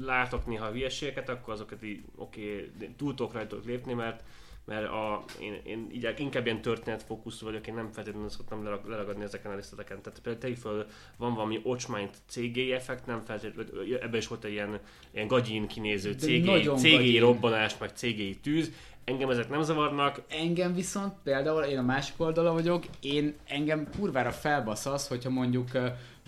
látok 0.00 0.46
néha 0.46 0.70
hülyeségeket, 0.70 1.28
akkor 1.28 1.54
azokat 1.54 1.82
így, 1.82 2.02
oké, 2.16 2.70
okay, 2.74 2.94
túl 2.96 3.14
tudok 3.14 3.32
rajtuk 3.32 3.64
lépni, 3.64 3.92
mert 3.92 4.22
mert 4.70 4.88
a, 4.88 5.24
én, 5.40 5.60
én 5.64 5.88
így, 5.92 6.14
inkább 6.16 6.46
ilyen 6.46 6.62
történetfókuszú 6.62 7.46
vagyok, 7.46 7.66
én 7.66 7.74
nem 7.74 7.90
feltétlenül 7.92 8.28
szoktam 8.28 8.64
lerag- 8.64 8.88
leragadni 8.88 9.22
ezeken 9.22 9.50
a 9.50 9.54
részleteken. 9.54 10.02
Tehát 10.02 10.18
például 10.18 10.42
tegyük 10.42 10.56
föl, 10.56 10.86
van 11.16 11.34
valami 11.34 11.60
ocsmányt 11.62 12.16
CGI 12.26 12.72
effekt, 12.72 13.06
nem 13.06 13.22
feltétlenül, 13.24 13.94
ebben 13.94 14.20
is 14.20 14.26
volt 14.26 14.44
egy 14.44 14.52
ilyen, 14.52 14.78
ilyen 15.10 15.26
gagyin 15.26 15.66
kinéző 15.66 16.12
CGI, 16.12 16.40
CGI 16.76 16.96
gagyin. 16.96 17.20
robbanás, 17.20 17.78
meg 17.78 17.90
CGI 17.94 18.38
tűz, 18.42 18.72
Engem 19.04 19.30
ezek 19.30 19.48
nem 19.48 19.62
zavarnak. 19.62 20.22
Engem 20.28 20.74
viszont 20.74 21.12
például, 21.22 21.62
én 21.62 21.78
a 21.78 21.82
másik 21.82 22.14
oldala 22.16 22.52
vagyok, 22.52 22.84
én 23.00 23.34
engem 23.46 23.88
kurvára 23.98 24.30
felbasz 24.30 24.86
az, 24.86 25.08
hogyha 25.08 25.30
mondjuk 25.30 25.70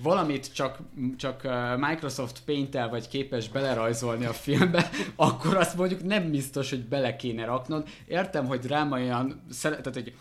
valamit 0.03 0.55
csak, 0.55 0.79
csak 1.17 1.49
Microsoft 1.79 2.43
Paint-tel 2.45 2.89
vagy 2.89 3.09
képes 3.09 3.49
belerajzolni 3.49 4.25
a 4.25 4.33
filmbe, 4.33 4.91
akkor 5.17 5.57
azt 5.57 5.77
mondjuk 5.77 6.03
nem 6.03 6.31
biztos, 6.31 6.71
hogy 6.71 6.85
bele 6.85 7.17
kéne 7.17 7.45
raknod. 7.45 7.89
Értem, 8.07 8.47
hogy 8.47 8.61
drámaian, 8.61 9.43
tehát 9.63 9.95
hogy 9.95 10.15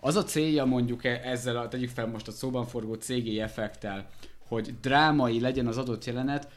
az 0.00 0.16
a 0.16 0.24
célja 0.24 0.64
mondjuk 0.64 1.04
e- 1.04 1.20
ezzel, 1.24 1.56
a, 1.56 1.68
tegyük 1.68 1.90
fel 1.90 2.06
most 2.06 2.28
a 2.28 2.32
szóban 2.32 2.66
forgó 2.66 2.94
CGI 2.94 3.40
effekttel, 3.40 4.06
hogy 4.48 4.74
drámai 4.80 5.40
legyen 5.40 5.66
az 5.66 5.78
adott 5.78 6.04
jelenet, 6.04 6.48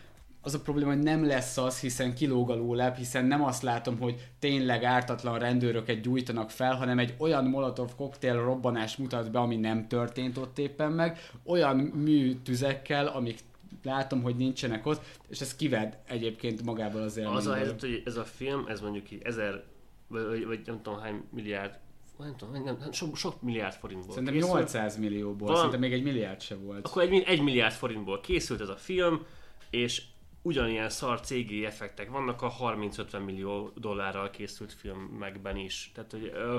az 0.49 0.55
a 0.55 0.61
probléma, 0.61 0.93
hogy 0.93 1.03
nem 1.03 1.25
lesz 1.25 1.57
az, 1.57 1.79
hiszen 1.79 2.13
kilóg 2.13 2.49
a 2.49 2.55
lólep, 2.55 2.97
hiszen 2.97 3.25
nem 3.25 3.43
azt 3.43 3.61
látom, 3.61 3.99
hogy 3.99 4.29
tényleg 4.39 4.83
ártatlan 4.83 5.39
rendőröket 5.39 6.01
gyújtanak 6.01 6.49
fel, 6.49 6.75
hanem 6.75 6.99
egy 6.99 7.13
olyan 7.17 7.45
molotov 7.45 7.95
koktél 7.95 8.33
robbanás 8.33 8.97
mutat 8.97 9.31
be, 9.31 9.39
ami 9.39 9.55
nem 9.55 9.87
történt 9.87 10.37
ott 10.37 10.57
éppen 10.57 10.91
meg, 10.91 11.19
olyan 11.43 11.75
műtüzekkel, 11.77 13.07
amik 13.07 13.39
látom, 13.83 14.21
hogy 14.21 14.35
nincsenek 14.35 14.85
ott, 14.85 15.01
és 15.27 15.41
ez 15.41 15.55
kived 15.55 15.97
egyébként 16.07 16.63
magából 16.63 17.01
az 17.01 17.17
élményből. 17.17 17.41
Az 17.41 17.47
a 17.47 17.53
helyzet, 17.53 17.81
hogy 17.81 18.01
ez 18.05 18.17
a 18.17 18.23
film, 18.23 18.65
ez 18.67 18.81
mondjuk 18.81 19.11
így 19.11 19.21
ezer, 19.23 19.63
vagy, 20.07 20.45
vagy 20.45 20.59
nem 20.65 20.81
tudom 20.81 20.99
hány 20.99 21.23
milliárd, 21.29 21.77
nem 22.17 22.35
tudom, 22.37 22.63
nem, 22.63 22.77
nem, 22.79 22.91
sok, 22.91 23.15
sok 23.15 23.41
milliárd 23.41 23.73
forintból 23.73 24.13
Szerintem 24.13 24.33
készült. 24.33 24.53
800 24.53 24.97
millióból, 24.97 25.47
Van- 25.47 25.55
szerintem 25.55 25.79
még 25.79 25.93
egy 25.93 26.03
milliárd 26.03 26.41
se 26.41 26.55
volt. 26.55 26.87
Akkor 26.87 27.01
egy, 27.01 27.23
egy 27.25 27.41
milliárd 27.41 27.73
forintból 27.73 28.19
készült 28.19 28.61
ez 28.61 28.69
a 28.69 28.75
film, 28.75 29.25
és 29.69 30.03
ugyanilyen 30.41 30.89
szar 30.89 31.19
CGI 31.19 31.65
effektek 31.65 32.09
vannak 32.09 32.41
a 32.41 32.51
30-50 32.51 33.25
millió 33.25 33.71
dollárral 33.75 34.29
készült 34.29 34.73
filmekben 34.73 35.57
is. 35.57 35.91
Tehát, 35.93 36.11
hogy 36.11 36.31
ö, 36.33 36.57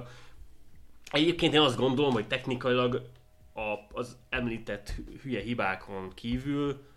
egyébként 1.10 1.54
én 1.54 1.60
azt 1.60 1.76
gondolom, 1.76 2.12
hogy 2.12 2.26
technikailag 2.26 3.10
a, 3.54 3.98
az 3.98 4.16
említett 4.28 4.94
hülye 5.22 5.40
hibákon 5.40 6.12
kívül 6.14 6.88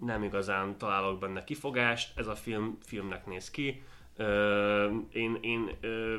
nem 0.00 0.22
igazán 0.22 0.78
találok 0.78 1.18
benne 1.18 1.44
kifogást, 1.44 2.18
ez 2.18 2.26
a 2.26 2.34
film 2.34 2.78
filmnek 2.82 3.26
néz 3.26 3.50
ki. 3.50 3.82
Ö, 4.16 4.90
én 5.12 5.38
én 5.40 5.76
ö, 5.80 6.16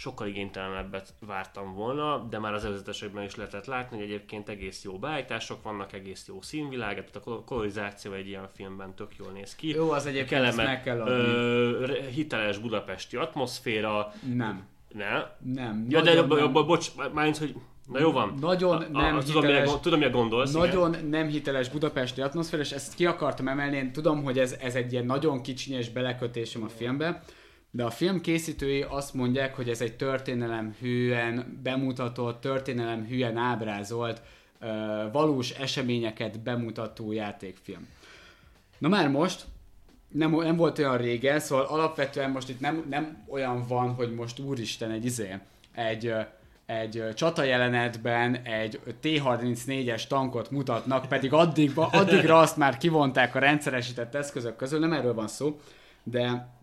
sokkal 0.00 0.26
igénytelenebbet 0.26 1.14
vártam 1.26 1.74
volna, 1.74 2.26
de 2.30 2.38
már 2.38 2.54
az 2.54 2.64
előzetesekben 2.64 3.24
is 3.24 3.34
lehetett 3.36 3.64
látni, 3.66 3.96
hogy 3.96 4.06
egyébként 4.06 4.48
egész 4.48 4.84
jó 4.84 4.98
beállítások 4.98 5.62
vannak, 5.62 5.92
egész 5.92 6.24
jó 6.28 6.42
színvilág, 6.42 6.94
tehát 6.94 7.16
a 7.16 7.20
kol- 7.20 7.44
kolonizáció 7.44 8.12
egy 8.12 8.28
ilyen 8.28 8.48
filmben 8.54 8.94
tök 8.94 9.16
jól 9.18 9.30
néz 9.30 9.54
ki. 9.54 9.68
Jó, 9.68 9.90
az 9.90 10.06
egyébként 10.06 10.44
ezt 10.44 10.56
meg 10.56 10.82
kell 10.82 11.00
adni. 11.00 11.12
ö, 11.12 11.96
hiteles 12.14 12.58
budapesti 12.58 13.16
atmoszféra, 13.16 14.12
Nem. 14.34 14.66
ne? 14.88 15.24
Nem. 15.54 15.86
Ja, 15.88 16.00
de 16.00 16.14
nem. 16.14 16.30
jobban, 16.30 16.66
bocs, 16.66 16.90
mármint, 17.12 17.36
hogy 17.36 17.54
na 17.92 17.98
jó 18.00 18.12
van. 18.12 18.34
Nagyon 18.40 18.76
A- 18.76 18.88
nem 18.98 19.16
a, 19.16 19.22
tudom, 19.22 19.40
mire, 19.40 19.46
hiteles- 19.52 19.68
gond- 19.70 19.82
tudom, 19.82 19.98
mire 19.98 20.10
gondolsz. 20.10 20.54
igen. 20.54 20.66
Nagyon 20.66 20.96
nem 21.10 21.26
hiteles 21.28 21.68
budapesti 21.68 22.20
atmoszféra, 22.20 22.62
és 22.62 22.70
ezt 22.72 22.94
ki 22.94 23.06
akartam 23.06 23.48
emelni, 23.48 23.76
én 23.76 23.92
tudom, 23.92 24.22
hogy 24.22 24.38
ez, 24.38 24.52
ez 24.60 24.74
egy 24.74 24.92
ilyen 24.92 25.06
nagyon 25.06 25.42
kicsinyes 25.42 25.88
belekötésem 25.88 26.62
a 26.62 26.68
filmbe, 26.68 27.22
de 27.78 27.84
a 27.84 27.90
film 27.90 28.20
készítői 28.20 28.84
azt 28.88 29.14
mondják, 29.14 29.54
hogy 29.56 29.68
ez 29.68 29.80
egy 29.80 29.96
történelem 29.96 30.74
hűen 30.80 31.60
bemutatott, 31.62 32.40
történelem 32.40 33.06
hűen 33.06 33.36
ábrázolt, 33.36 34.22
valós 35.12 35.50
eseményeket 35.50 36.40
bemutató 36.40 37.12
játékfilm. 37.12 37.88
Na 38.78 38.88
már 38.88 39.08
most, 39.08 39.44
nem, 40.08 40.30
nem 40.30 40.56
volt 40.56 40.78
olyan 40.78 40.96
régen, 40.96 41.40
szóval 41.40 41.64
alapvetően 41.64 42.30
most 42.30 42.48
itt 42.48 42.60
nem, 42.60 42.86
nem 42.90 43.24
olyan 43.28 43.64
van, 43.68 43.94
hogy 43.94 44.14
most 44.14 44.38
úristen 44.38 44.90
egy 44.90 45.04
izé, 45.04 45.34
egy, 45.74 46.12
egy 46.66 47.04
csata 47.14 47.42
jelenetben 47.42 48.34
egy 48.34 48.80
T-34-es 49.00 50.06
tankot 50.06 50.50
mutatnak, 50.50 51.08
pedig 51.08 51.32
addig, 51.32 51.72
addigra 51.74 52.38
azt 52.38 52.56
már 52.56 52.76
kivonták 52.76 53.34
a 53.34 53.38
rendszeresített 53.38 54.14
eszközök 54.14 54.56
közül, 54.56 54.78
nem 54.78 54.92
erről 54.92 55.14
van 55.14 55.28
szó, 55.28 55.60
de 56.02 56.56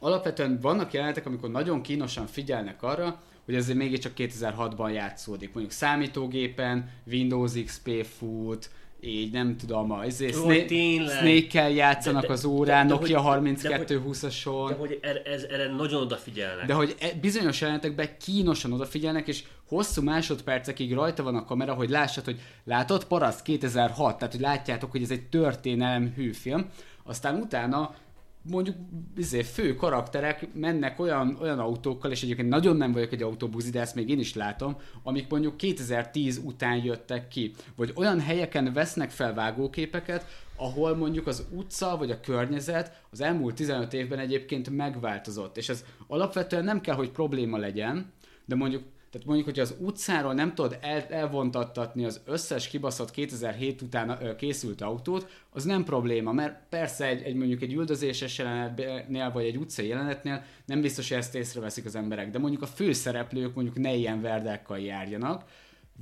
alapvetően 0.00 0.58
vannak 0.60 0.92
jelenetek, 0.92 1.26
amikor 1.26 1.50
nagyon 1.50 1.82
kínosan 1.82 2.26
figyelnek 2.26 2.82
arra, 2.82 3.20
hogy 3.44 3.54
ez 3.54 3.68
mégiscsak 3.68 4.12
2006-ban 4.16 4.92
játszódik. 4.92 5.52
Mondjuk 5.52 5.74
számítógépen, 5.74 6.90
Windows 7.06 7.52
XP 7.64 8.04
fut, 8.18 8.70
így 9.02 9.32
nem 9.32 9.56
tudom, 9.56 9.90
a 9.92 10.04
Jó, 10.04 10.10
Snake, 10.10 10.64
tényleg. 10.64 11.16
Snake-kel 11.18 11.70
játszanak 11.70 12.20
De- 12.20 12.26
de- 12.26 12.32
az 12.32 12.44
órán, 12.44 12.86
de- 12.86 12.92
de 12.94 12.98
Nokia 13.00 13.20
hogy- 13.20 13.42
3220-ason. 13.58 14.66
De 14.68 14.74
hogy 14.74 14.98
erre, 15.02 15.22
ez, 15.22 15.42
erre 15.42 15.70
nagyon 15.74 16.02
odafigyelnek. 16.02 16.66
De 16.66 16.72
hogy 16.74 16.94
e- 17.00 17.12
bizonyos 17.20 17.60
jelenetekben 17.60 18.08
kínosan 18.24 18.72
odafigyelnek, 18.72 19.28
és 19.28 19.42
hosszú 19.68 20.02
másodpercekig 20.02 20.92
rajta 20.92 21.22
van 21.22 21.36
a 21.36 21.44
kamera, 21.44 21.74
hogy 21.74 21.90
lássad, 21.90 22.24
hogy 22.24 22.40
látod, 22.64 23.04
Paraszt 23.04 23.42
2006, 23.42 24.18
tehát 24.18 24.32
hogy 24.32 24.42
látjátok, 24.42 24.90
hogy 24.90 25.02
ez 25.02 25.10
egy 25.10 25.28
történelem 25.28 26.12
hűfilm, 26.16 26.66
aztán 27.04 27.34
utána 27.34 27.94
mondjuk 28.42 28.76
izé, 29.16 29.42
fő 29.42 29.74
karakterek 29.74 30.48
mennek 30.54 31.00
olyan, 31.00 31.38
olyan 31.40 31.58
autókkal, 31.58 32.10
és 32.10 32.22
egyébként 32.22 32.48
nagyon 32.48 32.76
nem 32.76 32.92
vagyok 32.92 33.12
egy 33.12 33.22
autóbuzi, 33.22 33.70
de 33.70 33.80
ezt 33.80 33.94
még 33.94 34.08
én 34.08 34.18
is 34.18 34.34
látom, 34.34 34.76
amik 35.02 35.28
mondjuk 35.28 35.56
2010 35.56 36.40
után 36.44 36.84
jöttek 36.84 37.28
ki. 37.28 37.54
Vagy 37.76 37.92
olyan 37.94 38.20
helyeken 38.20 38.72
vesznek 38.72 39.10
fel 39.10 39.34
vágóképeket, 39.34 40.26
ahol 40.56 40.96
mondjuk 40.96 41.26
az 41.26 41.46
utca 41.50 41.96
vagy 41.96 42.10
a 42.10 42.20
környezet 42.20 43.02
az 43.10 43.20
elmúlt 43.20 43.54
15 43.54 43.92
évben 43.92 44.18
egyébként 44.18 44.70
megváltozott. 44.70 45.56
És 45.56 45.68
ez 45.68 45.84
alapvetően 46.06 46.64
nem 46.64 46.80
kell, 46.80 46.94
hogy 46.94 47.10
probléma 47.10 47.56
legyen, 47.56 48.12
de 48.44 48.54
mondjuk 48.54 48.82
tehát 49.10 49.26
mondjuk, 49.26 49.48
hogy 49.48 49.58
az 49.58 49.74
utcáról 49.78 50.34
nem 50.34 50.54
tudod 50.54 50.78
el, 50.80 51.06
elvontattatni 51.08 52.04
az 52.04 52.20
összes 52.24 52.68
kibaszott 52.68 53.10
2007 53.10 53.82
után 53.82 54.18
ö, 54.22 54.36
készült 54.36 54.80
autót, 54.80 55.28
az 55.50 55.64
nem 55.64 55.84
probléma, 55.84 56.32
mert 56.32 56.68
persze 56.68 57.06
egy, 57.06 57.22
egy 57.22 57.34
mondjuk 57.34 57.62
egy 57.62 57.72
üldözéses 57.72 58.38
jelenetnél, 58.38 59.30
vagy 59.30 59.44
egy 59.44 59.56
utcai 59.56 59.86
jelenetnél 59.86 60.44
nem 60.66 60.80
biztos, 60.80 61.08
hogy 61.08 61.18
ezt 61.18 61.34
észreveszik 61.34 61.84
az 61.84 61.94
emberek, 61.94 62.30
de 62.30 62.38
mondjuk 62.38 62.62
a 62.62 62.66
főszereplők 62.66 63.54
mondjuk 63.54 63.78
ne 63.78 63.94
ilyen 63.94 64.20
verdákkal 64.20 64.78
járjanak, 64.78 65.44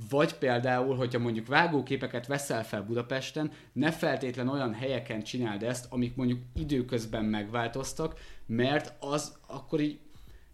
vagy 0.09 0.33
például, 0.33 0.95
hogyha 0.95 1.19
mondjuk 1.19 1.47
vágóképeket 1.47 2.27
veszel 2.27 2.63
fel 2.63 2.83
Budapesten, 2.83 3.51
ne 3.73 3.91
feltétlen 3.91 4.47
olyan 4.47 4.73
helyeken 4.73 5.23
csináld 5.23 5.63
ezt, 5.63 5.85
amik 5.89 6.15
mondjuk 6.15 6.39
időközben 6.55 7.25
megváltoztak, 7.25 8.19
mert 8.45 8.93
az 8.99 9.37
akkor 9.47 9.79
így 9.79 9.99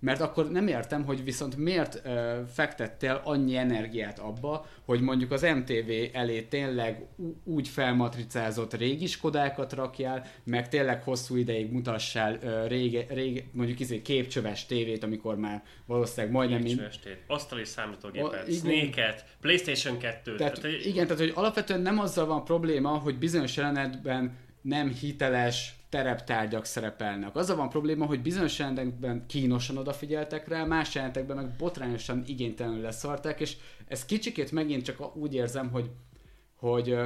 mert 0.06 0.22
akkor 0.22 0.52
nem 0.52 0.68
értem, 0.68 1.04
hogy 1.06 1.24
viszont 1.24 1.58
miért 1.58 2.02
ö, 2.04 2.40
fektettél 2.54 3.22
annyi 3.24 3.56
energiát 3.56 4.20
abba, 4.20 4.66
hogy 4.86 5.02
mondjuk 5.02 5.32
az 5.32 5.42
MTV 5.42 5.92
elé 6.14 6.42
tényleg 6.42 7.06
úgy 7.44 7.68
felmatricázott 7.68 8.74
régi 8.74 9.06
Skodákat 9.06 9.74
rakjál, 9.74 10.26
meg 10.44 10.70
tényleg 10.70 11.04
hosszú 11.04 11.36
ideig 11.36 11.72
mutassál 11.72 12.38
ö, 12.42 12.68
rége, 12.68 13.06
rége, 13.10 13.44
mondjuk 13.52 13.80
izé 13.80 14.02
képcsöves 14.02 14.66
tévét, 14.66 15.04
amikor 15.04 15.36
már 15.38 15.64
valószínűleg 15.86 16.32
majdnem 16.32 16.62
mind, 16.62 16.80
Nincs 16.80 17.18
asztali 17.28 17.66
számítógépet. 17.66 18.54
Snake-et, 18.54 19.26
Playstation 19.42 19.96
2-t. 19.98 20.02
tehát, 20.02 20.38
Tehát, 20.38 20.62
hogy- 20.62 20.86
igen, 20.86 21.08
tehát 21.08 21.22
hogy 21.22 21.32
alapvetően 21.36 21.82
nem 21.82 22.00
azzal 22.00 22.26
van 22.26 22.44
probléma, 22.44 22.90
hogy 22.90 23.18
bizonyos 23.18 23.56
jelenetben 23.58 24.38
nem 24.62 24.90
hiteles 24.90 25.75
tereptárgyak 25.90 26.66
szerepelnek. 26.66 27.36
Azzal 27.36 27.56
van 27.56 27.70
probléma, 27.70 28.06
hogy 28.06 28.22
bizonyos 28.22 28.60
jelentekben 28.60 29.26
kínosan 29.28 29.78
odafigyeltek 29.78 30.48
rá, 30.48 30.64
más 30.64 30.96
jelentekben 30.96 31.36
meg 31.36 31.56
botrányosan 31.58 32.24
igénytelenül 32.28 32.82
leszarták, 32.82 33.40
és 33.40 33.58
ez 33.88 34.06
kicsikét 34.06 34.52
megint 34.52 34.84
csak 34.84 35.16
úgy 35.16 35.34
érzem, 35.34 35.72
hogy, 35.72 35.92
hogy 36.56 36.98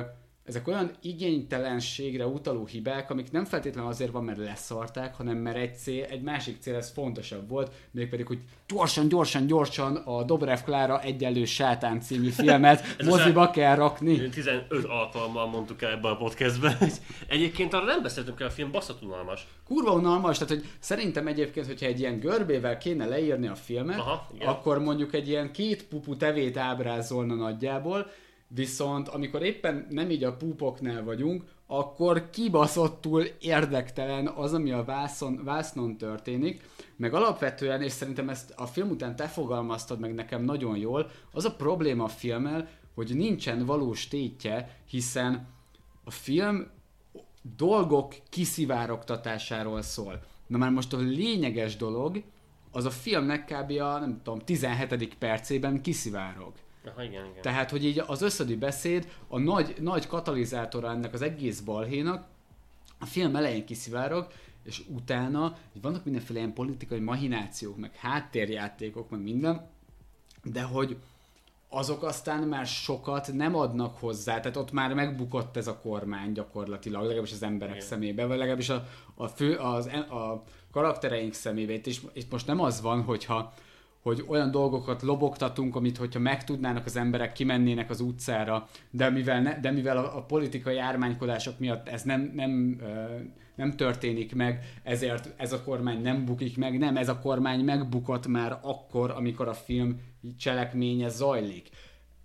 ezek 0.49 0.67
olyan 0.67 0.91
igénytelenségre 1.01 2.27
utaló 2.27 2.65
hibák, 2.65 3.09
amik 3.09 3.31
nem 3.31 3.45
feltétlenül 3.45 3.89
azért 3.89 4.11
van, 4.11 4.23
mert 4.23 4.37
leszarták, 4.37 5.15
hanem 5.15 5.37
mert 5.37 5.57
egy, 5.57 5.75
cél, 5.75 6.03
egy 6.03 6.21
másik 6.21 6.57
cél 6.59 6.75
ez 6.75 6.91
fontosabb 6.91 7.49
volt, 7.49 7.71
mégpedig, 7.91 8.27
hogy 8.27 8.39
gyorsan, 8.67 9.07
gyorsan, 9.07 9.45
gyorsan 9.45 9.95
a 9.95 10.23
Dobrev 10.23 10.59
Klára 10.59 11.01
egyenlő 11.01 11.45
sátán 11.45 12.01
című 12.01 12.29
filmet 12.29 12.83
Ez 12.97 13.07
a 13.07 13.09
moziba 13.09 13.49
kell 13.49 13.75
rakni. 13.75 14.29
15 14.29 14.85
alkalommal 14.85 15.47
mondtuk 15.47 15.81
el 15.81 15.91
ebben 15.91 16.11
a 16.11 16.17
podcastben. 16.17 16.77
Egyébként 17.27 17.73
arra 17.73 17.85
nem 17.85 18.01
beszéltünk 18.01 18.39
el, 18.39 18.47
a 18.47 18.51
film 18.51 18.71
basszott 18.71 19.01
unalmas. 19.01 19.47
Kurva 19.65 19.91
unalmas, 19.91 20.37
tehát 20.37 20.53
hogy 20.53 20.65
szerintem 20.79 21.27
egyébként, 21.27 21.65
hogyha 21.65 21.85
egy 21.85 21.99
ilyen 21.99 22.19
görbével 22.19 22.77
kéne 22.77 23.05
leírni 23.05 23.47
a 23.47 23.55
filmet, 23.55 23.99
Aha, 23.99 24.29
igen. 24.33 24.47
akkor 24.47 24.79
mondjuk 24.79 25.13
egy 25.13 25.27
ilyen 25.27 25.51
két 25.51 25.83
pupu 25.83 26.17
tevét 26.17 26.57
ábrázolna 26.57 27.35
nagyjából, 27.35 28.11
viszont 28.55 29.07
amikor 29.07 29.43
éppen 29.43 29.87
nem 29.89 30.09
így 30.09 30.23
a 30.23 30.35
púpoknál 30.35 31.03
vagyunk, 31.03 31.43
akkor 31.67 32.29
kibaszottul 32.29 33.23
érdektelen 33.39 34.27
az, 34.27 34.53
ami 34.53 34.71
a 34.71 34.83
vászon, 34.83 35.41
vásznon 35.43 35.97
történik, 35.97 36.63
meg 36.95 37.13
alapvetően, 37.13 37.81
és 37.81 37.91
szerintem 37.91 38.29
ezt 38.29 38.53
a 38.55 38.65
film 38.65 38.89
után 38.89 39.15
te 39.15 39.27
fogalmaztad 39.27 39.99
meg 39.99 40.13
nekem 40.13 40.43
nagyon 40.43 40.77
jól, 40.77 41.09
az 41.31 41.45
a 41.45 41.55
probléma 41.55 42.03
a 42.03 42.07
filmmel, 42.07 42.69
hogy 42.95 43.15
nincsen 43.15 43.65
valós 43.65 44.07
tétje, 44.07 44.77
hiszen 44.85 45.47
a 46.03 46.11
film 46.11 46.67
dolgok 47.57 48.15
kiszivárogtatásáról 48.29 49.81
szól. 49.81 50.23
Na 50.47 50.57
már 50.57 50.71
most 50.71 50.93
a 50.93 50.97
lényeges 50.97 51.75
dolog, 51.75 52.23
az 52.71 52.85
a 52.85 52.89
filmnek 52.89 53.45
kb. 53.45 53.71
a, 53.71 53.99
nem 53.99 54.21
tudom, 54.23 54.39
17. 54.39 55.15
percében 55.15 55.81
kiszivárog. 55.81 56.53
Aha, 56.85 57.03
igen, 57.03 57.25
igen. 57.25 57.41
Tehát, 57.41 57.69
hogy 57.69 57.85
így 57.85 58.03
az 58.07 58.21
összödi 58.21 58.55
beszéd 58.55 59.11
a 59.27 59.39
nagy, 59.39 59.75
nagy 59.79 60.07
katalizátora 60.07 60.89
ennek 60.89 61.13
az 61.13 61.21
egész 61.21 61.59
balhénak, 61.59 62.27
a 62.99 63.05
film 63.05 63.35
elején 63.35 63.65
kiszivárog, 63.65 64.27
és 64.63 64.81
utána 64.87 65.57
hogy 65.71 65.81
vannak 65.81 66.03
mindenféle 66.03 66.39
ilyen 66.39 66.53
politikai 66.53 66.99
mahinációk, 66.99 67.77
meg 67.77 67.95
háttérjátékok, 67.95 69.09
meg 69.09 69.21
minden, 69.21 69.67
de 70.43 70.61
hogy 70.61 70.97
azok 71.69 72.03
aztán 72.03 72.43
már 72.43 72.65
sokat 72.65 73.33
nem 73.33 73.55
adnak 73.55 73.97
hozzá, 73.97 74.39
tehát 74.39 74.57
ott 74.57 74.71
már 74.71 74.93
megbukott 74.93 75.57
ez 75.57 75.67
a 75.67 75.79
kormány 75.79 76.31
gyakorlatilag, 76.31 77.01
legalábbis 77.01 77.31
az 77.31 77.43
emberek 77.43 77.75
Igen. 77.75 77.87
szemében, 77.87 78.27
vagy 78.27 78.37
legalábbis 78.37 78.69
a, 78.69 78.87
a, 79.15 79.27
fő, 79.27 79.55
az, 79.55 79.85
a 80.09 80.43
karaktereink 80.71 81.33
szemében. 81.33 81.75
Itt, 81.75 81.85
is, 81.85 82.01
itt 82.13 82.31
most 82.31 82.47
nem 82.47 82.59
az 82.59 82.81
van, 82.81 83.03
hogyha 83.03 83.53
hogy 84.01 84.23
olyan 84.27 84.51
dolgokat 84.51 85.01
lobogtatunk, 85.01 85.75
amit 85.75 85.97
hogyha 85.97 86.19
megtudnának 86.19 86.85
az 86.85 86.95
emberek, 86.95 87.33
kimennének 87.33 87.89
az 87.89 87.99
utcára, 87.99 88.67
de 88.91 89.09
mivel, 89.09 89.41
ne, 89.41 89.59
de 89.59 89.71
mivel 89.71 89.97
a, 89.97 90.17
a 90.17 90.23
politikai 90.23 90.77
ármánykodások 90.77 91.59
miatt 91.59 91.87
ez 91.87 92.03
nem, 92.03 92.31
nem, 92.35 92.81
nem 93.55 93.75
történik 93.75 94.35
meg, 94.35 94.79
ezért 94.83 95.33
ez 95.37 95.53
a 95.53 95.63
kormány 95.63 96.01
nem 96.01 96.25
bukik 96.25 96.57
meg, 96.57 96.77
nem, 96.77 96.97
ez 96.97 97.09
a 97.09 97.19
kormány 97.19 97.63
megbukott 97.63 98.27
már 98.27 98.59
akkor, 98.61 99.11
amikor 99.11 99.47
a 99.47 99.53
film 99.53 99.99
cselekménye 100.37 101.09
zajlik. 101.09 101.69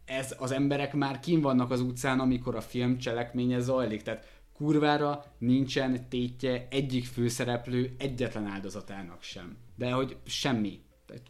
Ez 0.04 0.36
az 0.38 0.50
emberek 0.50 0.94
már 0.94 1.20
kim 1.20 1.40
vannak 1.40 1.70
az 1.70 1.80
utcán, 1.80 2.20
amikor 2.20 2.56
a 2.56 2.60
film 2.60 2.98
cselekménye 2.98 3.58
zajlik, 3.58 4.02
tehát 4.02 4.26
kurvára 4.52 5.24
nincsen 5.38 6.08
tétje 6.08 6.66
egyik 6.70 7.04
főszereplő 7.04 7.94
egyetlen 7.98 8.46
áldozatának 8.46 9.22
sem. 9.22 9.56
De 9.76 9.90
hogy 9.90 10.16
semmi. 10.24 10.80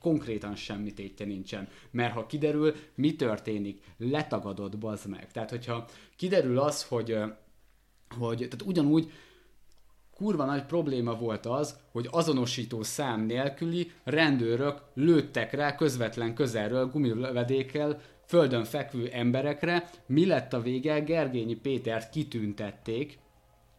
Konkrétan 0.01 0.57
semmi 0.57 0.93
tétje 0.93 1.27
nincsen. 1.27 1.69
Mert 1.91 2.13
ha 2.13 2.27
kiderül, 2.27 2.75
mi 2.95 3.17
történik, 3.17 3.83
letagadod, 3.97 4.79
bazd 4.79 5.09
meg. 5.09 5.33
Tehát, 5.33 5.51
hogyha 5.51 5.89
kiderül 6.17 6.59
az, 6.59 6.85
hogy, 6.85 7.19
hogy 8.19 8.37
tehát 8.37 8.63
ugyanúgy 8.65 9.13
kurva 10.15 10.45
nagy 10.45 10.65
probléma 10.65 11.15
volt 11.15 11.47
az, 11.47 11.77
hogy 11.93 12.09
azonosító 12.11 12.83
szám 12.83 13.21
nélküli 13.21 13.91
rendőrök 14.05 14.83
lőttek 14.95 15.53
rá 15.53 15.75
közvetlen 15.75 16.35
közelről 16.35 16.87
gumilövedékkel 16.87 18.01
földön 18.27 18.65
fekvő 18.65 19.09
emberekre. 19.09 19.91
Mi 20.07 20.27
lett 20.27 20.53
a 20.53 20.61
vége? 20.61 21.01
Gergényi 21.01 21.55
Pétert 21.55 22.11
kitüntették, 22.11 23.19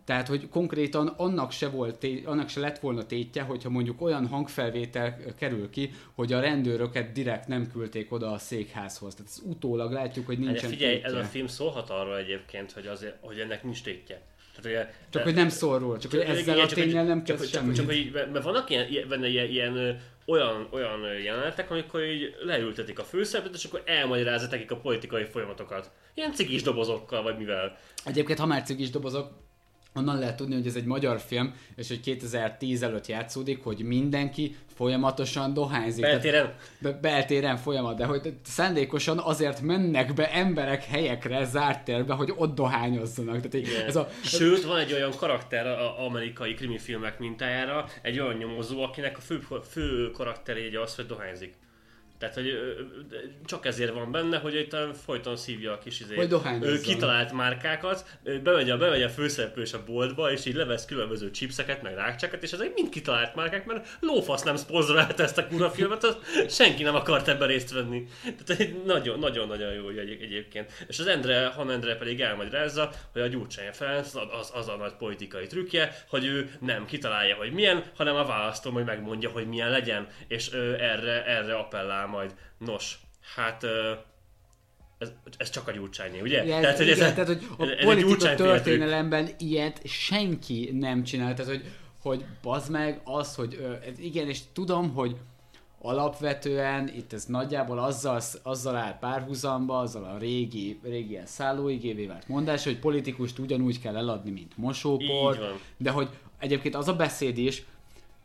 tehát, 0.06 0.27
hogy 0.27 0.49
konkrétan 0.49 1.07
annak 1.07 1.52
se, 1.52 1.69
volt, 1.69 1.95
té- 1.98 2.26
annak 2.26 2.49
se 2.49 2.60
lett 2.60 2.80
volna 2.80 3.06
tétje, 3.06 3.41
hogyha 3.41 3.69
mondjuk 3.69 4.02
olyan 4.02 4.27
hangfelvétel 4.27 5.18
kerül 5.38 5.69
ki, 5.69 5.91
hogy 6.14 6.34
a 6.34 6.40
rendőröket 6.40 7.11
direkt 7.11 7.48
nem 7.48 7.72
küldték 7.72 8.11
oda 8.11 8.32
a 8.32 8.38
székházhoz. 8.38 9.15
Tehát 9.15 9.32
ez 9.32 9.40
utólag 9.44 9.91
látjuk, 9.91 10.26
hogy 10.26 10.36
Hát 10.36 10.44
de 10.45 10.52
nincsen 10.52 10.69
figyelj, 10.69 10.94
tétje. 10.94 11.07
ez 11.07 11.14
a 11.14 11.23
film 11.23 11.48
szólhat 11.48 11.90
arról 11.90 12.18
egyébként, 12.18 12.72
hogy, 12.72 12.88
azért, 12.88 13.15
hogy 13.22 13.40
ennek 13.40 13.64
nincs 13.64 13.84
tétje. 13.84 14.22
Tehát, 14.56 14.65
ugye, 14.88 14.94
Csak 15.10 15.23
hogy 15.23 15.34
nem 15.34 15.49
szól 15.49 15.80
róla, 15.80 15.99
csak 15.99 16.11
hogy 16.11 16.19
ezzel 16.19 16.60
a 16.60 16.68
csak, 16.68 16.77
hogy- 16.77 16.84
tényel 16.88 17.06
nem 17.06 17.23
csak, 17.23 17.45
csak, 17.45 17.73
csak, 17.73 17.86
hogy 17.86 18.11
benne 18.11 18.40
vannak 18.41 18.69
ilyen, 18.69 19.07
benne 19.10 19.27
ilyen, 19.27 19.49
ilyen 19.49 19.99
olyan, 20.26 20.68
olyan 20.72 20.99
jelenetek, 21.23 21.72
amikor 21.72 22.03
így 22.03 22.36
leültetik 22.45 22.99
a 22.99 23.03
főszereplőt, 23.03 23.56
és 23.56 23.64
akkor 23.64 23.82
elmagyarázza 23.86 24.48
nekik 24.52 24.72
a 24.72 24.76
politikai 24.77 25.23
folyamatokat. 25.23 25.91
Ilyen 26.14 26.34
cigis 26.34 26.61
dobozokkal, 26.61 27.23
vagy 27.23 27.38
mivel. 27.38 27.77
Egyébként, 28.06 28.40
ha 28.40 28.45
már 28.45 28.64
cigis 28.64 28.90
dobozok, 28.90 29.32
onnan 29.95 30.19
lehet 30.19 30.35
tudni, 30.35 30.53
hogy 30.55 30.67
ez 30.67 30.76
egy 30.76 30.85
magyar 30.85 31.19
film, 31.19 31.53
és 31.76 31.88
hogy 31.88 31.99
2010 31.99 32.84
előtt 32.84 33.07
játszódik, 33.07 33.63
hogy 33.63 33.84
mindenki 33.84 34.55
folyamatosan 34.76 35.53
dohányzik. 35.53 36.01
Beltéren? 36.03 36.53
Be, 36.80 36.91
beltéren 36.91 37.57
folyamat, 37.57 37.97
de 37.97 38.05
hogy 38.05 38.34
szándékosan 38.45 39.19
azért 39.19 39.61
mennek 39.61 40.13
be 40.13 40.31
emberek 40.31 40.84
helyekre, 40.84 41.45
zárt 41.45 41.84
térbe, 41.84 42.13
hogy 42.13 42.34
ott 42.35 42.55
dohányozzanak. 42.55 43.35
Tehát 43.35 43.53
így, 43.55 43.84
ez 43.88 43.95
a, 43.95 44.09
Sőt, 44.23 44.63
van 44.63 44.80
egy 44.80 44.93
olyan 44.93 45.11
karakter 45.17 45.67
a 45.67 46.05
amerikai 46.05 46.53
krimi 46.53 46.77
filmek 46.77 47.19
mintájára, 47.19 47.85
egy 48.01 48.19
olyan 48.19 48.38
nyomozó, 48.38 48.84
akinek 48.84 49.17
a 49.17 49.22
fő, 49.22 49.39
fő 49.69 50.11
karakterje 50.11 50.81
az, 50.81 50.95
hogy 50.95 51.05
dohányzik. 51.05 51.53
Tehát, 52.30 52.49
hogy 52.49 52.76
csak 53.45 53.65
ezért 53.65 53.93
van 53.93 54.11
benne, 54.11 54.38
hogy 54.38 54.56
itt 54.56 54.76
folyton 55.06 55.35
szívja 55.35 55.72
a 55.72 55.77
kis 55.77 55.99
izé, 55.99 56.15
Hogy 56.15 56.34
ö, 56.61 56.80
kitalált 56.80 57.31
márkákat, 57.31 58.06
bemegy 58.43 58.69
a, 58.69 58.77
bemegy 58.77 59.02
a 59.02 59.10
főszereplő 59.10 59.61
és 59.61 59.73
a 59.73 59.84
boltba, 59.85 60.31
és 60.31 60.45
így 60.45 60.56
levesz 60.56 60.85
különböző 60.85 61.31
chipseket, 61.31 61.81
meg 61.81 61.93
rákcsákat, 61.93 62.43
és 62.43 62.52
ezek 62.52 62.73
mind 62.73 62.89
kitalált 62.89 63.35
márkák, 63.35 63.65
mert 63.65 63.97
lófasz 63.99 64.43
nem 64.43 64.56
szponzorálta 64.56 65.23
ezt 65.23 65.38
a 65.38 65.47
kurva 65.47 65.69
filmet, 65.69 66.03
az 66.03 66.18
senki 66.49 66.84
nem 66.84 66.95
akart 66.95 67.27
ebben 67.27 67.47
részt 67.47 67.72
venni. 67.72 68.07
Tehát 68.23 68.61
egy 68.61 68.84
nagyon, 68.85 69.19
nagyon-nagyon 69.19 69.73
jó 69.73 69.89
egy, 69.89 70.18
egyébként. 70.22 70.72
És 70.88 70.99
az 70.99 71.07
Endre, 71.07 71.45
Han 71.45 71.72
Endre 71.72 71.95
pedig 71.95 72.22
elmagyarázza, 72.22 72.91
hogy 73.11 73.22
a 73.22 73.27
Gyurcsány 73.27 73.72
Ferenc 73.72 74.15
az, 74.15 74.27
az, 74.39 74.52
az 74.53 74.68
a 74.68 74.76
nagy 74.76 74.93
politikai 74.93 75.47
trükkje, 75.47 76.03
hogy 76.10 76.26
ő 76.26 76.52
nem 76.60 76.85
kitalálja, 76.85 77.35
hogy 77.35 77.52
milyen, 77.52 77.84
hanem 77.95 78.15
a 78.15 78.26
választó 78.26 78.72
majd 78.72 78.85
megmondja, 78.85 79.30
hogy 79.30 79.47
milyen 79.47 79.69
legyen, 79.69 80.07
és 80.27 80.53
ö, 80.53 80.73
erre, 80.73 81.26
erre 81.26 81.56
appellál 81.56 82.07
majd. 82.15 82.35
Nos, 82.57 82.99
hát 83.35 83.65
ez, 84.97 85.11
ez 85.37 85.49
csak 85.49 85.67
a 85.67 85.71
Gyurcsányi, 85.71 86.21
ugye? 86.21 86.41
Ez, 86.41 86.61
tehát, 86.61 86.77
hogy 86.77 86.87
igen, 86.87 87.07
ez, 87.07 87.13
tehát, 87.13 87.27
hogy 87.27 87.47
a 87.57 87.63
ez 87.63 87.83
politika 87.83 88.09
Gyurcsányféle 88.09 88.59
trükk. 88.59 88.63
történelemben 88.63 89.29
ilyet 89.37 89.81
senki 89.87 90.69
nem 90.73 91.03
csinál. 91.03 91.33
Tehát, 91.33 91.51
hogy, 91.51 91.63
hogy 92.01 92.25
bazd 92.41 92.71
meg 92.71 93.01
az, 93.03 93.35
hogy 93.35 93.79
ez 93.85 93.99
igen, 93.99 94.27
és 94.27 94.39
tudom, 94.53 94.93
hogy 94.93 95.17
alapvetően 95.81 96.87
itt 96.87 97.13
ez 97.13 97.25
nagyjából 97.25 97.79
azzal, 97.79 98.21
azzal 98.43 98.75
áll 98.75 98.97
párhuzamba, 98.99 99.79
azzal 99.79 100.03
a 100.03 100.17
régi, 100.17 100.79
régi 100.83 101.09
ilyen 101.09 101.25
szállóigévé 101.25 102.05
vált 102.05 102.27
mondás, 102.27 102.63
hogy 102.63 102.79
politikust 102.79 103.39
ugyanúgy 103.39 103.79
kell 103.79 103.97
eladni, 103.97 104.31
mint 104.31 104.57
mosópor, 104.57 105.57
de 105.77 105.89
hogy 105.89 106.09
egyébként 106.39 106.75
az 106.75 106.87
a 106.87 106.95
beszéd 106.95 107.37
is, 107.37 107.65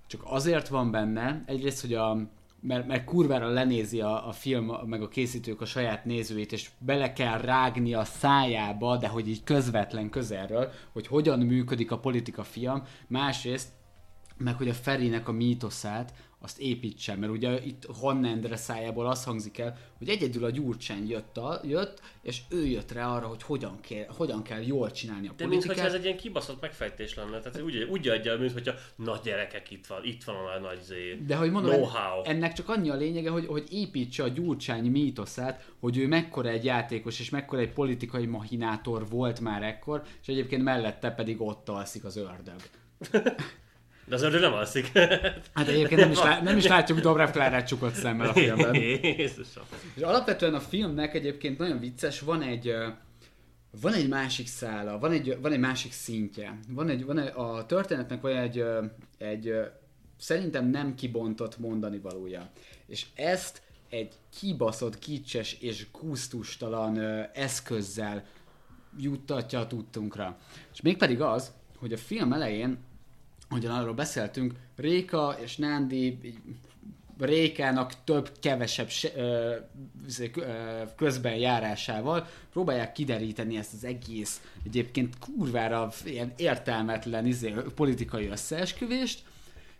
csak 0.06 0.20
azért 0.24 0.68
van 0.68 0.90
benne, 0.90 1.42
egyrészt, 1.46 1.80
hogy 1.80 1.94
a, 1.94 2.18
mert, 2.60 2.86
mert 2.86 3.04
kurvára 3.04 3.48
lenézi 3.48 4.00
a, 4.00 4.28
a 4.28 4.32
film, 4.32 4.72
meg 4.86 5.02
a 5.02 5.08
készítők 5.08 5.60
a 5.60 5.64
saját 5.64 6.04
nézőit, 6.04 6.52
és 6.52 6.70
bele 6.78 7.12
kell 7.12 7.38
rágni 7.38 7.94
a 7.94 8.04
szájába, 8.04 8.96
de 8.96 9.08
hogy 9.08 9.28
így 9.28 9.44
közvetlen 9.44 10.10
közelről, 10.10 10.70
hogy 10.92 11.06
hogyan 11.06 11.38
működik 11.38 11.90
a 11.90 11.98
politika 11.98 12.42
film. 12.42 12.82
Másrészt, 13.06 13.68
meg 14.36 14.56
hogy 14.56 14.68
a 14.68 14.74
Ferinek 14.74 15.28
a 15.28 15.32
mítoszát, 15.32 16.12
azt 16.42 16.58
építsen, 16.58 17.18
mert 17.18 17.32
ugye 17.32 17.62
itt 17.64 17.86
Honnendre 18.00 18.56
szájából 18.56 19.06
az 19.06 19.24
hangzik 19.24 19.58
el, 19.58 19.78
hogy 19.98 20.08
egyedül 20.08 20.44
a 20.44 20.50
Gyurcsány 20.50 21.08
jött, 21.08 21.36
a, 21.36 21.60
jött 21.64 22.00
és 22.22 22.40
ő 22.48 22.66
jött 22.66 22.92
rá 22.92 23.14
arra, 23.14 23.26
hogy 23.26 23.42
hogyan 23.42 23.80
kell, 23.80 24.06
hogyan 24.16 24.42
kell 24.42 24.62
jól 24.62 24.90
csinálni 24.90 25.28
a 25.28 25.32
De 25.36 25.44
politikát. 25.44 25.68
mintha 25.76 25.86
ez 25.86 25.94
egy 25.94 26.04
ilyen 26.04 26.16
kibaszott 26.16 26.60
megfejtés 26.60 27.14
lenne. 27.14 27.38
Tehát 27.40 27.62
úgy, 27.62 27.82
úgy 27.82 28.08
adja, 28.08 28.38
mint 28.38 28.52
hogyha 28.52 28.74
nagy 28.96 29.20
gyerekek 29.24 29.70
itt 29.70 29.86
van, 29.86 30.04
itt 30.04 30.24
van 30.24 30.34
a 30.34 30.58
nagy, 30.58 30.82
zé. 30.82 31.14
De 31.26 31.36
hogy 31.36 31.50
mondom, 31.50 31.72
know-how. 31.72 32.22
en- 32.24 32.34
ennek 32.34 32.52
csak 32.52 32.68
annyi 32.68 32.90
a 32.90 32.94
lényege, 32.94 33.30
hogy, 33.30 33.46
hogy 33.46 33.66
építse 33.70 34.22
a 34.22 34.28
Gyurcsány 34.28 34.90
mítoszát, 34.90 35.70
hogy 35.80 35.96
ő 35.98 36.06
mekkora 36.06 36.48
egy 36.48 36.64
játékos, 36.64 37.20
és 37.20 37.30
mekkora 37.30 37.60
egy 37.60 37.72
politikai 37.72 38.26
mahinátor 38.26 39.08
volt 39.08 39.40
már 39.40 39.62
ekkor, 39.62 40.02
és 40.22 40.28
egyébként 40.28 40.62
mellette 40.62 41.10
pedig 41.10 41.40
ott 41.40 41.68
alszik 41.68 42.04
az 42.04 42.16
ördög. 42.16 42.60
De 44.10 44.16
az 44.16 44.22
ördög 44.22 44.40
nem 44.40 44.52
alszik. 44.52 44.90
Hát 45.54 45.68
egyébként 45.68 46.00
nem 46.00 46.10
is, 46.10 46.18
lá- 46.18 46.42
nem 46.42 46.56
is 46.56 46.66
látjuk 46.66 47.00
Dobrev 47.00 47.30
Klárát 47.30 47.66
csukott 47.66 47.94
szemmel 47.94 48.28
a 48.28 48.32
filmben. 48.32 48.74
Jézusom. 48.74 49.64
És 49.94 50.02
alapvetően 50.02 50.54
a 50.54 50.60
filmnek 50.60 51.14
egyébként 51.14 51.58
nagyon 51.58 51.78
vicces, 51.78 52.20
van 52.20 52.42
egy 52.42 52.74
van 53.80 53.92
egy 53.92 54.08
másik 54.08 54.46
szála, 54.46 54.98
van 54.98 55.12
egy, 55.12 55.38
van 55.40 55.52
egy 55.52 55.58
másik 55.58 55.92
szintje. 55.92 56.58
Van 56.68 56.88
egy, 56.88 57.04
van 57.04 57.18
egy, 57.18 57.32
a 57.34 57.66
történetnek 57.66 58.20
van 58.20 58.36
egy, 58.36 58.64
egy 59.18 59.54
szerintem 60.18 60.66
nem 60.66 60.94
kibontott 60.94 61.58
mondani 61.58 61.98
valója. 61.98 62.50
És 62.86 63.06
ezt 63.14 63.62
egy 63.88 64.12
kibaszott, 64.38 64.98
kicses 64.98 65.56
és 65.60 65.86
gusztustalan 66.00 66.96
ö, 66.96 67.22
eszközzel 67.34 68.24
juttatja 68.98 69.60
a 69.60 69.66
tudtunkra. 69.66 70.38
És 70.72 70.80
mégpedig 70.80 71.20
az, 71.20 71.52
hogy 71.78 71.92
a 71.92 71.96
film 71.96 72.32
elején, 72.32 72.78
hogyan 73.50 73.74
arról 73.74 73.94
beszéltünk, 73.94 74.52
Réka 74.76 75.36
és 75.42 75.56
Nándi 75.56 76.18
így 76.22 76.38
Rékának 77.18 78.04
több, 78.04 78.30
kevesebb 78.40 78.88
se- 78.88 79.12
ö, 79.16 79.56
ö, 80.34 80.42
közben 80.96 81.34
járásával 81.34 82.26
próbálják 82.52 82.92
kideríteni 82.92 83.56
ezt 83.56 83.72
az 83.72 83.84
egész 83.84 84.40
egyébként 84.64 85.18
kurvára 85.18 85.90
ilyen 86.04 86.32
értelmetlen 86.36 87.26
izé, 87.26 87.54
politikai 87.74 88.26
összeesküvést, 88.26 89.22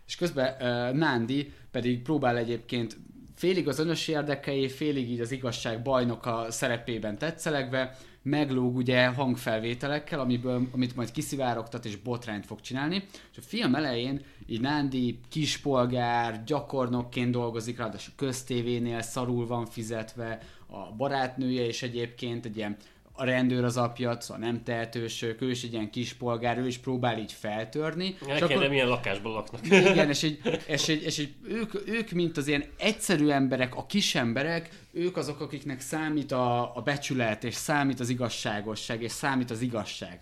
és 0.07 0.15
közben 0.15 0.53
uh, 0.53 0.97
Nándi 0.97 1.53
pedig 1.71 2.01
próbál 2.01 2.37
egyébként 2.37 2.97
félig 3.35 3.67
az 3.67 3.79
önös 3.79 4.07
érdekei, 4.07 4.69
félig 4.69 5.09
így 5.09 5.19
az 5.19 5.31
igazság 5.31 5.81
bajnoka 5.81 6.45
szerepében 6.49 7.17
tetszelegve 7.17 7.97
meglóg 8.21 8.75
ugye 8.75 9.07
hangfelvételekkel, 9.07 10.19
amiből, 10.19 10.67
amit 10.71 10.95
majd 10.95 11.11
kiszivárogtat 11.11 11.85
és 11.85 11.95
botrányt 11.95 12.45
fog 12.45 12.61
csinálni. 12.61 13.03
És 13.31 13.37
a 13.37 13.41
film 13.41 13.75
elején 13.75 14.21
így 14.45 14.61
Nándi 14.61 15.19
kispolgár, 15.29 16.43
gyakornokként 16.43 17.31
dolgozik, 17.31 17.77
ráadásul 17.77 18.13
köztévénél 18.17 19.01
szarul 19.01 19.47
van 19.47 19.65
fizetve, 19.65 20.39
a 20.67 20.95
barátnője 20.97 21.65
és 21.65 21.83
egyébként 21.83 22.45
egy 22.45 22.57
ilyen 22.57 22.77
a 23.13 23.23
rendőr 23.23 23.63
az 23.63 23.77
apja, 23.77 24.21
szóval 24.21 24.43
nem 24.43 24.63
tehetősök, 24.63 25.41
ő 25.41 25.49
is 25.49 25.63
egy 25.63 25.73
ilyen 25.73 25.89
kispolgár, 25.89 26.57
ő 26.57 26.67
is 26.67 26.77
próbál 26.77 27.19
így 27.19 27.31
feltörni. 27.31 28.15
Ja, 28.21 28.33
Nekem 28.33 28.57
akkor... 28.57 28.69
milyen 28.69 28.87
lakásban 28.87 29.31
laknak. 29.31 29.65
Igen, 29.65 30.09
és, 30.09 30.23
egy, 30.23 30.39
és, 30.67 30.87
egy, 30.87 31.03
és 31.03 31.17
egy, 31.19 31.33
ők, 31.43 31.87
ők, 31.87 32.11
mint 32.11 32.37
az 32.37 32.47
ilyen 32.47 32.63
egyszerű 32.77 33.27
emberek, 33.27 33.75
a 33.75 33.85
kis 33.85 34.15
emberek, 34.15 34.69
ők 34.91 35.17
azok, 35.17 35.39
akiknek 35.39 35.79
számít 35.79 36.31
a, 36.31 36.75
a 36.75 36.81
becsület, 36.81 37.43
és 37.43 37.53
számít 37.53 37.99
az 37.99 38.09
igazságosság, 38.09 39.01
és 39.01 39.11
számít 39.11 39.51
az 39.51 39.61
igazság. 39.61 40.19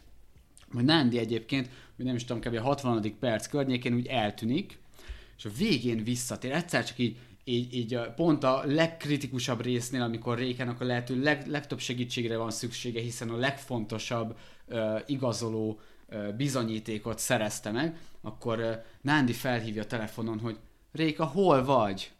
Majd 0.72 0.86
Nándi 0.86 1.18
egyébként, 1.18 1.70
hogy 1.96 2.06
nem 2.06 2.16
is 2.16 2.26
tudom, 2.26 2.42
kb. 2.42 2.56
a 2.56 2.62
60. 2.62 3.18
perc 3.20 3.48
környékén 3.48 3.94
úgy 3.94 4.08
eltűnik, 4.08 4.80
és 5.38 5.46
a 5.46 5.50
végén 5.58 6.04
visszatér. 6.04 6.52
Egyszer 6.52 6.86
csak 6.86 6.98
így 6.98 7.18
így, 7.50 7.74
így 7.74 8.00
pont 8.16 8.44
a 8.44 8.62
legkritikusabb 8.66 9.62
résznél, 9.62 10.02
amikor 10.02 10.38
Rékának 10.38 10.82
a 10.82 10.86
lehető 10.86 11.22
leg, 11.22 11.48
legtöbb 11.48 11.80
segítségre 11.80 12.38
van 12.38 12.52
szüksége, 12.52 13.02
hiszen 13.02 13.30
a 13.30 13.38
legfontosabb 13.38 14.38
uh, 14.68 15.02
igazoló 15.06 15.80
uh, 16.10 16.34
bizonyítékot 16.34 17.20
szerezte 17.20 17.72
meg, 17.72 17.98
akkor 18.22 18.60
uh, 18.60 18.74
Nándi 19.02 19.34
felhívja 19.34 19.82
a 19.82 19.86
telefonon, 19.86 20.40
hogy 20.40 20.58
Réka, 20.92 21.26
hol 21.26 21.64
vagy? 21.64 22.12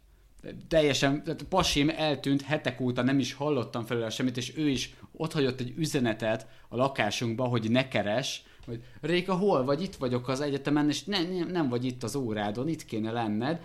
Teljesen, 0.68 1.24
tehát 1.24 1.42
Pasim 1.42 1.88
eltűnt 1.88 2.42
hetek 2.42 2.80
óta, 2.80 3.02
nem 3.02 3.18
is 3.18 3.32
hallottam 3.32 3.84
felőle 3.84 4.10
semmit, 4.10 4.36
és 4.36 4.56
ő 4.56 4.68
is 4.68 4.94
ott 5.12 5.32
hagyott 5.32 5.60
egy 5.60 5.74
üzenetet 5.76 6.46
a 6.68 6.76
lakásunkba, 6.76 7.44
hogy 7.44 7.70
ne 7.70 7.88
keres, 7.88 8.42
hogy 8.66 8.82
Réka, 9.00 9.34
hol 9.34 9.64
vagy? 9.64 9.82
Itt 9.82 9.96
vagyok 9.96 10.28
az 10.28 10.40
egyetemen, 10.40 10.88
és 10.88 11.04
nem, 11.04 11.32
nem, 11.32 11.48
nem 11.48 11.68
vagy 11.68 11.84
itt 11.84 12.02
az 12.02 12.14
órádon, 12.14 12.68
itt 12.68 12.84
kéne 12.84 13.10
lenned 13.10 13.60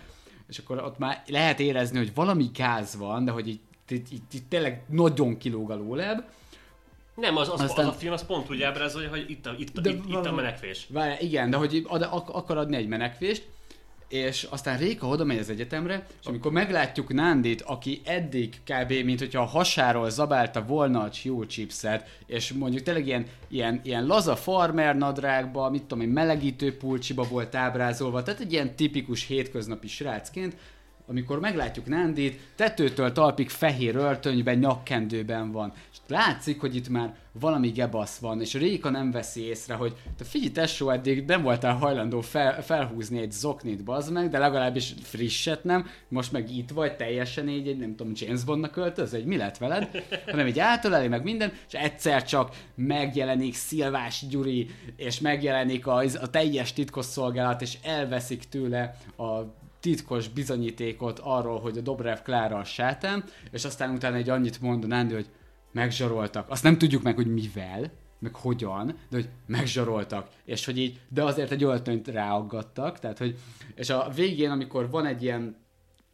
és 0.48 0.58
akkor 0.58 0.82
ott 0.82 0.98
már 0.98 1.22
lehet 1.26 1.60
érezni, 1.60 1.98
hogy 1.98 2.14
valami 2.14 2.50
gáz 2.54 2.96
van, 2.96 3.24
de 3.24 3.30
hogy 3.30 3.48
itt, 3.48 3.90
itt, 3.90 4.10
itt, 4.10 4.32
itt 4.32 4.48
tényleg 4.48 4.84
nagyon 4.88 5.36
kilóg 5.36 5.70
a 5.70 5.76
lóleb. 5.76 6.24
Nem, 7.14 7.36
az, 7.36 7.48
az, 7.48 7.60
Aztán... 7.60 7.86
az 7.86 7.94
a 7.94 7.98
film 7.98 8.12
az 8.12 8.26
pont 8.26 8.50
úgy 8.50 8.62
ábrázolja, 8.62 9.08
hogy 9.08 9.30
itt 9.30 9.46
a, 9.46 9.54
itt, 9.58 9.80
de, 9.80 9.90
itt, 9.90 10.04
itt 10.08 10.26
a 10.26 10.32
menekvés. 10.32 10.86
Várj, 10.90 11.24
igen, 11.24 11.50
de 11.50 11.56
hogy 11.56 11.84
ad, 11.86 12.02
ak- 12.02 12.28
akar 12.34 12.56
adni 12.56 12.76
egy 12.76 12.88
menekvést, 12.88 13.48
és 14.08 14.42
aztán 14.42 14.78
Réka 14.78 15.06
oda 15.06 15.24
megy 15.24 15.38
az 15.38 15.50
egyetemre, 15.50 16.06
és 16.20 16.26
amikor 16.26 16.52
meglátjuk 16.52 17.12
Nándit, 17.12 17.62
aki 17.62 18.00
eddig 18.04 18.54
kb. 18.64 18.92
mint 18.92 19.18
hogyha 19.18 19.42
a 19.42 19.46
hasáról 19.46 20.10
zabálta 20.10 20.64
volna 20.64 21.02
a 21.02 21.10
jó 21.22 21.44
chipset, 21.44 22.18
és 22.26 22.52
mondjuk 22.52 22.82
tényleg 22.82 23.06
ilyen, 23.06 23.26
ilyen, 23.48 23.80
ilyen 23.84 24.06
laza 24.06 24.36
farmer 24.36 24.96
nadrágba, 24.96 25.70
mit 25.70 25.82
tudom 25.82 26.04
én, 26.04 26.10
melegítő 26.10 26.76
pulcsiba 26.76 27.22
volt 27.22 27.54
ábrázolva, 27.54 28.22
tehát 28.22 28.40
egy 28.40 28.52
ilyen 28.52 28.76
tipikus 28.76 29.26
hétköznapi 29.26 29.88
srácként, 29.88 30.56
amikor 31.08 31.40
meglátjuk 31.40 31.86
Nándit, 31.86 32.40
tetőtől 32.54 33.12
talpig 33.12 33.48
fehér 33.48 33.96
öltönyben, 33.96 34.58
nyakkendőben 34.58 35.52
van. 35.52 35.72
És 35.92 35.98
látszik, 36.06 36.60
hogy 36.60 36.76
itt 36.76 36.88
már 36.88 37.14
valami 37.32 37.68
gebasz 37.68 38.18
van, 38.18 38.40
és 38.40 38.54
Réka 38.54 38.90
nem 38.90 39.10
veszi 39.10 39.42
észre, 39.42 39.74
hogy 39.74 39.96
te 40.16 40.24
figyelj 40.24 40.52
tesó, 40.52 40.90
eddig 40.90 41.24
nem 41.24 41.42
voltál 41.42 41.74
hajlandó 41.74 42.20
fel, 42.20 42.62
felhúzni 42.62 43.20
egy 43.20 43.32
zoknit, 43.32 43.84
bazd 43.84 44.12
meg, 44.12 44.28
de 44.28 44.38
legalábbis 44.38 44.94
frisset 45.02 45.64
nem, 45.64 45.86
most 46.08 46.32
meg 46.32 46.50
itt 46.50 46.70
vagy, 46.70 46.96
teljesen 46.96 47.48
így, 47.48 47.68
egy 47.68 47.78
nem 47.78 47.96
tudom, 47.96 48.12
James 48.16 48.44
Bondnak 48.44 48.70
költöz, 48.70 49.14
egy 49.14 49.24
mi 49.24 49.36
lett 49.36 49.58
veled, 49.58 50.04
hanem 50.26 50.46
így 50.46 50.58
átöleli 50.58 51.08
meg 51.08 51.22
minden, 51.22 51.52
és 51.68 51.74
egyszer 51.74 52.24
csak 52.24 52.56
megjelenik 52.74 53.54
Szilvás 53.54 54.24
Gyuri, 54.30 54.70
és 54.96 55.20
megjelenik 55.20 55.86
a, 55.86 55.96
a 55.96 56.30
teljes 56.30 56.72
titkosszolgálat, 56.72 57.62
és 57.62 57.78
elveszik 57.82 58.44
tőle 58.48 58.96
a 59.16 59.64
titkos 59.80 60.28
bizonyítékot 60.28 61.18
arról, 61.18 61.60
hogy 61.60 61.78
a 61.78 61.80
Dobrev 61.80 62.18
Klára 62.18 62.56
a 62.56 62.64
sátán, 62.64 63.24
és 63.50 63.64
aztán 63.64 63.94
utána 63.94 64.16
egy 64.16 64.28
annyit 64.28 64.60
mond 64.60 64.86
Nándi, 64.86 65.14
hogy 65.14 65.28
megzsaroltak. 65.72 66.50
Azt 66.50 66.62
nem 66.62 66.78
tudjuk 66.78 67.02
meg, 67.02 67.14
hogy 67.14 67.32
mivel, 67.32 67.90
meg 68.18 68.34
hogyan, 68.34 68.86
de 68.86 69.16
hogy 69.16 69.28
megzsaroltak, 69.46 70.28
és 70.44 70.64
hogy 70.64 70.78
így, 70.78 71.00
de 71.08 71.24
azért 71.24 71.50
egy 71.50 71.62
öltönyt 71.62 72.08
ráaggattak, 72.08 72.98
tehát 72.98 73.18
hogy, 73.18 73.38
és 73.74 73.90
a 73.90 74.10
végén, 74.14 74.50
amikor 74.50 74.90
van 74.90 75.06
egy 75.06 75.22
ilyen 75.22 75.64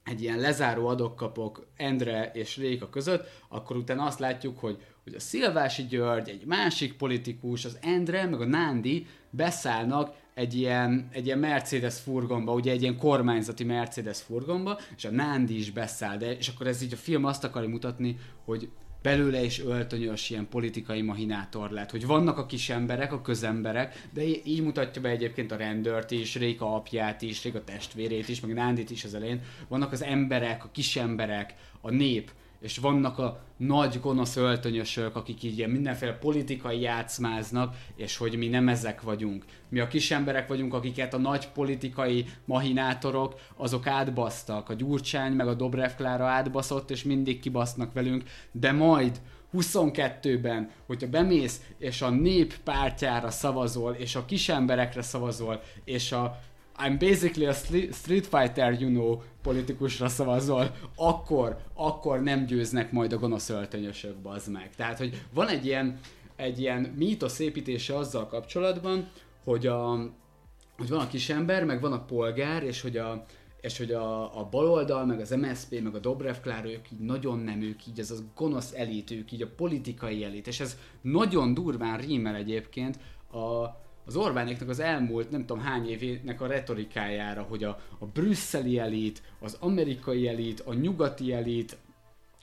egy 0.05 0.23
ilyen 0.23 0.39
lezáró 0.39 0.87
adokkapok 0.87 1.67
Endre 1.77 2.31
és 2.35 2.57
Réka 2.57 2.89
között, 2.89 3.29
akkor 3.49 3.77
utána 3.77 4.05
azt 4.05 4.19
látjuk, 4.19 4.59
hogy, 4.59 4.79
hogy 5.05 5.15
a 5.15 5.21
Szilvási 5.21 5.87
György, 5.87 6.29
egy 6.29 6.45
másik 6.47 6.97
politikus, 6.97 7.65
az 7.65 7.79
Endre, 7.81 8.27
meg 8.27 8.41
a 8.41 8.45
Nándi 8.45 9.07
beszállnak 9.31 10.15
egy 10.35 10.55
ilyen, 10.55 11.09
egy 11.13 11.27
ilyen 11.27 11.39
Mercedes 11.39 12.01
furgonba, 12.01 12.53
ugye 12.53 12.73
egy 12.73 12.83
ilyen 12.83 12.99
kormányzati 12.99 13.65
Mercedes 13.65 14.21
furgonba, 14.21 14.79
és 14.97 15.05
a 15.05 15.11
Nándi 15.11 15.59
is 15.59 15.71
beszáll, 15.71 16.17
de, 16.17 16.37
és 16.37 16.49
akkor 16.49 16.67
ez 16.67 16.83
így 16.83 16.93
a 16.93 16.97
film 16.97 17.25
azt 17.25 17.45
akarja 17.45 17.69
mutatni, 17.69 18.17
hogy 18.45 18.69
belőle 19.03 19.45
is 19.45 19.61
öltönyös 19.61 20.31
ilyen 20.31 20.49
politikai 20.49 21.03
mahinátor 21.03 21.71
lett, 21.71 21.91
hogy 21.91 22.07
vannak 22.07 22.39
a 22.39 22.47
kis 22.47 22.71
emberek, 22.71 23.13
a 23.13 23.23
közemberek, 23.23 24.09
de 24.13 24.23
így 24.45 24.63
mutatja 24.63 25.03
be 25.03 25.09
egyébként 25.09 25.53
a 25.53 25.57
rendőrt 25.57 26.11
is, 26.11 26.35
Réka 26.35 26.75
apját 26.75 27.23
is, 27.23 27.43
Réka 27.43 27.65
testvérét 27.65 28.29
is, 28.29 28.41
meg 28.41 28.55
Nándit 28.55 28.91
is 28.91 29.05
az 29.05 29.15
elején. 29.15 29.41
Vannak 29.69 29.93
az 29.93 30.03
emberek, 30.03 30.65
a 30.65 30.71
kis 30.73 30.97
emberek, 30.97 31.55
a 31.81 31.91
nép, 31.91 32.31
és 32.63 32.79
vannak 32.79 33.19
a 33.19 33.41
nagy 33.57 34.01
gonosz 34.01 34.37
öltönyösök, 34.37 35.17
akik 35.17 35.43
így 35.43 35.59
ilyen 35.59 35.71
mindenféle 35.71 36.13
politikai 36.13 36.81
játszmáznak, 36.81 37.77
és 37.97 38.17
hogy 38.17 38.37
mi 38.37 38.49
nem 38.49 38.69
ezek 38.69 39.03
vagyunk. 39.03 39.45
Mi 39.69 39.81
a 39.81 39.89
kis 39.89 40.11
emberek 40.11 40.49
vagyunk, 40.49 40.75
akiket 40.75 41.15
a 41.15 41.19
nagy 41.19 41.49
politikai 41.49 42.27
mahinátorok, 42.45 43.35
azok 43.57 43.87
átbasztak. 43.87 44.69
A 44.69 44.75
Gyurcsány 44.75 45.33
meg 45.33 45.49
a 45.49 45.55
Dobrev 45.55 45.91
Klára 45.97 46.27
átbaszott, 46.27 46.91
és 46.91 47.03
mindig 47.03 47.41
kibasznak 47.41 47.93
velünk, 47.93 48.23
de 48.53 48.73
majd 48.73 49.21
22-ben, 49.55 50.71
hogyha 50.87 51.09
bemész, 51.09 51.61
és 51.79 52.03
a 52.03 52.11
nép 52.11 52.55
pártjára 52.65 53.31
szavazol, 53.31 53.93
és 53.93 54.15
a 54.15 54.25
kis 54.25 54.49
emberekre 54.49 55.03
szavazol, 55.03 55.63
és 55.85 56.13
a 56.13 56.41
I'm 56.79 56.99
basically 56.99 57.47
a 57.47 57.53
Street 57.93 58.27
Fighter, 58.27 58.81
you 58.81 58.91
know, 58.91 59.21
politikusra 59.43 60.09
szavazol, 60.09 60.75
akkor, 60.97 61.57
akkor 61.75 62.23
nem 62.23 62.45
győznek 62.45 62.93
majd 62.93 63.13
a 63.13 63.19
gonosz 63.19 63.49
öltönyösök, 63.49 64.17
bazd 64.17 64.51
meg. 64.51 64.75
Tehát, 64.77 64.99
hogy 64.99 65.23
van 65.35 65.49
egy 65.49 65.67
ilyen, 65.67 65.99
egy 66.37 66.61
ilyen 66.61 66.81
mítosz 66.97 67.39
építése 67.39 67.97
azzal 67.97 68.27
kapcsolatban, 68.27 69.09
hogy, 69.45 69.67
a, 69.67 69.93
hogy 70.77 70.89
van 70.89 71.01
a 71.01 71.09
kisember, 71.09 71.65
meg 71.65 71.81
van 71.81 71.93
a 71.93 72.05
polgár, 72.05 72.63
és 72.63 72.81
hogy 72.81 72.97
a, 72.97 73.25
és 73.61 73.79
hogy 73.79 73.93
a, 73.93 74.39
a 74.39 74.49
baloldal, 74.51 75.07
meg 75.07 75.21
az 75.21 75.31
MSP, 75.31 75.81
meg 75.83 75.95
a 75.95 75.99
Dobrev 75.99 76.37
Klár, 76.43 76.65
ők 76.65 76.91
így 76.93 76.99
nagyon 76.99 77.39
nem 77.39 77.63
ők, 77.63 77.87
így 77.87 77.99
ez 77.99 78.11
az 78.11 78.25
gonosz 78.37 78.73
elit, 78.73 79.11
ők 79.11 79.33
így 79.33 79.43
a 79.43 79.55
politikai 79.57 80.25
elit, 80.25 80.47
és 80.47 80.61
ez 80.61 80.77
nagyon 81.01 81.55
durván 81.55 81.99
rímel 81.99 82.35
egyébként 82.35 82.99
a, 83.33 83.81
az 84.05 84.17
Orbánéknak 84.17 84.69
az 84.69 84.81
elmúlt 84.81 85.31
nem 85.31 85.47
tudom 85.47 85.63
hány 85.63 85.89
évének 85.89 86.41
a 86.41 86.47
retorikájára, 86.47 87.43
hogy 87.43 87.65
a, 87.65 87.81
a 87.99 88.07
brüsszeli 88.07 88.79
elit, 88.79 89.23
az 89.41 89.57
amerikai 89.61 90.29
elit, 90.29 90.61
a 90.61 90.75
nyugati 90.75 91.33
elit, 91.33 91.77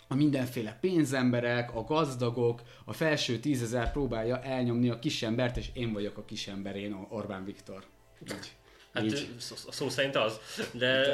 a 0.07 0.15
mindenféle 0.15 0.77
pénzemberek, 0.81 1.75
a 1.75 1.83
gazdagok, 1.83 2.61
a 2.85 2.93
felső 2.93 3.39
tízezer 3.39 3.91
próbálja 3.91 4.41
elnyomni 4.41 4.89
a 4.89 4.99
kisembert, 4.99 5.57
és 5.57 5.69
én 5.73 5.93
vagyok 5.93 6.17
a 6.17 6.25
kisember, 6.25 6.75
én 6.75 7.05
Orbán 7.09 7.45
Viktor. 7.45 7.83
Így. 8.31 8.53
Hát 8.93 9.03
így. 9.03 9.35
szó 9.69 9.89
szerint 9.89 10.15
az, 10.15 10.39
de... 10.71 11.05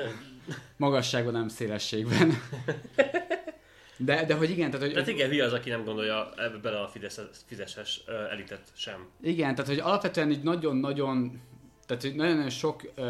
Magasságban, 0.77 1.33
nem 1.33 1.47
szélességben. 1.47 2.33
De, 3.97 4.25
de 4.25 4.33
hogy 4.33 4.49
igen, 4.49 4.69
tehát 4.69 4.85
hogy... 4.85 4.93
Tehát 4.93 5.09
igen, 5.09 5.29
hülye 5.29 5.43
az, 5.43 5.53
aki 5.53 5.69
nem 5.69 5.83
gondolja 5.83 6.31
ebbe 6.37 6.57
bele 6.57 6.79
a 6.79 6.87
Fidesz, 6.87 7.19
Fideszes 7.45 8.01
elitet 8.31 8.67
sem. 8.73 9.07
Igen, 9.21 9.55
tehát 9.55 9.71
hogy 9.71 9.79
alapvetően 9.79 10.31
így 10.31 10.43
nagyon-nagyon, 10.43 11.41
tehát 11.85 12.03
hogy 12.03 12.15
nagyon-nagyon 12.15 12.49
sok, 12.49 12.91
uh, 12.97 13.05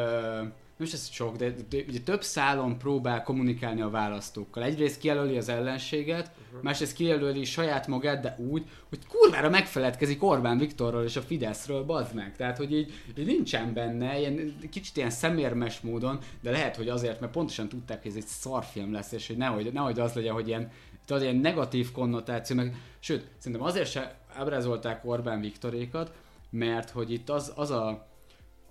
nem 0.78 0.88
is 0.88 0.94
ez 0.94 1.10
sok, 1.10 1.36
de, 1.36 1.50
de, 1.50 1.62
de 1.70 1.78
ugye 1.88 2.00
több 2.00 2.24
szálon 2.24 2.78
próbál 2.78 3.24
kommunikálni 3.24 3.82
a 3.82 3.90
választókkal. 3.90 4.64
Egyrészt 4.64 5.00
kijelöli 5.00 5.38
az 5.38 5.50
ellenséget, 5.50 6.32
uh-huh. 6.48 6.64
másrészt 6.64 6.94
kijelöli 6.94 7.44
saját 7.44 7.88
magát, 7.88 8.22
de 8.22 8.36
úgy, 8.50 8.64
hogy 8.90 9.00
kurvára 9.08 9.50
megfeledkezik 9.50 10.24
Orbán 10.24 10.58
Viktorról 10.58 11.04
és 11.04 11.16
a 11.16 11.22
Fideszről, 11.22 11.84
bazd 11.84 12.14
meg. 12.14 12.36
Tehát, 12.36 12.58
hogy 12.58 12.74
így, 12.74 12.94
így 13.18 13.26
nincsen 13.26 13.74
benne, 13.74 14.20
ilyen, 14.20 14.58
kicsit 14.72 14.98
ilyen 14.98 15.10
szemérmes 15.10 15.80
módon, 15.80 16.20
de 16.42 16.52
lehet, 16.52 16.76
hogy 16.76 16.90
azért, 16.90 17.20
mert 17.20 17.32
pontosan 17.32 17.70
tudták, 17.70 18.02
hogy 18.02 18.12
ez 18.12 18.18
egy 18.18 18.28
szarfilm 18.28 18.92
lesz, 18.94 19.12
és 19.12 19.28
hogy 19.28 19.38
nehogy, 19.38 19.74
nehogy 19.74 20.00
az 20.00 20.14
legyen, 20.14 20.34
hogy 20.34 20.48
ilyen, 20.48 20.72
tehát 21.06 21.24
ilyen 21.24 21.36
negatív 21.36 21.92
konnotáció, 21.92 22.56
meg, 22.56 22.76
sőt, 23.00 23.28
szerintem 23.38 23.68
azért 23.68 23.90
se 23.90 24.18
ábrázolták 24.34 25.06
Orbán 25.06 25.42
Viktorékat, 25.42 26.12
mert 26.50 26.90
hogy 26.90 27.12
itt 27.12 27.30
az, 27.30 27.52
az 27.56 27.72
a 27.72 28.08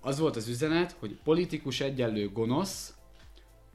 az 0.05 0.19
volt 0.19 0.35
az 0.35 0.47
üzenet, 0.47 0.95
hogy 0.99 1.17
politikus 1.23 1.81
egyenlő 1.81 2.29
gonosz, 2.29 2.93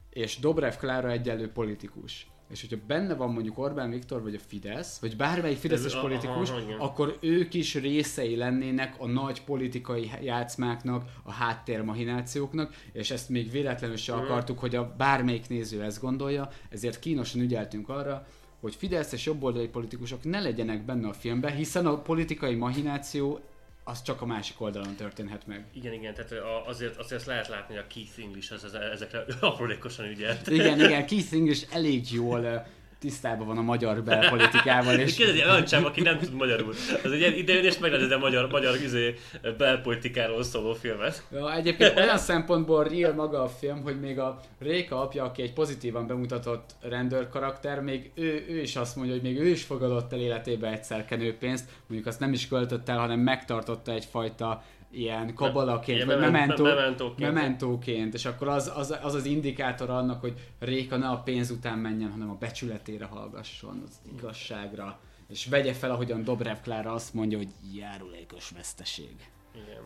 és 0.09 0.39
Dobrev 0.39 0.73
Klára 0.73 1.11
egyenlő 1.11 1.51
politikus. 1.51 2.25
és 2.49 2.61
hogyha 2.61 2.85
benne 2.87 3.13
van 3.13 3.33
mondjuk 3.33 3.57
Orbán 3.57 3.89
Viktor, 3.89 4.21
vagy 4.21 4.35
a 4.35 4.39
Fidesz, 4.47 4.99
vagy 4.99 5.15
bármelyik 5.15 5.57
fideszes 5.57 5.85
Ez- 5.85 5.93
aha, 5.93 6.01
politikus, 6.01 6.49
aha, 6.49 6.59
igen. 6.59 6.79
akkor 6.79 7.17
ők 7.21 7.53
is 7.53 7.75
részei 7.75 8.35
lennének 8.35 8.95
a 8.97 9.07
nagy 9.07 9.43
politikai 9.43 10.11
játszmáknak, 10.21 11.03
a 11.23 11.31
háttérmahinációknak, 11.31 12.73
és 12.91 13.11
ezt 13.11 13.29
még 13.29 13.51
véletlenül 13.51 13.95
Mhm. 13.95 14.03
se 14.03 14.13
akartuk, 14.13 14.59
hogy 14.59 14.75
a 14.75 14.93
bármelyik 14.97 15.49
néző 15.49 15.83
ezt 15.83 16.01
gondolja, 16.01 16.49
ezért 16.69 16.99
kínosan 16.99 17.41
ügyeltünk 17.41 17.89
arra, 17.89 18.25
hogy 18.59 18.75
Fidesz 18.75 19.11
és 19.11 19.25
jobboldali 19.25 19.67
politikusok 19.67 20.23
ne 20.23 20.39
legyenek 20.39 20.85
benne 20.85 21.07
a 21.07 21.13
filmben, 21.13 21.55
hiszen 21.55 21.85
a 21.85 21.97
politikai 22.01 22.55
mahináció 22.55 23.39
az 23.83 24.01
csak 24.01 24.21
a 24.21 24.25
másik 24.25 24.61
oldalon 24.61 24.95
történhet 24.95 25.47
meg. 25.47 25.65
Igen, 25.73 25.93
igen, 25.93 26.13
tehát 26.13 26.33
azért, 26.67 26.97
azért 26.97 27.25
lehet 27.25 27.47
látni, 27.47 27.75
hogy 27.75 27.83
a 27.83 27.93
Keith 27.93 28.19
English 28.19 28.53
az, 28.53 28.63
az 28.63 28.73
ezekre 28.73 29.25
aprólékosan 29.39 30.05
ügyelt. 30.05 30.47
Igen, 30.47 30.79
igen, 30.79 31.05
Keith 31.05 31.33
English 31.33 31.75
elég 31.75 32.11
jól 32.11 32.65
tisztában 33.01 33.47
van 33.47 33.57
a 33.57 33.61
magyar 33.61 34.03
belpolitikával, 34.03 34.99
és 34.99 35.15
Kérdezi, 35.15 35.43
olyan 35.43 35.65
csáv, 35.65 35.85
aki 35.85 36.01
nem 36.01 36.17
tud 36.17 36.33
magyarul. 36.33 36.73
Az 37.03 37.11
egy 37.11 37.37
idején 37.37 37.63
és 37.63 37.77
megnézed 37.77 38.11
a 38.11 38.17
magyar, 38.17 38.49
magyar 38.49 38.75
izé, 38.75 39.15
belpolitikáról 39.57 40.43
szóló 40.43 40.73
filmet. 40.73 41.23
Ja, 41.31 41.55
egyébként 41.55 41.97
olyan 41.97 42.17
szempontból 42.17 42.83
real 42.83 43.13
maga 43.13 43.43
a 43.43 43.47
film, 43.47 43.81
hogy 43.81 43.99
még 43.99 44.19
a 44.19 44.39
Réka 44.59 45.01
apja, 45.01 45.23
aki 45.23 45.41
egy 45.41 45.53
pozitívan 45.53 46.07
bemutatott 46.07 46.69
rendőr 46.81 47.29
karakter, 47.29 47.81
még 47.81 48.11
ő, 48.15 48.45
ő 48.49 48.61
is 48.61 48.75
azt 48.75 48.95
mondja, 48.95 49.13
hogy 49.13 49.23
még 49.23 49.39
ő 49.39 49.47
is 49.47 49.63
fogadott 49.63 50.13
el 50.13 50.19
életébe 50.19 50.71
egyszer 50.71 51.05
kenőpénzt, 51.05 51.69
mondjuk 51.87 52.09
azt 52.09 52.19
nem 52.19 52.33
is 52.33 52.47
költött 52.47 52.89
el, 52.89 52.97
hanem 52.97 53.19
megtartotta 53.19 53.91
egyfajta 53.91 54.63
ilyen 54.91 55.33
kabalaként, 55.33 55.95
Ilyen 55.97 56.07
vagy 56.07 56.17
memen- 56.17 56.31
mementó, 56.31 56.63
mementóként. 56.63 57.33
mementóként, 57.33 58.13
és 58.13 58.25
akkor 58.25 58.47
az, 58.47 58.71
az, 58.75 58.97
az 59.01 59.13
az 59.13 59.25
indikátor 59.25 59.89
annak, 59.89 60.21
hogy 60.21 60.33
Réka 60.59 60.97
ne 60.97 61.07
a 61.07 61.17
pénz 61.17 61.49
után 61.51 61.77
menjen, 61.77 62.11
hanem 62.11 62.29
a 62.29 62.35
becsületére 62.39 63.05
hallgasson, 63.05 63.81
az 63.85 63.99
igazságra, 64.17 64.99
és 65.27 65.45
vegye 65.47 65.73
fel, 65.73 65.91
ahogyan 65.91 66.23
Dobrev 66.23 66.57
Klára 66.63 66.91
azt 66.93 67.13
mondja, 67.13 67.37
hogy 67.37 67.49
járulékos 67.75 68.49
veszteség. 68.55 69.15
Igen. 69.55 69.81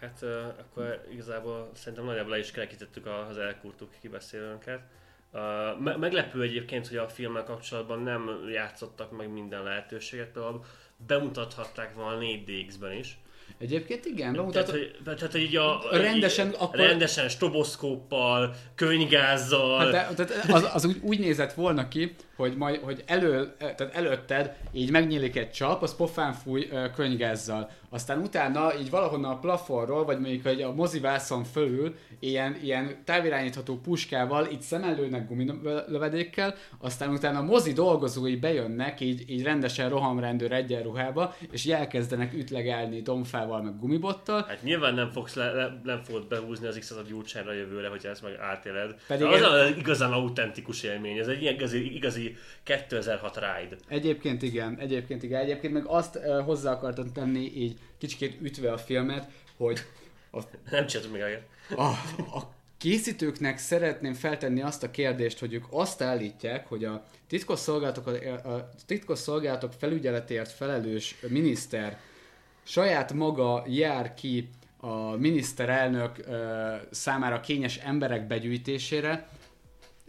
Hát 0.00 0.18
uh, 0.22 0.28
akkor 0.58 1.04
igazából 1.12 1.70
szerintem 1.74 2.04
nagyjából 2.06 2.30
le 2.30 2.38
is 2.38 2.50
kerekítettük 2.50 3.06
az 3.30 3.38
elkurtuk 3.38 3.88
kibeszélőnket. 4.00 4.80
Uh, 5.32 5.40
me- 5.80 5.96
meglepő 5.96 6.42
egyébként, 6.42 6.88
hogy 6.88 6.96
a 6.96 7.08
filmmel 7.08 7.44
kapcsolatban 7.44 8.02
nem 8.02 8.30
játszottak 8.52 9.16
meg 9.16 9.32
minden 9.32 9.62
lehetőséget, 9.62 10.28
például 10.28 10.64
bemutathatták 11.06 11.94
volna 11.94 12.18
4DX-ben 12.20 12.92
is. 12.92 13.18
Egyébként 13.58 14.04
igen, 14.04 14.16
Tehát, 14.18 14.36
bemutatott, 14.36 14.70
hogy, 14.70 14.96
tehát, 15.04 15.32
hogy 15.32 15.40
így 15.40 15.56
a, 15.56 15.82
Rendesen 15.90 16.46
így, 16.48 16.54
akkor- 16.58 16.76
rendesen 16.76 17.28
stroboszkóppal, 17.28 18.54
könygázzal, 18.74 19.78
Hát 19.78 20.16
de, 20.16 20.24
tehát 20.24 20.50
az, 20.50 20.68
az 20.74 20.84
úgy, 20.84 20.96
úgy 21.02 21.18
nézett 21.18 21.52
volna 21.52 21.88
ki, 21.88 22.14
hogy, 22.38 22.56
majd, 22.56 22.80
hogy 22.80 23.02
elő, 23.06 23.54
tehát 23.58 23.94
előtted 23.94 24.56
így 24.72 24.90
megnyílik 24.90 25.36
egy 25.36 25.50
csap, 25.50 25.82
az 25.82 25.96
pofán 25.96 26.32
fúj 26.32 26.68
könygázzal. 26.94 27.70
Aztán 27.90 28.18
utána 28.18 28.78
így 28.80 28.90
valahonnan 28.90 29.30
a 29.30 29.38
plafonról, 29.38 30.04
vagy 30.04 30.18
mondjuk 30.18 30.42
hogy 30.42 30.62
a 30.62 30.74
mozivászon 30.74 31.44
fölül 31.44 31.94
ilyen, 32.20 32.56
ilyen 32.62 32.96
távirányítható 33.04 33.76
puskával 33.76 34.48
így 34.52 34.60
szemellőnek 34.60 35.28
gumilövedékkel, 35.28 36.54
aztán 36.78 37.10
utána 37.10 37.38
a 37.38 37.42
mozi 37.42 37.72
dolgozói 37.72 38.36
bejönnek 38.36 39.00
így, 39.00 39.30
így 39.30 39.42
rendesen 39.42 39.88
rohamrendőr 39.88 40.52
egyenruhába, 40.52 41.34
és 41.50 41.64
így 41.64 41.72
elkezdenek 41.72 42.34
ütlegelni 42.34 43.02
domfával 43.02 43.62
meg 43.62 43.78
gumibottal, 43.78 44.44
Hát 44.48 44.62
nyilván 44.62 44.94
nem 44.94 45.10
fogsz 45.10 45.34
le, 45.34 45.52
le, 45.52 45.80
nem 45.84 46.02
fogod 46.02 46.26
behúzni 46.28 46.66
az 46.66 46.76
x 46.78 46.94
gyurcsányra 47.08 47.52
jövőre, 47.52 47.88
hogyha 47.88 48.08
ezt 48.08 48.22
meg 48.22 48.36
átéled. 48.40 48.94
Pedig 49.06 49.26
az 49.26 49.34
ez- 49.34 49.42
az 49.42 49.76
igazán 49.76 50.12
autentikus 50.12 50.82
élmény, 50.82 51.18
ez 51.18 51.26
egy 51.26 51.42
ilyen 51.42 51.54
igazi, 51.54 52.27
igazi 52.28 52.36
2006 52.62 53.34
ride. 53.34 53.76
Egyébként 53.88 54.42
igen, 54.42 54.78
egyébként 54.78 55.22
igen. 55.22 55.40
Egyébként 55.40 55.72
meg 55.72 55.86
azt 55.86 56.16
uh, 56.16 56.44
hozzá 56.44 56.72
akartam 56.72 57.12
tenni 57.12 57.52
így 57.56 57.78
kicsikét 57.98 58.36
ütve 58.40 58.72
a 58.72 58.78
filmet, 58.78 59.30
hogy 59.56 59.78
a, 60.30 60.40
Nem 60.70 60.86
csináltuk 60.86 61.12
még 61.12 61.22
a, 61.76 61.82
a 62.38 62.56
készítőknek 62.78 63.58
szeretném 63.58 64.14
feltenni 64.14 64.62
azt 64.62 64.82
a 64.82 64.90
kérdést, 64.90 65.38
hogy 65.38 65.52
ők 65.52 65.64
azt 65.70 66.02
állítják, 66.02 66.66
hogy 66.66 66.84
a 66.84 67.04
titkosszolgálatok, 67.26 68.06
a, 68.06 68.48
a 68.48 68.68
titkosszolgálatok 68.86 69.72
felügyeletért 69.72 70.50
felelős 70.50 71.16
miniszter 71.28 71.98
saját 72.62 73.12
maga 73.12 73.64
jár 73.66 74.14
ki 74.14 74.48
a 74.80 75.16
miniszterelnök 75.16 76.18
uh, 76.18 76.34
számára 76.90 77.40
kényes 77.40 77.76
emberek 77.76 78.26
begyűjtésére, 78.26 79.28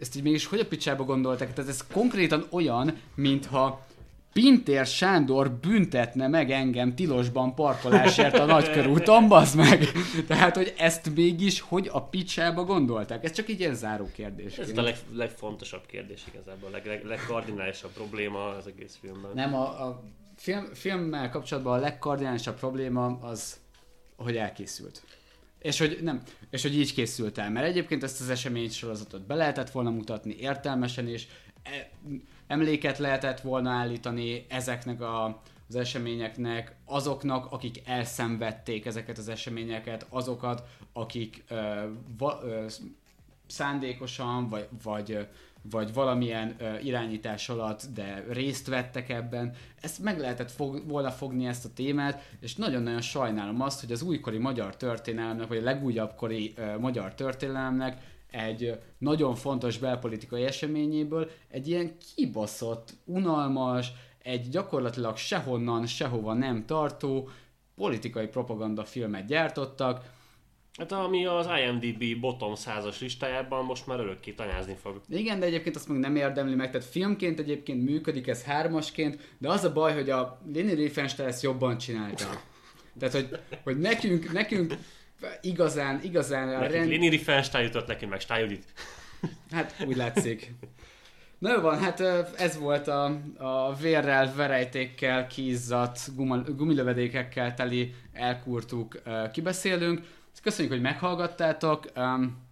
ezt 0.00 0.16
így 0.16 0.22
mégis 0.22 0.46
hogy 0.46 0.60
a 0.60 0.66
picsába 0.66 1.04
gondolták? 1.04 1.52
Tehát 1.54 1.70
ez 1.70 1.86
konkrétan 1.92 2.46
olyan, 2.50 2.96
mintha 3.14 3.88
Pintér 4.32 4.86
Sándor 4.86 5.50
büntetne 5.50 6.28
meg 6.28 6.50
engem 6.50 6.94
tilosban 6.94 7.54
parkolásért 7.54 8.38
a 8.38 8.44
nagykörúton, 8.44 9.28
bazd 9.28 9.56
meg! 9.56 9.84
Tehát, 10.26 10.56
hogy 10.56 10.74
ezt 10.78 11.14
mégis 11.14 11.60
hogy 11.60 11.88
a 11.92 12.02
picsába 12.02 12.64
gondolták? 12.64 13.24
Ez 13.24 13.32
csak 13.32 13.48
így 13.48 13.60
ilyen 13.60 13.74
záró 13.74 14.08
kérdés. 14.14 14.58
Ez 14.58 14.78
a 14.78 14.82
leg, 14.82 14.96
legfontosabb 15.12 15.86
kérdés 15.86 16.22
igazából, 16.32 16.68
a 16.68 16.72
leg, 16.72 16.86
leg, 16.86 17.04
legkardinálisabb 17.04 17.90
probléma 17.90 18.48
az 18.48 18.66
egész 18.66 18.98
filmben. 19.00 19.30
Nem, 19.34 19.54
a, 19.54 19.86
a 19.86 20.02
film, 20.36 20.68
filmmel 20.74 21.30
kapcsolatban 21.30 21.78
a 21.78 21.80
legkardinálisabb 21.80 22.58
probléma 22.58 23.18
az, 23.20 23.58
hogy 24.16 24.36
elkészült. 24.36 25.02
És 25.60 25.78
hogy 25.78 25.98
nem, 26.02 26.22
és 26.50 26.62
hogy 26.62 26.78
így 26.78 26.94
készült 26.94 27.38
el, 27.38 27.50
mert 27.50 27.66
egyébként 27.66 28.02
ezt 28.02 28.20
az 28.20 28.30
eseménysorozatot 28.30 29.26
be 29.26 29.34
lehetett 29.34 29.70
volna 29.70 29.90
mutatni 29.90 30.36
értelmesen 30.38 31.08
is, 31.08 31.28
e, 31.62 31.90
emléket 32.46 32.98
lehetett 32.98 33.40
volna 33.40 33.70
állítani 33.70 34.44
ezeknek 34.48 35.00
a, 35.00 35.42
az 35.68 35.76
eseményeknek, 35.76 36.74
azoknak, 36.84 37.52
akik 37.52 37.82
elszenvedték 37.84 38.86
ezeket 38.86 39.18
az 39.18 39.28
eseményeket, 39.28 40.06
azokat, 40.08 40.68
akik 40.92 41.44
ö, 41.48 41.86
va, 42.18 42.40
ö, 42.42 42.66
szándékosan, 43.46 44.48
vagy, 44.48 44.68
vagy, 44.82 45.28
vagy 45.62 45.92
valamilyen 45.92 46.54
ö, 46.58 46.78
irányítás 46.78 47.48
alatt, 47.48 47.82
de 47.94 48.24
részt 48.30 48.66
vettek 48.66 49.08
ebben. 49.08 49.54
Ezt 49.80 49.98
meg 49.98 50.18
lehetett 50.18 50.50
fog, 50.50 50.88
volna 50.88 51.10
fogni 51.10 51.46
ezt 51.46 51.64
a 51.64 51.72
témát, 51.74 52.22
és 52.40 52.56
nagyon-nagyon 52.56 53.00
sajnálom 53.00 53.60
azt, 53.60 53.80
hogy 53.80 53.92
az 53.92 54.02
újkori 54.02 54.38
magyar 54.38 54.76
történelemnek, 54.76 55.48
vagy 55.48 55.58
a 55.58 55.62
legújabb 55.62 56.14
kori 56.14 56.52
ö, 56.56 56.78
magyar 56.78 57.14
történelemnek 57.14 58.02
egy 58.30 58.78
nagyon 58.98 59.34
fontos 59.34 59.78
belpolitikai 59.78 60.44
eseményéből 60.44 61.30
egy 61.48 61.68
ilyen 61.68 61.96
kibaszott, 62.14 62.92
unalmas, 63.04 63.92
egy 64.22 64.48
gyakorlatilag 64.48 65.16
sehonnan, 65.16 65.86
sehova 65.86 66.32
nem 66.32 66.66
tartó 66.66 67.28
politikai 67.74 68.26
propaganda 68.26 68.84
filmet 68.84 69.26
gyártottak, 69.26 70.18
Hát 70.78 70.92
ami 70.92 71.26
az 71.26 71.48
IMDb 71.64 72.20
bottom 72.20 72.54
százas 72.54 73.00
listájában 73.00 73.64
most 73.64 73.86
már 73.86 73.98
örökké 73.98 74.30
tanyázni 74.30 74.76
fog. 74.82 75.00
Igen, 75.08 75.40
de 75.40 75.46
egyébként 75.46 75.76
azt 75.76 75.88
meg 75.88 75.98
nem 75.98 76.16
érdemli 76.16 76.54
meg, 76.54 76.70
tehát 76.70 76.86
filmként 76.86 77.38
egyébként 77.38 77.84
működik, 77.84 78.26
ez 78.26 78.44
hármasként, 78.44 79.34
de 79.38 79.48
az 79.48 79.64
a 79.64 79.72
baj, 79.72 79.94
hogy 79.94 80.10
a 80.10 80.40
Leni 80.54 80.74
Riefenstahl 80.74 81.28
ezt 81.28 81.42
jobban 81.42 81.78
csinálta. 81.78 82.42
Tehát, 82.98 83.14
hogy, 83.14 83.38
hogy 83.62 83.78
nekünk, 83.78 84.32
nekünk 84.32 84.74
igazán, 85.40 86.00
igazán 86.02 86.48
a 86.48 86.58
Nekik 86.58 86.76
rend... 86.76 86.88
Lini 86.88 87.08
Riefenstahl 87.08 87.64
jutott, 87.64 87.86
neki 87.86 88.06
meg 88.06 88.20
Judit. 88.40 88.64
Hát 89.50 89.84
úgy 89.86 89.96
látszik. 89.96 90.52
Na 91.38 91.52
jó 91.52 91.60
van, 91.60 91.78
hát 91.78 92.00
ez 92.36 92.58
volt 92.58 92.88
a, 92.88 93.20
a 93.38 93.74
vérrel, 93.74 94.34
verejtékkel 94.34 95.26
kízzadt, 95.26 96.16
gumilövedékekkel 96.56 97.54
teli 97.54 97.94
elkurtuk 98.12 99.02
kibeszélünk. 99.32 100.00
Köszönjük, 100.42 100.72
hogy 100.72 100.82
meghallgattátok. 100.82 101.84
Um, 101.96 102.48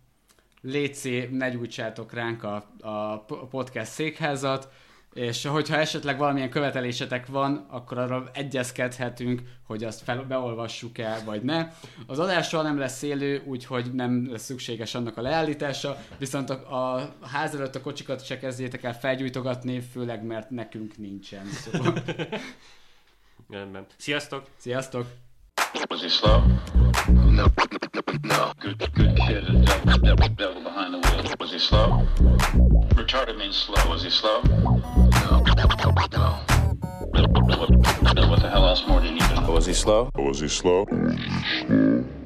Léci, 0.61 1.29
ne 1.33 1.51
gyújtsátok 1.51 2.13
ránk 2.13 2.43
a, 2.43 2.65
a 2.81 3.25
podcast 3.51 3.91
székházat, 3.91 4.73
és 5.15 5.45
hogyha 5.47 5.77
esetleg 5.77 6.19
valamilyen 6.19 6.51
követelésetek 6.51 7.27
van, 7.27 7.67
akkor 7.71 7.99
arra 7.99 8.31
egyezkedhetünk, 8.33 9.43
hogy 9.67 9.85
azt 9.85 10.03
fel, 10.03 10.23
beolvassuk-e, 10.23 11.23
vagy 11.25 11.43
ne. 11.43 11.73
Az 12.07 12.19
adással 12.19 12.63
nem 12.63 12.79
lesz 12.79 13.03
élő, 13.03 13.43
úgyhogy 13.45 13.95
nem 13.95 14.31
lesz 14.31 14.45
szükséges 14.45 14.95
annak 14.95 15.17
a 15.17 15.23
leállítása, 15.23 15.97
viszont 16.19 16.51
a, 16.51 16.95
a 16.95 17.15
ház 17.23 17.55
előtt 17.55 17.75
a 17.75 17.81
kocsikat 17.81 18.25
se 18.25 18.39
kezdjétek 18.39 18.83
el 18.83 18.99
felgyújtogatni, 18.99 19.81
főleg 19.81 20.25
mert 20.25 20.51
nekünk 20.51 20.97
nincsen. 20.97 21.47
Szóval, 21.47 22.03
Rendben. 23.51 23.87
Sziasztok! 23.97 24.47
sziasztok! 24.57 25.28
Was 25.91 26.03
he 26.03 26.09
slow? 26.09 26.45
No, 27.09 27.47
no. 28.23 28.53
Good, 28.61 28.79
good 28.95 29.17
kid. 29.17 29.65
Devil, 29.65 29.99
devil, 29.99 30.29
devil 30.29 30.63
behind 30.63 30.95
the 30.95 30.99
wheel. 30.99 31.35
Was 31.41 31.53
he 31.53 31.59
slow? 31.59 32.07
Retarded 32.95 33.37
means 33.39 33.57
slow. 33.57 33.89
Was 33.89 34.03
he 34.03 34.11
slow? 34.11 34.43
No, 34.43 35.43
no. 35.43 36.39
What, 37.11 38.29
what 38.29 38.41
the 38.41 38.49
hell 38.51 38.67
else 38.67 38.87
more 38.87 39.01
do 39.01 39.07
you 39.07 39.13
need 39.13 39.23
to 39.23 39.41
know? 39.41 39.51
Was 39.53 39.67
he 39.67 39.75
slow? 39.75 40.11
Was 40.17 40.41
he 40.41 40.49
slow? 40.49 40.87